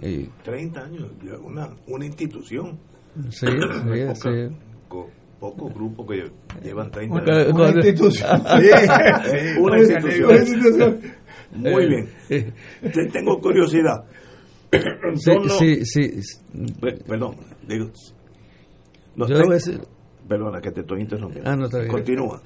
Y, 0.02 0.26
30 0.44 0.80
años, 0.84 1.12
una, 1.44 1.70
una 1.88 2.06
institución. 2.06 2.78
sí, 3.30 3.48
sí, 3.48 3.48
Poca- 4.08 4.16
sí. 4.16 4.56
co- 4.88 5.10
Pocos 5.40 5.74
grupos 5.74 6.08
que 6.08 6.32
llevan 6.64 6.90
30 6.92 7.14
Una- 7.22 7.36
años. 7.42 7.54
una 7.54 7.70
institución. 7.70 8.42
Sí, 8.46 8.70
sí, 9.30 9.60
una 9.60 9.78
institución. 9.80 10.30
Una 10.30 10.38
institución. 10.40 11.00
Muy 11.56 11.88
bien. 11.88 12.10
Te- 12.92 13.06
Tengo 13.12 13.40
curiosidad. 13.40 14.06
Sí, 14.72 14.80
Son 15.16 15.46
los- 15.48 15.58
sí, 15.58 15.86
sí. 15.86 16.12
Pe- 16.82 16.98
Perdón, 17.08 17.36
digo. 17.68 17.92
los 19.16 19.30
Yo 19.30 19.38
decir- 19.40 19.82
Perdona 20.28 20.60
que 20.60 20.72
te 20.72 20.82
estoy 20.82 21.02
interrumpiendo. 21.02 21.50
Ah, 21.50 21.56
no, 21.56 21.66
está 21.66 21.80
bien. 21.80 21.92
Continúa. 21.92 22.42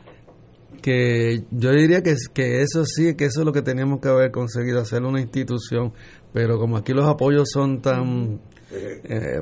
Que 0.82 1.44
yo 1.52 1.72
diría 1.72 2.02
que, 2.02 2.16
que 2.34 2.62
eso 2.62 2.84
sí, 2.86 3.16
que 3.16 3.26
eso 3.26 3.42
es 3.42 3.46
lo 3.46 3.52
que 3.54 3.62
teníamos 3.62 4.00
que 4.02 4.10
haber 4.10 4.32
conseguido, 4.32 4.80
hacer 4.82 5.04
una 5.04 5.20
institución, 5.22 5.94
pero 6.34 6.58
como 6.60 6.78
aquí 6.78 6.94
los 6.94 7.06
apoyos 7.08 7.50
son 7.52 7.82
tan, 7.82 8.40
eh, 8.72 9.42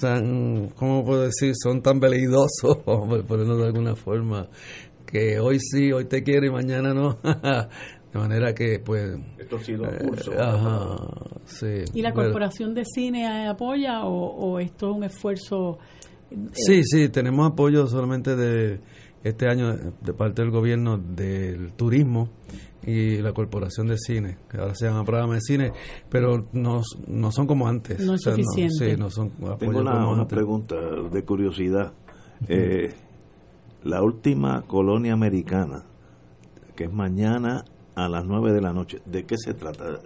tan 0.00 0.68
¿cómo 0.70 1.04
puedo 1.04 1.22
decir? 1.22 1.52
Son 1.62 1.82
tan 1.82 2.00
veleidosos, 2.00 2.78
por 2.84 3.24
ponerlo 3.26 3.56
de 3.58 3.66
alguna 3.66 3.94
forma, 3.96 4.48
que 5.06 5.38
hoy 5.40 5.58
sí, 5.60 5.92
hoy 5.92 6.04
te 6.06 6.22
quiero 6.22 6.46
y 6.46 6.50
mañana 6.50 6.94
no. 6.94 7.18
de 8.12 8.18
manera 8.18 8.52
que, 8.54 8.80
pues... 8.84 9.16
Esto 9.38 9.56
ha 9.56 9.60
sido 9.62 9.84
eh, 9.86 9.98
curso. 9.98 10.32
ajá, 10.36 10.96
sí. 11.44 11.84
¿Y 11.94 12.02
la 12.02 12.10
Bueno, 12.12 12.30
Corporación 12.30 12.74
de 12.74 12.84
Cine 12.84 13.48
apoya 13.48 14.04
o, 14.04 14.12
o 14.54 14.58
esto 14.58 14.90
es 14.90 14.96
un 14.96 15.04
esfuerzo? 15.04 15.78
eh, 16.30 16.36
Sí, 16.52 16.82
sí, 16.84 17.08
tenemos 17.08 17.52
apoyo 17.52 17.86
solamente 17.86 18.34
de 18.34 18.80
este 19.22 19.48
año 19.48 19.76
de 19.76 20.12
parte 20.12 20.42
del 20.42 20.50
gobierno 20.50 20.98
del 20.98 21.72
turismo 21.72 22.28
y 22.86 23.18
la 23.18 23.32
corporación 23.32 23.88
de 23.88 23.98
cine, 23.98 24.38
que 24.50 24.56
ahora 24.58 24.74
se 24.74 24.86
llama 24.86 25.04
programa 25.04 25.34
de 25.34 25.40
cine, 25.42 25.72
pero 26.08 26.46
no, 26.52 26.80
no 27.06 27.30
son 27.30 27.46
como 27.46 27.68
antes. 27.68 28.00
No 28.00 28.14
es 28.14 28.22
suficiente. 28.22 28.90
sí, 28.92 28.96
no 28.96 29.10
son 29.10 29.28
apoyos 29.36 29.58
Tengo 29.58 29.80
una, 29.80 29.92
como 29.92 30.12
una 30.12 30.22
antes. 30.22 30.34
pregunta 30.34 30.76
de 30.76 31.24
curiosidad. 31.24 31.92
Eh, 32.48 32.94
la 33.84 34.02
última 34.02 34.62
colonia 34.62 35.12
americana, 35.12 35.84
que 36.74 36.84
es 36.84 36.92
mañana 36.92 37.64
a 37.94 38.08
las 38.08 38.24
9 38.24 38.52
de 38.52 38.60
la 38.62 38.72
noche, 38.72 39.02
¿de 39.04 39.24
qué 39.26 39.36
se 39.36 39.52
trata? 39.52 40.00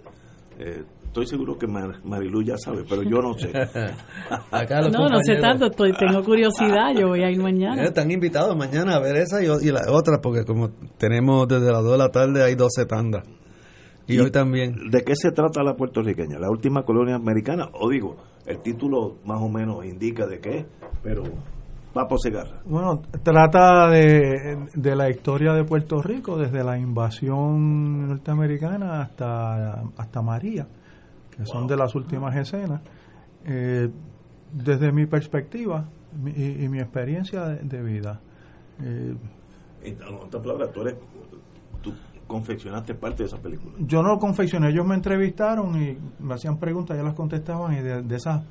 Eh, 0.59 0.83
estoy 1.15 1.27
seguro 1.27 1.57
que 1.57 1.65
Mar- 1.65 2.03
Marilu 2.03 2.43
ya 2.43 2.57
sabe, 2.57 2.83
pero 2.89 3.01
yo 3.01 3.21
no 3.21 3.33
sé. 3.35 3.47
Acá 4.51 4.81
los 4.81 4.91
no, 4.91 5.07
no 5.07 5.19
sé 5.25 5.37
tanto, 5.37 5.67
estoy, 5.67 5.93
tengo 5.93 6.21
curiosidad, 6.23 6.93
yo 6.93 7.07
voy 7.07 7.23
a 7.23 7.31
ir 7.31 7.41
mañana. 7.41 7.83
Eh, 7.83 7.85
Están 7.87 8.11
invitados 8.11 8.53
mañana 8.57 8.95
a 8.95 8.99
ver 8.99 9.15
esa 9.15 9.41
y, 9.41 9.45
y 9.45 9.71
la 9.71 9.83
otra, 9.91 10.19
porque 10.21 10.43
como 10.43 10.71
tenemos 10.97 11.47
desde 11.47 11.71
las 11.71 11.81
2 11.83 11.91
de 11.93 11.97
la 11.97 12.09
tarde 12.09 12.43
hay 12.43 12.55
12 12.55 12.85
tandas. 12.85 13.23
Y, 14.07 14.19
hoy 14.19 14.29
también. 14.29 14.75
¿De 14.91 15.03
qué 15.03 15.13
se 15.15 15.31
trata 15.31 15.63
la 15.63 15.75
puertorriqueña? 15.75 16.37
¿La 16.37 16.49
última 16.49 16.83
colonia 16.83 17.15
americana? 17.15 17.69
O 17.73 17.89
digo, 17.89 18.17
el 18.45 18.59
título 18.61 19.15
más 19.25 19.41
o 19.41 19.47
menos 19.49 19.83
indica 19.85 20.27
de 20.27 20.39
qué, 20.39 20.65
pero 21.01 21.23
va 21.97 22.07
por 22.07 22.19
Segarra. 22.19 22.59
Bueno, 22.65 23.01
trata 23.23 23.89
de, 23.89 24.67
de 24.75 24.95
la 24.95 25.09
historia 25.09 25.53
de 25.53 25.63
Puerto 25.63 26.01
Rico 26.03 26.37
desde 26.37 26.61
la 26.63 26.77
invasión 26.77 28.09
norteamericana 28.09 29.01
hasta, 29.01 29.81
hasta 29.97 30.21
María, 30.21 30.67
que 31.35 31.45
son 31.45 31.67
de 31.67 31.75
las 31.77 31.93
últimas 31.95 32.35
escenas. 32.35 32.81
Eh, 33.45 33.89
desde 34.53 34.91
mi 34.91 35.05
perspectiva 35.05 35.85
mi- 36.21 36.31
y, 36.31 36.63
y 36.65 36.69
mi 36.69 36.79
experiencia 36.79 37.45
de, 37.45 37.57
de 37.63 37.83
vida. 37.83 38.19
Eh, 38.81 39.15
En 39.83 39.97
otras 40.15 40.41
palabras, 40.41 40.71
tú, 40.71 40.81
eres, 40.81 40.95
tú 41.81 41.93
confeccionaste 42.27 42.95
parte 42.95 43.23
de 43.23 43.27
esa 43.27 43.37
película. 43.37 43.73
yo 43.79 44.01
no 44.01 44.09
lo 44.13 44.17
confeccioné, 44.19 44.69
ellos 44.69 44.85
me 44.87 44.95
entrevistaron 44.95 45.79
y 45.81 45.97
me 46.19 46.33
hacían 46.33 46.57
preguntas, 46.57 46.97
yo 46.97 47.03
las 47.03 47.13
contestaban 47.13 47.73
y 47.73 47.81
de, 47.81 48.01
de 48.01 48.15
esas 48.15 48.43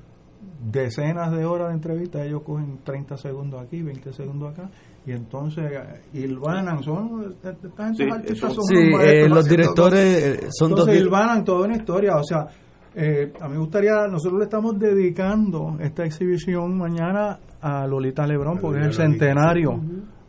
decenas 0.70 1.32
de 1.32 1.44
horas 1.44 1.68
de 1.68 1.74
entrevista 1.74 2.24
ellos 2.24 2.42
cogen 2.42 2.78
30 2.84 3.16
segundos 3.16 3.60
aquí, 3.62 3.82
20 3.82 4.12
segundos 4.12 4.52
acá 4.52 4.70
y 5.06 5.12
entonces 5.12 5.64
eh, 5.72 6.02
hilvanan, 6.14 6.82
son 6.82 7.34
esta 7.42 7.84
gente 7.86 8.04
Sí, 8.04 8.10
artistas 8.10 8.54
son 8.54 8.64
sí, 8.64 8.76
eh, 9.02 9.28
los 9.28 9.44
directores, 9.46 10.00
eh, 10.00 10.48
son 10.50 10.70
dos 10.70 10.80
entonces 10.80 10.94
di- 10.94 11.00
hilvanan 11.00 11.44
toda 11.44 11.66
una 11.66 11.76
historia, 11.76 12.16
o 12.16 12.22
sea, 12.24 12.46
eh, 12.96 13.32
a 13.40 13.46
mí 13.48 13.54
me 13.54 13.58
gustaría, 13.60 14.06
nosotros 14.08 14.38
le 14.38 14.44
estamos 14.44 14.78
dedicando 14.78 15.76
esta 15.80 16.04
exhibición 16.04 16.76
mañana 16.78 17.38
a 17.60 17.86
Lolita 17.86 18.26
Lebrón 18.26 18.58
porque 18.60 18.78
es 18.80 18.86
el 18.86 18.90
Lolita, 18.92 19.02
centenario 19.18 19.80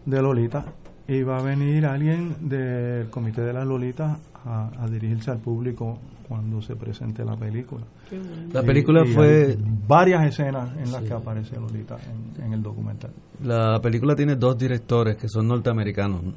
de 0.06 0.22
Lolita 0.22 0.66
y 1.08 1.22
va 1.24 1.38
a 1.38 1.44
venir 1.44 1.86
alguien 1.86 2.36
del 2.50 3.10
comité 3.10 3.42
de 3.42 3.54
las 3.54 3.66
Lolitas 3.68 4.18
a, 4.46 4.72
a 4.84 4.88
dirigirse 4.88 5.32
al 5.32 5.40
público 5.40 6.00
cuando 6.28 6.60
se 6.62 6.76
presente 6.76 7.24
la 7.24 7.36
película. 7.36 7.84
Bueno. 8.10 8.26
La 8.52 8.64
película 8.64 9.04
Y- 9.06 9.10
y 9.10 9.14
fue- 9.14 9.58
varias 9.88 10.26
escenas 10.26 10.72
en 10.78 10.92
las 10.92 11.02
Sí. 11.04 11.08
que 11.08 11.14
aparece 11.14 11.56
Lolita 11.60 11.98
en, 12.38 12.44
en 12.46 12.54
el 12.54 12.64
documental. 12.64 13.12
La 13.44 13.80
película 13.80 14.16
tiene 14.16 14.36
dos 14.36 14.58
directores 14.58 15.18
que 15.18 15.28
son 15.28 15.48
norteamericanos. 15.48 16.24
¿no? 16.24 16.34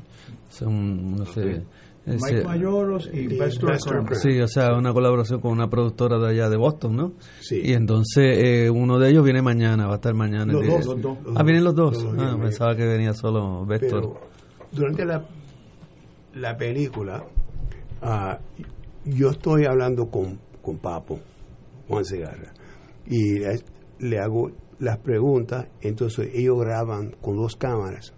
Son, 0.50 1.16
no 1.16 1.24
sé. 1.26 1.62
Mike 2.08 2.44
Mayoros 2.44 3.10
y 3.12 3.26
Bester 3.36 3.76
Crump. 3.84 4.12
Sí, 4.14 4.40
o 4.40 4.48
sea, 4.48 4.74
una 4.76 4.92
colaboración 4.92 5.40
con 5.40 5.52
una 5.52 5.68
productora 5.68 6.18
de 6.18 6.28
allá 6.30 6.48
de 6.48 6.56
Boston, 6.56 6.96
¿no? 6.96 7.12
Sí. 7.40 7.60
Y 7.64 7.72
entonces 7.72 8.24
eh, 8.38 8.70
uno 8.70 8.98
de 8.98 9.10
ellos 9.10 9.24
viene 9.24 9.42
mañana, 9.42 9.86
va 9.86 9.92
a 9.92 9.96
estar 9.96 10.14
mañana. 10.14 10.52
Los 10.52 10.62
el 10.62 10.68
dos, 10.70 10.86
los 10.86 11.02
dos. 11.02 11.18
Ah, 11.36 11.42
vienen 11.42 11.64
los 11.64 11.74
dos. 11.74 11.94
Los 11.94 12.02
dos 12.04 12.14
Ah, 12.14 12.24
vienen. 12.24 12.40
pensaba 12.40 12.74
que 12.76 12.84
venía 12.86 13.12
solo 13.14 13.64
Vector. 13.66 14.00
Pero 14.00 14.20
durante 14.72 15.04
la, 15.04 15.24
la 16.34 16.56
película, 16.56 17.24
ah, 18.02 18.38
yo 19.04 19.30
estoy 19.30 19.64
hablando 19.64 20.10
con, 20.10 20.38
con 20.62 20.78
Papo, 20.78 21.20
Juan 21.88 22.04
Segarra, 22.04 22.52
y 23.06 23.38
le, 23.40 23.60
le 24.00 24.18
hago 24.18 24.50
las 24.78 24.98
preguntas, 24.98 25.66
entonces 25.80 26.30
ellos 26.34 26.60
graban 26.60 27.16
con 27.20 27.36
dos 27.36 27.56
cámaras, 27.56 28.12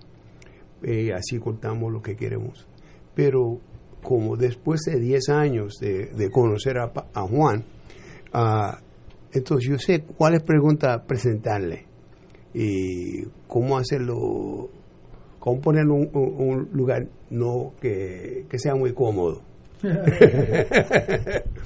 y 0.83 1.11
así 1.11 1.39
cortamos 1.39 1.93
lo 1.93 2.03
que 2.03 2.17
queremos. 2.17 2.67
Pero 3.15 3.59
como 4.03 4.37
después 4.37 4.81
de 4.83 4.99
10 4.99 5.29
años 5.31 5.75
de, 5.81 6.07
de 6.07 6.31
conocer 6.31 6.79
a, 6.79 6.93
a 7.15 7.23
Juan, 7.23 7.65
ah, 8.33 8.79
entonces 9.33 9.69
yo 9.71 9.79
sé 9.79 10.03
cuáles 10.17 10.43
preguntas 10.43 11.03
presentarle 11.07 11.87
y 12.55 13.23
cómo 13.47 13.79
hacerlo 13.79 14.69
cómo 15.39 15.61
ponerlo 15.61 15.97
en 15.97 16.11
un, 16.13 16.69
lugar 16.73 17.07
no 17.31 17.73
que, 17.81 18.45
que 18.51 18.59
sea 18.59 18.75
muy 18.75 18.93
cómodo. 18.93 19.43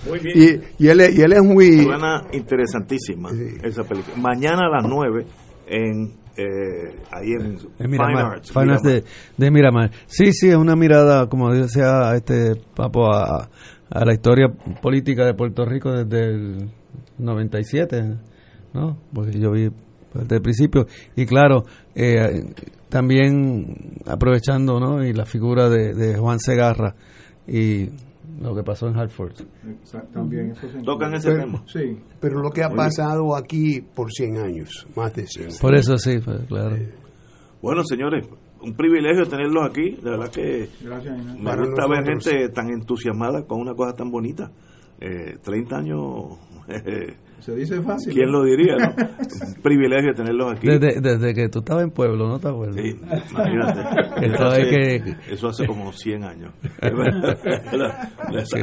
Muy 0.08 0.18
bien. 0.20 0.62
Y, 0.78 0.84
y 0.84 0.88
él, 0.88 1.00
es- 1.00 1.18
y 1.18 1.22
él 1.22 1.32
es 1.32 1.42
muy... 1.42 1.82
Suena 1.82 2.22
interesantísima 2.32 3.30
esa 3.62 3.82
película. 3.84 4.16
Mañana 4.16 4.66
a 4.66 4.70
las 4.80 4.84
9 4.88 5.26
en, 5.66 6.12
eh, 6.36 7.02
ahí 7.10 7.32
en, 7.32 7.58
En 7.78 7.90
Fine 7.90 8.20
Arts. 8.20 8.52
Fine 8.52 8.72
Arts 8.72 8.82
de, 8.82 9.04
de 9.36 9.50
Miramar. 9.50 9.90
Sí, 10.06 10.32
sí, 10.32 10.48
es 10.48 10.56
una 10.56 10.76
mirada, 10.76 11.28
como 11.28 11.52
decía 11.52 12.14
este 12.14 12.56
Papo, 12.74 13.12
a, 13.12 13.48
a 13.90 14.04
la 14.04 14.12
historia 14.12 14.48
política 14.82 15.24
de 15.24 15.34
Puerto 15.34 15.64
Rico 15.64 15.92
desde 15.92 16.26
el 16.26 16.70
97, 17.18 18.16
¿no? 18.72 18.98
Porque 19.12 19.38
yo 19.38 19.52
vi 19.52 19.70
desde 20.12 20.36
el 20.36 20.42
principio. 20.42 20.86
Y 21.16 21.26
claro, 21.26 21.64
eh, 21.94 22.44
también 22.88 24.00
aprovechando, 24.06 24.80
¿no? 24.80 25.04
Y 25.04 25.12
la 25.12 25.26
figura 25.26 25.68
de, 25.68 25.94
de 25.94 26.16
Juan 26.18 26.38
Segarra 26.38 26.94
y 27.46 27.90
lo 28.40 28.54
que 28.54 28.62
pasó 28.62 28.88
en 28.88 28.96
Hartford. 28.98 29.34
También 30.12 30.50
eso 30.50 30.68
se 30.68 30.78
Tocan 30.82 31.14
ese 31.14 31.30
pero, 31.30 31.44
tema. 31.44 31.62
Sí. 31.66 31.98
pero 32.20 32.40
lo 32.40 32.50
que 32.50 32.62
ha 32.62 32.68
Muy 32.68 32.76
bien. 32.76 32.86
pasado 32.86 33.36
aquí 33.36 33.80
por 33.94 34.10
100 34.12 34.36
años, 34.38 34.86
más 34.96 35.14
de 35.14 35.26
100. 35.26 35.48
Por 35.60 35.74
eso 35.74 35.96
sí, 35.98 36.18
pues, 36.24 36.44
claro. 36.46 36.76
Bueno, 37.62 37.82
señores, 37.84 38.26
un 38.62 38.74
privilegio 38.74 39.26
tenerlos 39.26 39.68
aquí. 39.68 39.92
De 39.96 40.10
verdad 40.10 40.30
que 40.30 40.68
Gracias, 40.82 41.18
Inés. 41.20 41.38
me 41.38 41.44
Para 41.44 41.64
gusta 41.66 41.86
ver 41.88 42.00
nosotros. 42.04 42.24
gente 42.24 42.48
tan 42.50 42.68
entusiasmada 42.70 43.46
con 43.46 43.60
una 43.60 43.74
cosa 43.74 43.92
tan 43.94 44.10
bonita. 44.10 44.50
Eh, 45.00 45.38
30 45.42 45.76
años, 45.76 46.38
Se 47.44 47.54
dice 47.54 47.82
fácil. 47.82 48.14
¿quién 48.14 48.32
lo 48.32 48.42
diría? 48.42 48.76
no? 48.76 48.86
Un 49.56 49.62
privilegio 49.62 50.14
tenerlos 50.14 50.52
aquí. 50.56 50.66
Desde, 50.66 51.00
desde 51.00 51.34
que 51.34 51.48
tú 51.50 51.58
estabas 51.58 51.84
en 51.84 51.90
pueblo, 51.90 52.26
¿no 52.26 52.38
te 52.38 52.48
acuerdas? 52.48 52.76
Sí, 52.76 52.96
imagínate. 53.30 54.26
Eso 54.26 54.44
hace, 54.46 54.62
que- 54.70 55.16
eso 55.30 55.48
hace 55.48 55.66
como 55.66 55.92
100 55.92 56.24
años. 56.24 56.52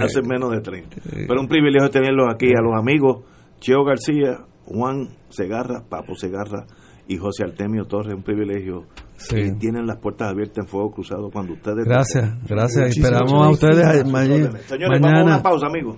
hace 0.03 0.21
menos 0.23 0.51
de 0.51 0.61
30. 0.61 0.97
Pero 1.27 1.41
un 1.41 1.47
privilegio 1.47 1.89
tenerlos 1.89 2.27
aquí, 2.33 2.47
a 2.47 2.61
los 2.61 2.73
amigos 2.77 3.23
Cheo 3.59 3.83
García, 3.83 4.39
Juan 4.65 5.09
Segarra, 5.29 5.83
Papo 5.87 6.15
Segarra 6.15 6.65
y 7.07 7.17
José 7.17 7.43
Artemio 7.43 7.85
Torres. 7.85 8.15
Un 8.15 8.23
privilegio. 8.23 8.85
Sí. 9.17 9.35
que 9.35 9.51
tienen 9.51 9.85
las 9.85 9.97
puertas 9.99 10.29
abiertas 10.31 10.65
en 10.65 10.67
fuego 10.67 10.89
cruzado 10.89 11.29
cuando 11.31 11.53
ustedes. 11.53 11.85
Gracias, 11.85 12.27
gracias. 12.47 12.87
Muchísimas 12.87 13.11
Esperamos 13.11 13.33
a 13.33 13.47
gracias. 13.49 13.63
ustedes 13.63 13.85
A 13.85 14.01
sus 14.01 14.11
ma- 14.11 14.19
órdenes. 14.21 14.61
Señores, 14.63 14.89
vamos 14.89 14.95
a 14.97 15.11
mañana. 15.11 15.23
una 15.35 15.43
pausa, 15.43 15.67
amigos. 15.67 15.97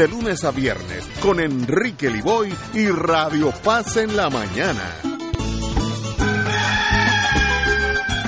de 0.00 0.08
lunes 0.08 0.44
a 0.44 0.50
viernes 0.50 1.04
con 1.20 1.40
Enrique 1.40 2.08
Liboy 2.08 2.50
y 2.72 2.86
Radio 2.86 3.52
Paz 3.62 3.98
en 3.98 4.16
la 4.16 4.30
mañana. 4.30 4.96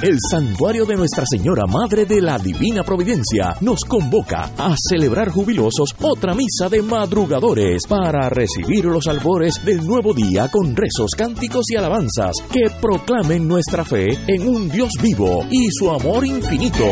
El 0.03 0.19
Santuario 0.31 0.85
de 0.85 0.97
Nuestra 0.97 1.25
Señora 1.25 1.65
Madre 1.67 2.05
de 2.05 2.21
la 2.21 2.37
Divina 2.37 2.83
Providencia 2.85 3.57
nos 3.63 3.87
convoca 3.87 4.51
a 4.59 4.75
celebrar 4.77 5.31
jubilosos 5.31 5.95
otra 6.03 6.35
misa 6.35 6.69
de 6.69 6.83
madrugadores 6.83 7.87
para 7.89 8.29
recibir 8.29 8.85
los 8.85 9.07
albores 9.07 9.65
del 9.65 9.79
nuevo 9.87 10.13
día 10.13 10.49
con 10.49 10.77
rezos, 10.77 11.13
cánticos 11.17 11.65
y 11.71 11.77
alabanzas 11.77 12.35
que 12.53 12.69
proclamen 12.83 13.49
nuestra 13.49 13.83
fe 13.83 14.09
en 14.27 14.47
un 14.47 14.69
Dios 14.69 14.91
vivo 15.01 15.47
y 15.51 15.69
su 15.71 15.91
amor 15.91 16.27
infinito. 16.27 16.85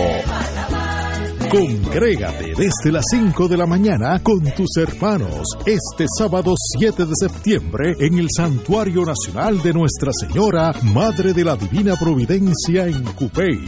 Congrégate 1.51 2.55
desde 2.57 2.93
las 2.93 3.05
5 3.11 3.49
de 3.49 3.57
la 3.57 3.67
mañana 3.67 4.23
con 4.23 4.41
tus 4.55 4.77
hermanos 4.77 5.49
este 5.67 6.07
sábado 6.17 6.55
7 6.79 7.05
de 7.05 7.13
septiembre 7.15 7.97
en 7.99 8.19
el 8.19 8.29
Santuario 8.35 9.05
Nacional 9.05 9.61
de 9.61 9.73
Nuestra 9.73 10.13
Señora, 10.13 10.73
Madre 10.95 11.33
de 11.33 11.45
la 11.45 11.57
Divina 11.57 11.97
Providencia 11.97 12.87
en 12.87 13.03
Cupey. 13.15 13.65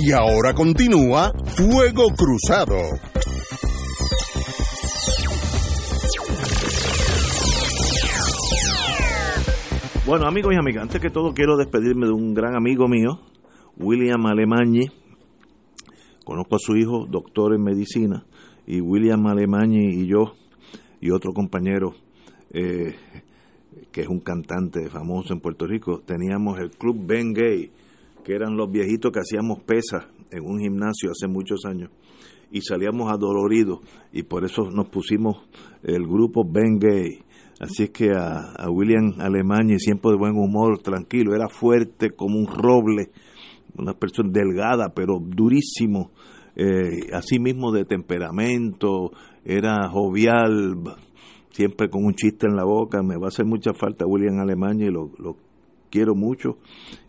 Y 0.00 0.12
ahora 0.12 0.54
continúa 0.54 1.32
Fuego 1.44 2.06
Cruzado. 2.16 2.76
Bueno, 10.06 10.26
amigos 10.26 10.54
y 10.54 10.56
amigas, 10.56 10.84
antes 10.84 11.00
que 11.00 11.10
todo 11.10 11.34
quiero 11.34 11.56
despedirme 11.56 12.06
de 12.06 12.12
un 12.12 12.32
gran 12.32 12.54
amigo 12.54 12.86
mío, 12.86 13.18
William 13.76 14.24
Alemañi. 14.24 14.86
Conozco 16.24 16.56
a 16.56 16.58
su 16.60 16.76
hijo, 16.76 17.06
doctor 17.10 17.54
en 17.54 17.64
medicina, 17.64 18.24
y 18.66 18.80
William 18.80 19.26
Alemañi 19.26 20.02
y 20.02 20.06
yo, 20.06 20.34
y 21.00 21.10
otro 21.10 21.32
compañero, 21.32 21.94
eh, 22.54 22.94
que 23.90 24.02
es 24.02 24.08
un 24.08 24.20
cantante 24.20 24.88
famoso 24.88 25.34
en 25.34 25.40
Puerto 25.40 25.66
Rico, 25.66 26.02
teníamos 26.06 26.58
el 26.60 26.70
Club 26.70 27.04
Ben 27.04 27.34
Gay, 27.34 27.72
que 28.28 28.34
eran 28.34 28.58
los 28.58 28.70
viejitos 28.70 29.10
que 29.10 29.20
hacíamos 29.20 29.62
pesas 29.62 30.04
en 30.30 30.44
un 30.44 30.60
gimnasio 30.60 31.10
hace 31.10 31.26
muchos 31.26 31.64
años, 31.64 31.88
y 32.50 32.60
salíamos 32.60 33.10
adoloridos, 33.10 33.78
y 34.12 34.24
por 34.24 34.44
eso 34.44 34.68
nos 34.70 34.90
pusimos 34.90 35.48
el 35.82 36.06
grupo 36.06 36.44
Ben 36.46 36.78
Gay 36.78 37.22
Así 37.58 37.84
es 37.84 37.90
que 37.90 38.12
a, 38.12 38.70
William 38.70 39.14
Alemania, 39.18 39.78
siempre 39.78 40.10
de 40.10 40.18
buen 40.18 40.36
humor, 40.36 40.78
tranquilo, 40.78 41.34
era 41.34 41.48
fuerte 41.48 42.10
como 42.10 42.38
un 42.38 42.46
roble, 42.46 43.10
una 43.76 43.94
persona 43.94 44.28
delgada, 44.30 44.92
pero 44.94 45.18
durísimo, 45.18 46.10
eh, 46.54 47.10
así 47.14 47.40
mismo 47.40 47.72
de 47.72 47.86
temperamento, 47.86 49.10
era 49.42 49.88
jovial, 49.88 50.76
siempre 51.50 51.88
con 51.88 52.04
un 52.04 52.14
chiste 52.14 52.46
en 52.46 52.56
la 52.56 52.64
boca. 52.64 53.02
Me 53.02 53.16
va 53.16 53.24
a 53.24 53.28
hacer 53.28 53.46
mucha 53.46 53.72
falta 53.72 54.06
William 54.06 54.38
Alemania 54.38 54.86
y 54.86 54.92
lo, 54.92 55.10
lo 55.18 55.47
quiero 55.90 56.14
mucho 56.14 56.58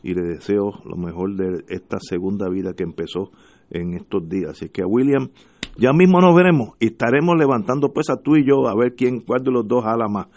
y 0.03 0.13
le 0.13 0.21
deseo 0.21 0.81
lo 0.85 0.95
mejor 0.95 1.35
de 1.35 1.63
esta 1.69 1.97
segunda 1.99 2.49
vida 2.49 2.73
que 2.73 2.83
empezó 2.83 3.31
en 3.69 3.93
estos 3.93 4.27
días. 4.27 4.51
Así 4.51 4.69
que 4.69 4.81
a 4.81 4.87
William 4.87 5.29
ya 5.77 5.93
mismo 5.93 6.19
nos 6.19 6.35
veremos 6.35 6.75
y 6.79 6.87
estaremos 6.87 7.37
levantando 7.37 7.93
pues 7.93 8.09
a 8.09 8.17
tú 8.17 8.35
y 8.35 8.45
yo 8.45 8.67
a 8.67 8.75
ver 8.75 8.95
quién, 8.95 9.21
cuál 9.21 9.43
de 9.43 9.51
los 9.51 9.67
dos 9.67 9.83
jala 9.83 10.07
más. 10.07 10.27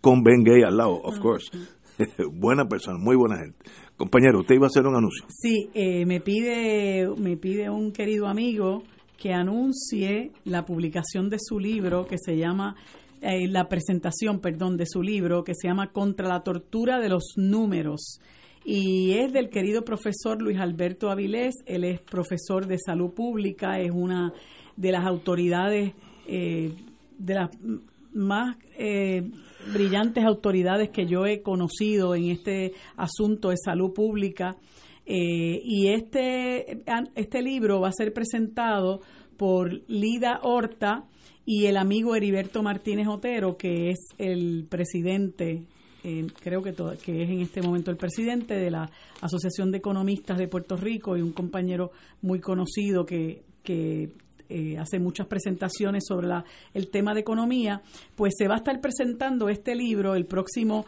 Con 0.00 0.22
Ben 0.22 0.42
Gay 0.44 0.62
al 0.62 0.76
lado, 0.76 1.00
of 1.02 1.18
course. 1.20 1.50
buena 2.32 2.66
persona, 2.66 2.98
muy 2.98 3.16
buena 3.16 3.38
gente. 3.38 3.58
Compañero, 3.96 4.40
usted 4.40 4.54
iba 4.54 4.66
a 4.66 4.68
hacer 4.68 4.86
un 4.86 4.96
anuncio. 4.96 5.26
Sí, 5.28 5.68
eh, 5.74 6.06
me 6.06 6.20
pide 6.20 7.08
me 7.18 7.36
pide 7.36 7.68
un 7.68 7.92
querido 7.92 8.26
amigo 8.26 8.82
que 9.18 9.34
anuncie 9.34 10.32
la 10.44 10.64
publicación 10.64 11.28
de 11.28 11.36
su 11.38 11.58
libro 11.58 12.06
que 12.06 12.16
se 12.18 12.38
llama 12.38 12.76
eh, 13.20 13.48
la 13.48 13.68
presentación, 13.68 14.40
perdón, 14.40 14.76
de 14.76 14.86
su 14.86 15.02
libro 15.02 15.44
que 15.44 15.54
se 15.54 15.68
llama 15.68 15.92
Contra 15.92 16.28
la 16.28 16.42
tortura 16.42 16.98
de 17.00 17.08
los 17.08 17.34
números 17.36 18.20
y 18.64 19.12
es 19.12 19.32
del 19.32 19.48
querido 19.48 19.84
profesor 19.84 20.40
Luis 20.40 20.58
Alberto 20.58 21.10
Avilés. 21.10 21.54
Él 21.66 21.84
es 21.84 22.00
profesor 22.00 22.66
de 22.66 22.78
salud 22.78 23.12
pública, 23.12 23.80
es 23.80 23.90
una 23.90 24.32
de 24.76 24.92
las 24.92 25.06
autoridades, 25.06 25.92
eh, 26.26 26.72
de 27.18 27.34
las 27.34 27.50
más 28.12 28.56
eh, 28.78 29.30
brillantes 29.72 30.24
autoridades 30.24 30.90
que 30.90 31.06
yo 31.06 31.26
he 31.26 31.42
conocido 31.42 32.14
en 32.14 32.30
este 32.30 32.72
asunto 32.96 33.50
de 33.50 33.56
salud 33.56 33.92
pública. 33.92 34.56
Eh, 35.06 35.60
y 35.64 35.88
este, 35.88 36.82
este 37.14 37.42
libro 37.42 37.80
va 37.80 37.88
a 37.88 37.92
ser 37.92 38.12
presentado 38.12 39.00
por 39.36 39.72
Lida 39.88 40.40
Horta 40.42 41.04
y 41.52 41.66
el 41.66 41.78
amigo 41.78 42.14
Heriberto 42.14 42.62
Martínez 42.62 43.08
Otero, 43.08 43.56
que 43.56 43.90
es 43.90 43.98
el 44.18 44.68
presidente 44.70 45.64
eh, 46.04 46.28
creo 46.40 46.62
que, 46.62 46.72
que 46.72 47.24
es 47.24 47.28
en 47.28 47.40
este 47.40 47.60
momento 47.60 47.90
el 47.90 47.96
presidente 47.96 48.54
de 48.54 48.70
la 48.70 48.88
Asociación 49.20 49.72
de 49.72 49.78
Economistas 49.78 50.38
de 50.38 50.46
Puerto 50.46 50.76
Rico 50.76 51.16
y 51.16 51.22
un 51.22 51.32
compañero 51.32 51.90
muy 52.22 52.38
conocido 52.38 53.04
que, 53.04 53.42
que 53.64 54.10
eh, 54.48 54.78
hace 54.78 55.00
muchas 55.00 55.26
presentaciones 55.26 56.04
sobre 56.06 56.28
la, 56.28 56.44
el 56.72 56.88
tema 56.88 57.14
de 57.14 57.22
economía, 57.22 57.82
pues 58.14 58.34
se 58.38 58.46
va 58.46 58.54
a 58.54 58.58
estar 58.58 58.80
presentando 58.80 59.48
este 59.48 59.74
libro 59.74 60.14
el 60.14 60.26
próximo 60.26 60.86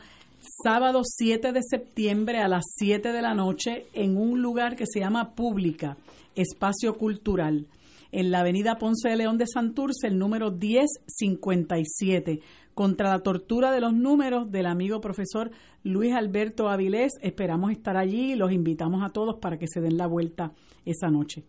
sábado 0.63 1.01
7 1.05 1.51
de 1.51 1.61
septiembre 1.69 2.39
a 2.39 2.47
las 2.47 2.63
7 2.77 3.11
de 3.11 3.21
la 3.21 3.35
noche 3.35 3.87
en 3.95 4.17
un 4.17 4.41
lugar 4.41 4.77
que 4.77 4.87
se 4.87 5.01
llama 5.01 5.35
Pública, 5.35 5.97
Espacio 6.37 6.95
Cultural, 6.95 7.67
en 8.13 8.31
la 8.31 8.41
avenida 8.41 8.77
Ponce 8.77 9.09
de 9.09 9.17
León 9.17 9.39
de 9.39 9.47
Santurce, 9.47 10.07
el 10.07 10.19
número 10.19 10.53
1057 10.53 12.41
contra 12.75 13.11
la 13.11 13.21
tortura 13.21 13.73
de 13.73 13.81
los 13.81 13.93
números 13.95 14.51
del 14.51 14.67
amigo 14.67 15.01
profesor 15.01 15.51
Luis 15.83 16.13
Alberto 16.13 16.69
Avilés. 16.69 17.13
Esperamos 17.23 17.73
estar 17.73 17.97
allí 17.97 18.33
y 18.33 18.37
los 18.37 18.53
invitamos 18.53 19.03
a 19.03 19.09
todos 19.11 19.39
para 19.41 19.59
que 19.59 19.67
se 19.67 19.81
den 19.81 19.97
la 19.97 20.07
vuelta 20.07 20.53
esa 20.85 21.09
noche. 21.09 21.43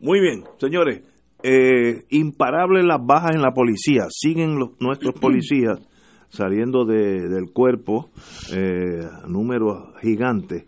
Muy 0.00 0.20
bien, 0.20 0.44
señores. 0.58 1.02
Eh, 1.42 2.04
imparables 2.10 2.84
las 2.84 3.04
bajas 3.04 3.34
en 3.34 3.42
la 3.42 3.52
policía. 3.52 4.06
Siguen 4.08 4.58
los, 4.58 4.80
nuestros 4.80 5.14
policías 5.14 5.78
saliendo 6.30 6.86
de, 6.86 7.28
del 7.28 7.52
cuerpo, 7.52 8.10
eh, 8.52 9.06
números 9.28 9.92
gigantes. 10.00 10.66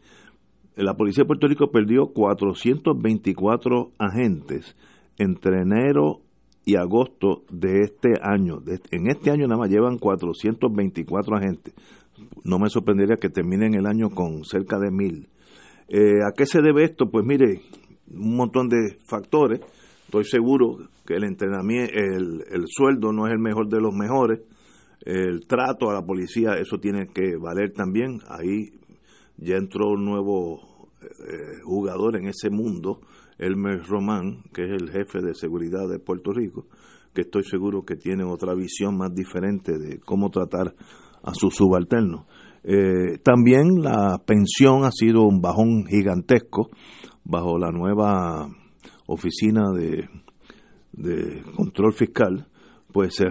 La 0.76 0.94
policía 0.94 1.24
de 1.24 1.28
Puerto 1.28 1.48
Rico 1.48 1.70
perdió 1.70 2.08
424 2.12 3.92
agentes 3.98 4.76
entre 5.18 5.62
enero 5.62 6.20
y 6.64 6.76
agosto 6.76 7.44
de 7.50 7.82
este 7.82 8.14
año. 8.22 8.60
en 8.90 9.08
este 9.08 9.30
año 9.30 9.46
nada 9.46 9.60
más 9.60 9.70
llevan 9.70 9.98
424 9.98 11.36
agentes. 11.36 11.74
no 12.44 12.58
me 12.58 12.70
sorprendería 12.70 13.16
que 13.16 13.28
terminen 13.28 13.74
el 13.74 13.86
año 13.86 14.10
con 14.10 14.44
cerca 14.44 14.78
de 14.78 14.90
mil. 14.90 15.28
Eh, 15.88 16.22
¿A 16.26 16.32
qué 16.36 16.46
se 16.46 16.60
debe 16.60 16.84
esto? 16.84 17.10
Pues 17.10 17.24
mire, 17.24 17.60
un 18.10 18.36
montón 18.36 18.68
de 18.68 18.98
factores. 19.06 19.60
Estoy 20.06 20.24
seguro 20.24 20.78
que 21.06 21.14
el 21.14 21.24
entrenamiento, 21.24 21.92
el, 21.94 22.44
el 22.50 22.64
sueldo 22.66 23.12
no 23.12 23.26
es 23.26 23.32
el 23.32 23.38
mejor 23.38 23.68
de 23.68 23.80
los 23.80 23.94
mejores. 23.94 24.40
El 25.04 25.46
trato 25.46 25.90
a 25.90 25.94
la 25.94 26.02
policía, 26.02 26.54
eso 26.58 26.78
tiene 26.78 27.06
que 27.08 27.36
valer 27.36 27.72
también. 27.72 28.20
Ahí 28.28 28.72
ya 29.36 29.56
entró 29.56 29.90
un 29.90 30.04
nuevo 30.04 30.60
eh, 31.02 31.60
jugador 31.64 32.16
en 32.16 32.26
ese 32.26 32.50
mundo, 32.50 33.00
Elmer 33.38 33.82
Román, 33.84 34.42
que 34.52 34.62
es 34.62 34.70
el 34.70 34.90
jefe 34.90 35.20
de 35.20 35.34
seguridad 35.34 35.88
de 35.88 35.98
Puerto 35.98 36.32
Rico, 36.32 36.66
que 37.14 37.22
estoy 37.22 37.44
seguro 37.44 37.84
que 37.84 37.96
tiene 37.96 38.24
otra 38.24 38.54
visión 38.54 38.96
más 38.96 39.14
diferente 39.14 39.78
de 39.78 39.98
cómo 40.00 40.30
tratar 40.30 40.74
a 41.22 41.34
sus 41.34 41.54
subalternos. 41.54 42.26
Eh, 42.62 43.18
también 43.22 43.80
la 43.80 44.18
pensión 44.26 44.84
ha 44.84 44.90
sido 44.90 45.22
un 45.22 45.40
bajón 45.40 45.86
gigantesco 45.86 46.68
bajo 47.24 47.58
la 47.58 47.70
nueva 47.70 48.48
oficina 49.06 49.70
de, 49.72 50.08
control 51.54 51.92
fiscal, 51.92 52.48
pues 52.92 53.14
se 53.14 53.26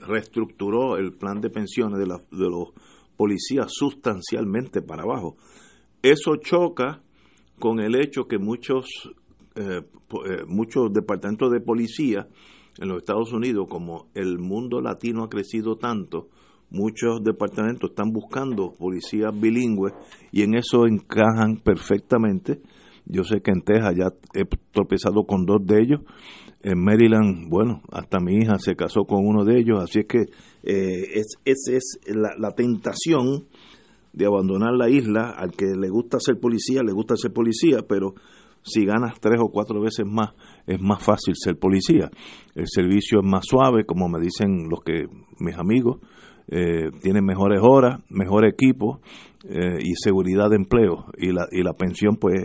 reestructuró 0.00 0.96
el 0.96 1.12
plan 1.12 1.40
de 1.40 1.50
pensiones 1.50 1.98
de 1.98 2.06
los 2.48 2.72
policías 3.16 3.66
sustancialmente 3.68 4.82
para 4.82 5.02
abajo. 5.02 5.36
Eso 6.02 6.36
choca 6.36 7.03
con 7.64 7.80
el 7.80 7.94
hecho 7.94 8.26
que 8.28 8.36
muchos, 8.36 9.10
eh, 9.54 9.80
eh, 9.80 10.44
muchos 10.46 10.92
departamentos 10.92 11.50
de 11.50 11.60
policía 11.60 12.28
en 12.76 12.88
los 12.88 12.98
Estados 12.98 13.32
Unidos, 13.32 13.68
como 13.70 14.08
el 14.12 14.38
mundo 14.38 14.82
latino 14.82 15.24
ha 15.24 15.30
crecido 15.30 15.76
tanto, 15.76 16.28
muchos 16.68 17.24
departamentos 17.24 17.88
están 17.88 18.12
buscando 18.12 18.74
policías 18.78 19.32
bilingües 19.40 19.94
y 20.30 20.42
en 20.42 20.56
eso 20.56 20.86
encajan 20.86 21.56
perfectamente. 21.56 22.60
Yo 23.06 23.24
sé 23.24 23.40
que 23.40 23.52
en 23.52 23.62
Texas 23.62 23.94
ya 23.96 24.12
he 24.34 24.44
tropezado 24.70 25.24
con 25.24 25.46
dos 25.46 25.64
de 25.64 25.80
ellos. 25.80 26.00
En 26.62 26.84
Maryland, 26.84 27.48
bueno, 27.48 27.80
hasta 27.90 28.20
mi 28.20 28.36
hija 28.36 28.58
se 28.58 28.76
casó 28.76 29.04
con 29.06 29.26
uno 29.26 29.46
de 29.46 29.58
ellos, 29.58 29.82
así 29.82 30.00
es 30.00 30.06
que 30.06 30.18
eh, 30.64 31.14
es, 31.14 31.38
esa 31.46 31.72
es 31.72 31.98
la, 32.08 32.34
la, 32.38 32.50
tentación 32.50 33.46
de 34.14 34.26
abandonar 34.26 34.72
la 34.74 34.88
isla. 34.88 35.30
Al 35.30 35.52
que 35.52 35.66
le 35.66 35.88
gusta 35.88 36.18
ser 36.20 36.38
policía, 36.38 36.82
le 36.82 36.92
gusta 36.92 37.16
ser 37.16 37.32
policía, 37.32 37.80
pero 37.88 38.14
si 38.62 38.84
ganas 38.86 39.20
tres 39.20 39.40
o 39.40 39.50
cuatro 39.50 39.80
veces 39.80 40.06
más, 40.06 40.30
es 40.66 40.80
más 40.80 41.02
fácil 41.02 41.34
ser 41.36 41.58
policía. 41.58 42.10
El 42.54 42.66
servicio 42.66 43.20
es 43.20 43.26
más 43.26 43.44
suave, 43.46 43.84
como 43.84 44.08
me 44.08 44.20
dicen 44.20 44.68
los 44.70 44.80
que 44.82 45.06
mis 45.38 45.56
amigos, 45.58 45.98
eh, 46.48 46.90
tiene 47.02 47.20
mejores 47.20 47.60
horas, 47.62 48.00
mejor 48.08 48.46
equipo 48.46 49.00
eh, 49.48 49.78
y 49.80 49.94
seguridad 49.96 50.48
de 50.48 50.56
empleo. 50.56 51.06
Y 51.18 51.32
la, 51.32 51.46
y 51.50 51.62
la 51.62 51.74
pensión, 51.74 52.16
pues, 52.16 52.40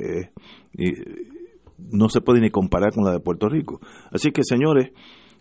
no 1.92 2.10
se 2.10 2.22
puede 2.22 2.42
ni 2.42 2.50
comparar 2.50 2.94
con 2.94 3.06
la 3.06 3.12
de 3.12 3.20
Puerto 3.20 3.48
Rico. 3.48 3.80
Así 4.12 4.32
que, 4.32 4.44
señores, 4.44 4.92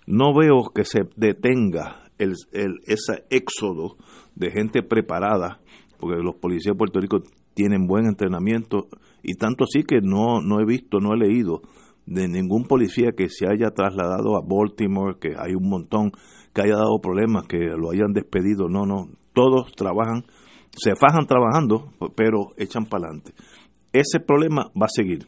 no 0.06 0.34
veo 0.34 0.70
que 0.74 0.84
se 0.84 1.00
detenga 1.16 2.05
el, 2.18 2.34
el, 2.52 2.80
ese 2.86 3.24
éxodo 3.30 3.96
de 4.34 4.50
gente 4.50 4.82
preparada, 4.82 5.60
porque 5.98 6.22
los 6.22 6.36
policías 6.36 6.74
de 6.74 6.78
Puerto 6.78 7.00
Rico 7.00 7.22
tienen 7.54 7.86
buen 7.86 8.06
entrenamiento 8.06 8.86
y 9.22 9.34
tanto 9.34 9.64
así 9.64 9.82
que 9.82 10.00
no, 10.00 10.40
no 10.40 10.60
he 10.60 10.64
visto, 10.64 11.00
no 11.00 11.14
he 11.14 11.18
leído 11.18 11.62
de 12.08 12.26
ningún 12.26 12.64
policía 12.64 13.12
que 13.12 13.28
se 13.28 13.46
haya 13.46 13.70
trasladado 13.70 14.36
a 14.36 14.40
Baltimore, 14.40 15.18
que 15.20 15.34
hay 15.38 15.54
un 15.54 15.68
montón, 15.68 16.12
que 16.54 16.62
haya 16.62 16.76
dado 16.76 17.00
problemas, 17.00 17.46
que 17.46 17.58
lo 17.58 17.90
hayan 17.90 18.12
despedido, 18.12 18.68
no, 18.68 18.86
no, 18.86 19.08
todos 19.34 19.72
trabajan, 19.72 20.24
se 20.70 20.96
fajan 20.96 21.26
trabajando, 21.26 21.92
pero 22.16 22.52
echan 22.56 22.86
para 22.86 23.06
adelante. 23.06 23.32
Ese 23.92 24.20
problema 24.20 24.70
va 24.80 24.86
a 24.86 24.88
seguir. 24.88 25.26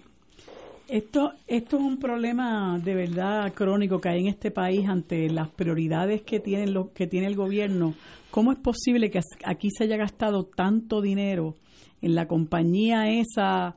Esto, 0.88 1.32
esto 1.47 1.76
es 1.76 1.82
un 1.82 1.98
problema 1.98 2.78
de 2.82 2.94
verdad 2.94 3.52
crónico 3.55 4.01
que 4.01 4.09
hay 4.09 4.20
en 4.22 4.26
este 4.26 4.51
país 4.51 4.88
ante 4.88 5.30
las 5.30 5.48
prioridades 5.48 6.22
que 6.22 6.40
tiene, 6.40 6.66
lo, 6.66 6.92
que 6.92 7.06
tiene 7.06 7.28
el 7.28 7.36
gobierno. 7.36 7.94
¿Cómo 8.31 8.52
es 8.52 8.59
posible 8.59 9.11
que 9.11 9.20
aquí 9.44 9.70
se 9.70 9.85
haya 9.85 9.97
gastado 9.97 10.44
tanto 10.44 11.01
dinero 11.01 11.57
en 12.01 12.15
la 12.15 12.27
compañía 12.27 13.11
esa 13.11 13.77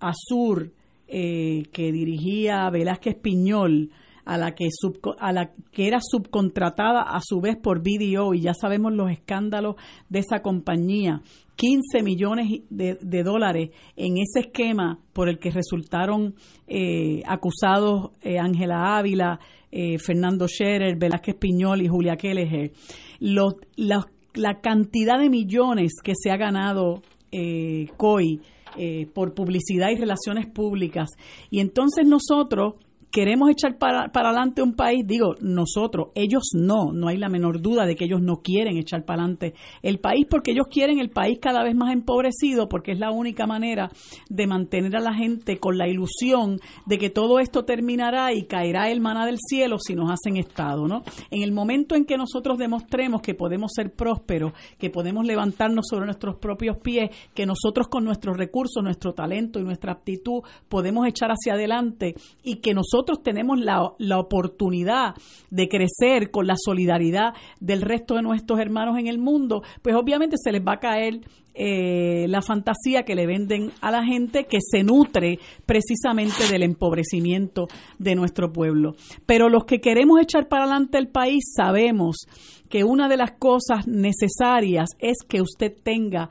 Azur 0.00 0.72
eh, 1.06 1.64
que 1.72 1.92
dirigía 1.92 2.68
Velázquez 2.70 3.16
Piñol? 3.16 3.90
a 4.24 4.38
la 4.38 4.54
que 4.54 4.68
a 5.18 5.32
la 5.32 5.50
que 5.72 5.88
era 5.88 5.98
subcontratada 6.00 7.02
a 7.02 7.20
su 7.20 7.40
vez 7.40 7.56
por 7.56 7.80
BDO 7.80 8.34
y 8.34 8.42
ya 8.42 8.54
sabemos 8.54 8.92
los 8.92 9.10
escándalos 9.10 9.74
de 10.08 10.20
esa 10.20 10.42
compañía 10.42 11.22
15 11.56 12.02
millones 12.02 12.62
de, 12.70 13.22
dólares 13.24 13.70
en 13.96 14.18
ese 14.18 14.46
esquema 14.46 14.98
por 15.12 15.28
el 15.28 15.38
que 15.38 15.50
resultaron 15.50 16.34
eh, 16.66 17.22
acusados 17.26 18.10
eh, 18.22 18.38
Ángela 18.38 18.96
Ávila, 18.96 19.38
eh, 19.72 19.98
Fernando 19.98 20.46
Scherer, 20.46 20.96
Velázquez 20.96 21.34
Piñol 21.36 21.82
y 21.82 21.88
Julia 21.88 22.16
Kelleher. 22.16 22.70
la 23.18 24.60
cantidad 24.60 25.18
de 25.18 25.28
millones 25.28 25.94
que 26.02 26.12
se 26.14 26.30
ha 26.30 26.36
ganado 26.36 27.02
COI 27.96 28.40
por 29.14 29.34
publicidad 29.34 29.88
y 29.90 29.96
relaciones 29.96 30.46
públicas. 30.46 31.08
Y 31.50 31.60
entonces 31.60 32.06
nosotros 32.06 32.74
queremos 33.12 33.50
echar 33.50 33.76
para, 33.76 34.10
para 34.10 34.30
adelante 34.30 34.62
un 34.62 34.72
país, 34.72 35.06
digo, 35.06 35.34
nosotros, 35.42 36.08
ellos 36.14 36.44
no, 36.54 36.92
no 36.92 37.08
hay 37.08 37.18
la 37.18 37.28
menor 37.28 37.60
duda 37.60 37.84
de 37.84 37.94
que 37.94 38.06
ellos 38.06 38.22
no 38.22 38.38
quieren 38.38 38.78
echar 38.78 39.04
para 39.04 39.22
adelante 39.22 39.52
el 39.82 39.98
país 39.98 40.26
porque 40.28 40.52
ellos 40.52 40.66
quieren 40.70 40.98
el 40.98 41.10
país 41.10 41.38
cada 41.40 41.62
vez 41.62 41.74
más 41.74 41.92
empobrecido 41.92 42.70
porque 42.70 42.92
es 42.92 42.98
la 42.98 43.10
única 43.10 43.46
manera 43.46 43.90
de 44.30 44.46
mantener 44.46 44.96
a 44.96 45.00
la 45.00 45.12
gente 45.12 45.58
con 45.58 45.76
la 45.76 45.88
ilusión 45.88 46.58
de 46.86 46.96
que 46.96 47.10
todo 47.10 47.38
esto 47.38 47.66
terminará 47.66 48.32
y 48.32 48.44
caerá 48.44 48.90
el 48.90 49.02
maná 49.02 49.26
del 49.26 49.36
cielo 49.38 49.76
si 49.78 49.94
nos 49.94 50.10
hacen 50.10 50.38
Estado, 50.38 50.88
¿no? 50.88 51.02
En 51.30 51.42
el 51.42 51.52
momento 51.52 51.94
en 51.94 52.06
que 52.06 52.16
nosotros 52.16 52.56
demostremos 52.56 53.20
que 53.20 53.34
podemos 53.34 53.72
ser 53.74 53.92
prósperos, 53.92 54.54
que 54.78 54.88
podemos 54.88 55.26
levantarnos 55.26 55.84
sobre 55.86 56.06
nuestros 56.06 56.36
propios 56.36 56.78
pies, 56.78 57.10
que 57.34 57.44
nosotros 57.44 57.88
con 57.88 58.04
nuestros 58.04 58.38
recursos, 58.38 58.82
nuestro 58.82 59.12
talento 59.12 59.60
y 59.60 59.64
nuestra 59.64 59.92
aptitud 59.92 60.42
podemos 60.70 61.06
echar 61.06 61.30
hacia 61.30 61.52
adelante 61.52 62.14
y 62.42 62.56
que 62.56 62.72
nosotros 62.72 63.01
nosotros 63.02 63.24
tenemos 63.24 63.58
la, 63.58 63.94
la 63.98 64.20
oportunidad 64.20 65.16
de 65.50 65.68
crecer 65.68 66.30
con 66.30 66.46
la 66.46 66.54
solidaridad 66.56 67.34
del 67.58 67.82
resto 67.82 68.14
de 68.14 68.22
nuestros 68.22 68.60
hermanos 68.60 68.96
en 68.96 69.08
el 69.08 69.18
mundo, 69.18 69.62
pues 69.82 69.96
obviamente 69.96 70.36
se 70.38 70.52
les 70.52 70.62
va 70.62 70.74
a 70.74 70.78
caer 70.78 71.20
eh, 71.54 72.26
la 72.28 72.42
fantasía 72.42 73.02
que 73.02 73.16
le 73.16 73.26
venden 73.26 73.72
a 73.80 73.90
la 73.90 74.04
gente 74.04 74.44
que 74.44 74.58
se 74.60 74.84
nutre 74.84 75.40
precisamente 75.66 76.48
del 76.48 76.62
empobrecimiento 76.62 77.66
de 77.98 78.14
nuestro 78.14 78.52
pueblo. 78.52 78.94
Pero 79.26 79.48
los 79.48 79.64
que 79.64 79.80
queremos 79.80 80.20
echar 80.20 80.48
para 80.48 80.64
adelante 80.64 80.96
el 80.96 81.08
país 81.08 81.52
sabemos 81.56 82.26
que 82.70 82.84
una 82.84 83.08
de 83.08 83.16
las 83.16 83.32
cosas 83.32 83.86
necesarias 83.88 84.90
es 85.00 85.18
que 85.28 85.42
usted 85.42 85.74
tenga 85.82 86.30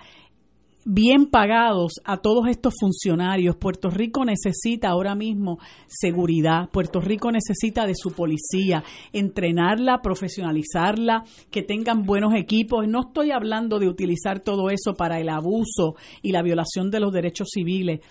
bien 0.86 1.26
pagados 1.28 1.94
a 2.04 2.18
todos 2.18 2.48
estos 2.48 2.74
funcionarios. 2.80 3.56
Puerto 3.56 3.90
Rico 3.90 4.26
necesita 4.26 4.90
ahora 4.90 5.16
mismo 5.16 5.60
seguridad, 5.88 6.70
Puerto 6.70 7.00
Rico 7.00 7.32
necesita 7.32 7.86
de 7.86 7.96
su 7.96 8.12
policía, 8.12 8.84
entrenarla, 9.14 10.02
profesionalizarla, 10.02 11.24
que 11.50 11.64
tengan 11.64 12.04
buenos 12.04 12.34
equipos. 12.36 12.88
No 12.88 13.02
estoy 13.08 13.32
hablando 13.32 13.80
de 13.80 13.88
utilizar 13.88 14.40
todo 14.40 14.70
eso 14.70 14.94
para 14.96 15.20
el 15.20 15.30
abuso 15.30 15.96
y 16.22 16.32
la 16.32 16.42
violación 16.42 16.90
de 16.92 17.00
los 17.00 17.12
derechos 17.12 17.50
civiles. 17.52 18.02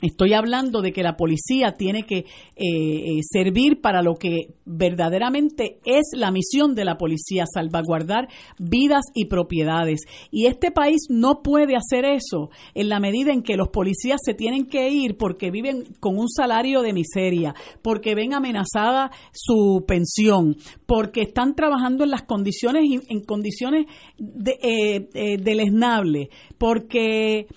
Estoy 0.00 0.32
hablando 0.32 0.80
de 0.80 0.92
que 0.92 1.02
la 1.02 1.16
policía 1.16 1.72
tiene 1.72 2.04
que 2.04 2.18
eh, 2.18 2.24
eh, 2.56 3.20
servir 3.22 3.80
para 3.80 4.00
lo 4.00 4.14
que 4.14 4.54
verdaderamente 4.64 5.80
es 5.84 6.10
la 6.12 6.30
misión 6.30 6.76
de 6.76 6.84
la 6.84 6.96
policía, 6.96 7.46
salvaguardar 7.52 8.28
vidas 8.60 9.06
y 9.14 9.24
propiedades. 9.24 10.02
Y 10.30 10.46
este 10.46 10.70
país 10.70 11.06
no 11.08 11.42
puede 11.42 11.74
hacer 11.74 12.04
eso 12.04 12.50
en 12.74 12.88
la 12.88 13.00
medida 13.00 13.32
en 13.32 13.42
que 13.42 13.56
los 13.56 13.70
policías 13.70 14.20
se 14.24 14.34
tienen 14.34 14.66
que 14.66 14.88
ir 14.88 15.16
porque 15.16 15.50
viven 15.50 15.82
con 15.98 16.16
un 16.16 16.28
salario 16.28 16.82
de 16.82 16.92
miseria, 16.92 17.56
porque 17.82 18.14
ven 18.14 18.34
amenazada 18.34 19.10
su 19.32 19.84
pensión, 19.84 20.56
porque 20.86 21.22
están 21.22 21.56
trabajando 21.56 22.04
en 22.04 22.10
las 22.10 22.22
condiciones, 22.22 22.84
en 23.08 23.20
condiciones 23.24 23.86
de, 24.16 25.08
eh, 25.12 25.38
deleznables, 25.38 26.28
porque 26.56 27.48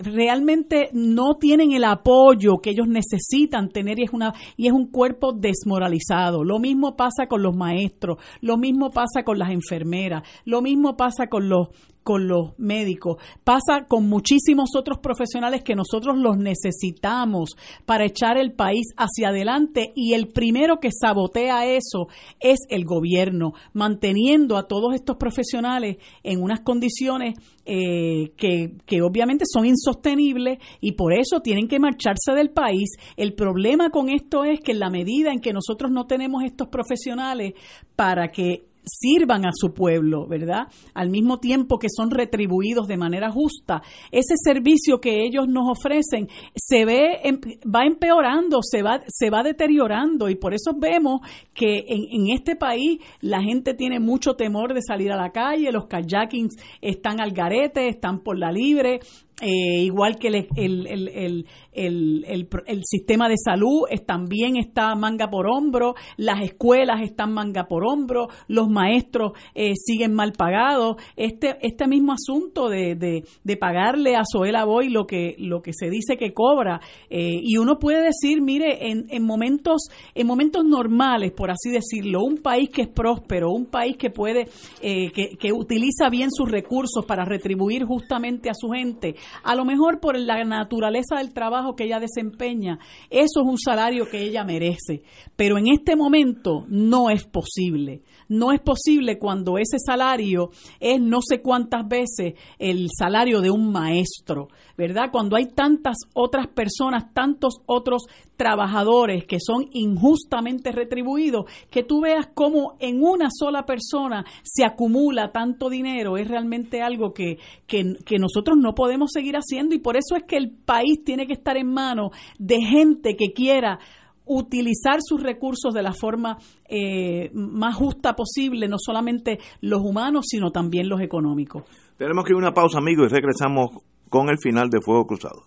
realmente 0.00 0.88
no 0.92 1.36
tienen 1.38 1.72
el 1.72 1.84
apoyo 1.84 2.58
que 2.62 2.70
ellos 2.70 2.88
necesitan 2.88 3.68
tener 3.68 3.98
y 3.98 4.04
es 4.04 4.12
una 4.12 4.32
y 4.56 4.66
es 4.66 4.72
un 4.72 4.90
cuerpo 4.90 5.32
desmoralizado. 5.32 6.44
Lo 6.44 6.58
mismo 6.58 6.96
pasa 6.96 7.26
con 7.28 7.42
los 7.42 7.54
maestros, 7.54 8.18
lo 8.40 8.56
mismo 8.56 8.90
pasa 8.90 9.22
con 9.24 9.38
las 9.38 9.50
enfermeras, 9.50 10.22
lo 10.44 10.62
mismo 10.62 10.96
pasa 10.96 11.28
con 11.28 11.48
los 11.48 11.68
con 12.02 12.28
los 12.28 12.58
médicos, 12.58 13.16
pasa 13.44 13.86
con 13.88 14.08
muchísimos 14.08 14.70
otros 14.76 14.98
profesionales 14.98 15.62
que 15.62 15.74
nosotros 15.74 16.16
los 16.16 16.36
necesitamos 16.38 17.56
para 17.86 18.06
echar 18.06 18.38
el 18.38 18.52
país 18.52 18.86
hacia 18.96 19.28
adelante 19.28 19.92
y 19.94 20.14
el 20.14 20.28
primero 20.28 20.78
que 20.80 20.90
sabotea 20.92 21.66
eso 21.66 22.08
es 22.40 22.58
el 22.68 22.84
gobierno, 22.84 23.52
manteniendo 23.72 24.56
a 24.56 24.66
todos 24.66 24.94
estos 24.94 25.16
profesionales 25.16 25.98
en 26.22 26.42
unas 26.42 26.60
condiciones 26.60 27.34
eh, 27.66 28.32
que, 28.36 28.72
que 28.86 29.02
obviamente 29.02 29.44
son 29.46 29.66
insostenibles 29.66 30.58
y 30.80 30.92
por 30.92 31.12
eso 31.12 31.40
tienen 31.40 31.68
que 31.68 31.78
marcharse 31.78 32.32
del 32.34 32.50
país. 32.50 32.90
El 33.16 33.34
problema 33.34 33.90
con 33.90 34.08
esto 34.08 34.44
es 34.44 34.60
que 34.60 34.72
en 34.72 34.80
la 34.80 34.90
medida 34.90 35.30
en 35.32 35.40
que 35.40 35.52
nosotros 35.52 35.90
no 35.90 36.06
tenemos 36.06 36.42
estos 36.44 36.68
profesionales 36.68 37.54
para 37.94 38.30
que 38.30 38.69
sirvan 38.98 39.46
a 39.46 39.50
su 39.54 39.72
pueblo, 39.72 40.26
¿verdad? 40.26 40.68
Al 40.94 41.10
mismo 41.10 41.38
tiempo 41.38 41.78
que 41.78 41.88
son 41.88 42.10
retribuidos 42.10 42.88
de 42.88 42.96
manera 42.96 43.30
justa, 43.30 43.82
ese 44.10 44.34
servicio 44.42 45.00
que 45.00 45.24
ellos 45.24 45.46
nos 45.48 45.68
ofrecen 45.70 46.28
se 46.54 46.84
ve 46.84 47.20
va 47.64 47.84
empeorando, 47.84 48.60
se 48.62 48.82
va 48.82 49.00
se 49.06 49.30
va 49.30 49.42
deteriorando. 49.42 50.28
Y 50.28 50.36
por 50.36 50.54
eso 50.54 50.72
vemos 50.76 51.20
que 51.54 51.84
en, 51.88 52.04
en 52.10 52.30
este 52.30 52.56
país 52.56 53.00
la 53.20 53.42
gente 53.42 53.74
tiene 53.74 54.00
mucho 54.00 54.34
temor 54.34 54.74
de 54.74 54.82
salir 54.82 55.12
a 55.12 55.16
la 55.16 55.30
calle, 55.30 55.72
los 55.72 55.86
kayakings 55.86 56.56
están 56.80 57.20
al 57.20 57.32
garete, 57.32 57.88
están 57.88 58.20
por 58.20 58.38
la 58.38 58.50
libre, 58.50 59.00
eh, 59.40 59.84
igual 59.84 60.16
que 60.18 60.28
el, 60.28 60.48
el, 60.56 61.46
el, 61.72 62.46
el, 62.66 62.80
sistema 62.84 63.28
de 63.28 63.36
salud 63.42 63.86
también 64.06 64.56
está 64.56 64.94
manga 64.94 65.30
por 65.30 65.46
hombro, 65.46 65.94
las 66.16 66.42
escuelas 66.42 67.00
están 67.02 67.32
manga 67.32 67.64
por 67.66 67.84
hombro, 67.84 68.28
los 68.48 68.68
maestros 68.68 69.32
eh, 69.54 69.72
siguen 69.76 70.12
mal 70.12 70.32
pagados. 70.32 70.96
Este, 71.16 71.56
este 71.62 71.86
mismo 71.86 72.12
asunto 72.12 72.68
de, 72.68 72.96
de, 72.96 73.24
de, 73.42 73.56
pagarle 73.56 74.16
a 74.16 74.22
Zoela 74.30 74.64
Boy 74.64 74.90
lo 74.90 75.06
que, 75.06 75.36
lo 75.38 75.62
que 75.62 75.72
se 75.72 75.88
dice 75.88 76.16
que 76.16 76.32
cobra, 76.34 76.80
eh, 77.08 77.40
y 77.42 77.56
uno 77.56 77.78
puede 77.78 78.02
decir, 78.02 78.42
mire, 78.42 78.90
en, 78.90 79.06
en, 79.08 79.24
momentos, 79.24 79.88
en 80.14 80.26
momentos 80.26 80.64
normales, 80.64 81.32
por 81.32 81.50
así 81.50 81.70
decirlo, 81.70 82.22
un 82.24 82.38
país 82.38 82.68
que 82.68 82.82
es 82.82 82.88
próspero, 82.88 83.50
un 83.50 83.66
país 83.66 83.96
que 83.96 84.10
puede, 84.10 84.48
que, 84.80 85.36
que 85.38 85.52
utiliza 85.52 86.10
bien 86.10 86.30
sus 86.30 86.50
recursos 86.50 87.04
para 87.06 87.24
retribuir 87.24 87.84
justamente 87.84 88.50
a 88.50 88.54
su 88.54 88.68
gente, 88.68 89.14
a 89.42 89.54
lo 89.54 89.64
mejor 89.64 90.00
por 90.00 90.18
la 90.18 90.44
naturaleza 90.44 91.16
del 91.16 91.32
trabajo 91.32 91.76
que 91.76 91.84
ella 91.84 92.00
desempeña, 92.00 92.78
eso 93.10 93.40
es 93.40 93.46
un 93.46 93.58
salario 93.58 94.08
que 94.08 94.22
ella 94.22 94.44
merece. 94.44 95.02
Pero 95.36 95.58
en 95.58 95.68
este 95.68 95.96
momento 95.96 96.64
no 96.68 97.10
es 97.10 97.24
posible. 97.24 98.02
No 98.28 98.52
es 98.52 98.60
posible 98.60 99.18
cuando 99.18 99.58
ese 99.58 99.78
salario 99.84 100.50
es 100.78 101.00
no 101.00 101.18
sé 101.20 101.42
cuántas 101.42 101.88
veces 101.88 102.34
el 102.58 102.88
salario 102.96 103.40
de 103.40 103.50
un 103.50 103.72
maestro, 103.72 104.48
¿verdad? 104.80 105.10
Cuando 105.12 105.36
hay 105.36 105.46
tantas 105.46 105.96
otras 106.14 106.46
personas, 106.48 107.12
tantos 107.12 107.60
otros 107.66 108.06
trabajadores 108.36 109.26
que 109.26 109.36
son 109.38 109.66
injustamente 109.72 110.72
retribuidos, 110.72 111.44
que 111.70 111.82
tú 111.82 112.00
veas 112.00 112.28
cómo 112.32 112.76
en 112.80 113.02
una 113.02 113.28
sola 113.30 113.66
persona 113.66 114.24
se 114.42 114.64
acumula 114.64 115.32
tanto 115.32 115.68
dinero, 115.68 116.16
es 116.16 116.26
realmente 116.26 116.80
algo 116.80 117.12
que, 117.12 117.38
que, 117.66 118.18
nosotros 118.18 118.56
no 118.56 118.74
podemos 118.74 119.10
seguir 119.12 119.36
haciendo 119.36 119.74
y 119.74 119.78
por 119.78 119.96
eso 119.96 120.16
es 120.16 120.22
que 120.24 120.38
el 120.38 120.50
país 120.50 121.04
tiene 121.04 121.26
que 121.26 121.34
estar 121.34 121.58
en 121.58 121.72
manos 121.72 122.12
de 122.38 122.62
gente 122.62 123.16
que 123.16 123.32
quiera 123.34 123.78
utilizar 124.24 125.00
sus 125.02 125.22
recursos 125.22 125.74
de 125.74 125.82
la 125.82 125.92
forma 125.92 126.38
eh, 126.68 127.30
más 127.34 127.74
justa 127.74 128.14
posible, 128.14 128.68
no 128.68 128.76
solamente 128.78 129.38
los 129.60 129.82
humanos, 129.82 130.26
sino 130.28 130.50
también 130.50 130.88
los 130.88 131.02
económicos. 131.02 131.64
Tenemos 131.98 132.24
que 132.24 132.32
ir 132.32 132.36
una 132.36 132.54
pausa, 132.54 132.78
amigos, 132.78 133.08
y 133.10 133.14
regresamos 133.14 133.70
con 134.10 134.28
el 134.28 134.38
final 134.38 134.68
de 134.68 134.80
Fuego 134.82 135.06
Cruzado. 135.06 135.44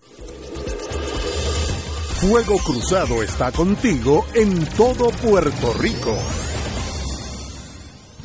Fuego 2.20 2.56
Cruzado 2.58 3.22
está 3.22 3.52
contigo 3.52 4.24
en 4.34 4.64
todo 4.76 5.10
Puerto 5.10 5.74
Rico. 5.74 6.16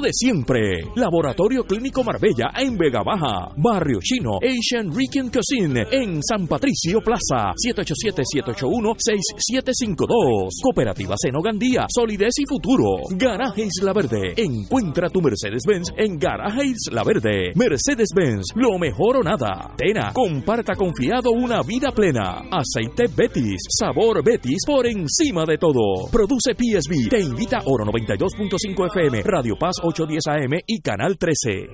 de 0.00 0.10
siempre. 0.12 0.84
Laboratorio 0.96 1.64
Clínico 1.64 2.02
Marbella 2.04 2.52
en 2.58 2.78
Vega 2.78 3.02
Baja. 3.02 3.50
Barrio 3.56 3.98
Chino 4.00 4.38
Asian 4.42 4.94
Rican 4.94 5.30
Cuisine 5.30 5.86
en 5.90 6.22
San 6.22 6.46
Patricio 6.46 7.00
Plaza. 7.00 7.54
787-781-6752. 7.54 10.50
Cooperativa 10.62 11.16
Seno 11.18 11.42
Gandía. 11.42 11.86
Solidez 11.88 12.38
y 12.38 12.46
futuro. 12.46 13.02
Garaje 13.10 13.64
Isla 13.64 13.92
Verde. 13.92 14.34
Encuentra 14.36 15.10
tu 15.10 15.20
Mercedes-Benz 15.20 15.92
en 15.96 16.16
Garaje 16.18 16.66
Isla 16.66 17.02
Verde. 17.04 17.52
Mercedes-Benz. 17.54 18.52
Lo 18.54 18.78
mejor 18.78 19.16
o 19.18 19.22
nada. 19.22 19.74
Tena. 19.76 20.12
Comparta 20.12 20.74
confiado 20.74 21.30
una 21.32 21.60
vida 21.62 21.92
plena. 21.92 22.44
Aceite 22.50 23.04
Betis. 23.14 23.60
Sabor 23.68 24.24
Betis 24.24 24.64
por 24.66 24.86
encima 24.86 25.44
de 25.44 25.58
todo. 25.58 26.08
Produce 26.10 26.54
PSB. 26.54 27.10
Te 27.10 27.20
invita 27.20 27.60
Oro 27.66 27.84
92.5 27.84 28.86
FM. 28.86 29.22
Radio 29.22 29.56
Paz 29.58 29.76
810 29.84 30.26
AM 30.28 30.60
y 30.64 30.80
Canal 30.80 31.18
13. 31.18 31.66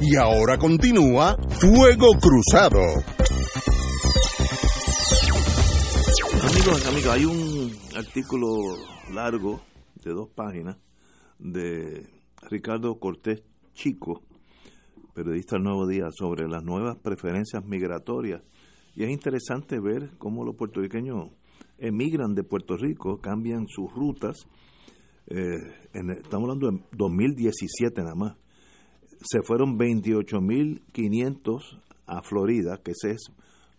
Y 0.00 0.16
ahora 0.16 0.58
continúa 0.58 1.36
Fuego 1.50 2.08
Cruzado. 2.20 2.80
Amigos, 6.42 6.86
amigos, 6.86 7.06
hay 7.12 7.24
un 7.26 7.70
artículo 7.96 8.48
largo 9.12 9.60
de 10.02 10.10
dos 10.10 10.28
páginas 10.30 10.78
de 11.38 12.08
Ricardo 12.50 12.98
Cortés 12.98 13.44
Chico, 13.74 14.24
periodista 15.14 15.54
del 15.56 15.62
Nuevo 15.62 15.86
Día, 15.86 16.08
sobre 16.10 16.48
las 16.48 16.64
nuevas 16.64 16.96
preferencias 16.96 17.64
migratorias. 17.64 18.42
Y 18.96 19.04
es 19.04 19.10
interesante 19.10 19.78
ver 19.78 20.10
cómo 20.18 20.44
los 20.44 20.56
puertorriqueños 20.56 21.28
emigran 21.80 22.34
de 22.34 22.44
Puerto 22.44 22.76
Rico, 22.76 23.20
cambian 23.20 23.66
sus 23.68 23.92
rutas. 23.92 24.46
Eh, 25.26 25.56
en- 25.94 26.10
estamos 26.10 26.48
hablando 26.50 26.70
de 26.70 26.80
2017 26.96 28.02
nada 28.02 28.14
más. 28.14 28.36
Se 29.22 29.42
fueron 29.42 29.78
28.500 29.78 31.78
a 32.06 32.22
Florida, 32.22 32.80
que 32.82 32.92
ese 32.92 33.12
es, 33.12 33.30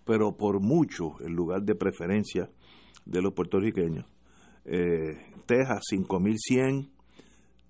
pero 0.06 0.38
por 0.38 0.60
mucho, 0.62 1.14
el 1.26 1.34
lugar 1.34 1.64
de 1.64 1.76
preferencia 1.76 2.50
de 3.06 3.22
los 3.22 3.34
puertorriqueños. 3.34 4.06
Eh, 4.66 5.18
Texas, 5.46 5.82
5.100. 5.92 6.90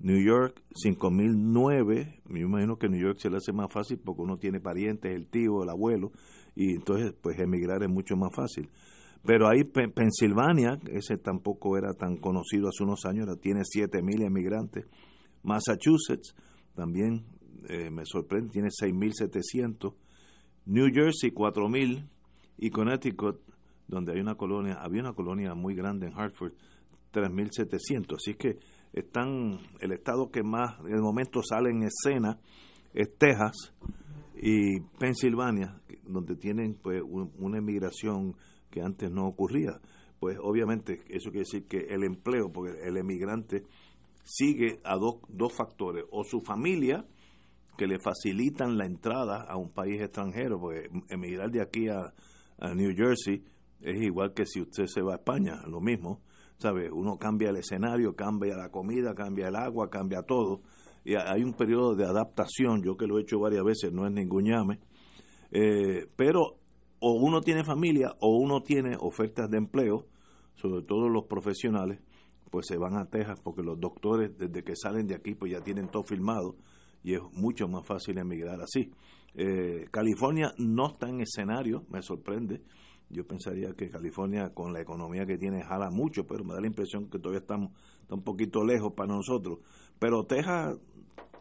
New 0.04 0.20
York, 0.20 0.60
5.009. 0.74 2.22
Me 2.26 2.40
imagino 2.40 2.78
que 2.78 2.90
New 2.90 3.00
York 3.00 3.20
se 3.20 3.30
le 3.30 3.38
hace 3.38 3.54
más 3.54 3.72
fácil 3.72 4.00
porque 4.04 4.24
uno 4.24 4.38
tiene 4.38 4.60
parientes, 4.60 5.14
el 5.14 5.28
tío, 5.28 5.62
el 5.62 5.70
abuelo, 5.70 6.12
y 6.56 6.72
entonces 6.74 7.14
pues 7.22 7.38
emigrar 7.40 7.84
es 7.84 7.90
mucho 7.90 8.16
más 8.16 8.32
fácil. 8.36 8.68
Pero 9.26 9.48
ahí 9.48 9.64
Pe- 9.64 9.90
Pensilvania, 9.90 10.80
ese 10.92 11.18
tampoco 11.18 11.78
era 11.78 11.94
tan 11.94 12.18
conocido 12.18 12.70
hace 12.70 12.84
unos 12.84 13.06
años, 13.06 13.28
ahora 13.28 13.40
tiene 13.40 13.62
7.000 13.62 14.24
emigrantes. 14.26 14.86
Massachusetts 15.44 16.36
también 16.76 17.26
eh, 17.70 17.90
me 17.92 18.04
sorprende, 18.06 18.50
tiene 18.52 18.70
6.700. 18.70 19.94
New 20.66 20.88
Jersey, 20.94 21.32
4.000. 21.32 22.08
Y 22.58 22.70
Connecticut, 22.70 23.40
donde 23.88 24.14
hay 24.14 24.20
una 24.20 24.36
colonia, 24.36 24.76
había 24.82 25.02
una 25.02 25.14
colonia 25.14 25.54
muy 25.56 25.74
grande 25.76 26.08
en 26.08 26.14
Hartford, 26.14 26.54
3.700. 27.12 28.16
Así 28.16 28.36
que 28.36 28.58
están, 28.94 29.60
el 29.80 29.92
estado 29.92 30.30
que 30.30 30.44
más 30.44 30.80
en 30.82 30.94
el 30.94 31.02
momento 31.02 31.42
sale 31.44 31.72
en 31.72 31.84
escena 31.84 32.40
es 32.94 33.16
Texas 33.18 33.74
y 34.36 34.80
Pensilvania, 35.00 35.80
donde 36.08 36.36
tienen 36.36 36.76
pues 36.82 37.02
un- 37.04 37.32
una 37.40 37.58
emigración 37.58 38.36
que 38.72 38.82
antes 38.82 39.12
no 39.12 39.28
ocurría. 39.28 39.80
Pues 40.20 40.38
obviamente 40.42 41.02
eso 41.10 41.30
quiere 41.32 41.46
decir 41.46 41.68
que 41.68 41.94
el 41.94 42.04
empleo, 42.04 42.52
porque 42.52 42.80
el 42.88 42.98
emigrante 42.98 43.64
sigue 44.24 44.80
a 44.84 44.96
dos, 44.96 45.16
dos 45.30 45.54
factores, 45.54 46.06
o 46.12 46.24
su 46.24 46.42
familia, 46.42 47.06
que 47.78 47.88
le 47.88 48.00
facilitan 48.00 48.78
la 48.78 48.86
entrada 48.86 49.44
a 49.48 49.58
un 49.58 49.72
país 49.72 50.00
extranjero, 50.02 50.60
porque 50.60 50.90
emigrar 51.10 51.50
de 51.50 51.62
aquí 51.62 51.88
a, 51.88 52.14
a 52.60 52.74
New 52.76 52.94
Jersey 52.96 53.44
es 53.82 54.02
igual 54.02 54.34
que 54.34 54.46
si 54.46 54.62
usted 54.62 54.86
se 54.86 55.02
va 55.02 55.14
a 55.14 55.16
España, 55.16 55.62
lo 55.68 55.82
mismo, 55.82 56.22
¿sabe? 56.58 56.92
Uno 56.92 57.18
cambia 57.18 57.50
el 57.50 57.56
escenario, 57.58 58.16
cambia 58.16 58.56
la 58.56 58.70
comida, 58.70 59.16
cambia 59.16 59.48
el 59.48 59.56
agua, 59.56 59.90
cambia 59.90 60.22
todo, 60.22 60.62
y 61.04 61.16
ha- 61.16 61.32
hay 61.32 61.44
un 61.44 61.54
periodo 61.54 61.96
de 61.96 62.06
adaptación, 62.06 62.84
yo 62.84 62.96
que 62.96 63.08
lo 63.08 63.18
he 63.18 63.24
hecho 63.24 63.40
varias 63.40 63.64
veces, 63.64 63.92
no 63.92 64.06
es 64.06 64.12
ningún 64.14 64.44
llame, 64.46 64.80
eh, 65.50 66.06
pero 66.16 66.58
o 67.02 67.14
uno 67.14 67.42
tiene 67.42 67.64
familia 67.64 68.16
o 68.20 68.38
uno 68.38 68.62
tiene 68.62 68.96
ofertas 68.98 69.50
de 69.50 69.58
empleo, 69.58 70.06
sobre 70.56 70.84
todo 70.84 71.10
los 71.10 71.26
profesionales, 71.26 72.00
pues 72.52 72.68
se 72.68 72.78
van 72.78 72.96
a 72.96 73.06
Texas 73.06 73.40
porque 73.44 73.64
los 73.64 73.80
doctores 73.80 74.38
desde 74.38 74.64
que 74.64 74.76
salen 74.76 75.08
de 75.08 75.16
aquí 75.16 75.34
pues 75.34 75.52
ya 75.52 75.62
tienen 75.62 75.90
todo 75.90 76.04
filmado 76.04 76.56
y 77.04 77.16
es 77.16 77.22
mucho 77.34 77.68
más 77.68 77.88
fácil 77.88 78.20
emigrar 78.20 78.62
así. 78.62 78.92
Eh, 79.34 79.88
California 79.90 80.54
no 80.58 80.92
está 80.92 81.10
en 81.10 81.22
escenario, 81.22 81.86
me 81.90 82.04
sorprende. 82.04 82.62
Yo 83.10 83.26
pensaría 83.26 83.74
que 83.74 83.90
California 83.90 84.54
con 84.54 84.72
la 84.72 84.82
economía 84.82 85.26
que 85.26 85.38
tiene 85.38 85.64
jala 85.64 85.90
mucho, 85.90 86.28
pero 86.28 86.44
me 86.44 86.54
da 86.54 86.62
la 86.62 86.68
impresión 86.68 87.10
que 87.10 87.18
todavía 87.18 87.40
estamos 87.40 87.72
está 88.02 88.14
un 88.14 88.24
poquito 88.24 88.64
lejos 88.64 88.94
para 88.94 89.14
nosotros. 89.14 89.58
Pero 89.98 90.24
Texas 90.26 90.78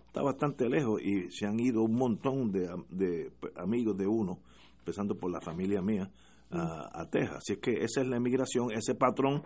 está 0.07 0.23
bastante 0.23 0.70
lejos 0.70 1.03
y 1.03 1.31
se 1.31 1.47
han 1.47 1.61
ido 1.61 1.82
un 1.82 1.97
montón 1.97 2.51
de, 2.51 2.66
de 2.89 3.31
amigos 3.57 3.97
de 3.99 4.07
uno, 4.07 4.41
empezando 4.81 5.16
por 5.16 5.31
la 5.31 5.40
familia 5.40 5.81
mía, 5.81 6.11
a, 6.51 7.01
a 7.01 7.09
Texas. 7.09 7.36
Así 7.39 7.52
es 7.55 7.59
que 7.61 7.85
esa 7.85 8.01
es 8.01 8.09
la 8.09 8.16
emigración, 8.16 8.73
ese 8.73 8.94
patrón, 8.94 9.43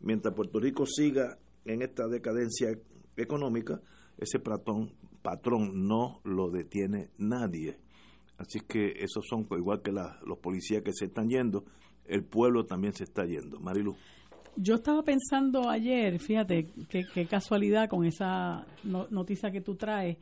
mientras 0.00 0.34
Puerto 0.34 0.60
Rico 0.60 0.84
siga 0.86 1.38
en 1.64 1.80
esta 1.82 2.06
decadencia 2.08 2.68
económica, 3.16 3.80
ese 4.18 4.38
patrón, 4.38 4.92
patrón 5.22 5.86
no 5.88 6.20
lo 6.24 6.50
detiene 6.50 7.10
nadie. 7.18 7.78
Así 8.38 8.60
que 8.60 8.92
esos 8.98 9.24
son, 9.28 9.46
igual 9.56 9.82
que 9.82 9.92
la- 9.92 10.18
los 10.26 10.38
policías 10.38 10.82
que 10.82 10.92
se 10.92 11.06
están 11.06 11.28
yendo, 11.28 11.64
el 12.06 12.24
pueblo 12.24 12.66
también 12.66 12.92
se 12.92 13.04
está 13.04 13.24
yendo. 13.24 13.58
Marilu. 13.60 13.94
Yo 14.56 14.74
estaba 14.74 15.02
pensando 15.02 15.70
ayer, 15.70 16.18
fíjate, 16.18 16.66
qué, 16.88 17.04
qué 17.14 17.26
casualidad 17.26 17.88
con 17.88 18.04
esa 18.04 18.66
no- 18.84 19.06
noticia 19.10 19.50
que 19.50 19.60
tú 19.62 19.76
traes. 19.76 20.18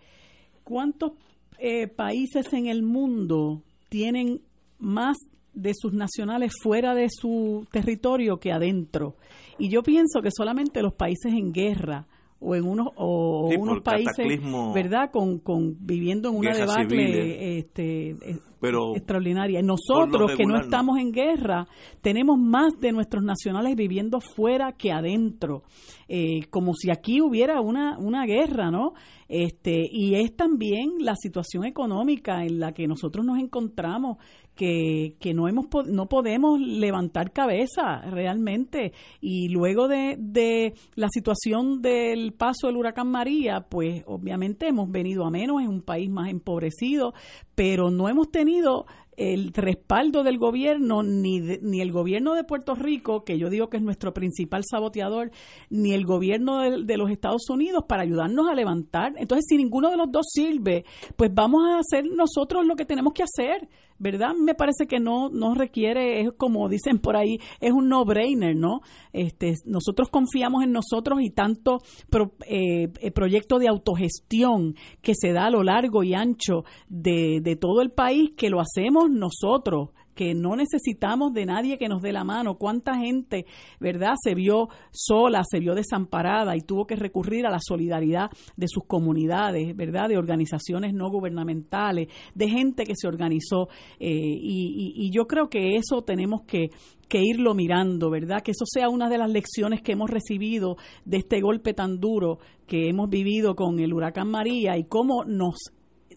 ¿Cuántos 0.63 1.13
eh, 1.59 1.89
países 1.89 2.53
en 2.53 2.67
el 2.67 2.83
mundo 2.83 3.63
tienen 3.89 4.41
más 4.81 5.17
de 5.55 5.73
sus 5.75 5.93
nacionales 5.93 6.53
fuera 6.63 6.95
de 6.95 7.09
su 7.11 7.67
territorio 7.71 8.39
que 8.39 8.53
adentro? 8.53 9.17
Y 9.59 9.69
yo 9.69 9.83
pienso 9.83 10.21
que 10.23 10.31
solamente 10.35 10.83
los 10.83 10.95
países 10.95 11.33
en 11.33 11.53
guerra 11.53 12.07
o 12.43 12.55
en 12.55 12.65
unos 12.67 12.89
o 12.97 13.49
Sí, 13.51 13.57
unos 13.59 13.83
países. 13.83 14.41
¿verdad? 14.75 15.11
Con, 15.13 15.41
con 15.41 15.77
viviendo 15.85 16.31
en 16.31 16.37
una 16.37 16.55
debacle 16.57 16.89
civiles. 16.89 17.37
este, 17.67 18.17
Pero 18.63 18.97
extraordinaria. 18.97 19.61
Nosotros 19.61 20.33
que 20.39 20.47
no. 20.47 20.59
estamos 20.59 20.99
en 20.99 21.13
guerra, 21.13 21.67
tenemos 22.01 22.39
más 22.39 22.73
de 22.81 22.93
nuestros 22.93 23.23
nacionales 23.23 23.77
viviendo 23.77 24.21
fuera 24.21 24.73
que 24.73 24.91
adentro, 24.91 25.65
Eh, 26.09 26.47
como 26.51 26.73
si 26.75 26.91
aquí 26.91 27.21
hubiera 27.21 27.61
una, 27.61 27.99
una 27.99 28.25
guerra, 28.25 28.71
¿no? 28.71 28.95
Este, 29.29 29.77
y 29.93 30.15
es 30.15 30.35
también 30.35 30.95
la 31.01 31.15
situación 31.15 31.65
económica 31.67 32.43
en 32.43 32.59
la 32.59 32.73
que 32.73 32.89
nosotros 32.89 33.25
nos 33.25 33.39
encontramos, 33.39 34.17
que, 34.55 35.17
que 35.21 35.33
no, 35.33 35.49
hemos, 35.49 35.67
no 35.87 36.07
podemos 36.07 36.61
levantar 36.61 37.33
cabeza 37.33 38.03
realmente. 38.11 38.93
Y 39.21 39.49
luego 39.49 39.89
de, 39.89 40.75
la 40.95 41.09
situación 41.11 41.81
del 41.81 42.33
paso 42.33 42.67
del 42.67 42.77
huracán 42.77 43.09
María, 43.11 43.67
pues 43.69 44.03
obviamente 44.07 44.69
hemos 44.69 44.91
venido 44.91 45.25
a 45.25 45.31
menos, 45.31 45.63
es 45.63 45.69
un 45.69 45.83
país 45.83 46.11
más 46.11 46.29
empobrecido, 46.31 47.15
pero 47.55 47.91
no 47.91 48.09
hemos 48.09 48.31
tenido 48.31 48.87
el 49.17 49.53
respaldo 49.53 50.23
del 50.25 50.39
gobierno, 50.39 51.03
ni, 51.03 51.41
de- 51.41 51.61
ni 51.63 51.83
el 51.83 51.93
gobierno 51.93 52.33
de 52.35 52.45
Puerto 52.45 52.75
Rico, 52.75 53.23
que 53.23 53.39
yo 53.39 53.51
digo 53.51 53.69
que 53.69 53.77
es 53.77 53.83
nuestro 53.83 54.15
principal 54.15 54.63
saboteador, 54.65 55.31
ni 55.69 55.93
el 55.93 56.07
gobierno 56.07 56.61
de 56.61 56.97
los 56.97 57.11
Estados 57.11 57.51
Unidos 57.51 57.85
para 57.87 58.03
ayudarnos 58.03 58.49
a 58.49 58.55
levantar. 58.55 59.13
Entonces, 59.19 59.45
si 59.47 59.59
ninguno 59.59 59.91
de 59.91 59.99
los 59.99 60.11
dos 60.11 60.27
sirve, 60.33 60.85
pues 61.17 61.31
vamos 61.35 61.63
a 61.69 61.79
hacer 61.81 62.05
nosotros 62.11 62.65
lo 62.67 62.77
que 62.77 62.87
tenemos 62.87 63.13
que 63.13 63.23
hacer, 63.25 63.69
¿verdad? 64.01 64.35
Me 64.35 64.55
parece 64.55 64.87
que 64.89 64.99
no, 64.99 65.29
no 65.29 65.55
requiere, 65.55 66.21
es 66.23 66.33
como 66.37 66.69
dicen 66.69 66.99
por 66.99 67.17
ahí, 67.17 67.39
es 67.61 67.71
un 67.71 67.89
no-brainer, 67.89 68.57
¿no? 68.57 68.81
Este, 69.13 69.55
nosotros 69.67 70.09
confiamos 70.09 70.65
en 70.65 70.73
nosotros 70.73 71.21
y 71.21 71.31
tanto 71.31 71.79
pro- 72.09 72.33
eh, 72.49 72.89
eh, 73.01 73.11
proyecto 73.13 73.59
de 73.59 73.69
autogestión 73.69 74.75
que 75.03 75.13
se 75.15 75.33
da 75.33 75.47
a 75.47 75.51
lo 75.51 75.63
largo 75.63 76.03
y 76.03 76.15
ancho 76.15 76.65
de, 76.89 77.41
de 77.43 77.57
todo 77.57 77.83
el 77.83 77.91
país 77.91 78.31
que 78.37 78.51
lo 78.51 78.61
hacemos 78.61 79.11
nosotros 79.11 79.91
que 80.15 80.35
no 80.35 80.57
necesitamos 80.57 81.33
de 81.33 81.47
nadie 81.47 81.79
que 81.79 81.89
nos 81.89 82.03
dé 82.03 82.13
la 82.13 82.25
mano. 82.25 82.57
¿Cuánta 82.57 82.97
gente, 82.99 83.47
verdad, 83.79 84.15
se 84.23 84.35
vio 84.35 84.69
sola, 84.91 85.43
se 85.49 85.61
vio 85.61 85.75
desamparada 85.75 86.57
y 86.57 86.61
tuvo 86.61 86.87
que 86.87 86.97
recurrir 86.97 87.47
a 87.47 87.51
la 87.51 87.61
solidaridad 87.61 88.31
de 88.57 88.67
sus 88.69 88.85
comunidades, 88.85 89.75
verdad, 89.77 90.09
de 90.09 90.19
organizaciones 90.19 90.93
no 90.93 91.11
gubernamentales, 91.11 92.09
de 92.35 92.49
gente 92.49 92.85
que 92.85 92.95
se 92.97 93.09
organizó? 93.09 93.69
eh, 93.99 94.09
y, 94.11 94.95
y- 94.97 95.11
yo 95.11 95.27
creo 95.27 95.49
que 95.49 95.77
eso 95.77 96.03
tenemos 96.03 96.43
que 96.43 96.69
que 97.09 97.21
irlo 97.25 97.55
mirando, 97.57 98.09
¿verdad? 98.09 98.41
Que 98.41 98.53
eso 98.53 98.65
sea 98.65 98.89
una 98.89 99.09
de 99.09 99.19
las 99.19 99.29
lecciones 99.29 99.83
que 99.83 99.93
hemos 99.93 100.09
recibido 100.09 100.77
de 101.05 101.17
este 101.17 101.41
golpe 101.41 101.75
tan 101.75 101.99
duro 101.99 102.39
que 102.69 102.89
hemos 102.89 103.11
vivido 103.11 103.57
con 103.57 103.81
el 103.81 103.93
huracán 103.93 104.31
María 104.31 104.79
y 104.79 104.85
cómo 104.85 105.25
nos 105.25 105.57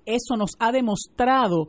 eso 0.06 0.36
nos 0.38 0.52
ha 0.60 0.72
demostrado 0.72 1.68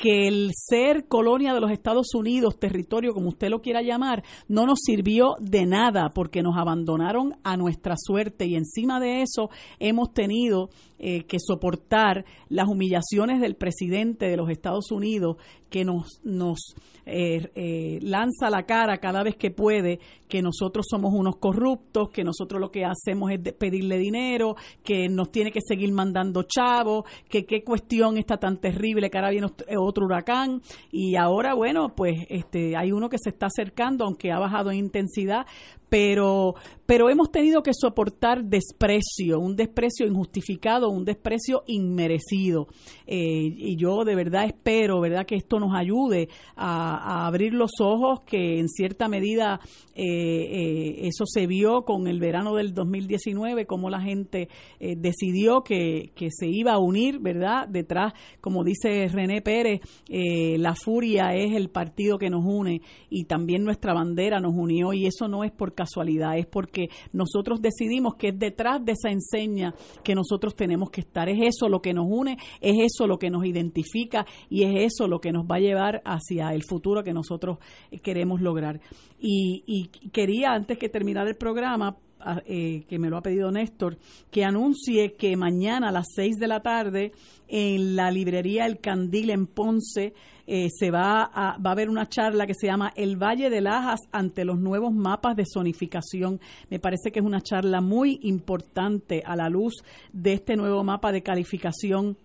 que 0.00 0.26
el 0.26 0.52
ser 0.54 1.06
colonia 1.08 1.52
de 1.52 1.60
los 1.60 1.70
Estados 1.70 2.14
Unidos, 2.14 2.58
territorio 2.58 3.12
como 3.12 3.28
usted 3.28 3.50
lo 3.50 3.60
quiera 3.60 3.82
llamar, 3.82 4.24
no 4.48 4.64
nos 4.64 4.78
sirvió 4.82 5.34
de 5.40 5.66
nada 5.66 6.08
porque 6.14 6.42
nos 6.42 6.56
abandonaron 6.56 7.34
a 7.44 7.58
nuestra 7.58 7.96
suerte. 7.98 8.46
Y 8.46 8.56
encima 8.56 8.98
de 8.98 9.20
eso 9.20 9.50
hemos 9.78 10.14
tenido 10.14 10.70
eh, 10.98 11.24
que 11.24 11.36
soportar 11.38 12.24
las 12.48 12.66
humillaciones 12.66 13.42
del 13.42 13.56
presidente 13.56 14.26
de 14.26 14.38
los 14.38 14.48
Estados 14.48 14.90
Unidos 14.90 15.36
que 15.68 15.84
nos, 15.84 16.20
nos 16.24 16.74
eh, 17.04 17.50
eh, 17.54 17.98
lanza 18.00 18.48
la 18.48 18.64
cara 18.64 18.98
cada 18.98 19.22
vez 19.22 19.36
que 19.36 19.50
puede 19.50 20.00
que 20.30 20.40
nosotros 20.40 20.86
somos 20.88 21.12
unos 21.12 21.36
corruptos, 21.36 22.08
que 22.08 22.24
nosotros 22.24 22.58
lo 22.58 22.70
que 22.70 22.86
hacemos 22.86 23.30
es 23.30 23.40
pedirle 23.52 23.98
dinero, 23.98 24.56
que 24.82 25.10
nos 25.10 25.30
tiene 25.30 25.52
que 25.52 25.60
seguir 25.60 25.92
mandando 25.92 26.44
chavos, 26.44 27.04
que 27.28 27.44
qué 27.44 27.62
cuestión 27.62 28.16
está 28.16 28.38
tan 28.38 28.56
terrible 28.56 29.10
que 29.10 29.18
ahora 29.18 29.30
viene 29.30 29.48
ot- 29.48 29.64
otro 29.78 30.06
huracán. 30.06 30.62
Y 30.90 31.16
ahora, 31.16 31.52
bueno, 31.54 31.94
pues 31.94 32.16
este, 32.30 32.76
hay 32.76 32.92
uno 32.92 33.10
que 33.10 33.18
se 33.18 33.28
está 33.28 33.46
acercando, 33.46 34.06
aunque 34.06 34.32
ha 34.32 34.38
bajado 34.38 34.70
en 34.70 34.78
intensidad, 34.78 35.44
pero, 35.90 36.54
pero 36.86 37.10
hemos 37.10 37.30
tenido 37.30 37.62
que 37.62 37.72
soportar 37.74 38.44
desprecio, 38.44 39.40
un 39.40 39.56
desprecio 39.56 40.06
injustificado, 40.06 40.88
un 40.88 41.04
desprecio 41.04 41.64
inmerecido. 41.66 42.68
Eh, 43.06 43.52
y 43.56 43.76
yo 43.76 44.04
de 44.04 44.14
verdad 44.14 44.44
espero, 44.46 45.00
¿verdad?, 45.00 45.26
que 45.26 45.34
esto 45.34 45.58
nos 45.58 45.74
ayude 45.74 46.28
a, 46.56 47.26
abrir 47.26 47.52
los 47.52 47.72
ojos, 47.80 48.20
que 48.20 48.60
en 48.60 48.68
cierta 48.68 49.08
medida 49.08 49.58
eh, 49.96 50.04
eh, 50.04 51.08
eso 51.08 51.26
se 51.26 51.48
vio 51.48 51.82
con 51.82 52.06
el 52.06 52.20
verano 52.20 52.54
del 52.54 52.72
2019, 52.72 53.66
cómo 53.66 53.90
la 53.90 54.00
gente 54.00 54.48
decidió 54.78 55.62
que, 55.62 56.12
que, 56.14 56.28
se 56.30 56.46
iba 56.46 56.72
a 56.72 56.78
unir, 56.78 57.18
¿verdad?, 57.18 57.66
detrás, 57.68 58.12
como 58.40 58.62
dice 58.62 59.08
René 59.08 59.42
Pérez, 59.42 59.80
la 60.08 60.74
furia 60.76 61.34
es 61.34 61.56
el 61.56 61.68
partido 61.68 62.16
que 62.16 62.30
nos 62.30 62.44
une 62.44 62.80
y 63.08 63.24
también 63.24 63.64
nuestra 63.64 63.92
bandera 63.92 64.38
nos 64.38 64.54
unió 64.54 64.92
y 64.92 65.06
eso 65.06 65.26
no 65.26 65.42
es 65.42 65.50
porque 65.50 65.79
casualidad, 65.80 66.36
es 66.36 66.46
porque 66.46 66.88
nosotros 67.12 67.62
decidimos 67.62 68.16
que 68.16 68.28
es 68.28 68.38
detrás 68.38 68.84
de 68.84 68.92
esa 68.92 69.10
enseña 69.10 69.74
que 70.04 70.14
nosotros 70.14 70.54
tenemos 70.54 70.90
que 70.90 71.00
estar. 71.00 71.28
Es 71.30 71.38
eso 71.40 71.70
lo 71.70 71.80
que 71.80 71.94
nos 71.94 72.06
une, 72.06 72.36
es 72.60 72.76
eso 72.78 73.06
lo 73.06 73.18
que 73.18 73.30
nos 73.30 73.46
identifica 73.46 74.26
y 74.50 74.64
es 74.64 74.92
eso 74.92 75.08
lo 75.08 75.20
que 75.20 75.32
nos 75.32 75.46
va 75.46 75.56
a 75.56 75.60
llevar 75.60 76.02
hacia 76.04 76.52
el 76.52 76.64
futuro 76.64 77.02
que 77.02 77.14
nosotros 77.14 77.58
queremos 78.02 78.42
lograr. 78.42 78.80
Y, 79.18 79.88
quería, 80.12 80.52
antes 80.52 80.76
que 80.76 80.90
terminar 80.90 81.26
el 81.28 81.36
programa, 81.36 81.96
eh, 82.44 82.84
que 82.86 82.98
me 82.98 83.08
lo 83.08 83.16
ha 83.16 83.22
pedido 83.22 83.50
Néstor, 83.50 83.96
que 84.30 84.44
anuncie 84.44 85.14
que 85.14 85.34
mañana 85.36 85.88
a 85.88 85.92
las 85.92 86.06
6 86.14 86.36
de 86.36 86.48
la 86.48 86.60
tarde 86.60 87.12
en 87.48 87.96
la 87.96 88.10
librería 88.10 88.66
El 88.66 88.80
Candil 88.80 89.30
en 89.30 89.46
Ponce 89.46 90.12
eh, 90.52 90.68
se 90.68 90.90
va 90.90 91.30
a, 91.32 91.56
va 91.58 91.70
a 91.70 91.72
haber 91.74 91.88
una 91.88 92.08
charla 92.08 92.44
que 92.44 92.54
se 92.54 92.66
llama 92.66 92.92
El 92.96 93.16
Valle 93.16 93.50
de 93.50 93.60
Lajas 93.60 94.00
ante 94.10 94.44
los 94.44 94.58
nuevos 94.58 94.92
mapas 94.92 95.36
de 95.36 95.44
zonificación. 95.46 96.40
Me 96.68 96.80
parece 96.80 97.12
que 97.12 97.20
es 97.20 97.24
una 97.24 97.40
charla 97.40 97.80
muy 97.80 98.18
importante 98.24 99.22
a 99.24 99.36
la 99.36 99.48
luz 99.48 99.74
de 100.12 100.32
este 100.32 100.56
nuevo 100.56 100.82
mapa 100.82 101.12
de 101.12 101.22
calificación 101.22 102.16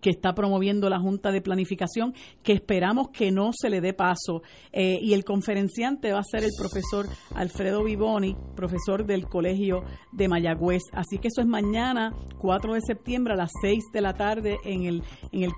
que 0.00 0.10
está 0.10 0.34
promoviendo 0.34 0.88
la 0.88 0.98
Junta 0.98 1.30
de 1.30 1.40
Planificación, 1.40 2.14
que 2.42 2.52
esperamos 2.52 3.08
que 3.08 3.30
no 3.30 3.50
se 3.52 3.70
le 3.70 3.80
dé 3.80 3.92
paso. 3.92 4.42
Eh, 4.72 4.98
y 5.00 5.14
el 5.14 5.24
conferenciante 5.24 6.12
va 6.12 6.20
a 6.20 6.24
ser 6.24 6.44
el 6.44 6.50
profesor 6.58 7.06
Alfredo 7.34 7.84
Vivoni, 7.84 8.36
profesor 8.54 9.04
del 9.04 9.26
Colegio 9.26 9.84
de 10.12 10.28
Mayagüez. 10.28 10.82
Así 10.92 11.18
que 11.18 11.28
eso 11.28 11.40
es 11.40 11.46
mañana, 11.46 12.12
4 12.38 12.74
de 12.74 12.80
septiembre, 12.80 13.34
a 13.34 13.36
las 13.36 13.50
6 13.62 13.84
de 13.92 14.00
la 14.00 14.14
tarde, 14.14 14.58
en 14.64 14.84
el, 14.84 15.02
en 15.32 15.42
el 15.42 15.52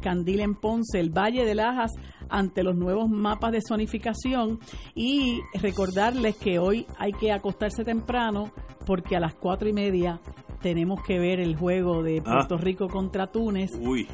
Candil 0.00 0.40
en 0.40 0.54
Ponce, 0.54 1.00
el 1.00 1.10
Valle 1.10 1.44
de 1.44 1.54
Lajas, 1.54 1.92
ante 2.34 2.62
los 2.62 2.76
nuevos 2.76 3.08
mapas 3.08 3.52
de 3.52 3.60
zonificación. 3.66 4.58
Y 4.94 5.40
recordarles 5.60 6.36
que 6.36 6.58
hoy 6.58 6.86
hay 6.98 7.12
que 7.12 7.32
acostarse 7.32 7.84
temprano, 7.84 8.50
porque 8.86 9.16
a 9.16 9.20
las 9.20 9.34
cuatro 9.34 9.68
y 9.68 9.72
media 9.72 10.20
tenemos 10.60 11.02
que 11.02 11.18
ver 11.18 11.40
el 11.40 11.56
juego 11.56 12.02
de 12.02 12.20
ah. 12.20 12.22
Puerto 12.24 12.56
Rico 12.56 12.88
contra 12.88 13.26
Túnez, 13.26 13.70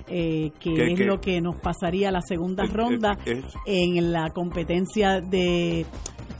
eh, 0.09 0.51
que 0.59 0.93
es 0.93 0.99
lo 1.01 1.21
que 1.21 1.41
nos 1.41 1.57
pasaría 1.57 2.11
la 2.11 2.23
segunda 2.23 2.65
ronda 2.65 3.17
en 3.67 4.13
la 4.13 4.31
competencia 4.31 5.21
de 5.21 5.87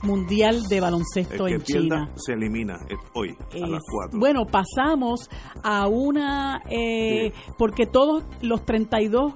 mundial 0.01 0.63
de 0.69 0.81
baloncesto 0.81 1.47
en 1.47 1.61
China. 1.61 2.09
Se 2.15 2.33
elimina 2.33 2.79
hoy 3.13 3.35
a 3.61 3.67
las 3.67 3.83
4. 3.89 4.19
Bueno, 4.19 4.45
pasamos 4.45 5.29
a 5.63 5.87
una 5.87 6.61
eh, 6.69 7.31
porque 7.57 7.85
todos 7.85 8.23
los 8.41 8.65
32 8.65 9.33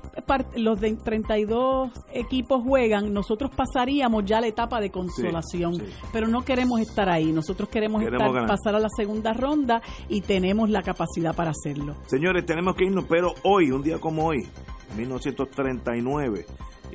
los 0.55 0.79
de 0.79 0.95
32 0.95 1.91
equipos 2.13 2.63
juegan, 2.63 3.13
nosotros 3.13 3.51
pasaríamos 3.55 4.25
ya 4.25 4.41
la 4.41 4.47
etapa 4.47 4.79
de 4.79 4.89
consolación, 4.89 5.73
pero 6.11 6.27
no 6.27 6.43
queremos 6.43 6.79
estar 6.79 7.09
ahí, 7.09 7.31
nosotros 7.31 7.69
queremos, 7.69 8.01
estar, 8.03 8.47
pasar 8.47 8.75
a 8.75 8.79
la 8.79 8.89
segunda 8.89 9.33
ronda 9.33 9.81
y 10.09 10.21
tenemos 10.21 10.69
la 10.69 10.81
capacidad 10.81 11.35
para 11.35 11.51
hacerlo. 11.51 11.95
Señores, 12.07 12.45
tenemos 12.45 12.75
que 12.75 12.85
irnos, 12.85 13.05
pero 13.07 13.33
hoy, 13.43 13.71
un 13.71 13.83
día 13.83 13.99
como 13.99 14.25
hoy, 14.25 14.47
1939 14.95 16.45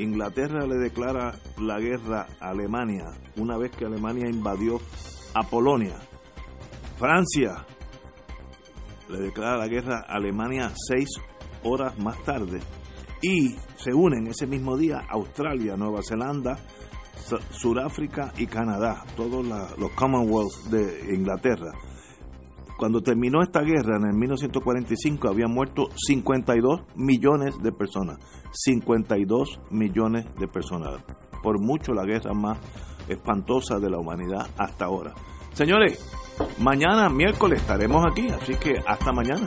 Inglaterra 0.02 0.66
le 0.66 0.76
declara 0.76 1.34
la 1.58 1.78
guerra 1.78 2.26
a 2.40 2.50
Alemania 2.50 3.12
una 3.36 3.56
vez 3.58 3.70
que 3.72 3.84
Alemania 3.84 4.28
invadió 4.28 4.80
a 5.34 5.42
Polonia. 5.42 5.96
Francia 6.98 7.64
le 9.08 9.18
declara 9.18 9.58
la 9.58 9.68
guerra 9.68 10.04
a 10.06 10.16
Alemania 10.16 10.72
seis 10.74 11.08
horas 11.64 11.98
más 11.98 12.22
tarde. 12.24 12.60
Y 13.22 13.54
se 13.76 13.92
unen 13.92 14.26
ese 14.28 14.46
mismo 14.46 14.76
día 14.76 15.02
Australia, 15.10 15.76
Nueva 15.76 16.00
Zelanda, 16.02 16.58
Sudáfrica 17.50 18.32
y 18.38 18.46
Canadá, 18.46 19.04
todos 19.16 19.44
los 19.44 19.90
Commonwealth 19.92 20.70
de 20.70 21.14
Inglaterra. 21.14 21.72
Cuando 22.80 23.02
terminó 23.02 23.42
esta 23.42 23.60
guerra 23.60 23.98
en 23.98 24.06
el 24.06 24.14
1945 24.14 25.28
habían 25.28 25.52
muerto 25.52 25.90
52 25.96 26.80
millones 26.96 27.62
de 27.62 27.72
personas. 27.72 28.16
52 28.52 29.60
millones 29.70 30.24
de 30.38 30.48
personas. 30.48 30.94
Por 31.42 31.60
mucho 31.60 31.92
la 31.92 32.06
guerra 32.06 32.32
más 32.32 32.58
espantosa 33.06 33.78
de 33.78 33.90
la 33.90 33.98
humanidad 33.98 34.48
hasta 34.56 34.86
ahora. 34.86 35.12
Señores, 35.52 36.02
mañana 36.58 37.10
miércoles 37.10 37.60
estaremos 37.60 38.02
aquí, 38.10 38.28
así 38.30 38.54
que 38.54 38.76
hasta 38.86 39.12
mañana. 39.12 39.46